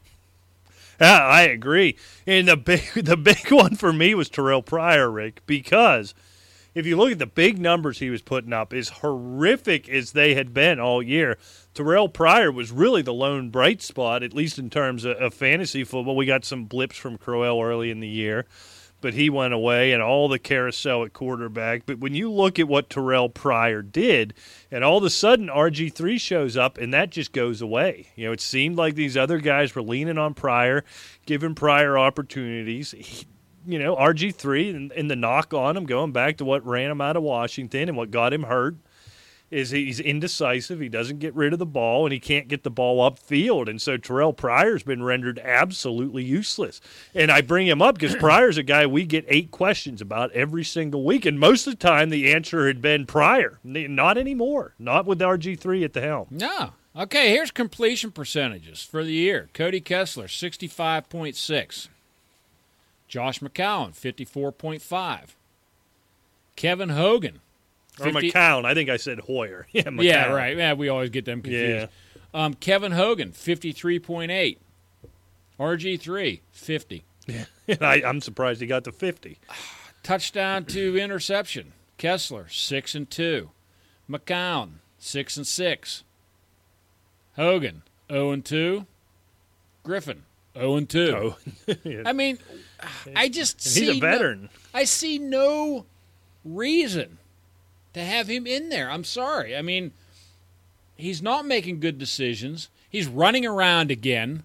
Yeah, 1.02 1.26
I 1.26 1.42
agree. 1.42 1.98
And 2.26 2.48
the 2.48 2.56
big 2.56 2.84
the 2.96 3.18
big 3.18 3.52
one 3.52 3.76
for 3.76 3.92
me 3.92 4.16
was 4.16 4.30
Terrell 4.30 4.62
Pryor, 4.62 5.12
Rick, 5.12 5.42
because 5.46 6.14
if 6.74 6.86
you 6.86 6.96
look 6.96 7.12
at 7.12 7.20
the 7.20 7.26
big 7.26 7.60
numbers 7.60 8.00
he 8.00 8.10
was 8.10 8.22
putting 8.22 8.54
up, 8.54 8.74
as 8.74 8.90
horrific 8.90 9.90
as 9.90 10.14
they 10.14 10.36
had 10.36 10.54
been 10.54 10.80
all 10.80 11.04
year, 11.04 11.38
Terrell 11.74 12.10
Pryor 12.10 12.52
was 12.52 12.72
really 12.72 13.02
the 13.02 13.14
lone 13.14 13.50
bright 13.50 13.82
spot, 13.82 14.24
at 14.24 14.34
least 14.34 14.58
in 14.58 14.70
terms 14.70 15.06
of, 15.06 15.18
of 15.18 15.34
fantasy 15.34 15.84
football. 15.84 16.16
We 16.16 16.26
got 16.26 16.46
some 16.46 16.66
blips 16.66 16.98
from 16.98 17.18
Crowell 17.18 17.62
early 17.62 17.92
in 17.92 18.00
the 18.00 18.08
year, 18.08 18.46
but 19.02 19.14
he 19.14 19.30
went 19.30 19.54
away 19.54 19.92
and 19.92 20.02
all 20.02 20.30
the 20.30 20.40
carousel 20.40 21.04
at 21.04 21.12
quarterback. 21.12 21.86
But 21.86 22.00
when 22.00 22.16
you 22.16 22.32
look 22.32 22.58
at 22.58 22.68
what 22.68 22.90
Terrell 22.90 23.30
Pryor 23.30 23.82
did, 23.82 24.34
and 24.70 24.84
all 24.84 25.00
of 25.00 25.04
a 25.04 25.10
sudden 25.10 25.48
RG3 25.48 26.20
shows 26.20 26.56
up 26.56 26.78
and 26.78 26.94
that 26.94 27.10
just 27.10 27.34
goes 27.34 27.62
away. 27.62 28.08
You 28.16 28.28
know, 28.28 28.32
it 28.32 28.42
seemed 28.42 28.78
like 28.78 28.96
these 28.96 29.18
other 29.18 29.40
guys 29.40 29.76
were 29.76 29.82
leaning 29.82 30.18
on 30.18 30.34
Pryor, 30.34 30.86
giving 31.26 31.56
Pryor 31.56 31.98
opportunities. 31.98 32.92
He, 32.92 33.26
you 33.66 33.80
know, 33.80 33.96
RG3 33.96 34.76
and, 34.76 34.92
and 34.92 35.10
the 35.10 35.16
knock 35.16 35.54
on 35.54 35.78
him, 35.78 35.86
going 35.86 36.12
back 36.12 36.38
to 36.38 36.46
what 36.46 36.66
ran 36.66 36.92
him 36.92 37.02
out 37.02 37.16
of 37.16 37.24
Washington 37.24 37.90
and 37.90 37.98
what 37.98 38.12
got 38.12 38.34
him 38.34 38.44
hurt, 38.44 38.76
is 39.52 39.72
he's 39.72 40.00
indecisive. 40.00 40.80
He 40.80 40.88
doesn't 40.88 41.20
get 41.20 41.36
rid 41.36 41.52
of 41.52 41.60
the 41.60 41.66
ball 41.66 42.06
and 42.06 42.14
he 42.14 42.20
can't 42.20 42.48
get 42.48 42.64
the 42.64 42.72
ball 42.72 43.10
upfield. 43.10 43.70
And 43.70 43.82
so 43.82 43.98
Terrell 43.98 44.32
Pryor's 44.34 44.84
been 44.84 45.04
rendered 45.04 45.40
absolutely 45.40 46.24
useless. 46.24 46.80
And 47.14 47.30
I 47.30 47.42
bring 47.42 47.68
him 47.68 47.82
up 47.82 47.96
because 47.96 48.16
Pryor's 48.16 48.58
a 48.58 48.64
guy 48.64 48.86
we 48.86 49.06
get 49.06 49.26
eight 49.28 49.52
questions 49.52 50.02
about 50.02 50.32
every 50.32 50.64
single 50.64 51.04
week. 51.04 51.26
And 51.26 51.38
most 51.38 51.68
of 51.68 51.74
the 51.74 51.86
time 51.86 52.10
the 52.10 52.34
answer 52.34 52.68
had 52.68 52.82
been 52.82 53.06
Pryor. 53.06 53.60
Not 53.64 54.18
anymore. 54.18 54.74
Not 54.80 55.06
with 55.06 55.20
RG3 55.20 55.84
at 55.84 55.94
the 55.94 56.02
helm. 56.02 56.28
No. 56.32 56.72
Okay, 56.94 57.30
here's 57.30 57.52
completion 57.52 58.12
percentages 58.12 58.84
for 58.84 59.04
the 59.04 59.14
year. 59.14 59.50
Cody 59.54 59.80
Kessler, 59.80 60.28
65.6. 60.28 61.88
Josh 63.12 63.42
McCown, 63.42 63.92
54.5. 63.92 65.20
Kevin 66.56 66.90
Hogan. 66.90 67.42
Or 68.00 68.06
McCown. 68.08 68.64
I 68.64 68.74
think 68.74 68.90
I 68.90 68.96
said 68.96 69.20
Hoyer. 69.20 69.68
Yeah, 69.74 69.84
McCown. 69.84 70.04
Yeah, 70.04 70.32
right. 70.32 70.56
Yeah, 70.56 70.74
we 70.74 70.88
always 70.88 71.10
get 71.10 71.26
them 71.26 71.42
confused. 71.42 71.90
Yeah. 72.34 72.46
Um, 72.46 72.54
Kevin 72.54 72.94
Hogan, 72.94 73.34
53.8. 73.34 74.58
RG3, 75.60 76.40
50. 76.52 77.04
I, 77.82 78.02
I'm 78.06 78.22
surprised 78.22 78.62
he 78.62 78.68
got 78.68 78.86
to 78.86 78.94
50. 78.94 79.38
Touchdown 80.04 80.64
to 80.66 80.98
interception. 81.02 81.74
Kessler, 81.98 82.48
6 82.50 82.96
and 82.96 83.10
2. 83.10 83.50
McCown, 84.10 84.76
6 85.00 85.36
and 85.36 85.46
6. 85.46 86.04
Hogan, 87.36 87.84
0 88.10 88.32
and 88.32 88.46
2. 88.46 88.86
Griffin, 89.84 90.24
0 90.58 90.76
and 90.78 90.90
2. 90.90 91.34
Oh, 91.68 91.74
I 92.06 92.14
mean, 92.14 92.38
I 93.16 93.30
just 93.30 93.56
And 93.56 93.62
see 93.62 93.80
he's 93.82 93.90
a 93.90 93.94
no- 93.94 94.00
veteran. 94.00 94.50
I 94.74 94.84
see 94.86 95.18
no 95.20 95.86
reason 96.44 97.18
to 97.94 98.04
have 98.04 98.28
him 98.28 98.48
in 98.48 98.70
there. 98.70 98.90
I'm 98.90 99.04
sorry. 99.04 99.56
I 99.56 99.62
mean, 99.62 99.92
he's 100.96 101.22
not 101.22 101.46
making 101.46 101.80
good 101.80 101.98
decisions. 101.98 102.70
He's 102.90 103.08
running 103.08 103.46
around 103.46 103.92
again, 103.92 104.44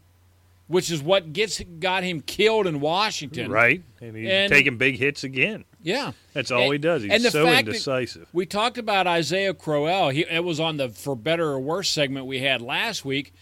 which 0.69 0.91
is 0.91 1.03
what 1.03 1.33
gets 1.33 1.61
got 1.81 2.03
him 2.03 2.21
killed 2.21 2.67
in 2.67 2.81
Washington. 2.81 3.51
Right? 3.51 3.83
And 4.01 4.17
he's 4.17 4.29
And- 4.29 4.53
taking 4.53 4.77
big 4.77 4.99
hits 4.99 5.25
again. 5.25 5.65
Yeah. 5.83 6.13
That's 6.33 6.51
all 6.51 6.65
And- 6.65 6.73
he 6.73 6.79
does. 6.79 7.03
He's 7.03 7.13
and 7.13 7.25
the 7.25 7.31
so 7.31 7.45
fact 7.47 7.69
indecisive. 7.69 8.29
We 8.33 8.47
talked 8.47 8.77
about 8.79 9.07
Isaiah 9.07 9.55
Crowell. 9.55 10.11
He 10.11 10.23
it 10.23 10.45
was 10.45 10.59
on 10.61 10.77
the 10.77 10.89
for 10.89 11.15
better 11.17 11.47
or 11.51 11.61
worse 11.61 11.89
segment 11.89 12.27
we 12.27 12.41
had 12.41 12.61
last 12.61 13.05
week. 13.05 13.33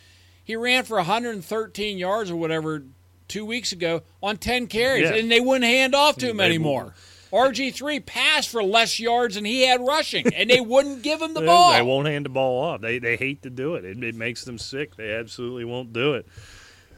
He 0.45 0.55
ran 0.57 0.85
for 0.85 0.99
113 0.99 1.97
yards 1.97 2.31
or 2.31 2.37
whatever 2.37 2.83
two 3.29 3.45
weeks 3.45 3.73
ago 3.73 4.03
on 4.23 4.37
10 4.37 4.67
carries, 4.67 5.03
Yeah. 5.11 5.15
and 5.17 5.31
they 5.31 5.41
wouldn't 5.41 5.65
hand 5.65 5.95
off 5.95 6.17
to 6.19 6.29
him 6.31 6.37
They 6.39 6.45
anymore. 6.45 6.95
RG3 7.33 8.05
passed 8.07 8.49
for 8.49 8.63
less 8.63 9.01
yards 9.01 9.35
than 9.35 9.45
he 9.45 9.67
had 9.67 9.81
rushing, 9.81 10.33
and 10.35 10.49
they 10.49 10.61
wouldn't 10.61 11.03
give 11.03 11.21
him 11.21 11.35
the 11.35 11.41
ball. 11.47 11.73
They 11.73 11.83
won't 11.83 12.07
hand 12.07 12.25
the 12.25 12.31
ball 12.31 12.63
off. 12.63 12.81
They 12.81 12.99
they 13.01 13.17
hate 13.17 13.43
to 13.43 13.51
do 13.51 13.75
it. 13.75 13.85
it. 13.85 14.03
It 14.05 14.15
makes 14.15 14.45
them 14.45 14.57
sick. 14.59 14.95
They 14.97 15.13
absolutely 15.13 15.65
won't 15.65 15.93
do 15.93 16.15
it. 16.15 16.27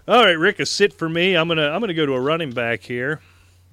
All 0.07 0.23
right, 0.23 0.39
Rick, 0.39 0.61
a 0.61 0.67
sit 0.67 0.93
for 0.93 1.09
me. 1.09 1.35
I'm 1.37 1.49
gonna 1.49 1.71
I'm 1.71 1.81
gonna 1.81 1.95
go 1.95 2.05
to 2.05 2.13
a 2.13 2.21
running 2.21 2.51
back 2.53 2.83
here. 2.83 3.21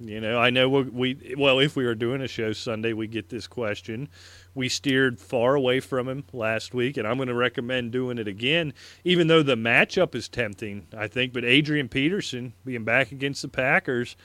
You 0.00 0.20
know, 0.20 0.38
I 0.38 0.50
know 0.50 0.68
we, 0.70 0.82
we 0.84 1.34
well 1.36 1.58
if 1.60 1.76
we 1.76 1.84
were 1.84 1.94
doing 1.94 2.22
a 2.22 2.28
show 2.28 2.52
Sunday, 2.54 2.94
we 2.94 3.06
get 3.08 3.28
this 3.28 3.46
question. 3.46 4.08
We 4.54 4.68
steered 4.68 5.18
far 5.18 5.54
away 5.54 5.80
from 5.80 6.08
him 6.08 6.24
last 6.32 6.74
week, 6.74 6.96
and 6.96 7.06
I'm 7.06 7.16
going 7.16 7.28
to 7.28 7.34
recommend 7.34 7.90
doing 7.90 8.18
it 8.18 8.28
again, 8.28 8.72
even 9.02 9.26
though 9.26 9.42
the 9.42 9.56
matchup 9.56 10.14
is 10.14 10.28
tempting, 10.28 10.86
I 10.96 11.08
think. 11.08 11.32
But 11.32 11.44
Adrian 11.44 11.88
Peterson 11.88 12.52
being 12.64 12.84
back 12.84 13.10
against 13.10 13.42
the 13.42 13.48
Packers, 13.48 14.16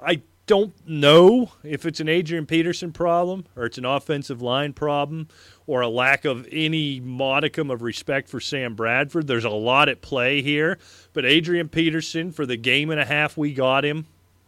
I 0.00 0.22
don't 0.46 0.74
know 0.88 1.50
if 1.64 1.84
it's 1.84 1.98
an 1.98 2.08
Adrian 2.08 2.46
Peterson 2.46 2.92
problem 2.92 3.46
or 3.56 3.64
it's 3.64 3.78
an 3.78 3.84
offensive 3.84 4.40
line 4.40 4.72
problem 4.72 5.26
or 5.66 5.80
a 5.80 5.88
lack 5.88 6.24
of 6.24 6.46
any 6.52 7.00
modicum 7.00 7.70
of 7.70 7.82
respect 7.82 8.28
for 8.28 8.38
Sam 8.38 8.74
Bradford. 8.74 9.26
There's 9.26 9.44
a 9.44 9.50
lot 9.50 9.88
at 9.88 10.02
play 10.02 10.42
here. 10.42 10.78
But 11.12 11.24
Adrian 11.24 11.68
Peterson, 11.68 12.30
for 12.30 12.46
the 12.46 12.56
game 12.56 12.90
and 12.90 13.00
a 13.00 13.04
half 13.04 13.36
we 13.36 13.52
got 13.52 13.84
him, 13.84 14.06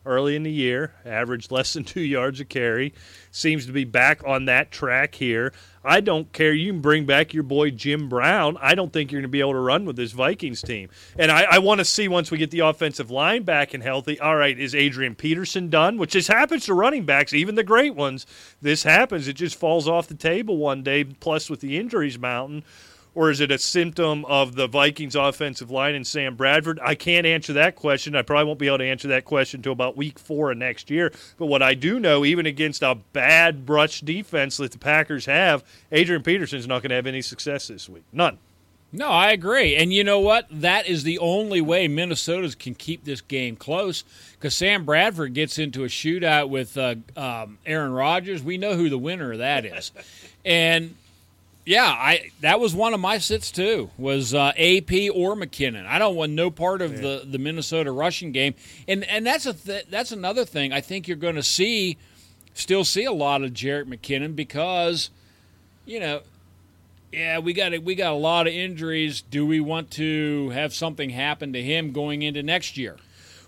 early 0.09 0.35
in 0.35 0.43
the 0.43 0.51
year, 0.51 0.95
averaged 1.05 1.53
less 1.53 1.75
than 1.75 1.85
two 1.85 2.01
yards 2.01 2.41
a 2.41 2.45
carry. 2.45 2.95
Seems 3.31 3.67
to 3.67 3.73
be 3.73 3.85
back 3.85 4.27
on 4.27 4.47
that 4.47 4.71
track 4.73 5.15
here. 5.15 5.53
I 5.85 6.01
don't 6.01 6.33
care. 6.33 6.53
You 6.53 6.73
can 6.73 6.81
bring 6.81 7.05
back 7.07 7.33
your 7.33 7.45
boy 7.45 7.71
Jim 7.71 8.09
Brown. 8.09 8.57
I 8.61 8.75
don't 8.75 8.93
think 8.93 9.13
you're 9.13 9.21
going 9.21 9.29
to 9.29 9.33
be 9.33 9.41
able 9.41 9.53
to 9.53 9.61
run 9.61 9.85
with 9.85 9.97
this 9.97 10.13
Vikings 10.13 10.63
team. 10.63 10.89
And 11.19 11.31
I, 11.31 11.45
I 11.45 11.59
want 11.59 11.79
to 11.79 11.85
see 11.85 12.09
once 12.09 12.31
we 12.31 12.39
get 12.39 12.51
the 12.51 12.61
offensive 12.61 13.11
line 13.11 13.45
back 13.45 13.75
and 13.75 13.83
healthy. 13.83 14.19
All 14.19 14.37
right, 14.37 14.59
is 14.59 14.75
Adrian 14.75 15.15
Peterson 15.15 15.69
done? 15.69 15.99
Which 15.99 16.13
just 16.13 16.29
happens 16.29 16.67
to 16.67 16.75
running 16.75 17.05
backs, 17.05 17.33
even 17.33 17.55
the 17.55 17.63
great 17.63 17.95
ones. 17.95 18.27
This 18.61 18.83
happens. 18.83 19.29
It 19.29 19.35
just 19.35 19.57
falls 19.57 19.87
off 19.87 20.09
the 20.09 20.15
table 20.15 20.57
one 20.57 20.83
day, 20.83 21.05
plus 21.05 21.49
with 21.49 21.61
the 21.61 21.79
injuries 21.79 22.19
mountain 22.19 22.65
or 23.19 23.33
is 23.33 23.41
it 23.41 23.51
a 23.51 23.59
symptom 23.59 24.25
of 24.27 24.55
the 24.55 24.69
Vikings 24.69 25.17
offensive 25.17 25.73
line 25.73 25.97
and 25.97 26.07
Sam 26.07 26.37
Bradford? 26.37 26.79
I 26.81 26.95
can't 26.95 27.27
answer 27.27 27.53
that 27.55 27.75
question. 27.75 28.15
I 28.15 28.23
probably 28.23 28.45
won't 28.45 28.61
be 28.61 28.69
able 28.69 28.79
to 28.79 28.85
answer 28.85 29.09
that 29.09 29.25
question 29.25 29.59
until 29.59 29.73
about 29.73 29.97
week 29.97 30.21
four 30.21 30.53
of 30.53 30.59
next 30.59 30.89
year. 30.89 31.13
But 31.37 31.47
what 31.47 31.61
I 31.61 31.75
do 31.75 31.99
know, 31.99 32.25
even 32.25 32.47
against 32.47 32.81
a 32.81 32.95
bad 32.95 33.67
brush 33.67 34.03
defense 34.03 34.59
that 34.59 34.71
the 34.71 34.79
Packers 34.79 35.27
have, 35.27 35.65
Adrian 35.91 36.23
Peterson's 36.23 36.69
not 36.69 36.81
going 36.81 36.91
to 36.91 36.95
have 36.95 37.09
any 37.09 37.21
success 37.21 37.67
this 37.67 37.89
week. 37.89 38.05
None. 38.13 38.39
No, 38.93 39.09
I 39.09 39.33
agree. 39.33 39.75
And 39.75 39.93
you 39.93 40.05
know 40.05 40.21
what? 40.21 40.47
That 40.53 40.87
is 40.87 41.03
the 41.03 41.19
only 41.19 41.61
way 41.61 41.89
Minnesota 41.89 42.55
can 42.57 42.77
keep 42.77 43.03
this 43.03 43.21
game 43.21 43.57
close 43.57 44.05
because 44.35 44.55
Sam 44.55 44.85
Bradford 44.85 45.35
gets 45.35 45.59
into 45.59 45.83
a 45.83 45.89
shootout 45.89 46.51
with 46.51 46.79
uh, 46.79 46.95
um, 47.17 47.59
Aaron 47.67 47.93
Rodgers. 47.93 48.45
We 48.45 48.59
know 48.59 48.77
who 48.77 48.89
the 48.89 48.97
winner 48.97 49.33
of 49.33 49.39
that 49.39 49.65
is. 49.65 49.91
and 50.45 50.95
yeah, 51.69 51.85
I 51.85 52.31
that 52.41 52.61
was 52.61 52.75
one 52.75 52.95
of 52.95 53.01
my 53.01 53.19
sits 53.19 53.51
too. 53.51 53.91
Was 53.99 54.33
uh, 54.33 54.53
AP 54.57 54.91
or 55.13 55.37
McKinnon? 55.37 55.85
I 55.85 55.99
don't 55.99 56.17
want 56.17 56.33
no 56.33 56.51
part 56.51 56.81
of 56.81 56.95
yeah. 56.95 57.01
the, 57.03 57.23
the 57.27 57.39
Minnesota 57.39 57.93
rushing 57.93 58.33
game, 58.33 58.55
and 58.89 59.05
and 59.05 59.27
that's 59.27 59.45
a 59.45 59.53
th- 59.53 59.85
that's 59.91 60.11
another 60.11 60.47
thing. 60.47 60.73
I 60.73 60.81
think 60.81 61.07
you're 61.07 61.19
going 61.19 61.35
to 61.35 61.43
see, 61.43 61.99
still 62.55 62.85
see 62.85 63.05
a 63.05 63.13
lot 63.13 63.43
of 63.43 63.51
Jerick 63.51 63.85
McKinnon 63.85 64.35
because, 64.35 65.11
you 65.85 66.01
know, 66.01 66.23
yeah, 67.13 67.39
we 67.39 67.53
got 67.53 67.79
we 67.83 67.95
got 67.95 68.13
a 68.13 68.17
lot 68.17 68.47
of 68.47 68.55
injuries. 68.55 69.21
Do 69.21 69.45
we 69.45 69.61
want 69.61 69.91
to 69.91 70.49
have 70.49 70.73
something 70.73 71.11
happen 71.11 71.53
to 71.53 71.63
him 71.63 71.93
going 71.93 72.23
into 72.23 72.43
next 72.43 72.79
year? 72.79 72.97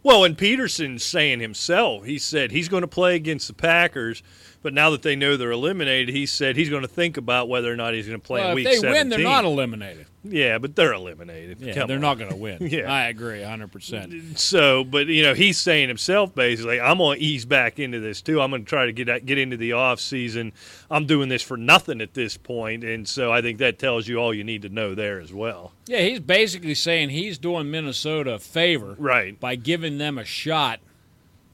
Well, 0.02 0.24
and 0.24 0.36
Peterson's 0.36 1.04
saying 1.04 1.40
himself, 1.40 2.04
he 2.04 2.18
said 2.18 2.52
he's 2.52 2.68
going 2.68 2.82
to 2.82 2.86
play 2.86 3.16
against 3.16 3.48
the 3.48 3.54
Packers 3.54 4.22
but 4.62 4.74
now 4.74 4.90
that 4.90 5.02
they 5.02 5.16
know 5.16 5.36
they're 5.36 5.50
eliminated, 5.50 6.14
he 6.14 6.26
said 6.26 6.56
he's 6.56 6.68
going 6.68 6.82
to 6.82 6.88
think 6.88 7.16
about 7.16 7.48
whether 7.48 7.72
or 7.72 7.76
not 7.76 7.94
he's 7.94 8.06
going 8.06 8.20
to 8.20 8.26
play 8.26 8.40
well, 8.40 8.50
in 8.50 8.54
week 8.56 8.66
if 8.66 8.72
they 8.72 8.78
17. 8.78 8.92
win, 8.92 9.08
they're 9.08 9.18
not 9.20 9.44
eliminated. 9.44 10.06
Yeah, 10.22 10.58
but 10.58 10.76
they're 10.76 10.92
eliminated. 10.92 11.60
Yeah, 11.60 11.74
Come 11.74 11.88
they're 11.88 11.96
on. 11.96 12.02
not 12.02 12.18
going 12.18 12.30
to 12.30 12.36
win. 12.36 12.58
yeah. 12.60 12.92
I 12.92 13.04
agree 13.04 13.38
100%. 13.38 14.38
So, 14.38 14.84
but, 14.84 15.06
you 15.06 15.22
know, 15.22 15.32
he's 15.32 15.58
saying 15.58 15.88
himself 15.88 16.34
basically, 16.34 16.78
I'm 16.80 16.98
going 16.98 17.18
to 17.18 17.24
ease 17.24 17.46
back 17.46 17.78
into 17.78 18.00
this 18.00 18.20
too. 18.20 18.40
I'm 18.40 18.50
going 18.50 18.64
to 18.64 18.68
try 18.68 18.86
to 18.86 18.92
get 18.92 19.24
get 19.24 19.38
into 19.38 19.56
the 19.56 19.72
off 19.72 19.98
season. 19.98 20.52
I'm 20.90 21.06
doing 21.06 21.28
this 21.28 21.42
for 21.42 21.56
nothing 21.56 22.00
at 22.00 22.14
this 22.14 22.36
point, 22.36 22.84
and 22.84 23.08
so 23.08 23.32
I 23.32 23.40
think 23.40 23.58
that 23.58 23.78
tells 23.78 24.08
you 24.08 24.18
all 24.18 24.34
you 24.34 24.44
need 24.44 24.62
to 24.62 24.68
know 24.68 24.94
there 24.94 25.20
as 25.20 25.32
well. 25.32 25.72
Yeah, 25.86 26.00
he's 26.00 26.20
basically 26.20 26.74
saying 26.74 27.10
he's 27.10 27.38
doing 27.38 27.70
Minnesota 27.70 28.34
a 28.34 28.38
favor 28.38 28.94
right. 28.98 29.38
by 29.40 29.56
giving 29.56 29.98
them 29.98 30.18
a 30.18 30.24
shot 30.24 30.80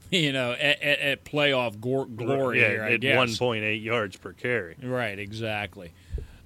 you 0.11 0.31
know, 0.31 0.51
at, 0.51 0.81
at, 0.81 0.99
at 0.99 1.25
playoff 1.25 1.79
glory 1.79 2.61
yeah, 2.61 2.69
here, 2.69 2.83
I 2.83 2.91
at 2.93 3.01
guess. 3.01 3.37
1.8 3.37 3.83
yards 3.83 4.17
per 4.17 4.33
carry. 4.33 4.75
Right, 4.81 5.17
exactly. 5.17 5.91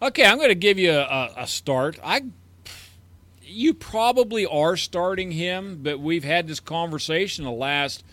Okay, 0.01 0.25
I'm 0.25 0.38
going 0.38 0.49
to 0.49 0.55
give 0.55 0.79
you 0.79 0.93
a, 0.93 1.33
a, 1.38 1.47
start. 1.47 1.99
I, 2.03 2.23
you 3.43 3.73
probably 3.73 4.47
are 4.47 4.75
starting 4.75 5.31
him, 5.31 5.79
but 5.83 5.99
we've 5.99 6.23
had 6.23 6.47
this 6.47 6.59
conversation 6.59 7.45
the 7.45 7.51
last 7.51 8.03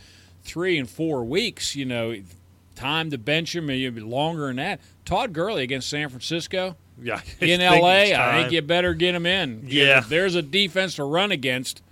three 0.42 0.78
and 0.78 0.88
four 0.88 1.24
weeks. 1.24 1.74
You 1.74 1.86
know, 1.86 2.14
time 2.74 3.10
to 3.10 3.18
bench 3.18 3.56
him, 3.56 3.66
maybe 3.66 4.00
longer 4.00 4.48
than 4.48 4.56
that. 4.56 4.80
Todd 5.06 5.32
Gurley 5.32 5.62
against 5.62 5.88
San 5.88 6.10
Francisco. 6.10 6.76
Yeah, 7.00 7.22
in 7.40 7.60
LA, 7.60 8.12
I 8.14 8.42
think 8.42 8.52
you 8.52 8.60
better 8.60 8.92
get 8.92 9.14
him 9.14 9.24
in. 9.24 9.62
Yeah, 9.66 10.00
there's 10.00 10.34
a 10.34 10.42
defense 10.42 10.96
to 10.96 11.04
run 11.04 11.32
against 11.32 11.82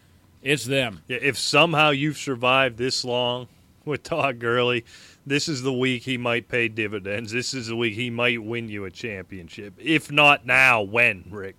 it's 0.47 0.65
them. 0.65 1.03
If 1.09 1.37
somehow 1.37 1.91
you've 1.91 2.19
survived 2.19 2.79
this 2.79 3.05
long 3.05 3.49
with 3.85 4.05
Todd 4.05 4.39
Gurley, 4.39 4.85
this 5.27 5.49
is 5.49 5.63
the 5.63 5.73
week 5.73 6.05
he 6.05 6.17
might 6.17 6.49
pay 6.49 6.69
dividends. 6.69 7.33
This 7.33 7.53
is 7.53 7.67
the 7.67 7.77
week 7.77 7.95
he 7.95 8.11
might 8.11 8.43
win 8.43 8.69
you 8.69 8.85
a 8.85 8.91
championship. 8.91 9.75
If 9.77 10.13
not 10.13 10.47
now, 10.47 10.83
when, 10.83 11.25
Rick? 11.31 11.57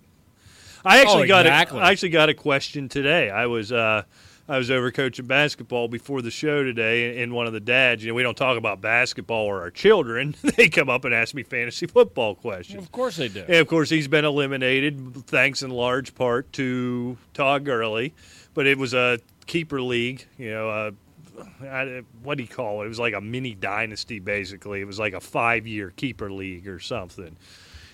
I 0.84 1.00
actually 1.02 1.24
oh, 1.24 1.28
got 1.28 1.46
a, 1.46 1.50
I 1.50 1.90
actually 1.90 2.10
got 2.10 2.30
a 2.30 2.34
question 2.34 2.88
today. 2.88 3.28
I 3.28 3.46
was 3.46 3.72
uh, 3.72 4.04
I 4.48 4.56
was 4.56 4.70
over 4.70 4.90
coaching 4.90 5.26
basketball 5.26 5.88
before 5.88 6.22
the 6.22 6.30
show 6.30 6.62
today, 6.62 7.20
and 7.22 7.34
one 7.34 7.46
of 7.46 7.52
the 7.52 7.60
dads, 7.60 8.02
you 8.02 8.08
know, 8.08 8.14
we 8.14 8.22
don't 8.22 8.36
talk 8.36 8.56
about 8.56 8.80
basketball 8.80 9.44
or 9.44 9.60
our 9.60 9.70
children. 9.70 10.34
they 10.56 10.68
come 10.68 10.88
up 10.88 11.04
and 11.04 11.12
ask 11.12 11.34
me 11.34 11.42
fantasy 11.42 11.86
football 11.86 12.36
questions. 12.36 12.82
Of 12.82 12.90
course 12.90 13.16
they 13.16 13.28
do. 13.28 13.40
And 13.40 13.56
of 13.56 13.66
course, 13.66 13.90
he's 13.90 14.08
been 14.08 14.24
eliminated 14.24 15.26
thanks 15.26 15.62
in 15.62 15.70
large 15.70 16.14
part 16.14 16.50
to 16.54 17.18
Todd 17.34 17.64
Gurley 17.64 18.14
but 18.58 18.66
it 18.66 18.76
was 18.76 18.92
a 18.92 19.20
keeper 19.46 19.80
league. 19.80 20.26
You 20.36 20.50
know, 20.50 20.68
uh, 20.68 20.90
what 22.24 22.38
do 22.38 22.42
you 22.42 22.48
call 22.48 22.82
it? 22.82 22.86
It 22.86 22.88
was 22.88 22.98
like 22.98 23.14
a 23.14 23.20
mini 23.20 23.54
dynasty, 23.54 24.18
basically. 24.18 24.80
It 24.80 24.84
was 24.84 24.98
like 24.98 25.12
a 25.12 25.20
five-year 25.20 25.92
keeper 25.94 26.28
league 26.28 26.66
or 26.66 26.80
something. 26.80 27.36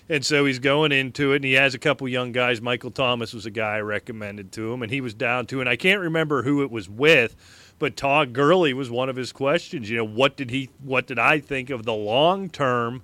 And 0.09 0.25
so 0.25 0.43
he's 0.43 0.57
going 0.57 0.91
into 0.91 1.33
it, 1.33 1.35
and 1.35 1.45
he 1.45 1.53
has 1.53 1.75
a 1.75 1.77
couple 1.77 2.07
young 2.07 2.31
guys. 2.31 2.61
Michael 2.61 2.89
Thomas 2.89 3.31
was 3.31 3.45
a 3.45 3.51
guy 3.51 3.75
I 3.75 3.81
recommended 3.81 4.51
to 4.53 4.73
him, 4.73 4.81
and 4.81 4.91
he 4.91 5.01
was 5.01 5.13
down 5.13 5.45
to, 5.47 5.59
and 5.59 5.69
I 5.69 5.75
can't 5.75 6.01
remember 6.01 6.41
who 6.41 6.63
it 6.63 6.71
was 6.71 6.89
with, 6.89 7.35
but 7.77 7.95
Todd 7.95 8.33
Gurley 8.33 8.73
was 8.73 8.89
one 8.89 9.07
of 9.07 9.15
his 9.15 9.31
questions. 9.31 9.87
You 9.87 9.97
know, 9.97 10.03
what 10.03 10.35
did 10.35 10.49
he, 10.49 10.71
what 10.83 11.05
did 11.05 11.19
I 11.19 11.41
think 11.41 11.69
of 11.69 11.83
the 11.85 11.93
long-term 11.93 13.03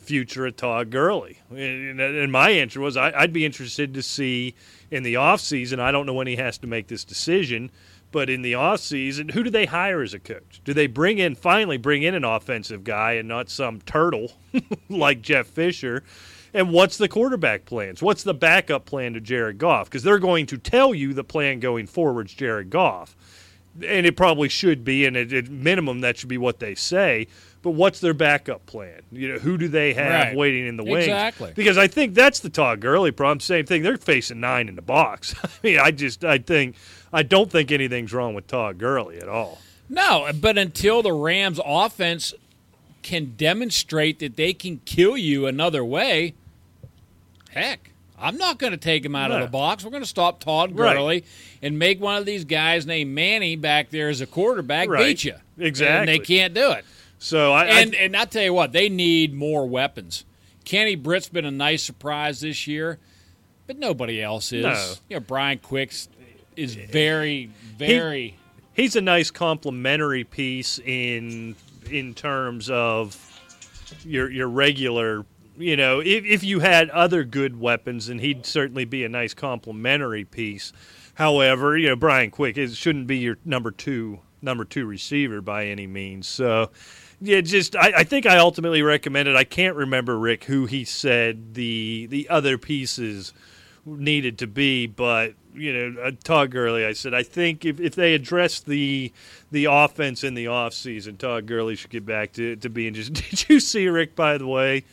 future 0.00 0.46
of 0.46 0.56
Todd 0.56 0.90
Gurley? 0.90 1.38
And, 1.50 2.30
my 2.32 2.50
answer 2.50 2.80
was 2.80 2.96
I, 2.96 3.12
I'd 3.12 3.32
be 3.32 3.44
interested 3.44 3.94
to 3.94 4.02
see 4.02 4.54
in 4.90 5.02
the 5.02 5.14
offseason. 5.14 5.78
I 5.78 5.92
don't 5.92 6.06
know 6.06 6.14
when 6.14 6.26
he 6.26 6.36
has 6.36 6.58
to 6.58 6.66
make 6.66 6.88
this 6.88 7.04
decision, 7.04 7.70
but 8.12 8.28
in 8.28 8.42
the 8.42 8.52
offseason, 8.52 9.30
who 9.32 9.42
do 9.42 9.50
they 9.50 9.66
hire 9.66 10.02
as 10.02 10.14
a 10.14 10.18
coach? 10.18 10.60
Do 10.64 10.74
they 10.74 10.86
bring 10.86 11.18
in, 11.18 11.34
finally 11.34 11.76
bring 11.76 12.02
in 12.02 12.14
an 12.14 12.24
offensive 12.24 12.84
guy 12.84 13.12
and 13.12 13.28
not 13.28 13.48
some 13.48 13.80
turtle 13.82 14.32
like 14.88 15.22
Jeff 15.22 15.46
Fisher? 15.46 16.02
And 16.52 16.72
what's 16.72 16.96
the 16.96 17.08
quarterback 17.08 17.64
plans? 17.64 18.02
What's 18.02 18.24
the 18.24 18.34
backup 18.34 18.84
plan 18.84 19.14
to 19.14 19.20
Jared 19.20 19.58
Goff? 19.58 19.88
Because 19.88 20.02
they're 20.02 20.18
going 20.18 20.46
to 20.46 20.58
tell 20.58 20.92
you 20.94 21.14
the 21.14 21.22
plan 21.22 21.60
going 21.60 21.86
forward 21.86 22.26
is 22.26 22.34
Jared 22.34 22.70
Goff. 22.70 23.16
And 23.76 24.04
it 24.04 24.16
probably 24.16 24.48
should 24.48 24.84
be, 24.84 25.06
and 25.06 25.16
at 25.16 25.48
minimum, 25.48 26.00
that 26.00 26.16
should 26.16 26.28
be 26.28 26.38
what 26.38 26.58
they 26.58 26.74
say 26.74 27.28
but 27.62 27.72
what's 27.72 28.00
their 28.00 28.14
backup 28.14 28.64
plan? 28.66 29.02
You 29.12 29.32
know, 29.32 29.38
who 29.38 29.58
do 29.58 29.68
they 29.68 29.92
have 29.92 30.28
right. 30.28 30.36
waiting 30.36 30.66
in 30.66 30.76
the 30.76 30.84
wings? 30.84 31.04
Exactly. 31.04 31.52
Because 31.54 31.76
I 31.76 31.86
think 31.86 32.14
that's 32.14 32.40
the 32.40 32.48
Todd 32.48 32.80
Gurley 32.80 33.10
problem. 33.10 33.40
Same 33.40 33.66
thing. 33.66 33.82
They're 33.82 33.98
facing 33.98 34.40
nine 34.40 34.68
in 34.68 34.76
the 34.76 34.82
box. 34.82 35.34
I 35.44 35.48
mean, 35.62 35.78
I 35.78 35.90
just 35.90 36.24
I 36.24 36.38
think 36.38 36.76
I 37.12 37.22
don't 37.22 37.50
think 37.50 37.70
anything's 37.70 38.12
wrong 38.12 38.34
with 38.34 38.46
Todd 38.46 38.78
Gurley 38.78 39.18
at 39.18 39.28
all. 39.28 39.58
No, 39.88 40.30
but 40.40 40.56
until 40.56 41.02
the 41.02 41.12
Rams 41.12 41.60
offense 41.64 42.32
can 43.02 43.34
demonstrate 43.36 44.20
that 44.20 44.36
they 44.36 44.52
can 44.52 44.80
kill 44.84 45.16
you 45.16 45.46
another 45.46 45.84
way, 45.84 46.34
heck, 47.50 47.90
I'm 48.18 48.36
not 48.36 48.58
going 48.58 48.70
to 48.70 48.76
take 48.76 49.04
him 49.04 49.16
out 49.16 49.32
of 49.32 49.40
the 49.40 49.48
box. 49.48 49.84
We're 49.84 49.90
going 49.90 50.02
to 50.02 50.08
stop 50.08 50.40
Todd 50.40 50.76
Gurley 50.76 51.16
right. 51.16 51.24
and 51.62 51.78
make 51.78 52.00
one 52.00 52.16
of 52.16 52.26
these 52.26 52.44
guys 52.44 52.86
named 52.86 53.12
Manny 53.12 53.56
back 53.56 53.90
there 53.90 54.08
as 54.08 54.20
a 54.20 54.26
quarterback 54.26 54.88
right. 54.88 55.06
beat 55.06 55.24
you. 55.24 55.34
Exactly. 55.58 55.98
And 55.98 56.08
they 56.08 56.24
can't 56.24 56.54
do 56.54 56.70
it. 56.72 56.84
So 57.20 57.52
I 57.52 57.66
and 57.66 57.94
I, 57.94 57.98
and 57.98 58.16
I 58.16 58.24
tell 58.24 58.42
you 58.42 58.54
what, 58.54 58.72
they 58.72 58.88
need 58.88 59.34
more 59.34 59.68
weapons. 59.68 60.24
Kenny 60.64 60.94
Britt's 60.94 61.28
been 61.28 61.44
a 61.44 61.50
nice 61.50 61.82
surprise 61.82 62.40
this 62.40 62.66
year, 62.66 62.98
but 63.66 63.78
nobody 63.78 64.22
else 64.22 64.52
is. 64.52 64.64
No. 64.64 64.94
You 65.10 65.16
know, 65.16 65.20
Brian 65.20 65.58
Quicks 65.58 66.08
is 66.56 66.74
very, 66.74 67.50
very. 67.76 68.38
He, 68.72 68.82
he's 68.82 68.96
a 68.96 69.02
nice 69.02 69.30
complementary 69.30 70.24
piece 70.24 70.78
in 70.78 71.56
in 71.90 72.14
terms 72.14 72.70
of 72.70 73.16
your 74.02 74.30
your 74.30 74.48
regular. 74.48 75.26
You 75.58 75.76
know, 75.76 76.00
if 76.00 76.24
if 76.24 76.42
you 76.42 76.60
had 76.60 76.88
other 76.88 77.22
good 77.22 77.60
weapons, 77.60 78.06
then 78.06 78.18
he'd 78.18 78.46
certainly 78.46 78.86
be 78.86 79.04
a 79.04 79.10
nice 79.10 79.34
complementary 79.34 80.24
piece. 80.24 80.72
However, 81.14 81.76
you 81.76 81.88
know, 81.88 81.96
Brian 81.96 82.30
Quick 82.30 82.56
it 82.56 82.74
shouldn't 82.74 83.06
be 83.06 83.18
your 83.18 83.36
number 83.44 83.70
two 83.70 84.20
number 84.40 84.64
two 84.64 84.86
receiver 84.86 85.42
by 85.42 85.66
any 85.66 85.86
means. 85.86 86.26
So 86.26 86.70
Yeah, 87.20 87.42
just 87.42 87.76
I, 87.76 87.92
I 87.98 88.04
think 88.04 88.24
I 88.24 88.38
ultimately 88.38 88.82
recommended. 88.82 89.36
I 89.36 89.44
can't 89.44 89.76
remember 89.76 90.18
Rick 90.18 90.44
who 90.44 90.66
he 90.66 90.84
said 90.84 91.54
the 91.54 92.06
the 92.06 92.28
other 92.30 92.56
pieces 92.56 93.34
needed 93.84 94.38
to 94.38 94.46
be, 94.46 94.86
but 94.86 95.34
you 95.54 95.72
know, 95.72 96.10
Todd 96.24 96.50
Gurley. 96.50 96.84
I 96.86 96.94
said 96.94 97.12
I 97.12 97.22
think 97.22 97.64
if, 97.64 97.78
if 97.78 97.94
they 97.94 98.14
address 98.14 98.60
the 98.60 99.12
the 99.50 99.66
offense 99.66 100.24
in 100.24 100.34
the 100.34 100.46
offseason, 100.46 101.18
Todd 101.18 101.46
Gurley 101.46 101.76
should 101.76 101.90
get 101.90 102.06
back 102.06 102.32
to 102.34 102.56
to 102.56 102.70
being 102.70 102.94
just. 102.94 103.12
Did 103.30 103.48
you 103.48 103.60
see 103.60 103.88
Rick? 103.88 104.16
By 104.16 104.38
the 104.38 104.46
way, 104.46 104.84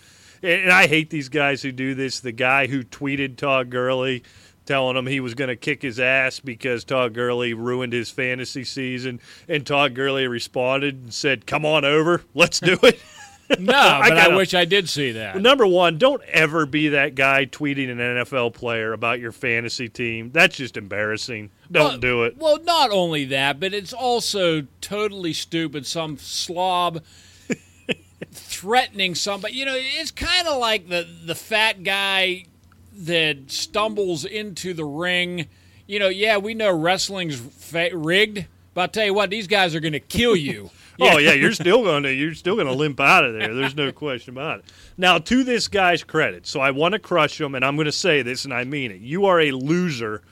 and, 0.43 0.63
and 0.63 0.71
I 0.71 0.87
hate 0.87 1.09
these 1.09 1.29
guys 1.29 1.61
who 1.61 1.71
do 1.71 1.95
this. 1.95 2.19
The 2.19 2.33
guy 2.33 2.67
who 2.67 2.83
tweeted 2.83 3.37
Todd 3.37 3.69
Gurley 3.69 4.23
telling 4.67 4.95
him 4.97 5.07
he 5.07 5.19
was 5.19 5.33
going 5.33 5.47
to 5.47 5.55
kick 5.55 5.81
his 5.81 5.99
ass 5.99 6.39
because 6.39 6.83
Todd 6.83 7.13
Gurley 7.15 7.53
ruined 7.55 7.93
his 7.93 8.11
fantasy 8.11 8.63
season. 8.63 9.19
And 9.49 9.65
Todd 9.65 9.95
Gurley 9.95 10.27
responded 10.27 10.95
and 10.95 11.13
said, 11.13 11.47
Come 11.47 11.65
on 11.65 11.83
over, 11.85 12.21
let's 12.35 12.59
do 12.59 12.77
it. 12.83 12.99
No, 13.49 13.71
but 13.71 13.71
I, 13.71 14.09
gotta- 14.09 14.35
wish 14.35 14.53
I 14.53 14.65
did 14.65 14.89
see 14.89 15.13
that. 15.13 15.41
Number 15.41 15.65
one, 15.65 15.97
don't 15.97 16.21
ever 16.23 16.65
be 16.65 16.89
that 16.89 17.15
guy 17.15 17.45
tweeting 17.45 17.89
an 17.89 17.97
NFL 17.97 18.53
player 18.53 18.91
about 18.91 19.21
your 19.21 19.31
fantasy 19.31 19.87
team. 19.87 20.31
That's 20.33 20.57
just 20.57 20.75
embarrassing. 20.75 21.51
Don't 21.71 21.91
Well- 21.91 21.97
do 21.97 22.23
it. 22.25 22.35
Well, 22.37 22.59
not 22.63 22.91
only 22.91 23.23
that, 23.23 23.57
but 23.61 23.73
it's 23.73 23.93
also 23.93 24.67
totally 24.81 25.31
stupid. 25.31 25.85
Some 25.85 26.17
slob 26.17 27.01
threatening 28.31 29.15
somebody. 29.15 29.53
You 29.55 29.63
know, 29.65 29.77
it's 29.77 30.11
kind 30.11 30.45
of 30.47 30.57
like 30.59 30.89
the 30.89 31.07
the 31.25 31.35
fat 31.35 31.83
guy 31.83 32.47
that 32.97 33.51
stumbles 33.51 34.25
into 34.25 34.73
the 34.73 34.85
ring. 34.85 35.47
You 35.85 35.99
know, 35.99 36.09
yeah, 36.09 36.37
we 36.37 36.53
know 36.53 36.71
wrestling's 36.75 37.39
fa- 37.39 37.91
rigged, 37.93 38.45
but 38.73 38.81
I'll 38.81 38.87
tell 38.87 39.05
you 39.05 39.13
what, 39.13 39.29
these 39.29 39.47
guys 39.47 39.75
are 39.75 39.79
going 39.79 39.93
to 39.93 39.99
kill 39.99 40.35
you. 40.35 40.69
Oh 40.99 41.19
yeah, 41.19 41.33
you're 41.33 41.53
still 41.53 41.83
going 41.83 42.01
to 42.01 42.11
you're 42.11 42.33
still 42.33 42.55
going 42.55 42.65
to 42.65 42.73
limp 42.73 42.99
out 42.99 43.23
of 43.23 43.33
there. 43.33 43.53
There's 43.53 43.75
no 43.75 43.91
question 43.91 44.33
about 44.33 44.59
it. 44.61 44.65
Now, 44.97 45.19
to 45.19 45.43
this 45.43 45.67
guy's 45.67 46.03
credit, 46.03 46.47
so 46.47 46.59
I 46.59 46.71
want 46.71 46.93
to 46.93 46.99
crush 46.99 47.39
him, 47.39 47.53
and 47.53 47.63
I'm 47.63 47.75
going 47.75 47.85
to 47.85 47.91
say 47.91 48.23
this, 48.23 48.45
and 48.45 48.51
I 48.51 48.63
mean 48.63 48.89
it. 48.89 48.99
You 48.99 49.25
are 49.27 49.39
a 49.39 49.51
loser 49.51 50.23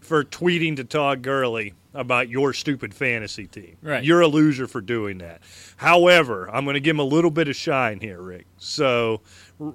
for 0.00 0.24
tweeting 0.24 0.76
to 0.76 0.84
Todd 0.84 1.20
Gurley 1.20 1.74
about 1.92 2.30
your 2.30 2.54
stupid 2.54 2.94
fantasy 2.94 3.46
team. 3.46 3.76
Right. 3.82 4.02
You're 4.02 4.22
a 4.22 4.26
loser 4.26 4.66
for 4.66 4.80
doing 4.80 5.18
that. 5.18 5.42
However, 5.76 6.48
I'm 6.50 6.64
going 6.64 6.74
to 6.74 6.80
give 6.80 6.96
him 6.96 7.00
a 7.00 7.04
little 7.04 7.30
bit 7.30 7.48
of 7.48 7.56
shine 7.56 8.00
here, 8.00 8.22
Rick. 8.22 8.46
So 8.56 9.20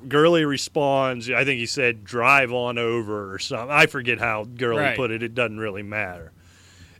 Gurley 0.08 0.46
responds. 0.46 1.30
I 1.30 1.46
think 1.46 1.60
he 1.60 1.66
said, 1.66 2.04
"Drive 2.04 2.52
on 2.52 2.78
over" 2.78 3.34
or 3.34 3.40
something. 3.40 3.72
I 3.72 3.86
forget 3.86 4.20
how 4.20 4.44
Gurley 4.44 4.82
Right. 4.82 4.96
put 4.98 5.12
it. 5.12 5.24
It 5.24 5.34
doesn't 5.34 5.60
really 5.60 5.84
matter 5.84 6.32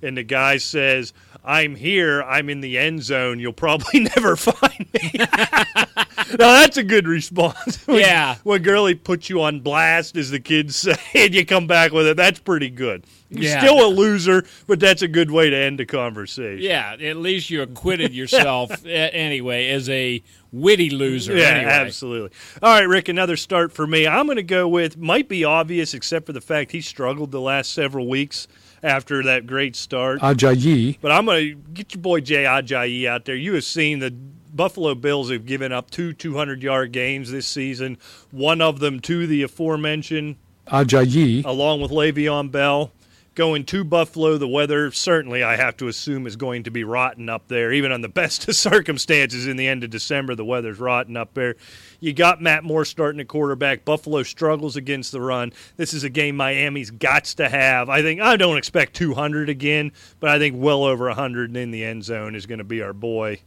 and 0.02 0.18
the 0.18 0.24
guy 0.24 0.58
says, 0.58 1.14
"I'm 1.44 1.76
here. 1.76 2.22
I'm 2.24 2.50
in 2.50 2.62
the 2.62 2.78
end 2.78 3.04
zone. 3.04 3.40
You'll 3.40 3.54
probably 3.54 4.00
never 4.16 4.36
find 4.36 4.86
me." 4.94 5.12
now 5.18 6.36
that's 6.38 6.78
a 6.78 6.84
good 6.84 7.08
response. 7.08 7.78
When- 7.88 8.00
Yeah. 8.00 8.36
when 8.44 8.62
Gurley 8.62 8.96
puts 8.96 9.30
you 9.30 9.42
on 9.42 9.62
blast, 9.62 10.16
as 10.18 10.30
the 10.32 10.40
kids 10.40 10.76
say, 10.76 10.96
and 11.16 11.34
you 11.34 11.46
come 11.46 11.68
back 11.68 11.92
with 11.92 12.08
it, 12.08 12.18
that's 12.18 12.40
pretty 12.40 12.70
good. 12.70 13.06
You're 13.30 13.44
Yeah. 13.44 13.60
still 13.62 13.86
a 13.86 13.90
loser, 13.90 14.46
but 14.68 14.80
that's 14.80 15.02
a 15.02 15.08
good 15.08 15.32
way 15.32 15.50
to 15.50 15.56
end 15.56 15.80
the 15.80 15.86
conversation. 15.86 16.64
Yeah, 16.64 16.96
at 17.00 17.18
least 17.18 17.50
you 17.50 17.62
acquitted 17.62 18.14
yourself 18.14 18.72
anyway 18.86 19.70
as 19.70 19.88
a 19.90 20.22
witty 20.52 20.90
loser. 20.90 21.36
Yeah, 21.36 21.46
anyway. 21.50 21.72
absolutely. 21.72 22.38
All 22.64 22.74
right, 22.74 22.88
Rick, 22.88 23.08
another 23.08 23.38
start 23.38 23.72
for 23.72 23.86
me. 23.86 24.08
I'm 24.08 24.26
going 24.26 24.38
to 24.38 24.44
go 24.44 24.68
with, 24.68 24.98
might 24.98 25.30
be 25.30 25.44
obvious, 25.44 25.94
except 25.94 26.26
for 26.26 26.34
the 26.34 26.42
fact 26.42 26.72
he 26.72 26.82
struggled 26.82 27.32
the 27.32 27.42
last 27.42 27.72
several 27.72 28.08
weeks 28.08 28.48
after 28.84 29.24
that 29.24 29.48
great 29.48 29.76
start. 29.76 30.22
Ajayi, 30.22 30.98
But 31.02 31.12
I'm 31.12 31.26
going 31.26 31.50
to 31.50 31.56
get 31.74 31.94
your 31.94 32.02
boy 32.02 32.22
Jay 32.22 32.44
Ajayi 32.44 33.08
out 33.08 33.26
there. 33.26 33.36
You 33.36 33.54
have 33.56 33.64
seen 33.64 34.00
the 34.00 34.12
Buffalo 34.12 34.96
Bills 34.96 35.30
have 35.32 35.46
given 35.46 35.72
up 35.72 35.92
two 35.92 36.14
200 36.14 36.64
yard 36.64 36.92
games 36.92 37.32
this 37.32 37.48
season, 37.48 37.98
one 38.32 38.62
of 38.62 38.80
them 38.80 39.00
to 39.02 39.28
the 39.28 39.44
aforementioned, 39.44 40.38
Ajayi, 40.68 41.46
along 41.46 41.82
with 41.82 41.92
Le'Veon 41.92 42.52
Bell. 42.52 42.92
Going 43.40 43.64
to 43.68 43.86
Buffalo, 43.86 44.38
the 44.38 44.50
weather 44.50 44.92
certainly 44.92 45.44
I 45.44 45.56
have 45.56 45.78
to 45.78 45.88
assume 45.88 46.28
is 46.28 46.36
going 46.36 46.64
to 46.64 46.72
be 46.72 46.84
rotten 46.84 47.30
up 47.30 47.48
there. 47.48 47.72
Even 47.72 47.94
on 47.94 48.02
the 48.02 48.10
best 48.20 48.46
of 48.50 48.56
circumstances 48.58 49.48
in 49.48 49.56
the 49.56 49.66
end 49.66 49.82
of 49.86 49.90
December, 49.90 50.36
the 50.36 50.44
weather's 50.44 50.78
rotten 50.78 51.16
up 51.16 51.36
there. 51.36 51.56
You 52.02 52.12
got 52.12 52.42
Matt 52.42 52.66
Moore 52.66 52.84
starting 52.84 53.22
at 53.22 53.30
quarterback. 53.30 53.86
Buffalo 53.86 54.24
struggles 54.24 54.76
against 54.76 55.14
the 55.14 55.22
run. 55.22 55.54
This 55.78 55.94
is 55.94 56.04
a 56.04 56.10
game 56.10 56.36
Miami's 56.36 56.92
got 56.92 57.24
to 57.24 57.48
have. 57.48 57.88
I 57.88 58.02
think 58.02 58.20
I 58.20 58.36
don't 58.36 58.58
expect 58.58 58.94
200 58.96 59.48
again, 59.48 59.94
but 60.20 60.30
I 60.30 60.38
think 60.38 60.58
well 60.58 60.84
over 60.84 61.06
100 61.06 61.56
in 61.56 61.72
the 61.72 61.86
end 61.86 62.04
zone 62.04 62.36
is 62.36 62.46
going 62.46 62.60
to 62.60 62.66
be 62.66 62.82
our 62.82 62.92
boy 62.92 63.40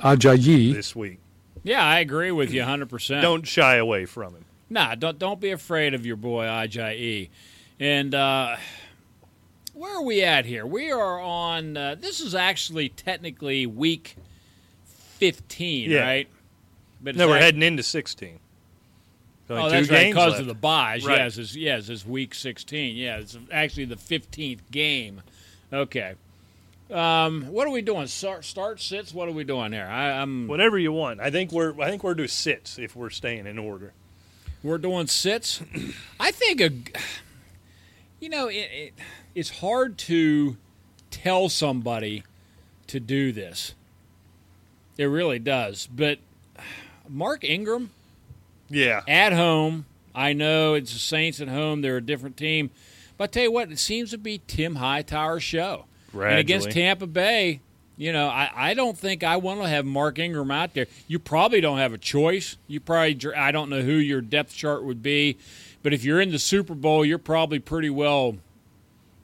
Ajayi, 0.00 0.74
this 0.74 0.94
week. 0.94 1.20
Yeah, 1.62 1.82
I 1.82 2.00
agree 2.00 2.32
with 2.32 2.52
you 2.52 2.60
100%. 2.60 3.22
Don't 3.22 3.46
shy 3.46 3.76
away 3.76 4.04
from 4.04 4.34
him. 4.34 4.44
Nah, 4.68 4.94
don't 4.94 5.18
don't 5.18 5.40
be 5.40 5.52
afraid 5.52 5.94
of 5.94 6.04
your 6.04 6.16
boy 6.16 6.44
Ajayi. 6.44 7.30
And 7.80 8.14
uh, 8.14 8.56
where 9.76 9.96
are 9.96 10.02
we 10.02 10.22
at 10.22 10.44
here? 10.46 10.66
We 10.66 10.90
are 10.90 11.20
on. 11.20 11.76
Uh, 11.76 11.94
this 11.98 12.20
is 12.20 12.34
actually 12.34 12.88
technically 12.88 13.66
week 13.66 14.16
fifteen, 14.84 15.90
Yeah. 15.90 16.00
right? 16.00 16.28
But 17.02 17.16
No, 17.16 17.28
we're 17.28 17.36
act- 17.36 17.44
heading 17.44 17.62
into 17.62 17.82
16. 17.82 18.38
Only 19.48 19.62
Oh, 19.62 19.70
that's 19.70 19.88
right. 19.90 20.08
Because 20.08 20.30
left. 20.32 20.40
of 20.40 20.46
the 20.48 20.54
buys. 20.54 21.04
Right. 21.04 21.18
Yes, 21.18 21.38
it's, 21.38 21.54
yes, 21.54 21.88
it's 21.88 22.04
week 22.04 22.34
sixteen. 22.34 22.96
Yeah, 22.96 23.18
it's 23.18 23.38
actually 23.52 23.84
the 23.84 23.96
fifteenth 23.96 24.68
game. 24.72 25.22
Okay. 25.72 26.14
Um, 26.90 27.46
what 27.48 27.66
are 27.66 27.70
we 27.70 27.82
doing? 27.82 28.06
Start, 28.06 28.44
start 28.44 28.80
sits. 28.80 29.12
What 29.12 29.28
are 29.28 29.32
we 29.32 29.44
doing 29.44 29.72
here? 29.72 29.86
I, 29.86 30.12
I'm. 30.20 30.46
Whatever 30.48 30.78
you 30.78 30.92
want. 30.92 31.20
I 31.20 31.30
think 31.30 31.52
we're 31.52 31.80
I 31.80 31.90
think 31.90 32.02
we're 32.02 32.14
doing 32.14 32.28
sits 32.28 32.78
if 32.78 32.96
we're 32.96 33.10
staying 33.10 33.46
in 33.46 33.58
order. 33.58 33.92
We're 34.64 34.78
doing 34.78 35.06
sits. 35.06 35.62
I 36.20 36.32
think 36.32 36.60
a, 36.60 36.70
you 38.20 38.28
know, 38.28 38.48
it, 38.48 38.54
it, 38.72 38.94
it's 39.34 39.60
hard 39.60 39.98
to 39.98 40.56
tell 41.10 41.48
somebody 41.48 42.22
to 42.88 43.00
do 43.00 43.32
this. 43.32 43.74
It 44.98 45.06
really 45.06 45.38
does. 45.38 45.86
But 45.94 46.18
Mark 47.08 47.44
Ingram 47.44 47.90
Yeah. 48.70 49.02
at 49.06 49.32
home, 49.32 49.86
I 50.14 50.32
know 50.32 50.74
it's 50.74 50.92
the 50.92 50.98
Saints 50.98 51.40
at 51.40 51.48
home; 51.48 51.82
they're 51.82 51.98
a 51.98 52.02
different 52.02 52.36
team. 52.36 52.70
But 53.18 53.24
I 53.24 53.26
tell 53.28 53.42
you 53.44 53.52
what, 53.52 53.70
it 53.70 53.78
seems 53.78 54.10
to 54.10 54.18
be 54.18 54.40
Tim 54.46 54.76
Hightower's 54.76 55.42
show. 55.42 55.84
And 56.30 56.38
against 56.38 56.66
Tampa 56.74 57.06
Bay, 57.06 57.60
you 57.98 58.12
know, 58.12 58.28
I, 58.28 58.50
I 58.54 58.74
don't 58.74 58.96
think 58.96 59.22
I 59.24 59.36
want 59.38 59.60
to 59.62 59.68
have 59.68 59.84
Mark 59.86 60.18
Ingram 60.18 60.50
out 60.50 60.74
there. 60.74 60.86
You 61.08 61.18
probably 61.18 61.60
don't 61.60 61.78
have 61.78 61.92
a 61.94 61.98
choice. 61.98 62.56
You 62.68 62.80
probably, 62.80 63.18
I 63.34 63.52
don't 63.52 63.68
know 63.70 63.82
who 63.82 63.92
your 63.92 64.20
depth 64.22 64.54
chart 64.54 64.84
would 64.84 65.02
be, 65.02 65.36
but 65.86 65.94
if 65.94 66.02
you're 66.02 66.20
in 66.20 66.32
the 66.32 66.38
Super 66.40 66.74
Bowl, 66.74 67.04
you're 67.04 67.16
probably 67.16 67.60
pretty 67.60 67.90
well 67.90 68.38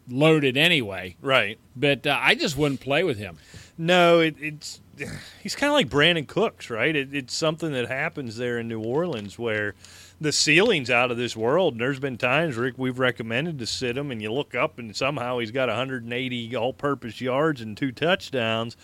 loaded 0.09 0.57
anyway. 0.57 1.17
Right. 1.21 1.59
But 1.75 2.07
uh, 2.07 2.17
I 2.23 2.37
just 2.37 2.57
wouldn't 2.57 2.79
play 2.79 3.03
with 3.03 3.19
him. 3.19 3.39
No, 3.77 4.21
it, 4.21 4.37
it's 4.39 4.81
he's 5.43 5.57
kind 5.57 5.73
of 5.73 5.75
like 5.75 5.89
Brandin 5.89 6.29
Cooks, 6.29 6.71
right? 6.71 6.95
It, 6.95 7.13
it's 7.13 7.35
something 7.35 7.73
that 7.73 7.89
happens 7.89 8.37
there 8.37 8.61
in 8.61 8.69
New 8.69 8.81
Orleans 8.81 9.37
where 9.37 9.75
the 10.21 10.31
ceiling's 10.31 10.89
out 10.89 11.11
of 11.11 11.17
this 11.17 11.37
world. 11.37 11.75
And 11.75 11.81
there's 11.81 11.99
been 11.99 12.17
times, 12.17 12.55
Rick, 12.55 12.75
we've 12.77 13.01
recommended 13.01 13.59
to 13.59 13.67
sit 13.67 13.97
him, 13.97 14.13
and 14.13 14.23
you 14.23 14.33
look 14.33 14.55
up 14.55 14.79
and 14.79 14.95
somehow 14.95 15.39
he's 15.39 15.51
got 15.51 15.69
180 15.69 16.55
all-purpose 16.55 17.21
yards 17.21 17.61
and 17.61 17.77
two 17.77 17.91
touchdowns. 17.91 18.77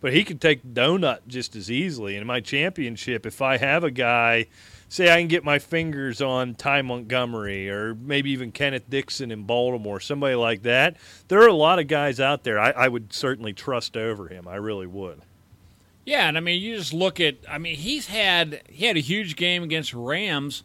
But 0.00 0.14
he 0.14 0.24
could 0.24 0.40
take 0.40 0.62
donut 0.62 1.26
just 1.26 1.54
as 1.54 1.70
easily. 1.70 2.14
And 2.14 2.22
in 2.22 2.26
my 2.26 2.40
championship, 2.40 3.26
if 3.26 3.42
I 3.42 3.58
have 3.58 3.84
a 3.84 3.90
guy, 3.90 4.46
say 4.88 5.12
I 5.12 5.18
can 5.18 5.28
get 5.28 5.44
my 5.44 5.58
fingers 5.58 6.20
on 6.20 6.54
Ty 6.54 6.82
Montgomery 6.82 7.68
or 7.70 7.94
maybe 7.94 8.30
even 8.30 8.52
Kenneth 8.52 8.88
Dixon 8.88 9.30
in 9.30 9.44
Baltimore, 9.44 10.00
somebody 10.00 10.34
like 10.34 10.62
that, 10.62 10.96
there 11.28 11.42
are 11.42 11.48
a 11.48 11.54
lot 11.54 11.78
of 11.78 11.88
guys 11.88 12.20
out 12.20 12.44
there 12.44 12.58
I, 12.58 12.70
I 12.70 12.88
would 12.88 13.12
certainly 13.12 13.52
trust 13.52 13.96
over 13.96 14.28
him. 14.28 14.46
I 14.46 14.56
really 14.56 14.86
would. 14.86 15.22
Yeah, 16.04 16.28
and 16.28 16.36
I 16.36 16.40
mean, 16.40 16.62
you 16.62 16.76
just 16.76 16.94
look 16.94 17.18
at. 17.18 17.34
I 17.50 17.58
mean, 17.58 17.74
he's 17.74 18.06
had 18.06 18.62
he 18.68 18.86
had 18.86 18.96
a 18.96 19.00
huge 19.00 19.34
game 19.34 19.64
against 19.64 19.92
Rams, 19.92 20.62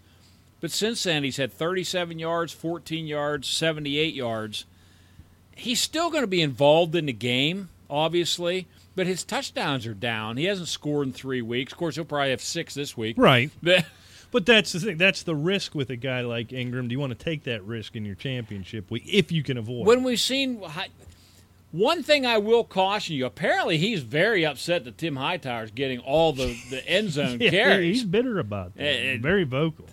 but 0.60 0.70
since 0.70 1.02
then 1.02 1.24
he's 1.24 1.38
had 1.38 1.52
37 1.52 2.20
yards, 2.20 2.54
14 2.54 3.08
yards, 3.08 3.48
78 3.48 4.14
yards. 4.14 4.66
He's 5.56 5.82
still 5.82 6.12
going 6.12 6.24
to 6.24 6.28
be 6.28 6.44
involved 6.44 6.96
in 6.96 7.08
the 7.08 7.14
game, 7.14 7.70
obviously, 7.90 8.68
but 8.96 9.08
his 9.08 9.24
touchdowns 9.24 9.88
are 9.88 9.96
down. 9.96 10.38
He 10.38 10.46
hasn't 10.46 10.68
scored 10.68 11.08
in 11.08 11.14
three 11.14 11.42
weeks. 11.42 11.74
Of 11.74 11.80
course, 11.80 11.96
he'll 11.96 12.06
probably 12.06 12.30
have 12.30 12.42
six 12.42 12.76
this 12.76 12.96
week. 12.96 13.16
Right. 13.18 13.50
But 13.64 13.86
But 14.32 14.46
that's 14.46 14.72
the 14.72 14.80
thing. 14.80 14.98
That's 14.98 15.24
the 15.24 15.36
risk 15.36 15.76
with 15.76 15.90
a 15.90 15.96
guy 15.98 16.22
like 16.22 16.54
Ingram. 16.54 16.88
Do 16.88 16.94
you 16.94 17.00
want 17.00 17.18
to 17.18 17.24
take 17.24 17.44
that 17.44 17.64
risk 17.66 17.96
in 17.96 18.06
your 18.06 18.16
championship 18.16 18.90
week 18.90 19.04
if 19.12 19.32
you 19.32 19.44
can 19.44 19.58
avoid 19.58 19.86
when 19.86 20.04
we've 20.04 20.20
seen. 20.20 20.62
One 21.72 22.04
thing 22.04 22.26
I 22.26 22.38
will 22.38 22.66
caution 22.66 23.16
you. 23.16 23.26
Apparently, 23.26 23.78
he's 23.78 24.04
very 24.04 24.46
upset 24.46 24.84
that 24.84 24.98
Tim 24.98 25.16
Hightower's 25.16 25.72
getting 25.72 26.00
all 26.00 26.34
the, 26.34 26.58
the 26.70 26.86
end 26.86 27.10
zone 27.12 27.40
Yeah, 27.40 27.50
carries. 27.50 27.98
he's 28.00 28.06
bitter 28.06 28.40
about 28.40 28.76
that. 28.76 28.84
Eh, 28.84 29.18
Very 29.22 29.46
vocal. 29.46 29.88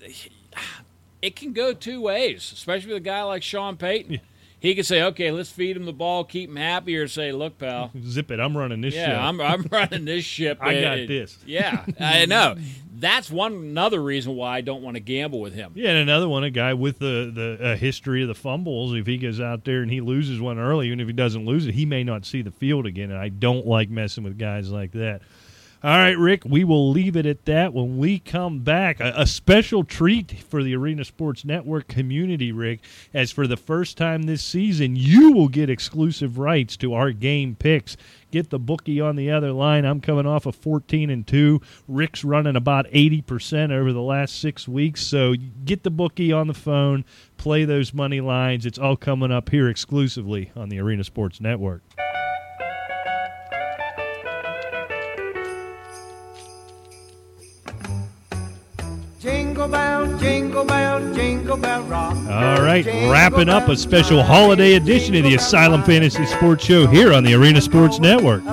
it 1.22 1.36
can 1.36 1.52
go 1.52 1.72
two 1.72 2.00
ways, 2.00 2.50
especially 2.52 2.88
with 2.88 2.96
a 2.96 3.00
guy 3.04 3.22
like 3.22 3.44
Sean 3.44 3.76
Payton. 3.76 4.20
he 4.58 4.74
could 4.74 4.86
say, 4.86 5.02
"Okay, 5.02 5.30
let's 5.30 5.50
feed 5.50 5.76
him 5.76 5.84
the 5.84 5.92
ball, 5.92 6.24
keep 6.24 6.50
him 6.50 6.56
happy," 6.56 6.96
or 6.96 7.06
say, 7.06 7.30
"Look, 7.30 7.58
pal, 7.58 7.92
Zip 8.02 8.30
it. 8.32 8.40
I'm 8.40 8.56
running 8.56 8.80
this 8.80 8.94
yeah, 8.96 9.06
show. 9.12 9.20
I'm 9.20 9.40
I'm 9.40 9.62
running 9.70 10.04
this 10.04 10.24
ship. 10.24 10.58
I 10.60 10.80
got 10.80 10.96
this. 11.06 11.38
Yeah, 11.46 11.84
I 12.00 12.26
know. 12.26 12.56
That's 13.00 13.30
one 13.30 13.52
another 13.52 14.02
reason 14.02 14.34
why 14.34 14.56
I 14.56 14.60
don't 14.60 14.82
want 14.82 14.96
to 14.96 15.00
gamble 15.00 15.40
with 15.40 15.54
him. 15.54 15.72
Yeah, 15.74 15.90
and 15.90 15.98
another 15.98 16.28
one, 16.28 16.44
a 16.44 16.50
guy 16.50 16.74
with 16.74 16.98
the 16.98 17.30
the 17.32 17.72
uh, 17.72 17.76
history 17.76 18.22
of 18.22 18.28
the 18.28 18.34
fumbles. 18.34 18.94
If 18.94 19.06
he 19.06 19.18
goes 19.18 19.40
out 19.40 19.64
there 19.64 19.82
and 19.82 19.90
he 19.90 20.00
loses 20.00 20.40
one 20.40 20.58
early, 20.58 20.88
even 20.88 21.00
if 21.00 21.06
he 21.06 21.12
doesn't 21.12 21.44
lose 21.46 21.66
it, 21.66 21.74
he 21.74 21.86
may 21.86 22.02
not 22.04 22.26
see 22.26 22.42
the 22.42 22.50
field 22.50 22.86
again. 22.86 23.10
And 23.10 23.18
I 23.18 23.28
don't 23.28 23.66
like 23.66 23.88
messing 23.88 24.24
with 24.24 24.38
guys 24.38 24.70
like 24.70 24.92
that. 24.92 25.22
All 25.80 25.90
right, 25.96 26.18
Rick, 26.18 26.42
we 26.44 26.64
will 26.64 26.90
leave 26.90 27.16
it 27.16 27.24
at 27.24 27.44
that. 27.44 27.72
When 27.72 27.98
we 27.98 28.18
come 28.18 28.58
back, 28.64 28.98
a, 28.98 29.12
a 29.16 29.26
special 29.28 29.84
treat 29.84 30.32
for 30.32 30.64
the 30.64 30.74
Arena 30.74 31.04
Sports 31.04 31.44
Network 31.44 31.86
community, 31.86 32.50
Rick, 32.50 32.80
as 33.14 33.30
for 33.30 33.46
the 33.46 33.56
first 33.56 33.96
time 33.96 34.24
this 34.24 34.42
season, 34.42 34.96
you 34.96 35.30
will 35.30 35.46
get 35.46 35.70
exclusive 35.70 36.36
rights 36.36 36.76
to 36.78 36.94
our 36.94 37.12
game 37.12 37.54
picks. 37.54 37.96
Get 38.30 38.50
the 38.50 38.58
bookie 38.58 39.00
on 39.00 39.16
the 39.16 39.30
other 39.30 39.52
line. 39.52 39.84
I'm 39.84 40.00
coming 40.00 40.26
off 40.26 40.46
of 40.46 40.54
14 40.54 41.10
and 41.10 41.26
2. 41.26 41.60
Rick's 41.86 42.24
running 42.24 42.56
about 42.56 42.86
80% 42.86 43.70
over 43.70 43.92
the 43.92 44.02
last 44.02 44.38
six 44.40 44.68
weeks. 44.68 45.02
So 45.02 45.34
get 45.64 45.82
the 45.82 45.90
bookie 45.90 46.32
on 46.32 46.46
the 46.46 46.54
phone, 46.54 47.04
play 47.36 47.64
those 47.64 47.94
money 47.94 48.20
lines. 48.20 48.66
It's 48.66 48.78
all 48.78 48.96
coming 48.96 49.32
up 49.32 49.48
here 49.50 49.68
exclusively 49.68 50.52
on 50.54 50.68
the 50.68 50.78
Arena 50.78 51.04
Sports 51.04 51.40
Network. 51.40 51.82
Jingle 59.58 59.72
bell, 59.72 60.18
jingle 60.20 60.64
bell, 60.64 61.14
jingle 61.14 61.56
bell 61.56 61.82
rock. 61.82 62.16
All 62.28 62.62
right, 62.62 62.86
wrapping 63.10 63.48
up 63.48 63.66
a 63.66 63.76
special 63.76 64.22
holiday 64.22 64.74
edition 64.74 65.16
of 65.16 65.24
the 65.24 65.34
Asylum 65.34 65.82
Fantasy 65.82 66.26
Sports 66.26 66.64
Show 66.64 66.86
here 66.86 67.12
on 67.12 67.24
the 67.24 67.34
Arena 67.34 67.60
Sports 67.60 67.98
Network. 67.98 68.44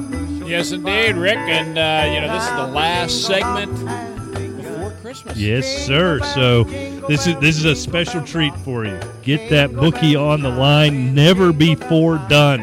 Yes, 0.48 0.72
indeed, 0.72 1.16
Rick. 1.16 1.38
And 1.38 1.78
uh, 1.78 2.12
you 2.12 2.22
know, 2.22 2.34
this 2.34 2.44
is 2.44 2.56
the 2.56 2.66
last 2.66 3.24
segment 3.24 4.58
before 4.58 4.90
Christmas. 5.04 5.38
Yes, 5.38 5.86
sir. 5.86 6.22
So 6.34 6.64
this 7.08 7.28
is 7.28 7.36
this 7.40 7.60
is 7.60 7.66
a 7.66 7.76
special 7.76 8.24
treat 8.24 8.56
for 8.62 8.84
you. 8.84 9.00
Get 9.22 9.48
that 9.52 9.76
bookie 9.76 10.16
on 10.16 10.42
the 10.42 10.50
line. 10.50 11.14
Never 11.14 11.54
before 11.54 12.18
done 12.30 12.62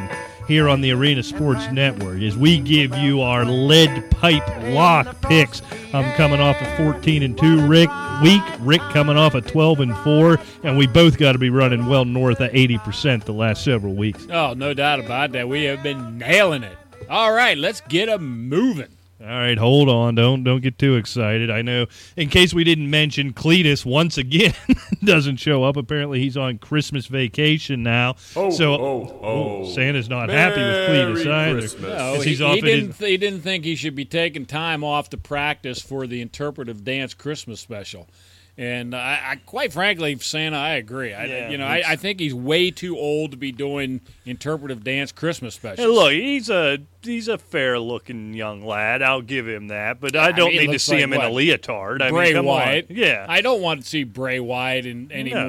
here 0.52 0.68
on 0.68 0.82
the 0.82 0.90
Arena 0.92 1.22
Sports 1.22 1.66
Network 1.72 2.20
as 2.20 2.36
we 2.36 2.58
give 2.58 2.94
you 2.98 3.22
our 3.22 3.46
lead 3.46 4.10
pipe 4.10 4.46
lock 4.74 5.18
picks. 5.22 5.62
I'm 5.94 6.14
coming 6.14 6.40
off 6.40 6.60
a 6.60 6.76
14 6.76 7.22
and 7.22 7.38
2 7.38 7.66
Rick 7.66 7.88
week. 8.22 8.42
Rick 8.60 8.82
coming 8.90 9.16
off 9.16 9.34
a 9.34 9.40
12 9.40 9.80
and 9.80 9.96
4 9.96 10.38
and 10.62 10.76
we 10.76 10.86
both 10.86 11.16
got 11.16 11.32
to 11.32 11.38
be 11.38 11.48
running 11.48 11.86
well 11.86 12.04
north 12.04 12.38
of 12.40 12.52
80% 12.52 13.24
the 13.24 13.32
last 13.32 13.64
several 13.64 13.94
weeks. 13.94 14.26
Oh, 14.30 14.52
no 14.52 14.74
doubt 14.74 15.00
about 15.00 15.32
that. 15.32 15.48
We 15.48 15.64
have 15.64 15.82
been 15.82 16.18
nailing 16.18 16.64
it. 16.64 16.76
All 17.08 17.32
right, 17.32 17.56
let's 17.56 17.80
get 17.80 18.06
them 18.06 18.50
moving. 18.50 18.88
All 19.22 19.28
right, 19.28 19.56
hold 19.56 19.88
on. 19.88 20.16
Don't 20.16 20.42
don't 20.42 20.60
get 20.60 20.78
too 20.78 20.96
excited. 20.96 21.48
I 21.48 21.62
know 21.62 21.86
in 22.16 22.28
case 22.28 22.52
we 22.52 22.64
didn't 22.64 22.90
mention 22.90 23.32
Cletus 23.32 23.84
once 23.86 24.18
again 24.18 24.54
doesn't 25.04 25.36
show 25.36 25.62
up. 25.62 25.76
Apparently 25.76 26.18
he's 26.18 26.36
on 26.36 26.58
Christmas 26.58 27.06
vacation 27.06 27.84
now. 27.84 28.16
Oh, 28.34 28.50
so 28.50 28.74
oh, 28.74 29.20
oh. 29.22 29.72
Santa's 29.72 30.08
not 30.08 30.28
happy 30.28 30.60
with 30.60 30.88
Cletus 30.88 31.26
either. 31.32 31.60
Christmas. 31.60 31.82
No, 31.82 32.14
he, 32.20 32.30
he's 32.30 32.38
he 32.40 32.60
didn't. 32.60 32.86
his- 32.96 32.98
he 32.98 33.16
didn't 33.16 33.42
think 33.42 33.64
he 33.64 33.76
should 33.76 33.94
be 33.94 34.04
taking 34.04 34.44
time 34.44 34.82
off 34.82 35.08
to 35.10 35.16
practice 35.16 35.80
for 35.80 36.06
the 36.08 36.20
interpretive 36.20 36.82
dance 36.82 37.14
Christmas 37.14 37.60
special. 37.60 38.08
And 38.58 38.94
I, 38.94 39.20
I 39.24 39.36
quite 39.46 39.72
frankly, 39.72 40.18
Santa, 40.18 40.58
I 40.58 40.74
agree. 40.74 41.14
I, 41.14 41.24
Yeah, 41.24 41.50
you 41.50 41.56
know, 41.56 41.66
I, 41.66 41.82
I 41.86 41.96
think 41.96 42.20
he's 42.20 42.34
way 42.34 42.70
too 42.70 42.98
old 42.98 43.30
to 43.30 43.36
be 43.38 43.50
doing 43.50 44.02
interpretive 44.26 44.84
dance 44.84 45.10
Christmas 45.10 45.54
Hey, 45.54 45.58
specials. 45.74 45.94
look, 45.96 46.12
he's 46.12 46.50
a 46.50 46.78
he's 47.00 47.28
a 47.28 47.38
fair 47.38 47.78
looking 47.78 48.34
young 48.34 48.62
lad. 48.64 49.00
I'll 49.02 49.22
give 49.22 49.48
him 49.48 49.68
that, 49.68 50.00
but 50.00 50.14
I 50.16 50.26
I 50.26 50.32
don't 50.32 50.50
mean, 50.52 50.66
need 50.66 50.72
to 50.72 50.78
see 50.78 50.92
like 50.96 51.02
him 51.04 51.12
in 51.14 51.20
a 51.22 51.30
what? 51.30 51.32
leotard. 51.42 52.02
I 52.02 52.10
Bray 52.10 52.34
mean, 52.34 52.44
Wyatt. 52.44 52.90
on. 52.90 52.96
Yeah. 52.96 53.24
I 53.26 53.40
don't 53.40 53.62
want 53.62 53.82
to 53.84 53.88
see 53.88 54.04
Bray 54.04 54.38
Wyatt 54.38 54.84
in 54.84 55.10
any 55.10 55.30
No. 55.32 55.48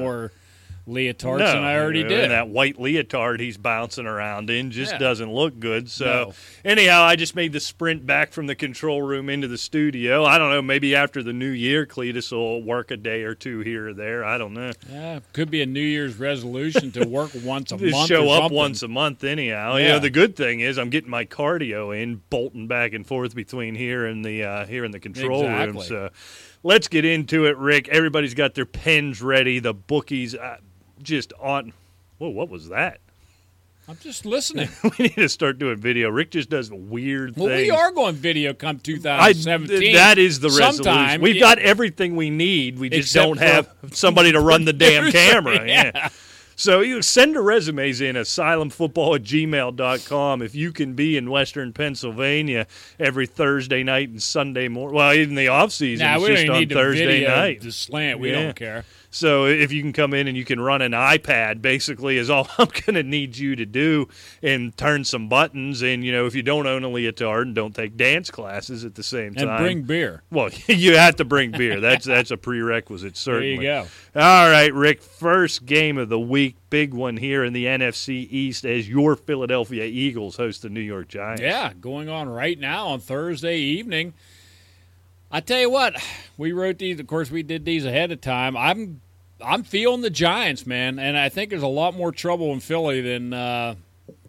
Leotards 0.88 1.40
no, 1.40 1.46
than 1.54 1.64
I 1.64 1.78
already 1.78 2.02
and 2.02 2.10
did. 2.10 2.32
that 2.32 2.50
white 2.50 2.78
leotard 2.78 3.40
he's 3.40 3.56
bouncing 3.58 4.06
around 4.06 4.50
in 4.50 4.70
just 4.70 4.92
Yeah. 4.94 4.98
doesn't 4.98 5.32
look 5.32 5.58
good. 5.58 5.90
So, 5.90 6.06
No. 6.06 6.34
anyhow, 6.70 7.04
I 7.04 7.16
just 7.16 7.36
made 7.38 7.54
the 7.54 7.62
sprint 7.62 8.06
back 8.06 8.34
from 8.34 8.48
the 8.48 8.56
control 8.56 9.02
room 9.02 9.30
into 9.30 9.48
the 9.48 9.58
studio. 9.58 10.26
I 10.26 10.38
don't 10.38 10.50
know. 10.50 10.62
Maybe 10.62 10.94
after 10.94 11.24
the 11.24 11.32
new 11.32 11.50
year, 11.52 11.86
Cletus 11.86 12.32
will 12.34 12.62
work 12.62 12.92
a 12.92 12.98
day 12.98 13.24
or 13.24 13.34
two 13.34 13.62
here 13.62 13.88
or 13.90 13.94
there. 13.94 14.26
I 14.26 14.38
don't 14.38 14.54
know. 14.54 14.74
Yeah, 14.92 15.20
could 15.32 15.50
be 15.50 15.62
a 15.62 15.66
New 15.66 15.80
Year's 15.80 16.18
resolution 16.20 16.92
to 16.92 17.08
work 17.08 17.32
once 17.44 17.72
a 17.72 17.78
month. 17.78 18.08
show 18.10 18.30
up 18.30 18.42
something. 18.44 18.58
once 18.58 18.84
a 18.84 18.88
month, 18.90 19.24
anyhow. 19.24 19.78
You 19.78 19.84
Yeah. 19.86 19.92
know, 19.94 20.00
the 20.00 20.10
good 20.10 20.36
thing 20.36 20.60
is 20.60 20.78
I'm 20.78 20.90
getting 20.90 21.10
my 21.10 21.24
cardio 21.24 21.98
in, 21.98 22.22
bolting 22.30 22.68
back 22.68 22.92
and 22.94 23.08
forth 23.08 23.34
between 23.36 23.76
here 23.76 24.06
and 24.06 24.26
the 24.26 24.44
uh, 24.44 24.66
here 24.66 24.84
in 24.84 24.92
the 24.92 25.00
control 25.00 25.48
room. 25.48 25.80
So, 25.80 26.10
let's 26.62 26.90
get 26.90 27.06
into 27.06 27.46
it, 27.46 27.58
Rick. 27.58 27.88
Everybody's 27.88 28.34
got 28.34 28.54
their 28.54 28.66
pens 28.66 29.22
ready. 29.22 29.60
The 29.60 29.74
bookies 29.74 30.36
uh, 30.36 30.58
just 31.04 31.34
on. 31.40 31.74
Whoa, 32.18 32.30
what 32.30 32.50
was 32.50 32.70
that? 32.70 33.00
I'm 33.88 33.98
just 33.98 34.26
listening. 34.26 34.70
we 34.84 34.92
need 35.08 35.16
to 35.16 35.28
start 35.28 35.60
doing 35.60 35.76
video. 35.76 36.10
Rick 36.10 36.32
just 36.32 36.50
does 36.50 36.72
weird 36.72 37.36
well, 37.36 37.50
things. 37.50 37.64
we 37.64 37.72
are 37.72 37.92
going 37.92 38.16
video 38.16 38.54
come 38.54 38.78
I, 38.78 38.80
2017. 38.80 39.94
that 39.96 40.18
is 40.18 40.40
the 40.40 40.48
resolution. 40.48 40.84
Sometime 40.86 41.22
We've 41.22 41.40
got 41.40 41.60
everything 41.60 42.16
we 42.16 42.30
need. 42.30 42.80
We 42.80 42.88
just 42.90 43.10
Except 43.14 43.26
don't 43.26 43.38
have 43.40 43.70
somebody 43.92 44.32
to 44.32 44.40
run 44.40 44.64
the 44.64 44.72
damn 44.74 45.12
camera. 45.12 45.68
Yeah. 45.68 45.92
yeah. 45.94 46.10
So 46.56 46.82
you 46.82 47.02
send 47.02 47.34
your 47.34 47.44
resumes 47.44 48.00
in 48.00 48.16
asylumfootball 48.16 49.16
at 49.16 49.24
gmail.com 49.24 50.42
if 50.42 50.56
you 50.56 50.72
can 50.72 50.94
be 50.94 51.18
in 51.18 51.30
Western 51.30 51.74
Pennsylvania 51.74 52.68
every 53.00 53.26
Thursday 53.26 53.84
night 53.84 54.10
and 54.10 54.22
Sunday 54.22 54.68
morning. 54.68 54.96
Well, 54.96 55.14
even 55.14 55.36
the 55.36 55.48
off 55.48 55.72
season, 55.72 56.06
Nah, 56.06 56.20
we 56.20 56.28
just 56.28 56.48
on 56.48 56.68
Thursday 56.70 57.26
night. 57.28 57.62
the 57.62 57.72
slant. 57.72 58.20
We 58.20 58.30
Yeah. 58.30 58.44
don't 58.44 58.56
care. 58.56 58.86
So 59.14 59.46
if 59.46 59.72
you 59.72 59.80
can 59.84 59.94
come 59.94 60.12
in 60.16 60.28
and 60.28 60.36
you 60.36 60.44
can 60.44 60.60
run 60.60 60.82
an 60.82 60.92
iPad, 60.92 61.62
basically, 61.62 62.18
is 62.18 62.32
all 62.32 62.50
I'm 62.58 62.68
going 62.68 62.96
to 62.96 63.04
need 63.04 63.38
you 63.38 63.56
to 63.56 63.66
do, 63.66 64.08
and 64.42 64.76
turn 64.76 65.06
some 65.06 65.30
buttons. 65.30 65.84
And 65.84 66.04
you 66.04 66.12
know, 66.12 66.26
if 66.26 66.34
you 66.34 66.42
don't 66.42 66.66
own 66.66 66.84
a 66.84 66.90
leotard 66.90 67.46
and 67.46 67.56
don't 67.56 67.76
take 67.76 67.96
dance 67.96 68.32
classes 68.32 68.84
at 68.84 68.96
the 68.96 69.04
same 69.04 69.36
time. 69.36 69.50
And 69.50 69.58
bring 69.60 69.84
beer. 69.84 70.24
well, 70.32 70.50
you 70.68 70.98
have 70.98 71.16
to 71.18 71.26
bring 71.26 71.52
beer. 71.52 71.80
That's 71.80 72.06
that's 72.06 72.32
a 72.32 72.38
prerequisite, 72.38 73.16
certainly. 73.16 73.58
There 73.58 73.84
you 73.84 73.88
go. 74.14 74.20
All 74.20 74.50
right, 74.50 74.74
Rick. 74.74 75.04
First 75.04 75.68
game 75.68 76.00
of 76.00 76.10
the 76.10 76.20
week, 76.20 76.56
big 76.72 76.94
one 76.96 77.18
here 77.18 77.44
in 77.44 77.54
the 77.54 77.66
NFC 77.66 78.28
East, 78.32 78.66
as 78.66 78.90
your 78.90 79.16
Philadelphia 79.16 79.86
Eagles 79.86 80.38
host 80.38 80.64
the 80.64 80.70
New 80.70 80.82
York 80.82 81.08
Giants. 81.08 81.42
Yeah, 81.42 81.72
going 81.80 82.10
on 82.10 82.28
right 82.28 82.60
now 82.60 82.88
on 82.88 83.00
Thursday 83.00 83.60
evening. 83.60 84.14
I 85.34 85.40
tell 85.40 85.60
you 85.60 85.70
what, 85.70 85.96
we 86.38 86.52
wrote 86.52 86.78
these. 86.78 87.00
Of 87.00 87.08
course, 87.08 87.32
we 87.32 87.42
did 87.42 87.66
these 87.66 87.86
ahead 87.86 88.12
of 88.12 88.22
time. 88.22 88.56
I'm, 88.56 89.02
I'm 89.44 89.64
feeling 89.64 90.02
the 90.02 90.10
Giants, 90.10 90.66
man, 90.66 91.00
and 91.00 91.18
I 91.18 91.30
think 91.30 91.50
there's 91.50 91.64
a 91.64 91.68
lot 91.68 91.96
more 91.96 92.12
trouble 92.12 92.52
in 92.54 92.60
Philly 92.60 93.02
than 93.02 93.34
uh, 93.34 93.76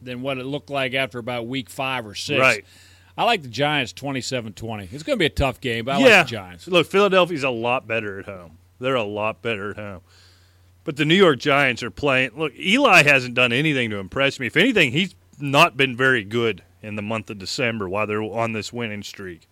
than 0.00 0.22
what 0.22 0.38
it 0.38 0.44
looked 0.44 0.70
like 0.70 0.94
after 0.94 1.18
about 1.18 1.46
week 1.46 1.70
five 1.70 2.06
or 2.06 2.14
six. 2.14 2.40
Right. 2.40 2.64
I 3.16 3.24
like 3.24 3.42
the 3.42 3.48
Giants 3.48 3.92
27-20. 3.92 4.92
It's 4.92 5.04
going 5.04 5.16
to 5.16 5.20
be 5.20 5.26
a 5.26 5.30
tough 5.30 5.60
game, 5.60 5.84
but 5.84 5.96
I 5.96 5.98
yeah. 6.00 6.16
like 6.18 6.26
the 6.26 6.30
Giants. 6.30 6.66
Look, 6.66 6.88
Philadelphia's 6.88 7.44
a 7.44 7.50
lot 7.50 7.86
better 7.86 8.18
at 8.18 8.24
home. 8.24 8.58
They're 8.80 8.96
a 8.96 9.04
lot 9.04 9.40
better 9.40 9.70
at 9.70 9.76
home. 9.76 10.00
But 10.82 10.96
the 10.96 11.04
New 11.04 11.14
York 11.14 11.38
Giants 11.38 11.82
are 11.82 11.92
playing. 11.92 12.32
Look, 12.36 12.52
Eli 12.58 13.04
hasn't 13.04 13.34
done 13.34 13.52
anything 13.52 13.90
to 13.90 13.98
impress 13.98 14.40
me. 14.40 14.48
If 14.48 14.56
anything, 14.56 14.90
he's 14.90 15.14
not 15.38 15.76
been 15.76 15.96
very 15.96 16.24
good 16.24 16.62
in 16.82 16.96
the 16.96 17.02
month 17.02 17.30
of 17.30 17.38
December 17.38 17.88
while 17.88 18.06
they're 18.06 18.20
on 18.20 18.52
this 18.52 18.72
winning 18.72 19.02
streak. 19.02 19.48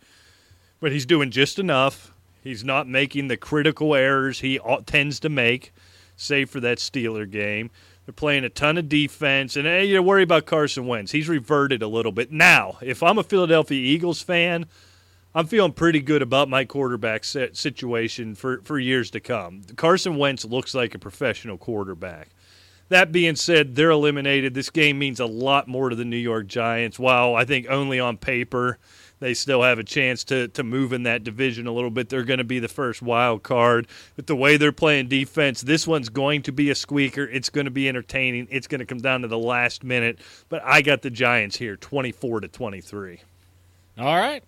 But 0.81 0.93
he's 0.93 1.07
doing 1.07 1.31
just 1.31 1.59
enough. 1.59 2.12
He's 2.43 2.65
not 2.65 2.89
making 2.89 3.29
the 3.29 3.37
critical 3.37 3.95
errors 3.95 4.41
he 4.41 4.59
tends 4.87 5.21
to 5.21 5.29
make, 5.29 5.73
save 6.17 6.51
for 6.51 6.61
that 6.61 6.79
Steeler 6.79 7.31
game. 7.31 7.71
They're 8.05 8.13
playing 8.13 8.45
a 8.45 8.49
ton 8.49 8.79
of 8.79 8.89
defense, 8.89 9.57
and 9.57 9.65
hey, 9.65 9.85
you 9.85 10.03
worry 10.03 10.25
about 10.25 10.45
Carson 10.45 10.87
Wentz. 10.89 11.13
He's 11.13 11.29
reverted 11.29 11.83
a 11.83 11.89
little 11.89 12.11
bit. 12.11 12.33
Now, 12.33 12.79
if 12.83 13.01
I'm 13.01 13.19
a 13.19 13.23
Philadelphia 13.23 13.79
Eagles 13.79 14.23
fan, 14.23 14.67
I'm 15.35 15.47
feeling 15.47 15.73
pretty 15.73 16.01
good 16.01 16.21
about 16.21 16.49
my 16.49 16.65
quarterback 16.65 17.25
situation 17.25 18.35
for, 18.35 18.61
for 18.63 18.79
years 18.79 19.11
to 19.13 19.21
come. 19.21 19.63
Carson 19.77 20.17
Wentz 20.17 20.45
looks 20.45 20.75
like 20.75 20.95
a 20.95 20.99
professional 20.99 21.57
quarterback. 21.57 22.31
That 22.89 23.13
being 23.13 23.37
said, 23.37 23.75
they're 23.75 23.91
eliminated. 23.91 24.53
This 24.53 24.69
game 24.69 24.99
means 24.99 25.21
a 25.21 25.27
lot 25.27 25.69
more 25.69 25.89
to 25.89 25.97
the 25.97 26.05
New 26.05 26.17
York 26.19 26.49
Giants. 26.49 26.99
While 26.99 27.35
I 27.35 27.45
think 27.47 27.67
only 27.71 27.99
on 27.99 28.19
paper 28.19 28.79
they 29.23 29.35
still 29.35 29.63
have 29.63 29.79
a 29.79 29.85
chance 29.85 30.25
to, 30.25 30.49
to 30.49 30.65
move 30.65 30.93
in 30.93 31.05
that 31.05 31.23
division 31.23 31.69
a 31.69 31.73
little 31.73 31.91
bit, 31.91 32.09
they're 32.09 32.25
going 32.25 32.39
to 32.39 32.45
be 32.45 32.59
the 32.59 32.67
first 32.67 33.01
wild 33.03 33.45
card. 33.45 33.87
But 34.17 34.27
the 34.27 34.35
way 34.35 34.57
they're 34.57 34.73
playing 34.73 35.07
defense, 35.07 35.61
this 35.61 35.87
one's 35.87 36.09
going 36.09 36.43
to 36.43 36.53
be 36.53 36.71
a 36.71 36.75
squeaker. 36.75 37.23
It's 37.23 37.49
going 37.49 37.67
to 37.67 37.71
be 37.71 37.89
entertaining. 37.89 38.49
It's 38.51 38.67
going 38.67 38.81
to 38.81 38.85
come 38.85 38.99
down 38.99 39.23
to 39.23 39.29
the 39.29 39.39
last 39.39 39.85
minute. 39.85 40.19
But 40.49 40.63
I 40.65 40.83
got 40.83 41.03
the 41.03 41.11
Giants 41.11 41.57
here, 41.57 41.77
24 41.77 42.41
to 42.41 42.49
23. 42.49 43.21
All 43.99 44.17
right. 44.17 44.43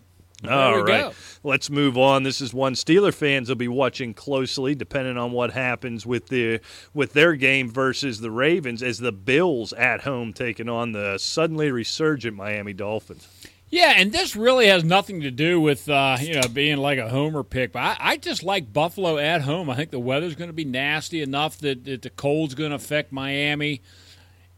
All 0.48 0.82
we 0.82 0.82
go. 0.84 1.12
Let's 1.42 1.70
move 1.70 1.96
on. 1.96 2.24
This 2.24 2.40
is 2.40 2.52
one 2.52 2.74
Steeler 2.74 3.14
fans 3.14 3.48
will 3.48 3.56
be 3.56 3.68
watching 3.68 4.12
closely, 4.12 4.74
depending 4.74 5.16
on 5.16 5.32
what 5.32 5.52
happens 5.52 6.04
with 6.04 6.28
the 6.28 6.60
with 6.92 7.12
their 7.12 7.34
game 7.34 7.70
versus 7.70 8.20
the 8.20 8.30
Ravens, 8.30 8.82
as 8.82 8.98
the 8.98 9.12
Bills 9.12 9.72
at 9.72 10.02
home 10.02 10.32
taking 10.32 10.68
on 10.68 10.92
the 10.92 11.16
suddenly 11.18 11.70
resurgent 11.70 12.36
Miami 12.36 12.74
Dolphins. 12.74 13.26
Yeah, 13.74 13.94
and 13.96 14.12
this 14.12 14.36
really 14.36 14.68
has 14.68 14.84
nothing 14.84 15.22
to 15.22 15.32
do 15.32 15.60
with 15.60 15.88
uh, 15.88 16.16
you 16.20 16.34
know 16.34 16.46
being 16.46 16.76
like 16.76 17.00
a 17.00 17.08
homer 17.08 17.42
pick. 17.42 17.72
But 17.72 17.80
I, 17.80 17.96
I 17.98 18.16
just 18.18 18.44
like 18.44 18.72
Buffalo 18.72 19.18
at 19.18 19.42
home. 19.42 19.68
I 19.68 19.74
think 19.74 19.90
the 19.90 19.98
weather's 19.98 20.36
going 20.36 20.48
to 20.48 20.54
be 20.54 20.64
nasty 20.64 21.22
enough 21.22 21.58
that, 21.58 21.84
that 21.86 22.02
the 22.02 22.10
cold's 22.10 22.54
going 22.54 22.70
to 22.70 22.76
affect 22.76 23.10
Miami, 23.10 23.82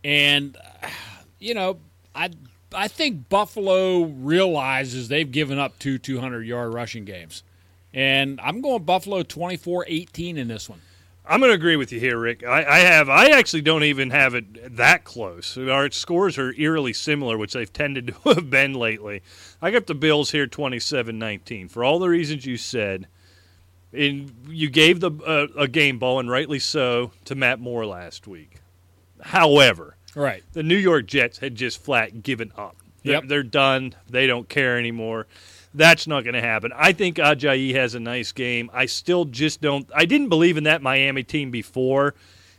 and 0.05 0.55
you 1.39 1.55
know 1.55 1.79
I 2.15 2.29
I 2.75 2.89
think 2.89 3.31
Buffalo 3.31 4.03
realizes 4.03 5.09
they've 5.09 5.33
given 5.33 5.59
up 5.59 5.79
two 5.79 5.97
200 5.97 6.43
yard 6.43 6.75
rushing 6.75 7.07
games, 7.07 7.43
and 7.95 8.39
I'm 8.43 8.61
going 8.61 8.83
Buffalo 8.83 9.23
24-18 9.23 10.37
in 10.37 10.49
this 10.49 10.69
one. 10.69 10.83
I'm 11.29 11.41
going 11.41 11.51
to 11.51 11.55
agree 11.57 11.77
with 11.77 11.91
you 11.93 11.99
here, 11.99 12.19
Rick. 12.19 12.45
I, 12.45 12.65
I 12.65 12.79
have. 12.81 13.09
I 13.09 13.31
actually 13.31 13.63
don't 13.63 13.83
even 13.85 14.11
have 14.11 14.35
it 14.35 14.77
that 14.77 15.05
close. 15.05 15.59
Our 15.59 15.91
scores 15.91 16.39
are 16.39 16.53
eerily 16.57 16.93
similar, 16.93 17.37
which 17.37 17.53
they've 17.53 17.73
tended 17.73 18.09
to 18.09 18.15
have 18.35 18.49
been 18.51 18.75
lately. 18.75 19.23
I 19.61 19.71
got 19.71 19.87
the 19.87 19.95
Bills 19.95 20.31
here, 20.31 20.47
27-19, 20.47 21.71
for 21.71 21.83
all 21.83 21.99
the 21.99 22.09
reasons 22.09 22.47
you 22.47 22.57
said. 22.57 23.09
And 23.93 24.31
you 24.49 24.69
gave 24.71 25.01
the 25.01 25.11
uh, 25.11 25.47
a 25.59 25.69
game 25.69 25.99
ball, 25.99 26.21
and 26.21 26.31
rightly 26.31 26.59
so, 26.59 27.13
to 27.25 27.35
Matt 27.35 27.59
Moore 27.61 27.87
last 27.87 28.27
week. 28.27 28.61
However, 29.21 29.97
Right. 30.15 30.43
the 30.53 30.63
New 30.63 30.77
York 30.77 31.07
Jets 31.07 31.39
had 31.39 31.55
just 31.55 31.83
flat 31.83 32.23
given 32.23 32.53
up. 32.57 32.77
They're, 33.03 33.15
Yep. 33.15 33.25
they're 33.29 33.43
done. 33.43 33.95
They 34.09 34.27
don't 34.27 34.49
care 34.49 34.79
anymore. 34.79 35.27
That's 35.77 36.07
not 36.07 36.25
going 36.25 36.35
to 36.35 36.41
happen. 36.41 36.73
I 36.75 36.93
think 36.93 37.19
Ajayi 37.19 37.75
has 37.75 37.95
a 37.95 38.01
nice 38.01 38.33
game. 38.33 38.71
I 38.73 38.87
still 38.87 39.27
just 39.27 39.61
don't. 39.61 39.87
I 39.95 40.07
didn't 40.07 40.31
believe 40.31 40.57
in 40.57 40.65
that 40.65 40.81
Miami 40.81 41.23
team 41.23 41.51
before. 41.51 42.15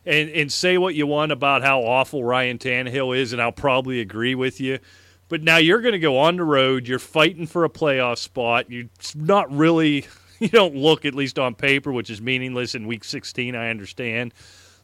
And, 0.05 0.29
and 0.29 0.49
say 0.49 0.77
what 0.77 0.95
you 0.95 1.05
want 1.05 1.33
about 1.33 1.63
how 1.63 1.81
awful 1.81 2.23
Ryan 2.23 2.59
Tannehill 2.59 3.17
is, 3.17 3.33
and 3.33 3.41
I'll 3.41 3.51
probably 3.51 3.99
agree 3.99 4.35
with 4.35 4.61
you. 4.61 4.79
But 5.27 5.43
now 5.43 5.57
you're 5.57 5.81
going 5.81 5.93
to 5.93 5.99
go 5.99 6.17
on 6.17 6.37
the 6.37 6.45
road. 6.45 6.87
You're 6.87 6.97
fighting 6.97 7.45
for 7.45 7.65
a 7.65 7.69
playoff 7.69 8.17
spot. 8.17 8.71
You're 8.71 8.87
not 9.15 9.51
really, 9.51 10.05
you 10.39 10.47
don't 10.47 10.75
look, 10.75 11.03
at 11.03 11.13
least 11.13 11.37
on 11.37 11.55
paper, 11.55 11.91
which 11.91 12.09
is 12.09 12.21
meaningless 12.21 12.73
in 12.73 12.87
week 12.87 13.03
16, 13.03 13.53
I 13.53 13.69
understand 13.69 14.33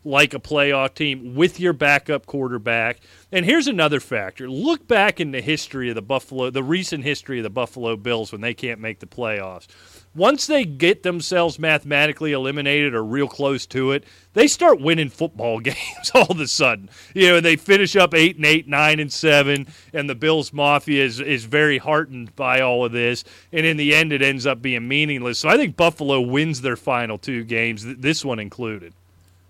like 0.05 0.33
a 0.33 0.39
playoff 0.39 0.93
team 0.93 1.35
with 1.35 1.59
your 1.59 1.73
backup 1.73 2.25
quarterback. 2.25 2.99
And 3.31 3.45
here's 3.45 3.67
another 3.67 3.99
factor. 3.99 4.49
Look 4.49 4.87
back 4.87 5.19
in 5.19 5.31
the 5.31 5.41
history 5.41 5.89
of 5.89 5.95
the 5.95 6.01
Buffalo, 6.01 6.49
the 6.49 6.63
recent 6.63 7.03
history 7.03 7.39
of 7.39 7.43
the 7.43 7.49
Buffalo 7.49 7.95
Bills 7.95 8.31
when 8.31 8.41
they 8.41 8.53
can't 8.53 8.79
make 8.79 8.99
the 8.99 9.05
playoffs. 9.05 9.67
Once 10.15 10.45
they 10.45 10.63
get 10.63 11.01
themselves 11.01 11.57
mathematically 11.57 12.33
eliminated 12.33 12.93
or 12.93 13.03
real 13.03 13.27
close 13.27 13.65
to 13.65 13.91
it, 13.91 14.03
they 14.33 14.47
start 14.47 14.79
winning 14.79 15.09
football 15.09 15.59
games 15.59 16.11
all 16.13 16.27
of 16.29 16.39
a 16.39 16.47
sudden. 16.47 16.89
You 17.15 17.29
know, 17.29 17.39
they 17.39 17.55
finish 17.55 17.95
up 17.95 18.13
eight 18.13 18.35
and 18.35 18.45
eight, 18.45 18.67
nine 18.67 18.99
and 18.99 19.11
seven, 19.11 19.67
and 19.91 20.07
the 20.07 20.15
Bills 20.15 20.53
Mafia 20.53 21.03
is, 21.03 21.19
is 21.19 21.45
very 21.45 21.79
heartened 21.79 22.35
by 22.35 22.61
all 22.61 22.85
of 22.85 22.91
this. 22.91 23.23
And 23.51 23.65
in 23.65 23.77
the 23.77 23.95
end, 23.95 24.13
it 24.13 24.21
ends 24.21 24.45
up 24.45 24.61
being 24.61 24.87
meaningless. 24.87 25.39
So 25.39 25.49
I 25.49 25.57
think 25.57 25.75
Buffalo 25.75 26.21
wins 26.21 26.61
their 26.61 26.75
final 26.75 27.17
two 27.17 27.43
games, 27.43 27.83
this 27.83 28.23
one 28.23 28.39
included. 28.39 28.93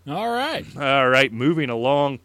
All 0.08 0.30
right. 0.30 0.66
All 0.78 1.08
right, 1.08 1.32
moving 1.32 1.70
along. 1.70 2.20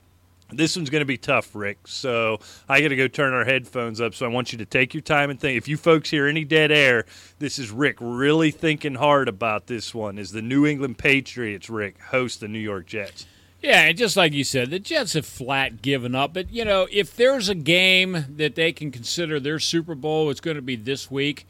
This 0.51 0.77
one's 0.77 0.89
going 0.89 1.03
to 1.03 1.07
be 1.07 1.19
tough, 1.19 1.55
Rick. 1.55 1.87
So 1.87 2.41
I 2.69 2.81
got 2.81 2.89
to 2.89 2.97
go 2.97 3.07
turn 3.07 3.35
our 3.35 3.45
headphones 3.45 4.01
up. 4.01 4.15
So 4.15 4.25
I 4.25 4.31
want 4.31 4.51
you 4.51 4.59
to 4.59 4.65
take 4.65 4.95
your 4.95 5.03
time 5.03 5.29
and 5.29 5.39
think. 5.39 5.59
If 5.59 5.69
you 5.69 5.77
folks 5.77 6.09
hear 6.09 6.27
any 6.27 6.45
dead 6.45 6.73
air, 6.73 7.05
this 7.39 7.59
is 7.59 7.71
Rick 7.71 7.99
really 8.01 8.51
thinking 8.51 8.95
hard 8.95 9.29
about 9.29 9.67
this 9.67 9.95
one. 9.95 10.19
Is 10.19 10.33
the 10.33 10.41
New 10.41 10.67
England 10.67 10.97
Patriots, 10.97 11.69
Rick, 11.69 12.01
host 12.01 12.41
the 12.41 12.49
New 12.49 12.59
York 12.59 12.87
Jets? 12.87 13.27
Yeah, 13.61 13.83
and 13.83 13.99
just 13.99 14.17
like 14.17 14.33
you 14.33 14.45
said, 14.45 14.71
the 14.71 14.79
Jets 14.79 15.13
have 15.15 15.27
flat 15.27 15.83
given 15.83 16.15
up. 16.15 16.33
But, 16.33 16.51
you 16.51 16.65
know, 16.65 16.87
if 16.91 17.15
there's 17.15 17.49
a 17.49 17.55
game 17.55 18.25
that 18.37 18.55
they 18.55 18.73
can 18.73 18.91
consider 18.91 19.39
their 19.39 19.59
Super 19.59 19.95
Bowl, 19.95 20.31
it's 20.31 20.41
going 20.41 20.57
to 20.57 20.63
be 20.63 20.77
this 20.77 21.11
week. 21.11 21.47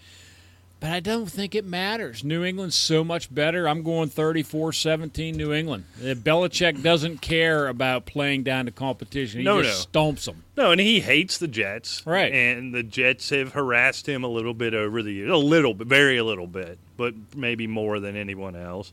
But 0.80 0.92
I 0.92 1.00
don't 1.00 1.26
think 1.26 1.56
it 1.56 1.64
matters. 1.64 2.22
New 2.22 2.44
England's 2.44 2.76
so 2.76 3.02
much 3.02 3.34
better. 3.34 3.68
I'm 3.68 3.82
going 3.82 4.08
34 4.08 4.72
17 4.72 5.36
New 5.36 5.52
England. 5.52 5.84
Uh, 6.00 6.14
Belichick 6.14 6.82
doesn't 6.82 7.20
care 7.20 7.66
about 7.66 8.06
playing 8.06 8.44
down 8.44 8.66
to 8.66 8.70
competition, 8.70 9.40
he 9.40 9.44
No, 9.44 9.62
just 9.62 9.92
stomps 9.92 10.26
them. 10.26 10.44
No, 10.56 10.70
and 10.70 10.80
he 10.80 11.00
hates 11.00 11.38
the 11.38 11.48
Jets. 11.48 12.06
Right. 12.06 12.32
And 12.32 12.72
the 12.72 12.84
Jets 12.84 13.30
have 13.30 13.54
harassed 13.54 14.08
him 14.08 14.22
a 14.22 14.28
little 14.28 14.54
bit 14.54 14.72
over 14.72 15.02
the 15.02 15.12
years. 15.12 15.30
A 15.30 15.36
little 15.36 15.74
bit, 15.74 15.88
very 15.88 16.16
a 16.16 16.24
little 16.24 16.46
bit, 16.46 16.78
but 16.96 17.14
maybe 17.34 17.66
more 17.66 17.98
than 17.98 18.16
anyone 18.16 18.54
else. 18.54 18.92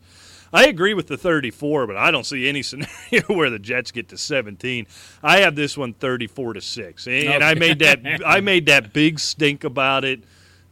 I 0.51 0.67
agree 0.67 0.93
with 0.93 1.07
the 1.07 1.17
34, 1.17 1.85
but 1.85 1.97
I 1.97 2.11
don't 2.11 2.25
see 2.25 2.47
any 2.47 2.63
scenario 2.63 3.23
where 3.27 3.49
the 3.49 3.59
Jets 3.59 3.91
get 3.91 4.09
to 4.09 4.17
17. 4.17 4.87
I 5.21 5.39
have 5.39 5.55
this 5.55 5.77
one 5.77 5.93
34 5.93 6.53
to 6.53 6.61
6. 6.61 7.07
And 7.07 7.43
I 7.43 7.53
made 7.53 7.79
that 7.79 7.99
I 8.25 8.39
made 8.39 8.65
that 8.67 8.91
big 8.91 9.19
stink 9.19 9.63
about 9.63 10.03
it. 10.03 10.23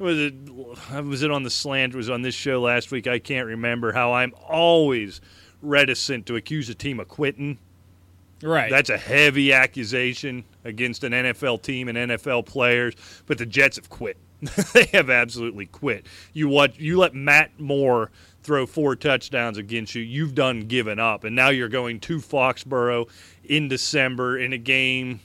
Was 0.04 0.20
it 0.20 0.34
was 1.04 1.24
it 1.24 1.32
on 1.32 1.44
the 1.44 1.50
slant? 1.50 1.94
It 1.94 1.98
was 1.98 2.10
on 2.10 2.22
this 2.22 2.36
show 2.36 2.62
last 2.62 2.92
week. 2.92 3.08
I 3.08 3.20
can't 3.20 3.48
remember 3.48 3.94
how 3.94 4.14
I'm 4.14 4.34
always 4.50 5.22
reticent 5.62 6.26
to 6.26 6.36
accuse 6.36 6.70
a 6.70 6.76
team 6.76 7.00
of 7.00 7.08
quitting. 7.08 7.58
Right. 8.42 8.70
That's 8.70 8.90
a 8.90 8.98
heavy 8.98 9.54
accusation 9.54 10.44
against 10.66 11.06
an 11.06 11.14
NFL 11.14 11.62
team 11.62 11.88
and 11.88 11.98
NFL 11.98 12.46
players, 12.46 12.96
but 13.26 13.38
the 13.38 13.46
Jets 13.46 13.78
have 13.78 13.90
quit. 13.90 14.18
they 14.74 14.86
have 14.92 15.10
absolutely 15.10 15.68
quit. 15.68 16.06
You 16.34 16.50
what 16.50 16.78
you 16.78 16.98
let 16.98 17.16
Matt 17.16 17.58
Moore 17.58 18.12
throw 18.44 18.66
four 18.66 18.98
touchdowns 18.98 19.58
against 19.58 19.96
you, 19.96 20.02
you've 20.02 20.36
done 20.36 20.62
given 20.62 21.00
up. 21.00 21.24
And 21.24 21.34
now 21.34 21.50
you're 21.50 21.70
going 21.70 22.02
to 22.02 22.18
Foxborough 22.18 23.10
in 23.46 23.70
December 23.70 24.38
in 24.38 24.52
a 24.52 24.58
game 24.58 25.22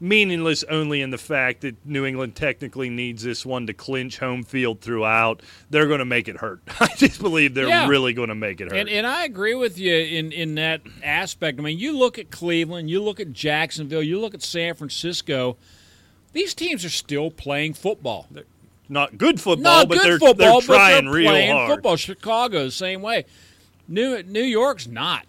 meaningless 0.00 0.64
only 0.64 1.02
in 1.02 1.10
the 1.10 1.18
fact 1.18 1.60
that 1.60 1.84
New 1.86 2.06
England 2.06 2.34
technically 2.34 2.88
needs 2.88 3.22
this 3.22 3.44
one 3.44 3.66
to 3.66 3.74
clinch 3.74 4.18
home 4.18 4.42
field 4.42 4.80
throughout. 4.80 5.42
They're 5.68 5.86
going 5.86 5.98
to 5.98 6.04
make 6.06 6.26
it 6.26 6.38
hurt. 6.38 6.60
I 6.80 6.88
just 6.96 7.20
believe 7.20 7.52
they're 7.54 7.68
Yeah. 7.68 7.86
really 7.86 8.12
going 8.14 8.30
to 8.30 8.34
make 8.34 8.60
it 8.60 8.68
hurt. 8.70 8.76
And, 8.78 8.88
and 8.88 9.06
I 9.06 9.24
agree 9.24 9.54
with 9.54 9.78
you 9.78 9.94
in, 9.94 10.32
in 10.32 10.54
that 10.56 10.80
aspect. 11.02 11.58
I 11.58 11.62
mean, 11.62 11.78
you 11.78 11.96
look 11.96 12.18
at 12.18 12.30
Cleveland, 12.30 12.88
you 12.88 13.02
look 13.02 13.20
at 13.20 13.32
Jacksonville, 13.32 14.02
you 14.02 14.18
look 14.18 14.32
at 14.34 14.42
San 14.42 14.74
Francisco. 14.74 15.56
These 16.32 16.54
teams 16.54 16.84
are 16.84 16.90
still 16.90 17.30
playing 17.30 17.74
football. 17.74 18.26
Not 18.88 19.18
good 19.18 19.40
football, 19.40 19.62
Not 19.62 19.88
but 19.88 19.98
good 19.98 20.04
they're, 20.06 20.18
football, 20.18 20.60
they're 20.60 20.76
trying 20.76 20.96
but 20.96 21.02
they're 21.04 21.12
real 21.12 21.30
playing 21.30 21.52
hard. 21.52 21.70
football. 21.70 21.96
Chicago, 21.96 22.64
the 22.64 22.70
same 22.70 23.02
way. 23.02 23.24
New 23.86 24.22
New 24.22 24.42
York's 24.42 24.86
not. 24.86 25.26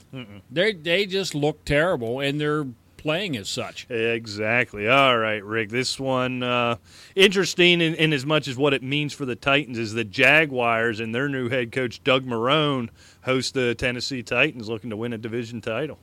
They 0.52 0.74
they 0.74 1.06
just 1.08 1.34
look 1.36 1.66
terrible, 1.66 2.20
and 2.20 2.40
they're 2.40 2.66
playing 3.02 3.36
as 3.36 3.50
such. 3.50 3.90
Exactly. 3.90 4.88
All 4.88 5.18
right, 5.18 5.44
Rick. 5.44 5.70
This 5.70 6.00
one 6.00 6.44
uh, 6.44 6.76
interesting 7.16 7.82
in, 7.82 7.96
in 7.96 8.14
as 8.14 8.26
much 8.26 8.48
as 8.48 8.58
what 8.58 8.74
it 8.74 8.84
means 8.84 9.14
for 9.14 9.26
the 9.26 9.36
Titans 9.36 9.78
is 9.78 9.94
the 9.94 10.04
Jaguars 10.04 11.00
and 11.00 11.14
their 11.14 11.28
new 11.28 11.50
head 11.50 11.72
coach 11.72 12.04
Doug 12.04 12.26
Marrone 12.26 12.90
host 13.24 13.54
the 13.54 13.76
Tennessee 13.76 14.24
Titans, 14.24 14.70
looking 14.70 14.90
to 14.90 14.98
win 14.98 15.14
a 15.14 15.18
division 15.18 15.62
title. 15.62 15.98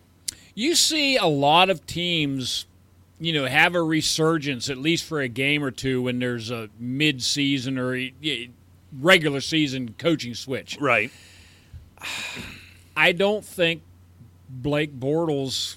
You 0.54 0.74
see 0.74 1.16
a 1.16 1.26
lot 1.26 1.70
of 1.70 1.86
teams, 1.86 2.66
you 3.20 3.32
know, 3.32 3.46
have 3.46 3.74
a 3.74 3.82
resurgence 3.82 4.68
at 4.68 4.78
least 4.78 5.04
for 5.04 5.20
a 5.20 5.28
game 5.28 5.62
or 5.62 5.70
two 5.70 6.02
when 6.02 6.18
there's 6.18 6.50
a 6.50 6.68
mid-season 6.78 7.78
or 7.78 7.96
regular 8.98 9.40
season 9.40 9.94
coaching 9.98 10.34
switch. 10.34 10.78
Right. 10.80 11.12
I 12.96 13.12
don't 13.12 13.44
think 13.44 13.82
Blake 14.48 14.98
Bortles. 14.98 15.76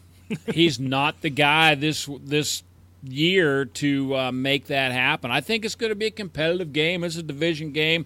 He's 0.53 0.79
not 0.79 1.21
the 1.21 1.29
guy 1.29 1.75
this 1.75 2.09
this 2.23 2.63
year 3.03 3.65
to 3.65 4.15
uh, 4.15 4.31
make 4.31 4.67
that 4.67 4.91
happen. 4.91 5.31
I 5.31 5.41
think 5.41 5.65
it's 5.65 5.75
going 5.75 5.89
to 5.89 5.95
be 5.95 6.07
a 6.07 6.11
competitive 6.11 6.73
game. 6.73 7.03
It's 7.03 7.15
a 7.15 7.23
division 7.23 7.71
game. 7.71 8.05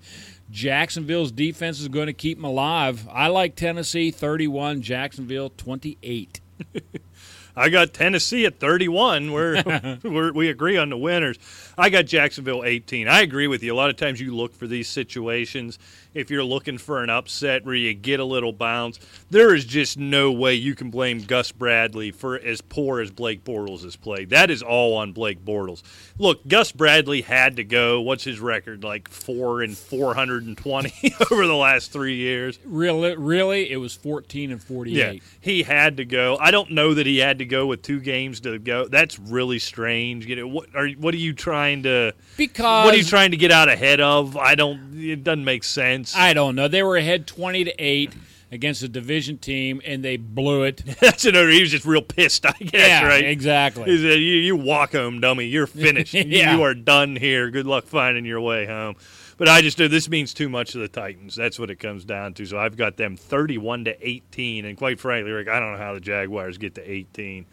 Jacksonville's 0.52 1.32
defense 1.32 1.80
is 1.80 1.88
going 1.88 2.08
to 2.08 2.14
keep 2.14 2.38
them 2.38 2.46
alive. 2.46 3.08
I 3.12 3.28
like 3.28 3.56
Tennessee 3.56 4.12
31, 4.12 4.82
Jacksonville 4.82 5.52
28. 5.58 6.40
I 7.58 7.70
got 7.70 7.94
Tennessee 7.94 8.46
at 8.46 8.60
31. 8.60 9.32
We're, 9.32 9.64
we're 10.04 10.32
we 10.34 10.50
agree 10.50 10.78
on 10.78 10.90
the 10.90 10.98
winners. 10.98 11.38
I 11.78 11.90
got 11.90 12.06
Jacksonville 12.06 12.64
18. 12.64 13.08
I 13.08 13.22
agree 13.22 13.48
with 13.48 13.64
you. 13.64 13.74
A 13.74 13.76
lot 13.76 13.90
of 13.90 13.98
times 13.98 14.22
you 14.22 14.36
look 14.36 14.56
for 14.56 14.68
these 14.68 14.88
situations 14.88 15.78
if 16.14 16.32
you're 16.32 16.44
looking 16.44 16.78
for 16.78 17.04
an 17.04 17.10
upset 17.10 17.66
where 17.66 17.76
you 17.76 17.94
get 17.94 18.20
a 18.20 18.26
little 18.26 18.54
bounce. 18.54 19.00
There 19.30 19.54
is 19.54 19.66
just 19.66 19.98
no 19.98 20.32
way 20.32 20.54
you 20.56 20.74
can 20.74 20.90
blame 20.90 21.22
Gus 21.22 21.52
Bradley 21.52 22.12
for 22.12 22.40
as 22.40 22.62
poor 22.62 23.02
as 23.02 23.12
Blake 23.12 23.44
Bortles 23.44 23.84
has 23.84 23.96
played. 23.96 24.30
That 24.30 24.50
is 24.50 24.64
all 24.64 24.96
on 24.96 25.12
Blake 25.12 25.44
Bortles. 25.44 25.84
Look, 26.18 26.48
Gus 26.48 26.72
Bradley 26.72 27.22
had 27.22 27.58
to 27.58 27.64
go. 27.64 28.02
What's 28.02 28.24
his 28.24 28.40
record? 28.40 28.84
Like 28.84 29.10
4 29.10 29.64
and 29.64 29.78
420 29.78 31.16
over 31.32 31.46
the 31.46 31.56
last 31.56 31.92
3 31.92 32.16
years. 32.16 32.60
Really, 32.64 33.16
really, 33.18 33.70
it 33.70 33.78
was 33.78 33.94
14 33.94 34.52
and 34.52 34.64
48. 34.64 34.96
Yeah, 34.96 35.20
he 35.42 35.64
had 35.64 35.98
to 35.98 36.06
go. 36.06 36.38
I 36.40 36.52
don't 36.52 36.72
know 36.72 36.94
that 36.94 37.06
he 37.06 37.18
had 37.18 37.40
to 37.40 37.46
go 37.46 37.68
with 37.68 37.82
two 37.82 38.00
games 38.00 38.40
to 38.42 38.58
go. 38.58 38.88
That's 38.88 39.20
really 39.20 39.60
strange. 39.60 40.26
You 40.26 40.38
know, 40.38 40.48
what 40.48 40.74
are 40.74 40.88
what 40.92 41.14
are 41.14 41.18
you 41.18 41.34
trying 41.34 41.65
to? 41.84 42.14
Because 42.38 42.86
What 42.86 42.94
are 42.94 42.98
you 42.98 43.04
trying 43.04 43.32
to 43.32 43.38
get 43.38 43.52
out 43.52 43.70
ahead 43.70 44.00
of? 44.00 44.38
I 44.38 44.56
don't. 44.56 45.00
It 45.00 45.24
doesn't 45.24 45.46
make 45.46 45.64
sense. 45.64 46.16
I 46.16 46.34
don't 46.34 46.56
know. 46.56 46.68
They 46.68 46.84
were 46.84 46.98
ahead 46.98 47.28
twenty 47.28 47.64
to 47.64 47.74
eight 47.78 48.14
against 48.52 48.84
a 48.84 48.88
division 48.88 49.38
team, 49.38 49.82
and 49.86 50.04
they 50.04 50.18
blew 50.18 50.64
it. 50.64 50.84
That's 51.00 51.26
another. 51.26 51.50
He 51.50 51.62
was 51.62 51.72
just 51.72 51.86
real 51.86 52.02
pissed. 52.02 52.46
I 52.46 52.54
guess. 52.54 52.72
yeah, 52.74 53.06
right. 53.06 53.26
exactly. 53.26 53.92
He 53.92 53.98
said, 53.98 54.20
you, 54.20 54.36
you 54.36 54.56
walk 54.56 54.94
home, 54.94 55.20
dummy. 55.20 55.46
You're 55.46 55.68
finished. 55.88 56.14
Yeah. 56.14 56.56
You 56.56 56.64
are 56.64 56.74
done 56.74 57.16
here. 57.16 57.50
Good 57.52 57.68
luck 57.68 57.86
finding 57.86 58.26
your 58.26 58.42
way 58.42 58.66
home. 58.66 58.96
But 59.38 59.50
I 59.50 59.62
just 59.62 59.78
know 59.78 59.90
this 59.90 60.08
means 60.10 60.34
too 60.34 60.48
much 60.48 60.72
to 60.72 60.78
the 60.78 60.88
Titans. 60.88 61.36
That's 61.36 61.60
what 61.60 61.70
it 61.70 61.76
comes 61.76 62.06
down 62.06 62.34
to. 62.36 62.46
So 62.46 62.58
I've 62.58 62.78
got 62.78 62.96
them 62.96 63.18
31 63.18 63.86
to 63.86 64.08
18. 64.08 64.64
And 64.64 64.78
quite 64.78 64.98
frankly, 65.00 65.32
Rick, 65.32 65.50
I 65.50 65.60
don't 65.60 65.74
know 65.74 65.78
how 65.78 65.94
the 65.94 66.00
Jaguars 66.00 66.58
get 66.58 66.76
to 66.76 66.90
18. 66.90 67.46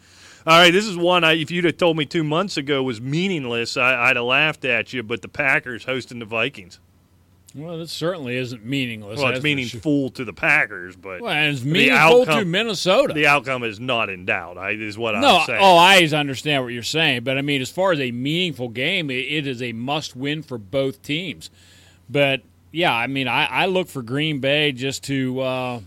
All 0.45 0.59
right, 0.59 0.71
this 0.71 0.85
is 0.85 0.97
one. 0.97 1.23
I, 1.23 1.33
if 1.33 1.51
you'd 1.51 1.65
have 1.65 1.77
told 1.77 1.97
me 1.97 2.05
two 2.05 2.23
months 2.23 2.57
ago 2.57 2.83
was 2.83 2.99
meaningless, 2.99 3.77
I, 3.77 4.09
I'd 4.09 4.17
have 4.17 4.25
laughed 4.25 4.65
at 4.65 4.91
you. 4.91 5.01
But 5.03 5.21
the 5.21 5.29
Packers 5.29 5.85
hosting 5.85 6.19
the 6.19 6.25
Vikings. 6.25 6.79
Well, 7.55 7.79
it 7.81 7.89
certainly 7.89 8.35
isn't 8.35 8.65
meaningless. 8.65 9.19
Well, 9.19 9.31
it's 9.31 9.43
meaningful 9.43 10.09
to 10.11 10.25
the 10.25 10.33
Packers, 10.33 10.95
but 10.95 11.21
Well, 11.21 11.51
it's 11.51 11.63
meaningful 11.63 12.25
to 12.25 12.45
Minnesota. 12.45 13.13
the 13.13 13.27
outcome 13.27 13.63
is 13.63 13.79
not 13.79 14.09
in 14.09 14.25
doubt. 14.25 14.57
I, 14.57 14.71
is 14.71 14.97
what 14.97 15.13
no, 15.13 15.37
I'm 15.37 15.45
saying. 15.45 15.59
oh, 15.61 15.77
I 15.77 16.03
understand 16.17 16.63
what 16.63 16.73
you're 16.73 16.81
saying, 16.81 17.23
but 17.23 17.37
I 17.37 17.41
mean, 17.43 17.61
as 17.61 17.69
far 17.69 17.91
as 17.91 17.99
a 17.99 18.09
meaningful 18.11 18.69
game, 18.69 19.11
it, 19.11 19.25
it 19.29 19.45
is 19.45 19.61
a 19.61 19.71
must-win 19.71 20.41
for 20.41 20.57
both 20.57 21.03
teams. 21.03 21.51
But 22.09 22.41
yeah, 22.71 22.91
I 22.91 23.05
mean, 23.05 23.27
I, 23.27 23.45
I 23.45 23.65
look 23.67 23.87
for 23.87 24.01
Green 24.01 24.39
Bay 24.39 24.71
just 24.71 25.03
to 25.05 25.39
uh, 25.41 25.79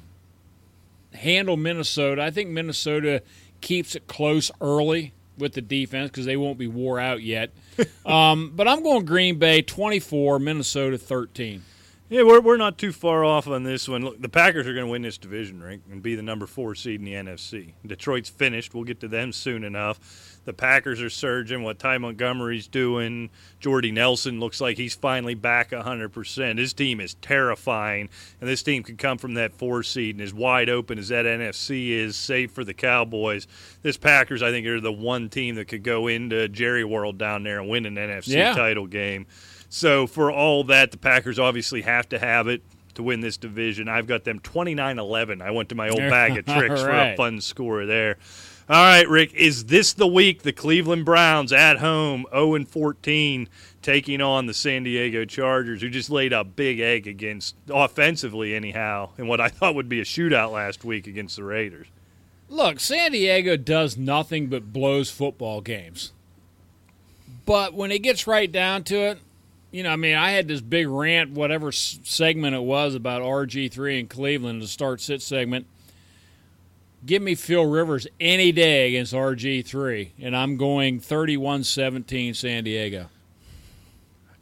handle 1.14 1.56
Minnesota. 1.56 2.22
I 2.22 2.30
think 2.30 2.50
Minnesota 2.50 3.22
keeps 3.60 3.94
it 3.94 4.06
close 4.06 4.50
early 4.60 5.12
with 5.38 5.52
the 5.52 5.60
defense 5.60 6.10
because 6.10 6.24
they 6.24 6.36
won't 6.36 6.58
be 6.58 6.66
wore 6.66 6.98
out 6.98 7.22
yet. 7.22 7.50
um, 8.06 8.52
but 8.54 8.66
I'm 8.66 8.82
going 8.82 9.04
Green 9.04 9.38
Bay 9.38 9.62
24, 9.62 10.38
Minnesota 10.38 10.98
13. 10.98 11.62
Yeah, 12.08 12.22
we're, 12.22 12.40
we're 12.40 12.56
not 12.56 12.78
too 12.78 12.92
far 12.92 13.24
off 13.24 13.48
on 13.48 13.64
this 13.64 13.88
one. 13.88 14.04
Look, 14.04 14.20
the 14.20 14.28
Packers 14.28 14.66
are 14.66 14.72
going 14.72 14.86
to 14.86 14.90
win 14.90 15.02
this 15.02 15.18
division, 15.18 15.60
Rick, 15.60 15.80
and 15.90 16.02
be 16.02 16.14
the 16.14 16.22
number 16.22 16.46
four 16.46 16.76
seed 16.76 17.00
in 17.00 17.04
the 17.04 17.14
NFC. 17.14 17.72
Detroit's 17.84 18.28
finished. 18.28 18.74
We'll 18.74 18.84
get 18.84 19.00
to 19.00 19.08
them 19.08 19.32
soon 19.32 19.64
enough. 19.64 20.25
The 20.46 20.52
Packers 20.54 21.02
are 21.02 21.10
surging. 21.10 21.62
What 21.62 21.78
Ty 21.78 21.98
Montgomery's 21.98 22.66
doing. 22.68 23.28
Jordy 23.60 23.92
Nelson 23.92 24.40
looks 24.40 24.60
like 24.60 24.78
he's 24.78 24.94
finally 24.94 25.34
back 25.34 25.70
100%. 25.72 26.58
His 26.58 26.72
team 26.72 27.00
is 27.00 27.14
terrifying, 27.14 28.08
and 28.40 28.48
this 28.48 28.62
team 28.62 28.82
could 28.82 28.96
come 28.96 29.18
from 29.18 29.34
that 29.34 29.52
four 29.52 29.82
seed 29.82 30.14
and 30.14 30.22
as 30.22 30.32
wide 30.32 30.68
open 30.70 30.98
as 30.98 31.08
that 31.08 31.26
NFC 31.26 31.90
is, 31.90 32.16
save 32.16 32.50
for 32.52 32.64
the 32.64 32.74
Cowboys. 32.74 33.46
This 33.82 33.96
Packers, 33.96 34.42
I 34.42 34.50
think, 34.50 34.66
are 34.66 34.80
the 34.80 34.92
one 34.92 35.28
team 35.28 35.56
that 35.56 35.66
could 35.66 35.82
go 35.82 36.06
into 36.06 36.48
Jerry 36.48 36.84
World 36.84 37.18
down 37.18 37.42
there 37.42 37.58
and 37.60 37.68
win 37.68 37.84
an 37.84 37.96
NFC 37.96 38.28
Yeah. 38.34 38.54
title 38.54 38.86
game. 38.86 39.26
So 39.68 40.06
for 40.06 40.30
all 40.30 40.64
that, 40.64 40.92
the 40.92 40.96
Packers 40.98 41.38
obviously 41.38 41.82
have 41.82 42.08
to 42.10 42.18
have 42.18 42.46
it 42.46 42.62
to 42.94 43.02
win 43.02 43.20
this 43.20 43.36
division. 43.36 43.88
I've 43.88 44.06
got 44.06 44.24
them 44.24 44.40
29-11. 44.40 45.42
I 45.42 45.50
went 45.50 45.68
to 45.70 45.74
my 45.74 45.88
old 45.88 45.98
bag 45.98 46.38
of 46.38 46.46
tricks 46.56 46.80
for 46.80 46.88
a 46.90 47.16
fun 47.16 47.40
score 47.42 47.84
there. 47.84 48.16
All 48.68 48.82
right, 48.82 49.08
Rick, 49.08 49.32
is 49.34 49.66
this 49.66 49.92
the 49.92 50.08
week 50.08 50.42
the 50.42 50.52
Cleveland 50.52 51.04
Browns 51.04 51.52
at 51.52 51.78
home 51.78 52.26
0 52.32 52.56
and 52.56 52.68
14 52.68 53.48
taking 53.80 54.20
on 54.20 54.46
the 54.46 54.54
San 54.54 54.82
Diego 54.82 55.24
Chargers 55.24 55.82
who 55.82 55.88
just 55.88 56.10
laid 56.10 56.32
a 56.32 56.42
big 56.42 56.80
egg 56.80 57.06
against 57.06 57.54
offensively 57.70 58.56
anyhow 58.56 59.10
in 59.18 59.28
what 59.28 59.40
I 59.40 59.46
thought 59.50 59.76
would 59.76 59.88
be 59.88 60.00
a 60.00 60.04
shootout 60.04 60.50
last 60.50 60.84
week 60.84 61.06
against 61.06 61.36
the 61.36 61.44
Raiders. 61.44 61.86
Look, 62.48 62.80
San 62.80 63.12
Diego 63.12 63.56
does 63.56 63.96
nothing 63.96 64.48
but 64.48 64.72
blows 64.72 65.12
football 65.12 65.60
games. 65.60 66.12
But 67.44 67.72
when 67.72 67.92
it 67.92 68.00
gets 68.00 68.26
right 68.26 68.50
down 68.50 68.82
to 68.84 68.96
it, 68.96 69.18
you 69.70 69.84
know, 69.84 69.90
I 69.90 69.96
mean, 69.96 70.16
I 70.16 70.32
had 70.32 70.48
this 70.48 70.60
big 70.60 70.88
rant, 70.88 71.30
whatever 71.30 71.70
segment 71.70 72.56
it 72.56 72.62
was 72.62 72.96
about 72.96 73.22
RG3 73.22 74.00
in 74.00 74.08
Cleveland, 74.08 74.60
the 74.60 74.66
start 74.66 75.00
sit 75.00 75.22
segment. 75.22 75.66
Give 77.04 77.22
me 77.22 77.34
Phil 77.34 77.66
Rivers 77.66 78.06
any 78.18 78.52
day 78.52 78.88
against 78.88 79.12
RG3, 79.12 80.10
and 80.20 80.36
I'm 80.36 80.56
going 80.56 80.98
31 80.98 81.64
17 81.64 82.34
San 82.34 82.64
Diego. 82.64 83.08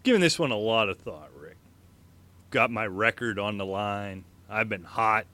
Giving 0.02 0.20
this 0.20 0.38
one 0.38 0.50
a 0.50 0.56
lot 0.56 0.88
of 0.88 0.98
thought, 0.98 1.30
Rick. 1.38 1.56
Got 2.50 2.70
my 2.70 2.86
record 2.86 3.38
on 3.38 3.58
the 3.58 3.66
line. 3.66 4.24
I've 4.48 4.68
been 4.68 4.84
hot. 4.84 5.26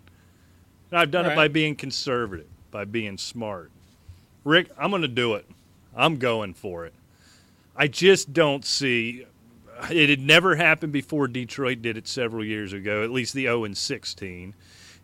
And 0.91 0.99
I've 0.99 1.11
done 1.11 1.27
it 1.27 1.37
by 1.37 1.49
being 1.49 1.77
conservative, 1.77 2.49
by 2.71 2.85
being 2.85 3.17
smart. 3.19 3.71
Rick, 4.45 4.71
I'm 4.79 4.91
going 4.91 5.03
to 5.03 5.09
do 5.09 5.35
it. 5.35 5.47
I'm 5.95 6.17
going 6.17 6.55
for 6.55 6.87
it. 6.87 6.95
I 7.77 7.87
just 7.87 8.33
don't 8.33 8.65
see 8.65 9.27
it 9.91 10.11
had 10.11 10.21
never 10.21 10.57
happened 10.57 10.93
before 10.93 11.29
Detroit 11.29 11.81
did 11.83 11.97
it 11.97 12.07
several 12.07 12.45
years 12.45 12.73
ago, 12.73 13.03
at 13.03 13.11
least 13.11 13.35
the 13.35 13.45
0 13.45 13.65
and 13.65 13.77
16. 13.77 14.55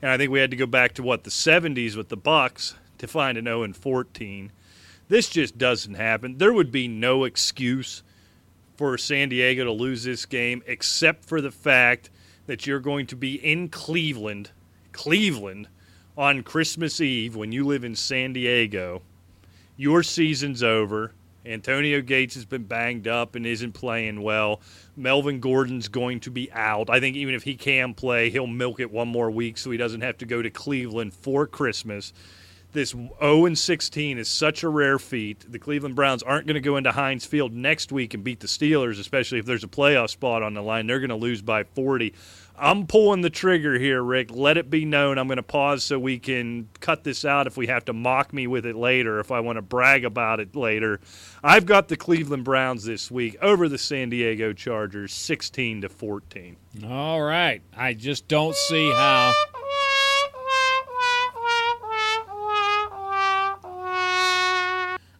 And 0.02 0.10
I 0.10 0.16
think 0.16 0.31
we 0.31 0.40
had 0.40 0.51
to 0.51 0.56
go 0.56 0.66
back 0.66 0.93
to 0.94 1.02
what 1.02 1.24
the 1.24 1.31
70s 1.31 1.97
with 1.97 2.09
the 2.09 2.16
Bucks 2.16 2.74
to 2.98 3.06
find 3.06 3.39
an 3.39 3.44
0 3.44 3.62
and 3.62 3.77
14. 3.77 4.52
This 5.09 5.28
just 5.28 5.56
doesn't 5.56 5.94
happen. 5.94 6.39
There 6.39 6.52
would 6.52 6.73
be 6.73 6.89
no 6.89 7.24
excuse 7.24 8.02
for 8.77 8.98
San 8.98 9.28
Diego 9.31 9.64
to 9.64 9.73
lose 9.73 10.05
this 10.05 10.27
game 10.27 10.62
except 10.66 11.24
for 11.24 11.40
the 11.40 11.51
fact 11.51 12.10
that 12.47 12.66
you're 12.66 12.81
going 12.81 13.06
to 13.06 13.16
be 13.16 13.35
in 13.35 13.68
Cleveland, 13.68 14.51
Cleveland 14.93 15.68
on 16.16 16.43
Christmas 16.43 17.01
Eve 17.01 17.36
when 17.36 17.52
you 17.52 17.64
live 17.64 17.85
in 17.85 17.94
San 17.94 18.32
Diego. 18.32 19.02
Your 19.77 20.02
season's 20.02 20.62
over. 20.62 21.12
Antonio 21.47 22.01
Gates 22.01 22.35
has 22.35 22.44
been 22.44 22.64
banged 22.64 23.06
up 23.09 23.35
and 23.35 23.47
isn't 23.47 23.73
playing 23.73 24.23
well. 24.23 24.60
Melvin 24.97 25.40
Gordon's 25.40 25.89
going 25.89 26.20
to 26.20 26.31
be 26.31 26.51
out. 26.52 26.90
I 26.90 27.01
think 27.01 27.16
even 27.16 27.35
if 27.35 27.43
he 27.43 27.55
can 27.55 27.94
play, 27.94 28.31
he'll 28.31 28.47
milk 28.47 28.81
it 28.81 28.90
one 28.90 29.09
more 29.09 29.31
week 29.31 29.59
so 29.59 29.70
he 29.70 29.77
doesn't 29.77 30.01
have 30.01 30.18
to 30.18 30.27
go 30.27 30.43
to 30.43 30.51
Cleveland 30.51 31.14
for 31.14 31.47
Christmas. 31.47 32.12
This 32.73 32.90
0 32.90 33.47
and 33.47 33.56
16 33.56 34.18
is 34.18 34.28
such 34.28 34.62
a 34.62 34.68
rare 34.68 34.98
feat. 34.98 35.47
The 35.48 35.59
Cleveland 35.59 35.94
Browns 35.94 36.23
aren't 36.23 36.47
going 36.47 36.56
to 36.56 36.60
go 36.60 36.77
into 36.77 36.93
Heinz 36.93 37.24
Field 37.24 37.55
next 37.55 37.90
week 37.90 38.12
and 38.12 38.23
beat 38.23 38.40
the 38.40 38.48
Steelers, 38.48 39.01
especially 39.01 39.39
if 39.39 39.47
there's 39.47 39.64
a 39.64 39.68
playoff 39.68 40.10
spot 40.10 40.43
on 40.43 40.52
the 40.52 40.62
line. 40.62 40.86
They're 40.86 41.01
going 41.01 41.09
to 41.09 41.16
lose 41.16 41.40
by 41.40 41.64
40. 41.64 42.12
I'm 42.58 42.86
pulling 42.86 43.20
the 43.20 43.30
trigger 43.30 43.78
here, 43.78 44.02
Rick. 44.02 44.30
Let 44.30 44.56
it 44.56 44.70
be 44.70 44.84
known. 44.84 45.18
I'm 45.18 45.26
going 45.28 45.36
to 45.36 45.42
pause 45.42 45.84
so 45.84 45.98
we 45.98 46.18
can 46.18 46.68
cut 46.80 47.04
this 47.04 47.24
out 47.24 47.46
if 47.46 47.56
we 47.56 47.66
have 47.66 47.84
to 47.86 47.92
mock 47.92 48.32
me 48.32 48.46
with 48.46 48.64
it 48.66 48.76
later, 48.76 49.20
if 49.20 49.30
I 49.30 49.40
want 49.40 49.56
to 49.56 49.62
brag 49.62 50.04
about 50.04 50.40
it 50.40 50.56
later. 50.56 51.00
I've 51.44 51.66
got 51.66 51.88
the 51.88 51.96
Cleveland 51.96 52.44
Browns 52.44 52.84
this 52.84 53.10
week 53.10 53.36
over 53.42 53.68
the 53.68 53.78
San 53.78 54.08
Diego 54.10 54.52
Chargers, 54.52 55.12
16 55.12 55.82
to 55.82 55.88
14. 55.88 56.56
All 56.88 57.20
right. 57.22 57.62
I 57.76 57.92
just 57.94 58.26
don't 58.28 58.54
see 58.56 58.90
how. 58.90 59.32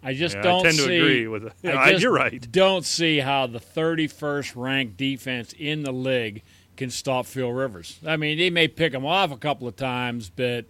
I 0.03 0.15
just 0.15 0.37
Yeah, 0.37 0.43
don't 0.43 0.61
I 0.61 0.63
tend 0.63 0.77
to 0.79 0.85
see. 0.85 0.97
agree 0.99 1.27
with. 1.27 1.53
Just 1.65 2.03
you're 2.03 2.13
right. 2.13 2.47
Don't 2.53 2.85
see 2.85 3.19
how 3.19 3.49
the 3.49 3.59
31st 3.59 4.53
ranked 4.55 4.97
defense 4.97 5.53
in 5.59 5.83
the 5.83 5.93
league 5.93 6.43
can 6.77 6.91
stop 6.91 7.27
Phil 7.27 7.51
Rivers. 7.51 7.99
I 8.07 8.17
mean, 8.17 8.39
they 8.39 8.51
may 8.51 8.69
pick 8.69 8.93
him 8.93 9.07
off 9.07 9.33
a 9.33 9.37
couple 9.37 9.67
of 9.67 9.77
times, 9.77 10.31
but 10.35 10.67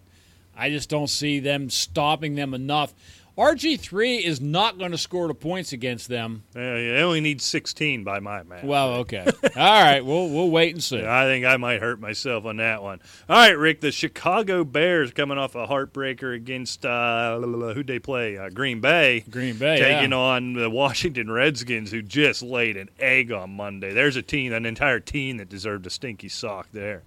I 0.56 0.70
just 0.70 0.88
don't 0.88 1.08
see 1.08 1.40
them 1.40 1.68
stopping 1.68 2.34
them 2.34 2.54
enough. 2.54 2.94
RG3 3.36 4.22
is 4.22 4.40
not 4.40 4.78
going 4.78 4.92
to 4.92 4.98
score 4.98 5.28
the 5.28 5.34
points 5.34 5.74
against 5.74 6.08
them. 6.08 6.44
Uh, 6.54 6.60
they 6.60 7.02
only 7.02 7.20
need 7.20 7.42
16 7.42 8.02
by 8.02 8.18
my 8.18 8.42
math. 8.42 8.64
Well, 8.64 8.94
okay. 8.94 9.26
All 9.56 9.82
right, 9.82 10.02
we'll 10.02 10.30
we'll 10.30 10.48
wait 10.48 10.72
and 10.72 10.82
see. 10.82 11.04
I 11.04 11.24
think 11.24 11.44
I 11.44 11.58
might 11.58 11.82
hurt 11.82 12.00
myself 12.00 12.46
on 12.46 12.56
that 12.56 12.82
one. 12.82 13.00
All 13.28 13.36
right, 13.36 13.58
Rick. 13.58 13.82
The 13.82 13.92
Chicago 13.92 14.64
Bears 14.64 15.12
coming 15.12 15.36
off 15.36 15.54
a 15.54 15.66
heartbreaker 15.66 16.34
against 16.34 16.86
uh, 16.86 17.38
who'd 17.38 17.86
they 17.86 17.98
play? 17.98 18.38
Uh, 18.38 18.48
Green 18.48 18.80
Bay. 18.80 19.22
Green 19.28 19.58
Bay 19.58 19.80
taking 19.80 20.12
yeah. 20.12 20.16
on 20.16 20.54
the 20.54 20.70
Washington 20.70 21.30
Redskins, 21.30 21.90
who 21.90 22.00
just 22.00 22.42
laid 22.42 22.78
an 22.78 22.88
egg 22.98 23.32
on 23.32 23.50
Monday. 23.50 23.92
There's 23.92 24.16
a 24.16 24.22
team, 24.22 24.54
an 24.54 24.64
entire 24.64 25.00
team 25.00 25.36
that 25.36 25.50
deserved 25.50 25.86
a 25.86 25.90
stinky 25.90 26.30
sock 26.30 26.68
there. 26.72 27.02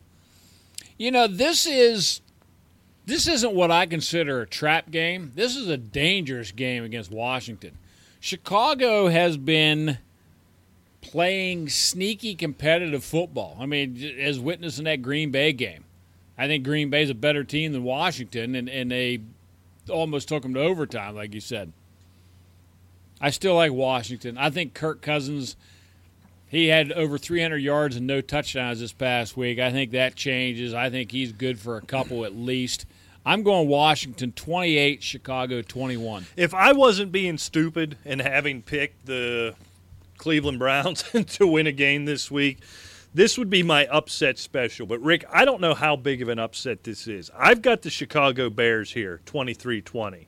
You 0.99 1.09
know, 1.09 1.25
this 1.25 1.65
is 1.65 2.21
this 3.09 3.27
isn't 3.27 3.53
what 3.53 3.71
I 3.71 3.85
consider 3.85 4.41
a 4.41 4.47
trap 4.47 4.91
game. 4.91 5.31
This 5.35 5.55
is 5.55 5.67
a 5.67 5.77
dangerous 5.77 6.51
game 6.51 6.83
against 6.83 7.11
Washington. 7.11 7.77
Chicago 8.19 9.07
has 9.07 9.35
been 9.35 9.97
playing 11.01 11.69
sneaky 11.69 12.35
competitive 12.35 13.03
football. 13.03 13.57
I 13.59 13.65
mean, 13.65 13.97
as 14.19 14.39
witnessed 14.39 14.79
in 14.79 14.85
that 14.85 15.01
Green 15.01 15.31
Bay 15.31 15.53
game. 15.53 15.85
I 16.37 16.47
think 16.47 16.63
Green 16.63 16.89
Bay's 16.89 17.09
a 17.09 17.15
better 17.15 17.43
team 17.43 17.73
than 17.73 17.83
Washington, 17.83 18.55
and, 18.55 18.69
and 18.69 18.91
they 18.91 19.19
almost 19.89 20.27
took 20.27 20.43
them 20.43 20.53
to 20.53 20.61
overtime, 20.61 21.15
like 21.15 21.33
you 21.33 21.41
said. 21.41 21.73
I 23.19 23.31
still 23.31 23.55
like 23.55 23.73
Washington. 23.73 24.37
I 24.37 24.49
think 24.49 24.73
Kirk 24.73 25.01
Cousins 25.01 25.57
he 26.49 26.67
had 26.67 26.91
over 26.91 27.17
300 27.17 27.57
yards 27.57 27.95
and 27.95 28.07
no 28.07 28.21
touchdowns 28.21 28.79
this 28.79 28.91
past 28.91 29.37
week. 29.37 29.59
I 29.59 29.71
think 29.71 29.91
that 29.91 30.15
changes. 30.15 30.73
I 30.73 30.89
think 30.89 31.11
he's 31.11 31.31
good 31.31 31.59
for 31.59 31.77
a 31.77 31.81
couple 31.81 32.25
at 32.25 32.35
least. 32.35 32.87
I'm 33.25 33.43
going 33.43 33.67
Washington 33.67 34.31
28, 34.31 35.03
Chicago 35.03 35.61
21. 35.61 36.25
If 36.37 36.53
I 36.53 36.71
wasn't 36.71 37.11
being 37.11 37.37
stupid 37.37 37.97
and 38.05 38.21
having 38.21 38.61
picked 38.61 39.05
the 39.05 39.55
Cleveland 40.17 40.59
Browns 40.59 41.03
to 41.33 41.47
win 41.47 41.67
a 41.67 41.71
game 41.71 42.05
this 42.05 42.31
week, 42.31 42.59
this 43.13 43.37
would 43.37 43.49
be 43.49 43.61
my 43.61 43.87
upset 43.87 44.37
special. 44.37 44.85
But, 44.85 45.01
Rick, 45.01 45.25
I 45.31 45.43
don't 45.43 45.59
know 45.59 45.73
how 45.73 45.95
big 45.95 46.21
of 46.21 46.29
an 46.29 46.39
upset 46.39 46.83
this 46.83 47.07
is. 47.07 47.29
I've 47.37 47.61
got 47.61 47.81
the 47.81 47.89
Chicago 47.89 48.49
Bears 48.49 48.93
here, 48.93 49.19
23 49.25 49.81
20. 49.81 50.27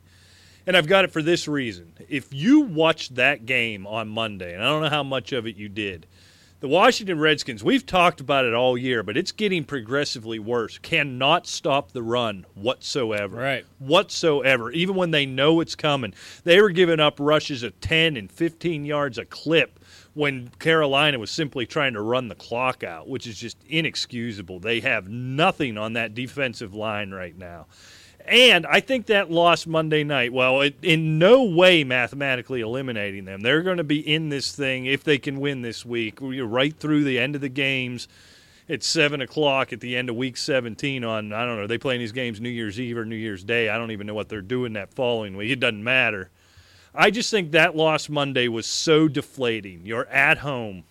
And 0.68 0.78
I've 0.78 0.88
got 0.88 1.06
it 1.06 1.12
for 1.12 1.24
this 1.24 1.48
reason. 1.48 1.94
If 2.08 2.34
you 2.34 2.62
watched 2.62 3.16
that 3.16 3.46
game 3.46 3.88
on 3.88 4.10
Monday, 4.10 4.54
and 4.54 4.64
I 4.64 4.68
don't 4.68 4.82
know 4.82 4.90
how 4.90 5.04
much 5.04 5.32
of 5.32 5.48
it 5.48 5.56
you 5.56 5.70
did, 5.70 6.06
the 6.62 6.68
Washington 6.68 7.20
Redskins, 7.20 7.64
we've 7.64 7.88
talked 7.88 8.22
about 8.22 8.46
it 8.46 8.54
all 8.54 8.78
year, 8.78 9.02
but 9.02 9.18
it's 9.18 9.32
getting 9.32 9.64
progressively 9.64 10.38
worse. 10.38 10.78
Cannot 10.78 11.48
stop 11.48 11.92
the 11.92 12.04
run 12.04 12.46
whatsoever. 12.54 13.38
Right. 13.38 13.66
Whatsoever. 13.80 14.72
Even 14.72 14.96
when 14.96 15.10
they 15.10 15.26
know 15.26 15.60
it's 15.60 15.76
coming. 15.76 16.14
They 16.44 16.62
were 16.62 16.70
giving 16.70 17.00
up 17.00 17.20
rushes 17.20 17.64
of 17.64 17.80
10 17.82 18.16
and 18.16 18.32
15 18.32 18.86
yards 18.86 19.18
a 19.18 19.26
clip 19.26 19.80
when 20.14 20.50
Carolina 20.60 21.18
was 21.18 21.32
simply 21.32 21.66
trying 21.66 21.94
to 21.94 22.02
run 22.02 22.28
the 22.28 22.36
clock 22.36 22.84
out, 22.84 23.10
which 23.10 23.26
is 23.26 23.40
just 23.40 23.58
inexcusable. 23.68 24.60
They 24.60 24.82
have 24.82 25.10
nothing 25.10 25.80
on 25.80 25.94
that 25.94 26.14
defensive 26.14 26.76
line 26.76 27.10
right 27.10 27.36
now. 27.36 27.66
And 28.32 28.66
I 28.66 28.80
think 28.80 29.08
that 29.08 29.30
loss 29.30 29.68
Monday 29.68 30.06
night, 30.06 30.32
well, 30.32 30.62
it, 30.62 30.78
in 30.82 31.20
no 31.20 31.44
way 31.44 31.84
mathematically 31.84 32.62
eliminating 32.62 33.26
them. 33.26 33.42
They're 33.42 33.62
going 33.62 33.76
to 33.76 33.84
be 33.84 34.00
in 34.00 34.30
this 34.30 34.54
thing 34.54 34.86
if 34.86 35.04
they 35.04 35.18
can 35.18 35.42
win 35.42 35.64
this 35.64 35.86
week, 35.86 36.18
right 36.22 36.74
through 36.74 37.04
the 37.04 37.20
end 37.20 37.36
of 37.36 37.42
the 37.42 37.50
games. 37.50 38.08
It's 38.70 38.88
seven 38.88 39.20
o'clock 39.20 39.74
at 39.74 39.82
the 39.82 39.98
end 39.98 40.10
of 40.10 40.16
week 40.16 40.38
17 40.38 41.04
on 41.04 41.34
I 41.34 41.46
don't 41.46 41.58
know. 41.58 41.68
They 41.68 41.78
playing 41.78 42.00
these 42.00 42.14
games 42.14 42.40
New 42.40 42.48
Year's 42.48 42.80
Eve 42.80 42.98
or 42.98 43.04
New 43.04 43.18
Year's 43.18 43.44
Day? 43.44 43.68
I 43.68 43.78
don't 43.78 43.92
even 43.92 44.08
know 44.08 44.14
what 44.14 44.30
they're 44.30 44.42
doing 44.42 44.74
that 44.74 44.94
following 44.94 45.36
week. 45.36 45.52
It 45.52 45.60
doesn't 45.60 45.84
matter. 45.84 46.30
I 46.96 47.12
just 47.12 47.32
think 47.32 47.52
that 47.52 47.76
loss 47.76 48.08
Monday 48.08 48.48
was 48.48 48.66
so 48.66 49.10
deflating. 49.10 49.82
You're 49.86 50.08
at 50.08 50.38
home 50.38 50.86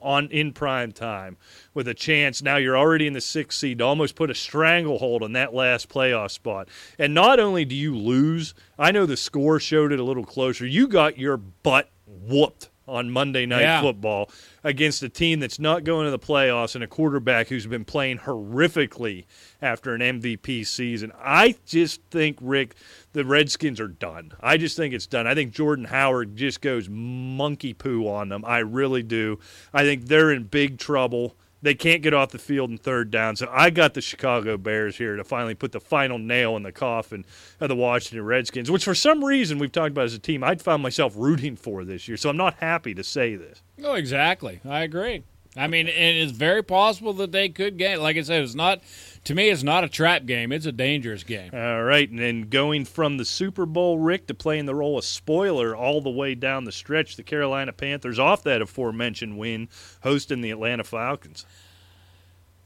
on 0.00 0.28
in 0.30 0.52
prime 0.52 0.92
time 0.92 1.36
with 1.74 1.88
a 1.88 1.94
chance. 1.94 2.42
Now 2.42 2.56
you're 2.56 2.78
already 2.78 3.06
in 3.06 3.12
the 3.12 3.20
sixth 3.20 3.58
seed 3.58 3.78
to 3.78 3.84
almost 3.84 4.14
put 4.14 4.30
a 4.30 4.34
stranglehold 4.34 5.22
on 5.22 5.32
that 5.32 5.54
last 5.54 5.88
playoff 5.88 6.30
spot. 6.30 6.68
And 6.98 7.14
not 7.14 7.40
only 7.40 7.64
do 7.64 7.74
you 7.74 7.96
lose, 7.96 8.54
I 8.78 8.90
know 8.92 9.06
the 9.06 9.16
score 9.16 9.60
showed 9.60 9.92
it 9.92 10.00
a 10.00 10.04
little 10.04 10.24
closer. 10.24 10.66
You 10.66 10.88
got 10.88 11.18
your 11.18 11.36
butt 11.36 11.90
whooped 12.06 12.70
on 12.90 13.10
Monday 13.10 13.46
Night 13.46 13.62
Yeah. 13.62 13.80
Football 13.80 14.30
against 14.64 15.02
a 15.02 15.08
team 15.08 15.40
that's 15.40 15.58
not 15.58 15.84
going 15.84 16.04
to 16.04 16.10
the 16.10 16.18
playoffs 16.18 16.74
and 16.74 16.82
a 16.84 16.86
quarterback 16.86 17.48
who's 17.48 17.66
been 17.66 17.84
playing 17.84 18.18
horrifically 18.18 19.24
after 19.62 19.94
an 19.94 20.00
MVP 20.00 20.66
season. 20.66 21.12
I 21.22 21.56
just 21.66 22.02
think, 22.10 22.38
Rick, 22.40 22.74
the 23.12 23.24
Redskins 23.24 23.80
are 23.80 23.88
done. 23.88 24.32
I 24.40 24.56
just 24.56 24.76
think 24.76 24.92
it's 24.92 25.06
done. 25.06 25.26
I 25.26 25.34
think 25.34 25.52
Jordan 25.52 25.86
Howard 25.86 26.36
just 26.36 26.60
goes 26.60 26.88
monkey 26.90 27.72
poo 27.72 28.08
on 28.08 28.28
them. 28.28 28.44
I 28.44 28.58
really 28.58 29.02
do. 29.02 29.38
I 29.72 29.84
think 29.84 30.06
they're 30.06 30.32
in 30.32 30.44
big 30.44 30.78
trouble. 30.78 31.36
They 31.62 31.74
can't 31.74 32.02
get 32.02 32.14
off 32.14 32.30
the 32.30 32.38
field 32.38 32.70
in 32.70 32.78
third 32.78 33.10
down. 33.10 33.36
So 33.36 33.48
I 33.50 33.70
got 33.70 33.94
the 33.94 34.00
Chicago 34.00 34.56
Bears 34.56 34.96
here 34.96 35.16
to 35.16 35.24
finally 35.24 35.54
put 35.54 35.72
the 35.72 35.80
final 35.80 36.18
nail 36.18 36.56
in 36.56 36.62
the 36.62 36.72
coffin 36.72 37.24
of 37.60 37.68
the 37.68 37.76
Washington 37.76 38.24
Redskins, 38.24 38.70
which 38.70 38.84
for 38.84 38.94
some 38.94 39.24
reason 39.24 39.58
we've 39.58 39.72
talked 39.72 39.90
about 39.90 40.04
as 40.04 40.14
a 40.14 40.18
team 40.18 40.42
I'd 40.42 40.62
found 40.62 40.82
myself 40.82 41.14
rooting 41.16 41.56
for 41.56 41.84
this 41.84 42.08
year. 42.08 42.16
So 42.16 42.30
I'm 42.30 42.36
not 42.36 42.54
happy 42.54 42.94
to 42.94 43.04
say 43.04 43.36
this. 43.36 43.62
Oh, 43.84 43.94
exactly. 43.94 44.60
I 44.64 44.80
agree. 44.80 45.24
I 45.56 45.66
mean, 45.66 45.88
it's 45.88 46.32
very 46.32 46.62
possible 46.62 47.12
that 47.14 47.32
they 47.32 47.48
could 47.48 47.76
get. 47.76 48.00
Like 48.00 48.16
I 48.16 48.22
said, 48.22 48.42
it's 48.42 48.54
not. 48.54 48.82
To 49.24 49.34
me, 49.34 49.50
it's 49.50 49.62
not 49.62 49.84
a 49.84 49.88
trap 49.88 50.24
game. 50.24 50.50
It's 50.50 50.66
a 50.66 50.72
dangerous 50.72 51.24
game. 51.24 51.50
All 51.52 51.82
right, 51.82 52.08
and 52.08 52.18
then 52.18 52.42
going 52.48 52.86
from 52.86 53.18
the 53.18 53.24
Super 53.24 53.66
Bowl, 53.66 53.98
Rick, 53.98 54.26
to 54.28 54.34
playing 54.34 54.64
the 54.64 54.74
role 54.74 54.96
of 54.96 55.04
spoiler 55.04 55.76
all 55.76 56.00
the 56.00 56.10
way 56.10 56.34
down 56.34 56.64
the 56.64 56.72
stretch, 56.72 57.16
the 57.16 57.22
Carolina 57.22 57.72
Panthers 57.72 58.18
off 58.18 58.42
that 58.44 58.62
aforementioned 58.62 59.36
win, 59.36 59.68
hosting 60.02 60.40
the 60.40 60.50
Atlanta 60.50 60.84
Falcons. 60.84 61.44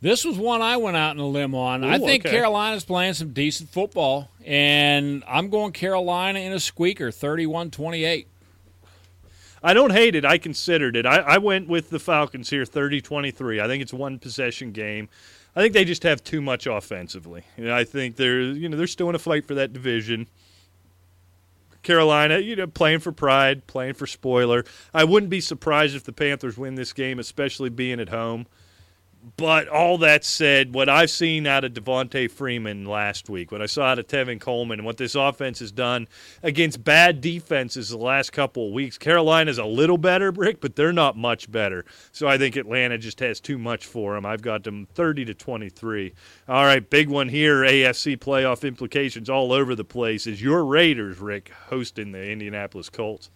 This 0.01 0.25
was 0.25 0.37
one 0.37 0.61
I 0.61 0.77
went 0.77 0.99
out 0.99 1.11
on 1.11 1.19
a 1.19 1.27
limb 1.27 1.55
on. 1.55 1.83
I 1.83 1.99
think 1.99 2.27
okay. 2.27 2.37
Carolina's 2.37 2.85
playing 2.85 3.15
some 3.15 3.33
decent 3.33 3.71
football, 3.71 4.31
and 4.45 5.25
I'm 5.27 5.49
going 5.49 5.73
Carolina 5.73 6.41
in 6.41 6.53
a 6.53 6.61
squeaker, 6.61 7.11
31-28. 7.11 8.27
I 9.63 9.73
don't 9.73 9.93
hate 9.93 10.15
it. 10.15 10.27
I 10.27 10.37
considered 10.37 10.95
it. 10.95 11.07
I, 11.07 11.21
I 11.21 11.39
went 11.39 11.69
with 11.69 11.89
the 11.89 11.99
Falcons 11.99 12.51
here, 12.51 12.65
30-23. 12.65 13.63
I 13.63 13.67
think 13.67 13.83
it's 13.83 13.95
one 13.95 14.19
possession 14.19 14.73
game. 14.73 15.09
I 15.57 15.61
think 15.61 15.73
they 15.73 15.85
just 15.85 16.03
have 16.03 16.25
too 16.25 16.41
much 16.41 16.67
offensively. 16.67 17.45
Know, 17.57 17.75
I 17.75 17.85
think 17.85 18.17
they're 18.17 18.41
you 18.41 18.69
know 18.69 18.77
they're 18.77 18.87
still 18.87 19.09
in 19.09 19.15
a 19.15 19.21
fight 19.21 19.47
for 19.47 19.55
that 19.55 19.73
division. 19.73 20.27
Carolina, 21.83 22.39
you 22.39 22.57
know, 22.57 22.67
playing 22.67 23.01
for 23.01 23.13
pride, 23.13 23.67
playing 23.67 23.95
for 23.95 24.07
spoiler. 24.07 24.65
I 24.95 25.05
wouldn't 25.05 25.31
be 25.31 25.41
surprised 25.41 25.95
if 25.95 26.05
the 26.05 26.13
Panthers 26.13 26.57
win 26.57 26.75
this 26.75 26.95
game, 26.95 27.19
especially 27.19 27.69
being 27.69 28.01
at 28.01 28.09
home. 28.09 28.47
But 29.37 29.69
all 29.69 29.97
that 29.99 30.23
said, 30.23 30.75
what 30.75 30.91
I've 30.91 31.11
seen 31.11 31.47
out 31.47 31.65
of 31.65 31.73
Devonta 31.73 32.31
Freeman 32.31 32.85
last 32.85 33.31
week, 33.31 33.51
what 33.51 33.63
I 33.63 33.67
saw 33.67 33.85
out 33.85 33.99
of 33.99 34.07
Tevin 34.07 34.39
Coleman, 34.39 34.81
and 34.81 34.87
what 34.87 34.99
this 34.99 35.15
offense 35.15 35.61
has 35.61 35.73
done 35.73 36.09
against 36.43 36.85
bad 36.85 37.23
defenses 37.23 37.89
the 37.89 37.97
last 37.97 38.33
couple 38.33 38.67
of 38.67 38.75
weeks, 38.75 38.99
Carolina's 38.99 39.57
a 39.57 39.65
little 39.65 39.97
better, 39.97 40.31
Brick, 40.31 40.61
but 40.61 40.77
they're 40.77 40.93
not 40.93 41.17
much 41.17 41.51
better. 41.51 41.87
So 42.13 42.29
I 42.29 42.37
think 42.37 42.57
Atlanta 42.57 42.99
just 42.99 43.21
has 43.21 43.41
too 43.41 43.57
much 43.57 43.87
for 43.87 44.15
them. 44.15 44.27
I've 44.27 44.43
got 44.43 44.63
them 44.63 44.87
30 44.95 45.25
to 45.25 45.35
23. 45.35 46.13
All 46.47 46.65
right, 46.65 46.89
big 46.89 47.09
one 47.09 47.31
here. 47.31 47.63
AFC 47.63 48.19
playoff 48.19 48.67
implications 48.67 49.31
all 49.31 49.53
over 49.53 49.75
the 49.75 49.85
place. 49.85 50.27
Is 50.27 50.43
your 50.43 50.67
Raiders, 50.67 51.19
Rick, 51.19 51.51
hosting 51.69 52.13
the 52.13 52.31
Indianapolis 52.31 52.91
Colts? 52.91 53.31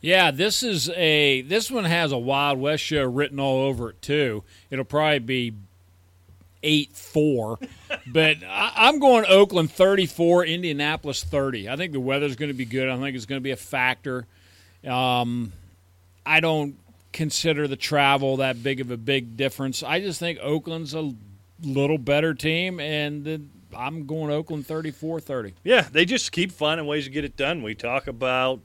Yeah, 0.00 0.30
this 0.30 0.62
is 0.62 0.88
a 0.90 1.42
this 1.42 1.70
one 1.70 1.84
has 1.84 2.12
a 2.12 2.18
Wild 2.18 2.58
West 2.58 2.84
show 2.84 3.04
written 3.04 3.40
all 3.40 3.62
over 3.62 3.90
it 3.90 4.02
too. 4.02 4.44
It'll 4.70 4.84
probably 4.84 5.18
be 5.20 5.54
eight 6.62 6.96
four, 6.96 7.58
but 8.06 8.36
I, 8.46 8.72
I'm 8.76 8.98
going 8.98 9.24
Oakland 9.26 9.72
thirty 9.72 10.06
four, 10.06 10.44
Indianapolis 10.44 11.24
thirty. 11.24 11.68
I 11.68 11.76
think 11.76 11.92
the 11.92 12.00
weather's 12.00 12.36
going 12.36 12.50
to 12.50 12.54
be 12.54 12.66
good. 12.66 12.88
I 12.88 12.96
think 12.98 13.16
it's 13.16 13.26
going 13.26 13.40
to 13.40 13.44
be 13.44 13.52
a 13.52 13.56
factor. 13.56 14.26
Um, 14.86 15.52
I 16.24 16.40
don't 16.40 16.76
consider 17.12 17.66
the 17.66 17.76
travel 17.76 18.36
that 18.38 18.62
big 18.62 18.80
of 18.80 18.90
a 18.90 18.96
big 18.96 19.36
difference. 19.36 19.82
I 19.82 20.00
just 20.00 20.20
think 20.20 20.38
Oakland's 20.40 20.94
a 20.94 21.12
little 21.62 21.98
better 21.98 22.34
team, 22.34 22.78
and 22.78 23.24
the, 23.24 23.40
I'm 23.74 24.06
going 24.06 24.30
Oakland 24.30 24.66
34-30. 24.66 25.54
Yeah, 25.64 25.86
they 25.90 26.04
just 26.04 26.30
keep 26.30 26.52
finding 26.52 26.86
ways 26.86 27.04
to 27.04 27.10
get 27.10 27.24
it 27.24 27.36
done. 27.36 27.62
We 27.62 27.74
talk 27.74 28.06
about 28.06 28.60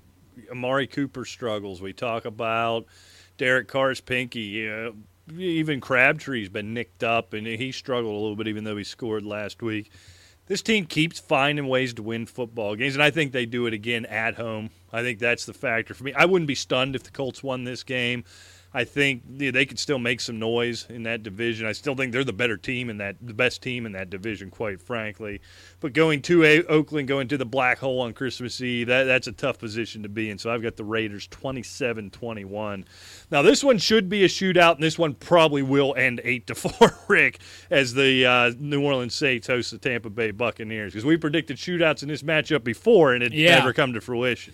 Amari 0.50 0.88
Cooper 0.88 1.26
struggles. 1.26 1.82
We 1.82 1.94
talk 1.94 2.26
about 2.26 2.86
Derek 3.38 3.68
Carr's 3.68 4.02
pinky. 4.02 4.70
Uh, 4.70 4.92
even 5.38 5.82
Crabtree's 5.82 6.50
been 6.50 6.74
nicked 6.74 7.04
up, 7.04 7.34
and 7.34 7.46
he 7.46 7.72
struggled 7.72 8.14
a 8.14 8.20
little 8.20 8.36
bit, 8.36 8.48
even 8.48 8.64
though 8.64 8.78
he 8.78 8.84
scored 8.84 9.26
last 9.26 9.62
week. 9.62 9.92
This 10.48 10.62
team 10.62 10.86
keeps 10.86 11.20
finding 11.20 11.68
ways 11.68 11.94
to 11.94 12.04
win 12.04 12.26
football 12.26 12.76
games, 12.76 12.96
and 12.96 13.04
I 13.04 13.12
think 13.12 13.32
they 13.32 13.46
do 13.46 13.68
it 13.68 13.74
again 13.74 14.06
at 14.08 14.36
home. 14.36 14.72
I 14.92 15.02
think 15.02 15.20
that's 15.20 15.46
the 15.46 15.54
factor 15.54 15.94
for 15.94 16.04
me. 16.04 16.14
I 16.14 16.26
wouldn't 16.26 16.48
be 16.48 16.56
stunned 16.56 16.96
if 16.96 17.04
the 17.04 17.12
Colts 17.12 17.42
won 17.42 17.64
this 17.64 17.84
game. 17.84 18.26
I 18.74 18.86
think 18.86 19.24
they 19.28 19.66
could 19.66 19.80
still 19.80 20.00
make 20.00 20.22
some 20.22 20.40
noise 20.40 20.86
in 20.90 21.04
that 21.04 21.24
division. 21.24 21.68
I 21.68 21.74
still 21.74 21.94
think 21.94 22.14
they're 22.14 22.24
the 22.24 22.32
better 22.32 22.56
team 22.56 22.90
in 22.90 23.00
that, 23.00 23.18
the 23.22 23.34
best 23.34 23.62
team 23.62 23.86
in 23.86 23.92
that 23.92 24.10
division, 24.10 24.50
quite 24.50 24.82
frankly. 24.82 25.42
But 25.82 25.92
going 25.92 26.22
to 26.24 26.46
a, 26.46 26.64
Oakland, 26.64 27.10
going 27.10 27.28
to 27.28 27.38
the 27.38 27.46
black 27.46 27.80
hole 27.80 28.00
on 28.00 28.14
Christmas 28.14 28.62
Eve, 28.62 28.88
that, 28.88 29.04
that's 29.04 29.28
a 29.28 29.34
tough 29.34 29.60
position 29.60 30.04
to 30.04 30.10
be 30.10 30.30
in. 30.30 30.38
So 30.38 30.50
I've 30.52 30.62
got 30.62 30.78
the 30.78 30.86
Raiders 30.86 31.28
27-21. 31.28 32.86
Now 33.30 33.42
this 33.42 33.64
one 33.64 33.78
should 33.78 34.10
be 34.10 34.24
a 34.24 34.28
shootout, 34.28 34.76
and 34.76 34.84
this 34.84 34.98
one 34.98 35.16
probably 35.16 35.62
will 35.64 35.94
end 35.96 36.22
eight 36.24 36.48
to 36.48 36.56
four, 36.56 36.98
Rick, 37.08 37.40
as 37.70 37.94
the 37.94 38.26
uh, 38.26 38.52
New 38.58 38.84
Orleans 38.84 39.16
Saints 39.16 39.48
host 39.48 39.72
the 39.72 39.78
Tampa 39.78 40.10
Bay 40.10 40.32
Buccaneers, 40.32 40.94
because 40.94 41.06
we 41.06 41.18
predicted 41.18 41.58
shootouts 41.58 42.04
in 42.04 42.10
this 42.10 42.24
matchup 42.24 42.64
before, 42.64 43.14
and 43.14 43.24
it 43.24 43.34
Yeah. 43.34 43.56
never 43.56 43.74
come 43.74 43.94
to 43.94 44.02
fruition. 44.02 44.54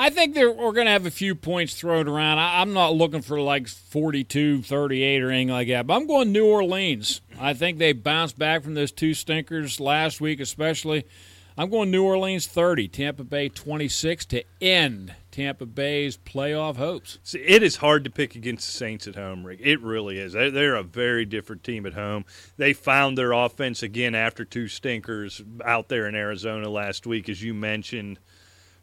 I 0.00 0.08
think 0.08 0.34
we're 0.34 0.54
going 0.54 0.86
to 0.86 0.92
have 0.92 1.04
a 1.04 1.10
few 1.10 1.34
points 1.34 1.74
thrown 1.74 2.08
around. 2.08 2.38
I, 2.38 2.62
I'm 2.62 2.72
not 2.72 2.94
looking 2.94 3.20
for 3.20 3.38
like 3.38 3.68
42, 3.68 4.62
38 4.62 5.22
or 5.22 5.30
anything 5.30 5.48
like 5.48 5.68
that, 5.68 5.86
but 5.86 5.94
I'm 5.94 6.06
going 6.06 6.32
New 6.32 6.46
Orleans. 6.46 7.20
I 7.38 7.52
think 7.52 7.76
they 7.76 7.92
bounced 7.92 8.38
back 8.38 8.62
from 8.62 8.72
those 8.72 8.92
two 8.92 9.12
stinkers 9.12 9.78
last 9.78 10.18
week, 10.18 10.40
especially. 10.40 11.04
I'm 11.58 11.68
going 11.68 11.90
New 11.90 12.02
Orleans 12.02 12.46
30, 12.46 12.88
Tampa 12.88 13.24
Bay 13.24 13.50
26 13.50 14.24
to 14.24 14.42
end 14.62 15.14
Tampa 15.30 15.66
Bay's 15.66 16.16
playoff 16.16 16.76
hopes. 16.76 17.18
See, 17.22 17.40
it 17.40 17.62
is 17.62 17.76
hard 17.76 18.04
to 18.04 18.10
pick 18.10 18.34
against 18.34 18.66
the 18.66 18.72
Saints 18.72 19.06
at 19.06 19.16
home, 19.16 19.44
Rick. 19.44 19.60
It 19.62 19.82
really 19.82 20.18
is. 20.18 20.32
They're 20.32 20.76
a 20.76 20.82
very 20.82 21.26
different 21.26 21.62
team 21.62 21.84
at 21.84 21.92
home. 21.92 22.24
They 22.56 22.72
found 22.72 23.18
their 23.18 23.32
offense 23.32 23.82
again 23.82 24.14
after 24.14 24.46
two 24.46 24.66
stinkers 24.66 25.42
out 25.62 25.88
there 25.88 26.06
in 26.06 26.14
Arizona 26.14 26.70
last 26.70 27.06
week, 27.06 27.28
as 27.28 27.42
you 27.42 27.52
mentioned. 27.52 28.18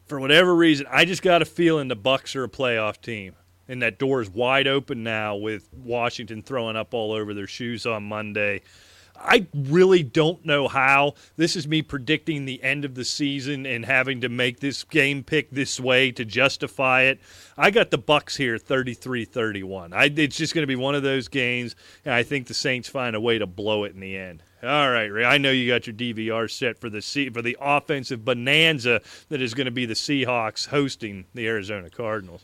For 0.08 0.18
whatever 0.18 0.54
reason, 0.54 0.86
I 0.90 1.04
just 1.04 1.20
got 1.20 1.42
a 1.42 1.44
feeling 1.44 1.88
the 1.88 1.96
Bucks 1.96 2.34
are 2.34 2.44
a 2.44 2.48
playoff 2.48 2.98
team, 3.02 3.34
and 3.68 3.82
that 3.82 3.98
door 3.98 4.22
is 4.22 4.30
wide 4.30 4.66
open 4.66 5.02
now 5.02 5.36
with 5.36 5.68
Washington 5.74 6.40
throwing 6.42 6.76
up 6.76 6.94
all 6.94 7.12
over 7.12 7.34
their 7.34 7.46
shoes 7.46 7.84
on 7.84 8.04
Monday. 8.04 8.62
I 9.20 9.46
really 9.52 10.02
don't 10.02 10.42
know 10.46 10.66
how. 10.66 11.14
This 11.36 11.56
is 11.56 11.68
me 11.68 11.82
predicting 11.82 12.46
the 12.46 12.62
end 12.62 12.86
of 12.86 12.94
the 12.94 13.04
season 13.04 13.66
and 13.66 13.84
having 13.84 14.22
to 14.22 14.30
make 14.30 14.60
this 14.60 14.82
game 14.82 15.24
pick 15.24 15.50
this 15.50 15.78
way 15.78 16.10
to 16.12 16.24
justify 16.24 17.02
it. 17.02 17.20
I 17.58 17.70
got 17.70 17.90
the 17.90 17.98
Bucks 17.98 18.36
here 18.36 18.56
33-31. 18.56 19.92
I 19.92 20.04
it's 20.04 20.36
just 20.36 20.54
going 20.54 20.62
to 20.62 20.68
be 20.68 20.76
one 20.76 20.94
of 20.94 21.02
those 21.02 21.28
games 21.28 21.74
and 22.04 22.14
I 22.14 22.22
think 22.22 22.46
the 22.46 22.54
Saints 22.54 22.88
find 22.88 23.14
a 23.14 23.20
way 23.20 23.38
to 23.38 23.46
blow 23.46 23.84
it 23.84 23.92
in 23.92 24.00
the 24.00 24.16
end. 24.16 24.42
All 24.62 24.90
right, 24.90 25.06
Ray. 25.06 25.24
I 25.24 25.38
know 25.38 25.52
you 25.52 25.68
got 25.68 25.86
your 25.86 25.94
DVR 25.94 26.50
set 26.50 26.78
for 26.78 26.90
the 26.90 27.00
C- 27.00 27.30
for 27.30 27.42
the 27.42 27.56
offensive 27.60 28.24
bonanza 28.24 29.00
that 29.28 29.40
is 29.40 29.54
going 29.54 29.66
to 29.66 29.70
be 29.70 29.86
the 29.86 29.94
Seahawks 29.94 30.68
hosting 30.68 31.26
the 31.32 31.46
Arizona 31.46 31.90
Cardinals. 31.90 32.42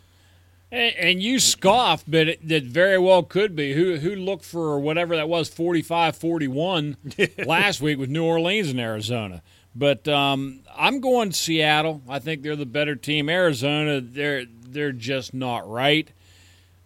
And, 0.70 0.94
and 0.96 1.22
you 1.22 1.40
scoff, 1.40 2.04
but 2.06 2.28
it, 2.28 2.48
that 2.48 2.64
very 2.64 2.98
well 2.98 3.24
could 3.24 3.56
be. 3.56 3.74
Who 3.74 3.96
who 3.96 4.14
looked 4.14 4.44
for 4.44 4.78
whatever 4.78 5.16
that 5.16 5.28
was 5.28 5.50
45-41 5.50 7.46
last 7.46 7.80
week 7.80 7.98
with 7.98 8.10
New 8.10 8.24
Orleans 8.24 8.70
and 8.70 8.78
Arizona. 8.78 9.42
But 9.74 10.06
um, 10.06 10.60
I'm 10.76 11.00
going 11.00 11.32
Seattle. 11.32 12.00
I 12.08 12.20
think 12.20 12.42
they're 12.42 12.54
the 12.54 12.64
better 12.64 12.94
team. 12.94 13.28
Arizona, 13.28 14.00
they're 14.00 14.44
they're 14.46 14.92
just 14.92 15.34
not 15.34 15.68
right. 15.68 16.10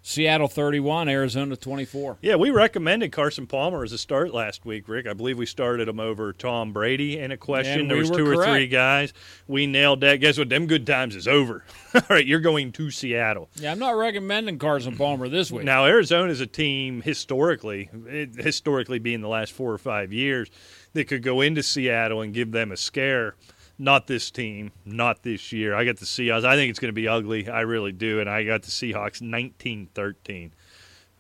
Seattle 0.09 0.49
31, 0.49 1.11
Arizona 1.11 1.55
24. 1.55 2.17
Yeah, 2.23 2.37
we 2.37 2.49
recommended 2.49 3.13
Carson 3.13 3.47
Palmer 3.47 3.85
as 3.85 3.93
a 3.93 3.99
start 3.99 4.33
last 4.33 4.65
week, 4.65 4.89
Rick. 4.89 5.07
I 5.07 5.13
believe 5.13 5.37
we 5.37 5.45
started 5.45 5.87
him 5.87 6.01
over 6.01 6.33
Tom 6.33 6.73
Brady 6.73 7.19
in 7.19 7.31
a 7.31 7.37
question. 7.37 7.81
And 7.81 7.91
there 7.91 7.99
we 7.99 8.09
was 8.09 8.11
two 8.13 8.27
or 8.27 8.43
three 8.43 8.69
guys. 8.69 9.13
We 9.47 9.67
nailed 9.67 10.01
that. 10.01 10.17
Guess 10.17 10.39
what? 10.39 10.49
Them 10.49 10.67
good 10.67 10.87
times 10.87 11.15
is 11.15 11.29
over. 11.29 11.63
All 11.95 12.01
right, 12.09 12.25
you're 12.25 12.41
going 12.41 12.73
to 12.73 12.91
Seattle. 12.91 13.51
Yeah, 13.57 13.71
I'm 13.71 13.79
not 13.79 13.99
recommending 13.99 14.59
Carson 14.59 14.97
Palmer 14.97 15.29
this 15.29 15.53
week. 15.53 15.67
Now, 15.67 15.85
Arizona 15.85 16.33
is 16.33 16.41
a 16.41 16.47
team 16.47 17.03
historically, 17.03 17.91
historically 18.39 18.99
being 18.99 19.21
the 19.21 19.29
last 19.29 19.53
four 19.53 19.71
or 19.71 19.79
five 19.79 20.11
years, 20.11 20.49
that 20.95 21.05
could 21.05 21.23
go 21.23 21.43
into 21.43 21.63
Seattle 21.63 22.23
and 22.23 22.33
give 22.33 22.51
them 22.51 22.73
a 22.73 22.79
scare. 22.79 23.35
Not 23.79 24.07
this 24.09 24.31
team, 24.31 24.73
not 24.85 25.23
this 25.23 25.53
year. 25.53 25.75
I 25.75 25.85
got 25.85 25.99
the 25.99 26.05
Seahawks. 26.05 26.45
I 26.45 26.57
think 26.57 26.71
it's 26.71 26.81
going 26.81 26.89
to 26.89 26.93
be 27.01 27.07
ugly. 27.07 27.49
I 27.49 27.61
really 27.61 27.93
do. 27.93 28.19
And 28.21 28.29
I 28.29 28.43
got 28.43 28.63
the 28.63 28.71
Seahawks 28.71 29.23
19 29.23 29.89
13. 29.95 30.53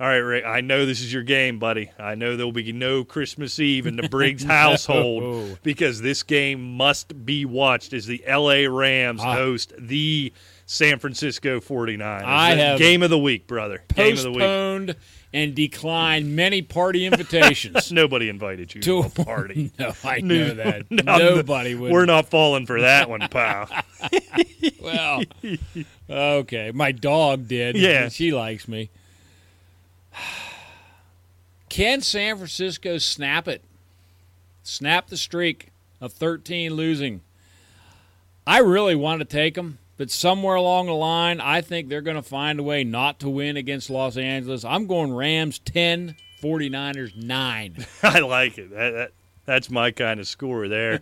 All 0.01 0.07
right, 0.07 0.17
Rick, 0.19 0.45
I 0.45 0.61
know 0.61 0.87
this 0.87 1.01
is 1.01 1.13
your 1.13 1.25
game, 1.25 1.59
buddy. 1.59 1.91
I 1.99 2.15
know 2.15 2.37
there 2.37 2.47
will 2.47 2.53
be 2.53 2.73
no 2.73 3.03
Christmas 3.03 3.59
Eve 3.59 3.85
in 3.87 3.97
the 3.97 4.09
Briggs 4.09 4.45
household 4.93 5.59
because 5.65 6.01
this 6.01 6.23
game 6.23 6.77
must 6.77 7.25
be 7.27 7.45
watched 7.45 7.93
as 7.93 8.07
the 8.07 8.23
LA 8.29 8.67
Rams 8.69 9.21
Ah. 9.25 9.35
host 9.35 9.73
the 9.77 10.33
San 10.67 11.01
Francisco 11.01 11.59
49ers. 11.59 12.23
I 12.23 12.55
have 12.55 12.79
game 12.79 13.03
of 13.03 13.11
the 13.11 13.19
week, 13.19 13.49
brother. 13.49 13.83
Game 13.97 14.17
of 14.17 14.23
the 14.23 14.31
week. 14.87 14.97
And 15.31 15.55
declined 15.55 16.35
many 16.35 16.63
party 16.63 17.05
invitations. 17.05 17.93
Nobody 17.93 18.31
invited 18.31 18.75
you 18.75 18.81
to, 18.81 19.03
To- 19.03 19.07
a 19.23 19.25
party. 19.25 19.71
no, 19.79 19.93
I 20.03 20.21
know 20.21 20.55
that. 20.55 20.91
No, 20.91 21.19
Nobody 21.19 21.75
would. 21.75 21.93
We're 21.93 22.07
not 22.07 22.31
falling 22.31 22.65
for 22.65 22.81
that 22.81 23.11
one, 23.11 23.21
pal. 23.31 23.69
Well, 24.81 25.23
okay. 26.09 26.71
My 26.73 26.93
dog 26.93 27.47
did. 27.47 27.77
Yeah. 27.77 28.09
She 28.09 28.33
likes 28.33 28.67
me. 28.67 28.89
Can 31.69 32.01
San 32.01 32.37
Francisco 32.37 32.97
snap 32.99 33.47
it? 33.49 33.63
Snap 34.63 35.09
the 35.09 35.17
streak 35.19 35.69
of 36.01 36.13
13 36.15 36.73
losing. 36.75 37.21
I 38.47 38.61
really 38.61 38.95
want 38.95 39.19
to 39.21 39.25
take 39.27 39.55
them, 39.55 39.79
but 39.99 40.11
somewhere 40.11 40.55
along 40.55 40.87
the 40.87 40.95
line, 40.95 41.41
I 41.41 41.61
think 41.61 41.89
they're 41.89 42.01
going 42.01 42.17
to 42.17 42.23
find 42.23 42.59
a 42.61 42.63
way 42.63 42.85
not 42.85 43.19
to 43.21 43.29
win 43.29 43.57
against 43.57 43.91
Los 43.91 44.17
Angeles. 44.17 44.65
I'm 44.65 44.87
going 44.87 45.13
Rams 45.13 45.59
10, 45.59 46.15
49ers 46.41 47.17
9. 47.17 47.87
I 48.05 48.21
like 48.21 48.57
it. 48.59 48.71
That, 48.71 48.91
that, 48.93 49.13
that's 49.45 49.69
my 49.69 49.91
kind 49.91 50.21
of 50.21 50.29
score 50.29 50.69
there. 50.69 51.01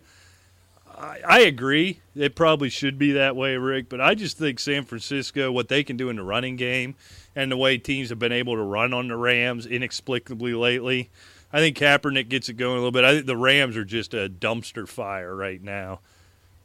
I, 0.96 1.20
I 1.28 1.40
agree. 1.40 2.00
It 2.14 2.34
probably 2.34 2.70
should 2.70 2.98
be 2.98 3.12
that 3.12 3.36
way, 3.36 3.56
Rick, 3.56 3.90
but 3.90 4.00
I 4.00 4.14
just 4.14 4.38
think 4.38 4.58
San 4.58 4.84
Francisco, 4.84 5.52
what 5.52 5.68
they 5.68 5.84
can 5.84 5.98
do 5.98 6.08
in 6.08 6.16
the 6.16 6.22
running 6.22 6.56
game 6.56 6.94
and 7.34 7.52
the 7.52 7.56
way 7.58 7.76
teams 7.76 8.08
have 8.08 8.18
been 8.18 8.32
able 8.32 8.54
to 8.54 8.62
run 8.62 8.94
on 8.94 9.08
the 9.08 9.16
Rams 9.16 9.66
inexplicably 9.66 10.54
lately, 10.54 11.10
I 11.52 11.58
think 11.58 11.76
Kaepernick 11.76 12.30
gets 12.30 12.48
it 12.48 12.54
going 12.54 12.72
a 12.72 12.76
little 12.76 12.92
bit. 12.92 13.04
I 13.04 13.12
think 13.12 13.26
the 13.26 13.36
Rams 13.36 13.76
are 13.76 13.84
just 13.84 14.14
a 14.14 14.30
dumpster 14.30 14.88
fire 14.88 15.36
right 15.36 15.62
now. 15.62 16.00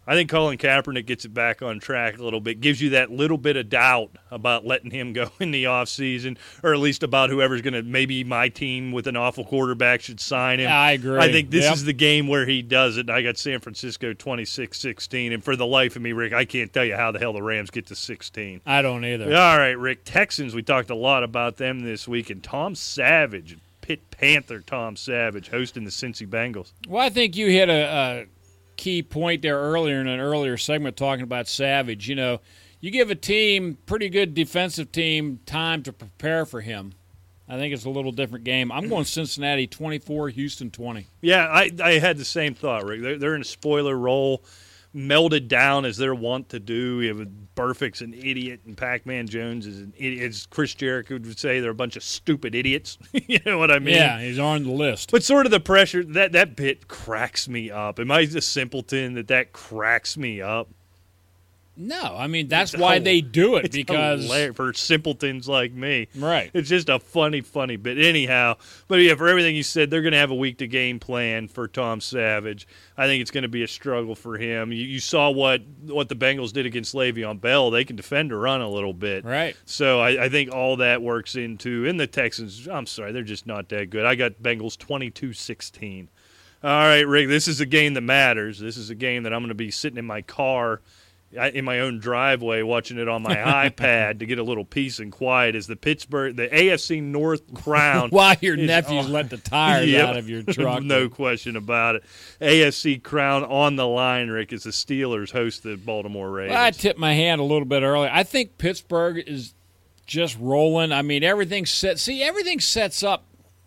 I 0.08 0.16
think 0.16 0.30
Colin 0.32 0.58
Kaepernick 0.58 1.06
gets 1.06 1.26
it 1.26 1.34
back 1.34 1.62
on 1.62 1.80
track 1.80 2.18
a 2.18 2.24
little 2.24 2.42
bit, 2.42 2.60
gives 2.60 2.82
you 2.82 2.90
that 2.92 3.12
little 3.12 3.38
bit 3.38 3.56
of 3.56 3.70
doubt 3.70 4.10
about 4.32 4.66
letting 4.66 4.90
him 4.92 5.14
go 5.14 5.30
in 5.40 5.52
the 5.52 5.66
offseason, 5.66 6.38
or 6.64 6.74
at 6.74 6.80
least 6.80 7.04
about 7.04 7.30
whoever's 7.30 7.62
going 7.62 7.76
to 7.76 7.84
maybe 7.84 8.24
my 8.24 8.50
team 8.50 8.92
with 8.92 9.06
an 9.08 9.16
awful 9.16 9.46
quarterback 9.46 10.02
should 10.02 10.20
sign 10.20 10.60
him. 10.60 10.72
I 10.72 10.94
agree. 10.94 11.20
I 11.20 11.32
think 11.32 11.52
this 11.52 11.66
Yep. 11.66 11.74
is 11.76 11.84
the 11.86 11.94
game 11.94 12.28
where 12.28 12.46
he 12.48 12.62
does 12.64 12.98
it. 12.98 13.10
I 13.10 13.22
got 13.22 13.38
San 13.38 13.60
Francisco 13.60 14.14
26 14.14 14.80
16. 14.80 15.34
And 15.34 15.44
for 15.44 15.56
the 15.56 15.68
life 15.68 15.96
of 15.96 16.02
me, 16.02 16.14
Rick, 16.14 16.34
I 16.34 16.46
can't 16.46 16.74
tell 16.74 16.84
you 16.86 16.96
how 16.96 17.12
the 17.12 17.20
hell 17.20 17.34
the 17.34 17.44
Rams 17.44 17.70
get 17.70 17.86
to 17.88 17.96
16. 17.96 18.62
I 18.66 18.82
don't 18.82 19.06
either. 19.06 19.26
All 19.26 19.58
right, 19.58 19.78
Rick. 19.78 20.02
Texans, 20.04 20.56
we 20.56 20.64
talked 20.64 20.90
a 20.90 20.96
lot 20.96 21.24
about 21.24 21.58
them 21.58 21.82
this 21.82 22.08
week. 22.08 22.30
And 22.32 22.42
Tom 22.44 22.74
Savage, 22.74 23.58
Pitt 23.82 24.10
Panther 24.10 24.62
Tom 24.62 24.96
Savage, 24.96 25.50
hosting 25.50 25.84
the 25.84 25.92
Cincy 25.92 26.28
Bengals. 26.28 26.72
Well, 26.88 27.04
I 27.06 27.10
think 27.10 27.36
you 27.38 27.48
hit 27.48 27.70
a, 27.70 28.26
a 28.26 28.26
key 28.82 29.04
point 29.04 29.44
there 29.44 29.60
earlier 29.60 30.02
in 30.02 30.08
an 30.08 30.20
earlier 30.20 30.58
segment 30.58 30.98
talking 30.98 31.22
about 31.22 31.48
Savage. 31.48 32.10
You 32.10 32.16
know, 32.16 32.42
you 32.80 32.90
give 32.90 33.12
a 33.12 33.16
team, 33.16 33.78
pretty 33.86 34.10
good 34.10 34.34
defensive 34.34 34.92
team, 34.92 35.40
time 35.46 35.84
to 35.84 35.94
prepare 35.94 36.48
for 36.48 36.62
him. 36.62 36.94
I 37.48 37.58
think 37.58 37.76
it's 37.76 37.86
a 37.86 37.92
little 37.92 38.12
different 38.12 38.44
game. 38.44 38.72
I'm 38.72 38.90
going 38.90 39.06
Cincinnati 39.06 39.68
24, 39.68 40.30
Houston 40.30 40.72
20. 40.72 41.06
Yeah, 41.22 41.46
I, 41.46 41.70
I 41.84 41.92
had 42.00 42.18
the 42.18 42.26
same 42.26 42.56
thought, 42.56 42.84
Rick. 42.84 43.04
They're, 43.04 43.18
they're 43.20 43.36
in 43.36 43.42
a 43.42 43.46
spoiler 43.46 43.96
role, 43.96 44.44
melded 44.96 45.48
down 45.48 45.86
as 45.86 45.98
they're 45.98 46.16
wont 46.16 46.50
to 46.50 46.60
do. 46.60 47.02
You 47.02 47.18
have 47.18 47.56
Burfict's 47.56 48.02
an 48.02 48.14
idiot, 48.14 48.62
and 48.66 48.78
Pac 48.78 49.06
Man 49.06 49.28
Jones 49.28 49.66
is 49.66 49.80
an 49.80 49.94
idiot. 49.98 50.30
As 50.30 50.46
Chris 50.48 50.74
Jericho 50.74 51.16
would 51.16 51.40
say, 51.40 51.60
they're 51.60 51.72
a 51.72 51.76
bunch 51.76 51.96
of 51.96 52.04
stupid 52.04 52.56
idiots. 52.56 52.98
you 53.14 53.40
know 53.46 53.58
what 53.58 53.72
I 53.72 53.80
mean? 53.80 53.96
yeah, 53.96 54.20
he's 54.20 54.40
on 54.40 54.64
the 54.64 54.72
list. 54.72 55.12
But 55.12 55.24
sort 55.24 55.46
of 55.46 55.52
the 55.52 55.60
pressure 55.60 56.04
that 56.04 56.32
that 56.34 56.56
bit 56.56 56.88
cracks 56.88 57.48
me 57.48 57.72
up. 57.72 58.00
Am 58.00 58.12
I 58.12 58.26
the 58.26 58.42
simpleton 58.42 59.14
that 59.14 59.28
that 59.28 59.54
cracks 59.54 60.18
me 60.18 60.42
up? 60.42 60.70
No, 61.78 62.16
I 62.18 62.28
mean 62.28 62.50
that's 62.50 62.74
It's 62.74 62.82
why 62.82 63.00
they 63.00 63.22
do 63.22 63.56
it 63.56 63.72
because 63.72 64.30
for 64.56 64.74
simpletons 64.74 65.48
like 65.48 65.72
me. 65.72 66.10
right. 66.16 66.52
It's 66.54 66.68
just 66.68 66.90
a 66.90 67.00
funny, 67.00 67.42
funny 67.42 67.78
bit. 67.78 67.98
Anyhow, 67.98 68.58
but 68.90 68.96
yeah, 68.96 69.16
for 69.16 69.28
everything 69.30 69.56
you 69.56 69.64
said, 69.64 69.90
they're 69.90 70.02
going 70.02 70.12
to 70.12 70.18
have 70.18 70.32
a 70.32 70.36
week 70.36 70.58
to 70.58 70.68
game 70.68 71.00
plan 71.00 71.48
for 71.48 71.68
Tom 71.70 72.02
Savage. 72.02 72.68
I 72.98 73.08
think 73.08 73.22
it's 73.22 73.32
going 73.32 73.44
to 73.44 73.48
be 73.50 73.64
a 73.64 73.68
struggle 73.68 74.16
for 74.16 74.38
him. 74.38 74.72
You, 74.74 74.84
you 74.84 75.00
saw 75.00 75.30
what 75.30 75.62
what 75.86 76.10
the 76.10 76.16
Bengals 76.16 76.52
did 76.52 76.66
against 76.66 76.94
Le'Veon 76.94 77.40
Bell. 77.40 77.72
They 77.72 77.86
can 77.86 77.96
defend 77.96 78.34
or 78.34 78.40
run 78.40 78.62
a 78.62 78.70
little 78.70 78.94
bit. 78.94 79.24
Right. 79.24 79.56
So 79.66 80.02
I, 80.02 80.26
I 80.26 80.30
think 80.30 80.54
all 80.54 80.76
that 80.78 81.02
works 81.02 81.36
into 81.36 81.86
in 81.86 81.96
the 81.98 82.08
Texans. 82.08 82.68
I'm 82.68 82.86
sorry, 82.86 83.14
they're 83.14 83.24
just 83.24 83.48
not 83.48 83.70
that 83.70 83.90
good. 83.90 84.06
I 84.06 84.16
got 84.16 84.34
Bengals 84.44 84.78
22-16. 84.78 86.08
All 86.64 86.70
right, 86.70 87.08
Rick, 87.08 87.28
this 87.28 87.48
is 87.48 87.60
a 87.60 87.66
game 87.66 87.96
that 87.96 88.02
matters. 88.02 88.60
This 88.60 88.78
is 88.78 88.92
a 88.92 88.96
game 88.96 89.24
that 89.24 89.34
I'm 89.34 89.40
going 89.40 89.50
to 89.50 89.56
be 89.56 89.72
sitting 89.72 89.98
in 89.98 90.06
my 90.06 90.22
car 90.22 90.82
in 91.34 91.64
my 91.66 91.80
own 91.80 92.00
driveway 92.00 92.62
watching 92.62 92.98
it 92.98 93.08
on 93.08 93.22
my 93.22 93.36
iPad 93.70 94.20
to 94.20 94.26
get 94.26 94.38
a 94.40 94.44
little 94.44 94.66
peace 94.66 95.00
and 95.00 95.12
quiet 95.12 95.56
as 95.56 95.68
the 95.68 95.76
Pittsburgh 95.76 96.36
the 96.36 96.48
AFC 96.48 97.02
North 97.02 97.54
crown 97.64 98.10
While 98.10 98.36
your 98.42 98.58
is 98.60 98.68
nephews 98.68 99.06
on- 99.06 99.12
let 99.12 99.30
the 99.30 99.38
tires 99.38 99.88
Yep. 99.90 100.08
out 100.10 100.18
of 100.18 100.30
your 100.30 100.44
truck. 100.54 100.84
no 100.84 101.08
question 101.10 101.56
about 101.56 101.96
it. 101.96 102.04
AFC 102.42 103.02
crown 103.02 103.44
on 103.44 103.76
the 103.78 103.88
line, 103.88 104.30
Rick, 104.30 104.52
as 104.54 104.64
the 104.64 104.72
Steelers 104.72 105.32
host 105.32 105.64
the 105.64 105.78
Baltimore 105.78 106.30
Ravens. 106.30 106.54
Well, 106.56 106.64
I 106.66 106.72
tipped 106.72 107.00
my 107.00 107.14
hand 107.14 107.40
a 107.40 107.44
little 107.46 107.66
bit 107.66 107.84
earlier. 107.84 108.10
I 108.12 108.24
think 108.24 108.58
Pittsburgh 108.58 109.18
is 109.26 109.54
just 110.06 110.38
rolling. 110.40 110.92
I 110.92 111.02
mean, 111.04 111.24
everything 111.24 111.66
set. 111.66 112.00
See, 112.00 112.22
everything 112.22 112.60
sets 112.60 113.04
up 113.04 113.24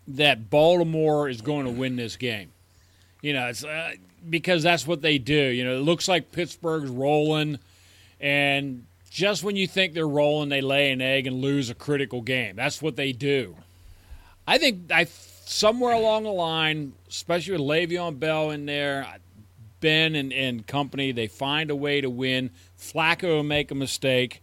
that 0.07 0.51
Baltimore 0.51 1.27
is 1.27 1.41
going 1.41 1.65
to 1.65 1.71
win 1.71 1.95
this 1.95 2.15
game. 2.15 2.51
You 3.23 3.33
know, 3.33 3.47
it's 3.47 3.63
uh, 3.63 3.93
because 4.29 4.63
that's 4.63 4.87
what 4.87 5.01
they 5.01 5.17
do. 5.17 5.33
You 5.33 5.63
know, 5.63 5.75
it 5.75 5.81
looks 5.81 6.07
like 6.07 6.31
Pittsburgh's 6.31 6.89
rolling, 6.89 7.59
and 8.19 8.85
just 9.09 9.43
when 9.43 9.55
you 9.55 9.67
think 9.67 9.93
they're 9.93 10.07
rolling, 10.07 10.49
they 10.49 10.61
lay 10.61 10.91
an 10.91 11.01
egg 11.01 11.27
and 11.27 11.37
lose 11.37 11.69
a 11.69 11.75
critical 11.75 12.21
game. 12.21 12.55
That's 12.55 12.81
what 12.81 12.95
they 12.95 13.11
do. 13.11 13.55
I 14.47 14.57
think 14.57 14.91
I 14.91 15.05
somewhere 15.05 15.93
along 15.93 16.23
the 16.23 16.31
line, 16.31 16.93
especially 17.07 17.53
with 17.53 17.61
Le'Veon 17.61 18.19
Bell 18.19 18.51
in 18.51 18.65
there, 18.65 19.07
Ben 19.79 20.15
and, 20.15 20.33
and 20.33 20.65
company, 20.65 21.11
they 21.11 21.27
find 21.27 21.69
a 21.69 21.75
way 21.75 22.01
to 22.01 22.09
win. 22.09 22.49
Flacco 22.79 23.23
will 23.37 23.43
make 23.43 23.71
a 23.71 23.75
mistake. 23.75 24.41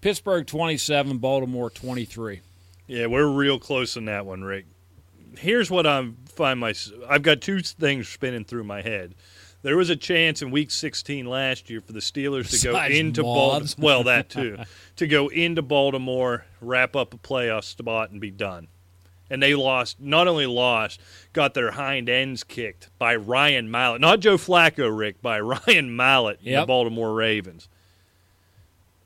Pittsburgh 0.00 0.46
27, 0.46 1.18
Baltimore 1.18 1.70
23. 1.70 2.40
Yeah, 2.86 3.06
we're 3.06 3.28
real 3.28 3.58
close 3.58 3.96
on 3.96 4.06
that 4.06 4.26
one, 4.26 4.42
Rick. 4.42 4.66
Here's 5.38 5.70
what 5.70 5.86
I'm 5.86 6.16
find 6.26 6.58
my 6.60 6.74
I've 7.08 7.22
got 7.22 7.40
two 7.40 7.60
things 7.60 8.08
spinning 8.08 8.44
through 8.44 8.64
my 8.64 8.82
head. 8.82 9.14
There 9.62 9.76
was 9.76 9.90
a 9.90 9.96
chance 9.96 10.40
in 10.40 10.50
Week 10.50 10.70
16 10.70 11.26
last 11.26 11.68
year 11.68 11.82
for 11.82 11.92
the 11.92 12.00
Steelers 12.00 12.50
to 12.62 12.66
go 12.72 12.82
into 12.84 13.22
Baltimore. 13.22 13.84
Well, 13.84 14.04
that 14.04 14.30
too, 14.30 14.56
to 14.96 15.06
go 15.06 15.28
into 15.28 15.60
Baltimore, 15.60 16.46
wrap 16.62 16.96
up 16.96 17.12
a 17.12 17.18
playoff 17.18 17.64
spot, 17.64 18.10
and 18.10 18.20
be 18.22 18.30
done. 18.30 18.68
and 19.28 19.42
they 19.42 19.54
lost. 19.54 20.00
Not 20.00 20.26
only 20.26 20.46
lost, 20.46 20.98
got 21.34 21.52
their 21.52 21.72
hind 21.72 22.08
ends 22.08 22.42
kicked 22.42 22.88
by 22.98 23.14
Ryan 23.16 23.70
Mallett, 23.70 24.00
not 24.00 24.20
Joe 24.20 24.38
Flacco, 24.38 24.96
Rick, 24.96 25.20
by 25.20 25.38
Ryan 25.66 25.94
Mallett, 25.94 26.40
in 26.42 26.52
the 26.60 26.66
Baltimore 26.66 27.12
Ravens. 27.12 27.68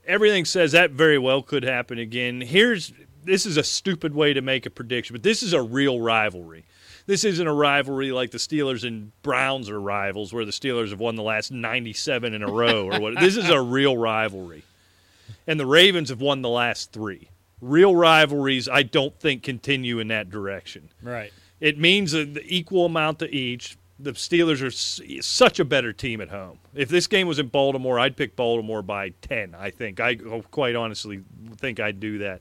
Everything 0.07 0.45
says 0.45 0.73
that 0.73 0.91
very 0.91 1.19
well 1.19 1.43
could 1.43 1.65
happen 1.65 1.99
again. 1.99 2.43
Here's 2.43 2.93
this 3.25 3.47
is 3.47 3.57
a 3.57 3.63
stupid 3.63 4.15
way 4.15 4.33
to 4.35 4.41
make 4.41 4.67
a 4.67 4.71
prediction, 4.71 5.15
but 5.15 5.23
this 5.23 5.43
is 5.43 5.53
a 5.53 5.63
real 5.63 6.01
rivalry. 6.01 6.65
This 7.07 7.25
isn't 7.25 7.47
a 7.47 7.53
rivalry 7.53 8.13
like 8.13 8.31
the 8.31 8.39
Steelers 8.39 8.87
and 8.87 9.13
Browns 9.23 9.69
are 9.69 9.81
rivals, 9.81 10.33
where 10.33 10.45
the 10.45 10.53
Steelers 10.53 10.91
have 10.91 11.01
won 11.01 11.17
the 11.17 11.23
last 11.23 11.53
97 11.53 12.33
in 12.33 12.43
a 12.43 12.51
row 12.51 12.87
or 12.87 13.01
what. 13.01 13.21
This 13.21 13.37
is 13.37 13.51
a 13.51 13.61
real 13.61 13.97
rivalry. 13.97 14.63
And 15.47 15.61
the 15.61 15.67
Ravens 15.67 16.09
have 16.09 16.21
won 16.21 16.41
the 16.41 16.49
last 16.49 16.93
three. 16.93 17.29
Real 17.61 17.95
rivalries, 17.95 18.69
I 18.69 18.83
don't 18.83 19.19
think, 19.21 19.43
continue 19.43 19.99
in 19.99 20.09
that 20.09 20.31
direction. 20.31 20.89
Right. 21.03 21.33
It 21.61 21.79
means 21.79 22.13
the 22.13 22.43
equal 22.47 22.87
amount 22.87 23.19
to 23.19 23.35
each. 23.35 23.77
The 23.99 24.13
Steelers 24.13 24.63
are 24.63 24.67
s- 24.67 25.01
such 25.27 25.61
a 25.61 25.65
better 25.65 25.93
team 25.93 26.21
at 26.21 26.29
home. 26.29 26.59
If 26.75 26.89
this 26.89 27.07
game 27.07 27.29
was 27.29 27.39
in 27.39 27.49
Baltimore, 27.49 27.99
I'd 27.99 28.17
pick 28.17 28.35
Baltimore 28.35 28.83
by 28.83 29.11
10, 29.23 29.55
I 29.55 29.71
think. 29.71 30.01
I 30.01 30.19
oh, 30.27 30.43
quite 30.51 30.75
honestly 30.75 31.23
think 31.59 31.81
I'd 31.81 32.01
do 32.01 32.19
that. 32.19 32.41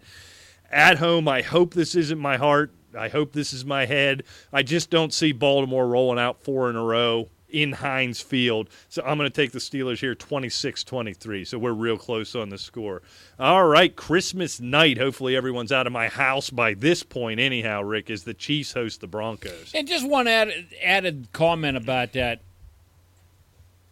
At 0.73 0.97
home, 0.97 1.27
I 1.27 1.43
hope 1.43 1.73
this 1.73 1.93
isn't 1.93 2.19
my 2.19 2.37
heart. 2.37 2.71
I 2.97 3.07
hope 3.07 3.31
this 3.33 3.53
is 3.53 3.63
my 3.63 3.85
head. 3.85 4.23
I 4.51 4.63
just 4.63 4.89
don't 4.89 5.13
see 5.13 5.31
Baltimore 5.31 5.87
rolling 5.87 6.19
out 6.19 6.43
four 6.43 6.69
in 6.69 6.75
a 6.75 6.83
row 6.83 7.29
in 7.53 7.71
Heinz 7.71 8.19
Field. 8.19 8.69
So 8.89 9.03
I'm 9.05 9.17
going 9.17 9.29
to 9.29 9.33
take 9.33 9.51
the 9.51 9.59
Steelers 9.59 9.99
here 9.99 10.15
26 10.15 10.83
23. 10.83 11.45
So 11.45 11.59
we're 11.59 11.71
real 11.71 11.97
close 11.97 12.35
on 12.35 12.49
the 12.49 12.57
score. 12.57 13.03
All 13.39 13.67
right, 13.67 13.95
Christmas 13.95 14.59
night. 14.59 14.97
Hopefully 14.97 15.35
everyone's 15.35 15.71
out 15.71 15.85
of 15.87 15.93
my 15.93 16.09
house 16.09 16.49
by 16.49 16.73
this 16.73 17.03
point, 17.03 17.39
anyhow, 17.39 17.83
Rick, 17.83 18.09
as 18.09 18.23
the 18.23 18.33
Chiefs 18.33 18.73
host 18.73 19.01
the 19.01 19.07
Broncos. 19.07 19.71
And 19.73 19.87
just 19.87 20.07
one 20.07 20.27
added, 20.27 20.65
added 20.83 21.27
comment 21.31 21.77
about 21.77 22.13
that. 22.13 22.41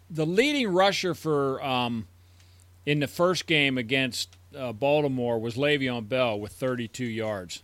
The 0.09 0.25
leading 0.25 0.67
rusher 0.67 1.13
for 1.13 1.63
um, 1.63 2.07
in 2.85 2.99
the 2.99 3.07
first 3.07 3.45
game 3.45 3.77
against 3.77 4.35
uh, 4.57 4.73
Baltimore 4.73 5.39
was 5.39 5.55
Le'Veon 5.55 6.07
Bell 6.09 6.39
with 6.39 6.51
32 6.53 7.05
yards. 7.05 7.63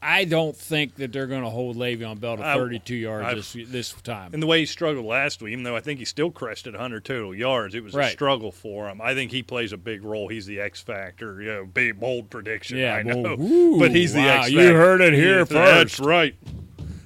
I 0.00 0.26
don't 0.26 0.56
think 0.56 0.94
that 0.96 1.12
they're 1.12 1.26
going 1.26 1.42
to 1.42 1.50
hold 1.50 1.76
Le'Veon 1.76 2.20
Bell 2.20 2.36
to 2.36 2.46
I- 2.46 2.54
32 2.54 2.94
yards 2.94 3.26
I- 3.26 3.34
this, 3.34 3.52
this 3.68 3.92
time. 4.02 4.30
And 4.32 4.40
the 4.40 4.46
way 4.46 4.60
he 4.60 4.66
struggled 4.66 5.04
last 5.04 5.42
week, 5.42 5.50
even 5.52 5.64
though 5.64 5.74
I 5.74 5.80
think 5.80 5.98
he 5.98 6.04
still 6.04 6.30
crested 6.30 6.74
100 6.74 7.04
total 7.04 7.34
yards, 7.34 7.74
it 7.74 7.82
was 7.82 7.96
a 7.96 8.08
struggle 8.10 8.52
for 8.52 8.88
him. 8.88 9.00
I 9.00 9.14
think 9.14 9.32
he 9.32 9.42
plays 9.42 9.72
a 9.72 9.76
big 9.76 10.04
role. 10.04 10.28
He's 10.28 10.46
the 10.46 10.60
X 10.60 10.80
factor. 10.80 11.42
You 11.42 11.48
know, 11.52 11.66
big 11.66 11.98
bold 11.98 12.30
prediction. 12.30 12.78
Yeah, 12.78 12.94
I 12.94 13.02
know, 13.02 13.36
ooh, 13.40 13.78
but 13.80 13.90
he's 13.90 14.12
the 14.12 14.20
wow, 14.20 14.36
X. 14.42 14.46
Factor. 14.46 14.62
You 14.62 14.74
heard 14.74 15.00
it 15.00 15.14
here 15.14 15.44
That's 15.44 15.94
first. 15.96 15.98
right. 15.98 16.36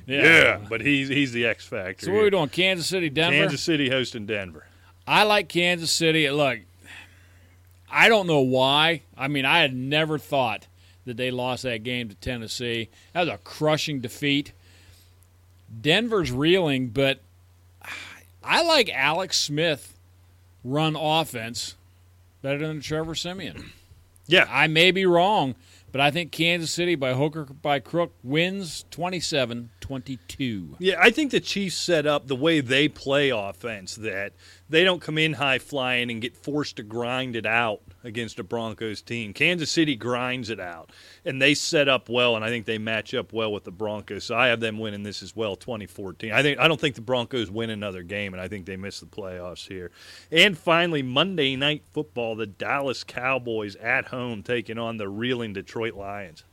Yeah. 0.07 0.59
but 0.69 0.83
he's 0.83 1.09
he's 1.09 1.33
the 1.33 1.47
X 1.47 1.65
factor. 1.67 2.07
So 2.07 2.13
what 2.13 2.21
are 2.21 2.25
we 2.25 2.31
doing? 2.31 2.49
Kansas 2.51 2.87
City, 2.87 3.09
Denver. 3.09 3.39
Kansas 3.39 3.63
City 3.63 3.89
hosting 3.89 4.27
Denver. 4.27 4.67
I 5.07 5.23
like 5.23 5.49
Kansas 5.49 5.91
City. 5.91 6.29
Look, 6.31 6.59
I 7.93 8.09
don't 8.09 8.27
know 8.27 8.41
why. 8.41 9.03
I 9.17 9.29
mean, 9.29 9.45
I 9.45 9.61
had 9.61 9.75
never 9.75 10.19
thought 10.19 10.67
that 11.05 11.17
they 11.17 11.31
lost 11.31 11.63
that 11.65 11.83
game 11.83 12.09
to 12.09 12.15
Tennessee. 12.15 12.89
That 13.13 13.21
was 13.21 13.29
a 13.29 13.39
crushing 13.39 14.01
defeat. 14.01 14.53
Denver's 15.81 16.33
reeling, 16.33 16.89
but 16.89 17.21
I 18.43 18.63
like 18.63 18.89
Alex 18.91 19.39
Smith 19.39 19.99
run 20.65 20.97
offense 20.97 21.77
better 22.41 22.67
than 22.67 22.81
Trevor 22.81 23.15
Siemian. 23.15 23.73
Yeah, 24.27 24.47
I 24.49 24.67
may 24.69 24.91
be 24.91 25.05
wrong, 25.07 25.55
but 25.91 26.01
I 26.01 26.11
think 26.11 26.33
Kansas 26.33 26.71
City 26.71 26.95
by 26.95 27.15
hook 27.15 27.37
or 27.37 27.45
by 27.45 27.79
crook 27.81 28.15
wins 28.23 28.85
27-22. 28.91 30.77
Yeah, 30.79 30.97
I 31.01 31.11
think 31.11 31.31
the 31.31 31.41
Chiefs 31.41 31.77
set 31.77 32.07
up 32.07 32.27
the 32.29 32.37
way 32.37 32.61
they 32.61 32.89
play 32.89 33.31
offense 33.31 33.97
that 33.97 34.33
they 34.73 34.85
don't 34.85 35.01
come 35.01 35.19
in 35.19 35.35
high 35.35 35.59
flying 35.59 36.11
and 36.11 36.21
get 36.21 36.37
forced 36.37 36.77
to 36.77 36.83
grind 36.83 37.37
it 37.37 37.47
out 37.47 37.83
against 38.03 38.39
a 38.39 38.43
Broncos 38.43 39.03
team. 39.03 39.33
Kansas 39.33 39.71
City 39.71 39.95
grinds 39.95 40.51
it 40.51 40.59
out, 40.59 40.91
and 41.25 41.41
they 41.41 41.55
set 41.55 41.89
up 41.89 42.09
well, 42.09 42.35
and 42.35 42.45
I 42.45 42.49
think 42.49 42.65
they 42.65 42.79
match 42.79 43.15
up 43.15 43.33
well 43.33 43.53
with 43.53 43.65
the 43.65 43.71
Broncos. 43.71 44.25
So 44.25 44.35
I 44.35 44.49
have 44.49 44.61
them 44.61 44.79
winning 44.79 45.03
this 45.03 45.23
as 45.23 45.37
well, 45.37 45.57
2014. 45.57 46.33
I 46.33 46.43
think 46.43 46.59
I 46.59 46.69
don't 46.69 46.81
think 46.81 46.95
the 46.95 47.03
Broncos 47.03 47.51
win 47.51 47.71
another 47.71 48.03
game, 48.03 48.33
and 48.33 48.41
I 48.41 48.49
think 48.49 48.67
they 48.67 48.77
miss 48.77 48.99
the 48.99 49.07
playoffs 49.07 49.69
here. 49.69 49.91
And 50.31 50.57
finally, 50.57 51.03
Monday 51.03 51.55
Night 51.55 51.85
Football, 51.93 52.35
the 52.37 52.47
Dallas 52.47 53.05
Cowboys 53.05 53.77
at 53.77 54.07
home 54.07 54.43
taking 54.43 54.79
on 54.79 54.97
the 54.97 55.09
reeling 55.09 55.53
Detroit 55.53 55.95
Lions. 55.95 56.45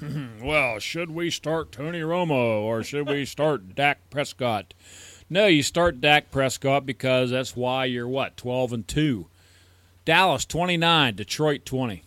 Well, 0.42 0.80
should 0.80 1.10
we 1.10 1.30
start 1.30 1.72
Tony 1.72 2.00
Romo 2.00 2.62
or 2.62 2.82
should 2.82 3.08
we 3.08 3.24
start 3.24 3.74
Dak 3.74 4.10
Prescott? 4.10 4.74
No, 5.30 5.46
you 5.46 5.62
start 5.62 6.00
Dak 6.00 6.30
Prescott 6.30 6.86
because 6.86 7.30
that's 7.30 7.56
why 7.56 7.86
you're 7.86 8.08
what, 8.08 8.36
12 8.36 8.72
and 8.72 8.88
2. 8.88 9.26
Dallas 10.04 10.44
29, 10.44 11.16
Detroit 11.16 11.64
20. 11.64 12.02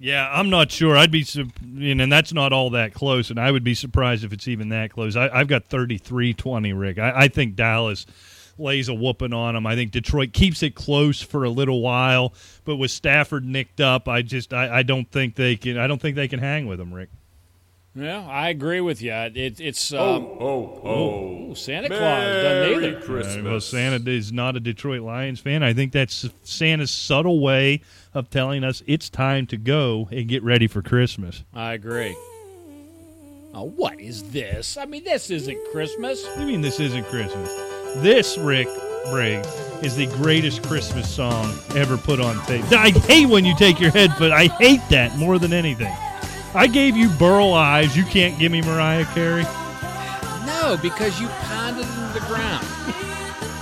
Yeah, 0.00 0.28
I'm 0.32 0.50
not 0.50 0.70
sure. 0.70 0.96
I'd 0.96 1.10
be, 1.10 1.26
and 1.62 2.12
that's 2.12 2.32
not 2.32 2.52
all 2.52 2.70
that 2.70 2.94
close, 2.94 3.30
and 3.30 3.38
I 3.38 3.50
would 3.50 3.64
be 3.64 3.74
surprised 3.74 4.24
if 4.24 4.32
it's 4.32 4.46
even 4.46 4.68
that 4.68 4.92
close. 4.92 5.16
I, 5.16 5.28
I've 5.28 5.48
got 5.48 5.68
33-20, 5.68 6.78
Rick. 6.78 6.98
I, 6.98 7.12
I 7.24 7.28
think 7.28 7.56
Dallas 7.56 8.06
lays 8.58 8.88
a 8.88 8.94
whooping 8.94 9.32
on 9.32 9.54
them. 9.54 9.66
I 9.66 9.74
think 9.74 9.90
Detroit 9.90 10.32
keeps 10.32 10.62
it 10.62 10.74
close 10.74 11.20
for 11.20 11.44
a 11.44 11.50
little 11.50 11.80
while, 11.80 12.32
but 12.64 12.76
with 12.76 12.90
Stafford 12.90 13.44
nicked 13.44 13.80
up, 13.80 14.08
I 14.08 14.22
just, 14.22 14.52
I, 14.52 14.78
I 14.78 14.82
don't 14.82 15.10
think 15.10 15.34
they 15.34 15.56
can. 15.56 15.78
I 15.78 15.86
don't 15.86 16.00
think 16.00 16.16
they 16.16 16.28
can 16.28 16.40
hang 16.40 16.66
with 16.66 16.78
them, 16.78 16.92
Rick. 16.92 17.10
Yeah, 18.00 18.26
I 18.28 18.50
agree 18.50 18.80
with 18.80 19.02
you. 19.02 19.12
It, 19.12 19.60
it's 19.60 19.92
um, 19.92 19.98
Oh, 20.38 20.80
oh. 20.84 21.50
ooh, 21.50 21.54
Santa 21.56 21.88
Claus 21.88 22.00
doesn't 22.00 22.72
Merry 22.72 22.86
either. 22.86 23.00
Christmas. 23.00 23.36
Uh, 23.36 23.42
well, 23.50 23.60
Santa 23.60 24.10
is 24.10 24.32
not 24.32 24.54
a 24.56 24.60
Detroit 24.60 25.00
Lions 25.02 25.40
fan. 25.40 25.62
I 25.64 25.72
think 25.72 25.92
that's 25.92 26.28
Santa's 26.44 26.90
subtle 26.92 27.40
way 27.40 27.82
of 28.14 28.30
telling 28.30 28.62
us 28.62 28.82
it's 28.86 29.10
time 29.10 29.46
to 29.48 29.56
go 29.56 30.08
and 30.12 30.28
get 30.28 30.42
ready 30.44 30.68
for 30.68 30.80
Christmas. 30.80 31.42
I 31.52 31.72
agree. 31.74 32.16
Oh, 33.54 33.64
what 33.64 33.98
is 33.98 34.30
this? 34.30 34.76
I 34.76 34.84
mean, 34.84 35.02
this 35.04 35.30
isn't 35.30 35.58
Christmas. 35.72 36.24
What 36.24 36.36
do 36.36 36.40
you 36.42 36.46
mean 36.48 36.60
this 36.60 36.78
isn't 36.80 37.04
Christmas? 37.06 37.50
This, 37.96 38.38
Rick 38.38 38.68
Brigg, 39.10 39.44
is 39.82 39.96
the 39.96 40.06
greatest 40.18 40.62
Christmas 40.62 41.12
song 41.12 41.52
ever 41.74 41.96
put 41.96 42.20
on 42.20 42.36
tape. 42.44 42.64
I 42.70 42.90
hate 42.90 43.26
when 43.26 43.44
you 43.44 43.56
take 43.56 43.80
your 43.80 43.90
headphones. 43.90 44.32
I 44.32 44.46
hate 44.48 44.82
that 44.90 45.16
more 45.18 45.38
than 45.38 45.52
anything. 45.52 45.92
I 46.54 46.66
gave 46.66 46.96
you 46.96 47.08
Burl 47.10 47.52
Ives. 47.52 47.96
You 47.96 48.04
can't 48.04 48.38
give 48.38 48.50
me 48.52 48.60
Mariah 48.62 49.04
Carey. 49.14 49.44
No, 50.46 50.78
because 50.82 51.20
you 51.20 51.28
pounded 51.28 51.84
into 51.86 52.20
the 52.20 52.24
ground. 52.26 52.66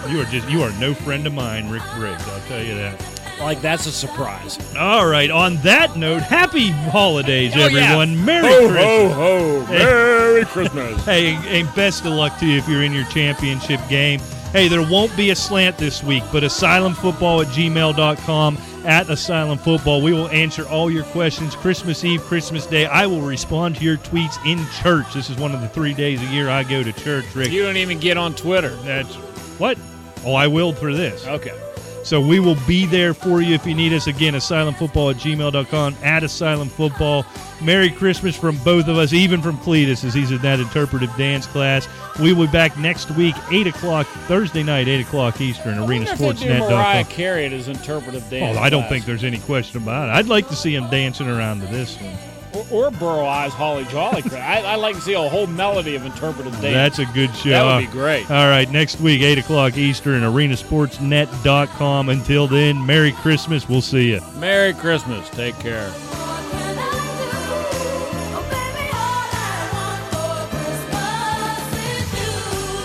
You 0.08 0.20
are 0.20 0.24
just 0.26 0.48
you 0.48 0.62
are 0.62 0.70
no 0.78 0.94
friend 0.94 1.26
of 1.26 1.34
mine, 1.34 1.68
Rick 1.68 1.82
Briggs. 1.96 2.22
I'll 2.28 2.40
tell 2.42 2.62
you 2.62 2.76
that. 2.76 3.04
Like 3.40 3.60
that's 3.60 3.86
a 3.86 3.90
surprise. 3.90 4.56
All 4.78 5.04
right. 5.08 5.32
On 5.32 5.56
that 5.62 5.96
note, 5.96 6.22
happy 6.22 6.68
holidays, 6.70 7.54
Oh, 7.56 7.66
yeah. 7.66 7.80
everyone. 7.80 8.24
Merry 8.24 8.46
Ho, 8.46 8.68
Christmas. 8.68 8.84
ho, 8.84 9.60
ho. 9.64 9.72
Merry 9.72 10.44
Christmas. 10.44 11.04
Hey, 11.04 11.34
and 11.48 11.74
best 11.74 12.04
of 12.06 12.12
luck 12.12 12.38
to 12.38 12.46
you 12.46 12.56
if 12.56 12.68
you're 12.68 12.84
in 12.84 12.92
your 12.92 13.04
championship 13.06 13.80
game. 13.88 14.20
Hey, 14.52 14.68
there 14.68 14.88
won't 14.88 15.14
be 15.16 15.30
a 15.30 15.34
slant 15.34 15.76
this 15.76 16.04
week, 16.04 16.22
but 16.32 16.44
asylumfootball 16.44 17.44
at 17.44 17.48
gmail.com 17.52 18.56
at 18.86 19.10
Asylum 19.10 19.58
Football. 19.58 20.00
We 20.00 20.12
will 20.12 20.28
answer 20.28 20.66
all 20.66 20.90
your 20.90 21.04
questions 21.04 21.54
Christmas 21.56 22.04
Eve, 22.04 22.22
Christmas 22.22 22.66
Day. 22.66 22.86
I 22.86 23.06
will 23.06 23.20
respond 23.20 23.76
to 23.76 23.84
your 23.84 23.96
tweets 23.98 24.38
in 24.46 24.64
church. 24.80 25.12
This 25.12 25.28
is 25.28 25.36
one 25.36 25.54
of 25.54 25.60
the 25.60 25.68
three 25.68 25.92
days 25.92 26.22
a 26.22 26.26
year 26.26 26.48
I 26.48 26.62
go 26.62 26.82
to 26.82 26.92
church, 26.92 27.26
Rick. 27.34 27.50
You 27.50 27.62
don't 27.62 27.76
even 27.76 27.98
get 27.98 28.16
on 28.16 28.34
Twitter. 28.34 28.74
That's 28.76 29.14
what? 29.58 29.76
Oh, 30.24 30.34
I 30.34 30.46
will 30.46 30.72
for 30.72 30.94
this. 30.94 31.26
Okay. 31.26 31.65
So 32.06 32.20
we 32.20 32.38
will 32.38 32.56
be 32.68 32.86
there 32.86 33.12
for 33.12 33.42
you 33.42 33.56
if 33.56 33.66
you 33.66 33.74
need 33.74 33.92
us. 33.92 34.06
Again, 34.06 34.34
asylumfootball 34.34 35.10
at 35.10 35.16
gmail.com, 35.16 35.96
at 36.04 36.22
Asylum 36.22 36.68
Football. 36.68 37.26
Merry 37.60 37.90
Christmas 37.90 38.36
from 38.36 38.58
both 38.58 38.86
of 38.86 38.96
us, 38.96 39.12
even 39.12 39.42
from 39.42 39.58
Cletus, 39.58 40.04
as 40.04 40.14
he's 40.14 40.30
in 40.30 40.38
that 40.38 40.60
interpretive 40.60 41.10
dance 41.16 41.48
class. 41.48 41.88
We 42.20 42.32
will 42.32 42.46
be 42.46 42.52
back 42.52 42.78
next 42.78 43.10
week, 43.10 43.34
8 43.50 43.66
o'clock, 43.66 44.06
Thursday 44.28 44.62
night, 44.62 44.86
8 44.86 45.00
o'clock 45.00 45.40
Eastern, 45.40 45.78
I 45.78 45.80
wonder 45.80 45.94
if 46.12 46.16
they 46.16 46.32
do 46.32 46.48
Mariah 46.48 47.02
arenasportsnet.com. 47.02 47.04
Carey 47.06 47.46
at 47.46 47.50
his 47.50 47.66
interpretive 47.66 48.30
dance. 48.30 48.56
Oh, 48.56 48.60
I 48.60 48.70
don't 48.70 48.82
class. 48.82 48.90
think 48.90 49.04
there's 49.06 49.24
any 49.24 49.38
question 49.38 49.82
about 49.82 50.08
it. 50.08 50.12
I'd 50.12 50.28
like 50.28 50.46
to 50.50 50.54
see 50.54 50.76
him 50.76 50.88
dancing 50.88 51.28
around 51.28 51.60
to 51.62 51.66
this 51.66 52.00
one. 52.00 52.16
Or, 52.55 52.66
or 52.70 52.90
Burl 52.90 53.27
Ives 53.27 53.55
Holly 53.55 53.85
Jolly. 53.86 54.23
I, 54.32 54.62
I 54.62 54.74
like 54.77 54.94
to 54.97 55.01
see 55.01 55.14
a 55.14 55.28
whole 55.28 55.47
melody 55.47 55.94
of 55.94 56.05
interpretive 56.06 56.52
dance. 56.60 56.97
That's 56.97 56.98
a 56.98 57.12
good 57.12 57.35
show. 57.35 57.51
That 57.51 57.64
would 57.64 57.86
be 57.86 57.93
great. 57.93 58.31
All 58.31 58.48
right, 58.48 58.70
next 58.70 59.01
week, 59.01 59.23
8 59.23 59.39
o'clock 59.39 59.77
Eastern, 59.77 60.23
arenasportsnet.com. 60.23 62.09
Until 62.09 62.47
then, 62.47 62.85
Merry 62.86 63.12
Christmas. 63.12 63.68
We'll 63.68 63.82
see 63.82 64.10
you. 64.12 64.20
Merry 64.36 64.73
Christmas. 64.74 65.28
Take 65.31 65.59
care. 65.59 65.93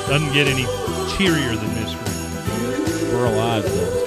Doesn't 0.08 0.34
get 0.34 0.46
any 0.48 0.66
cheerier 1.16 1.56
than 1.56 1.74
this. 1.76 1.96
Rick. 1.96 3.12
Burl 3.12 3.40
Ives 3.40 3.66
does. 3.66 4.01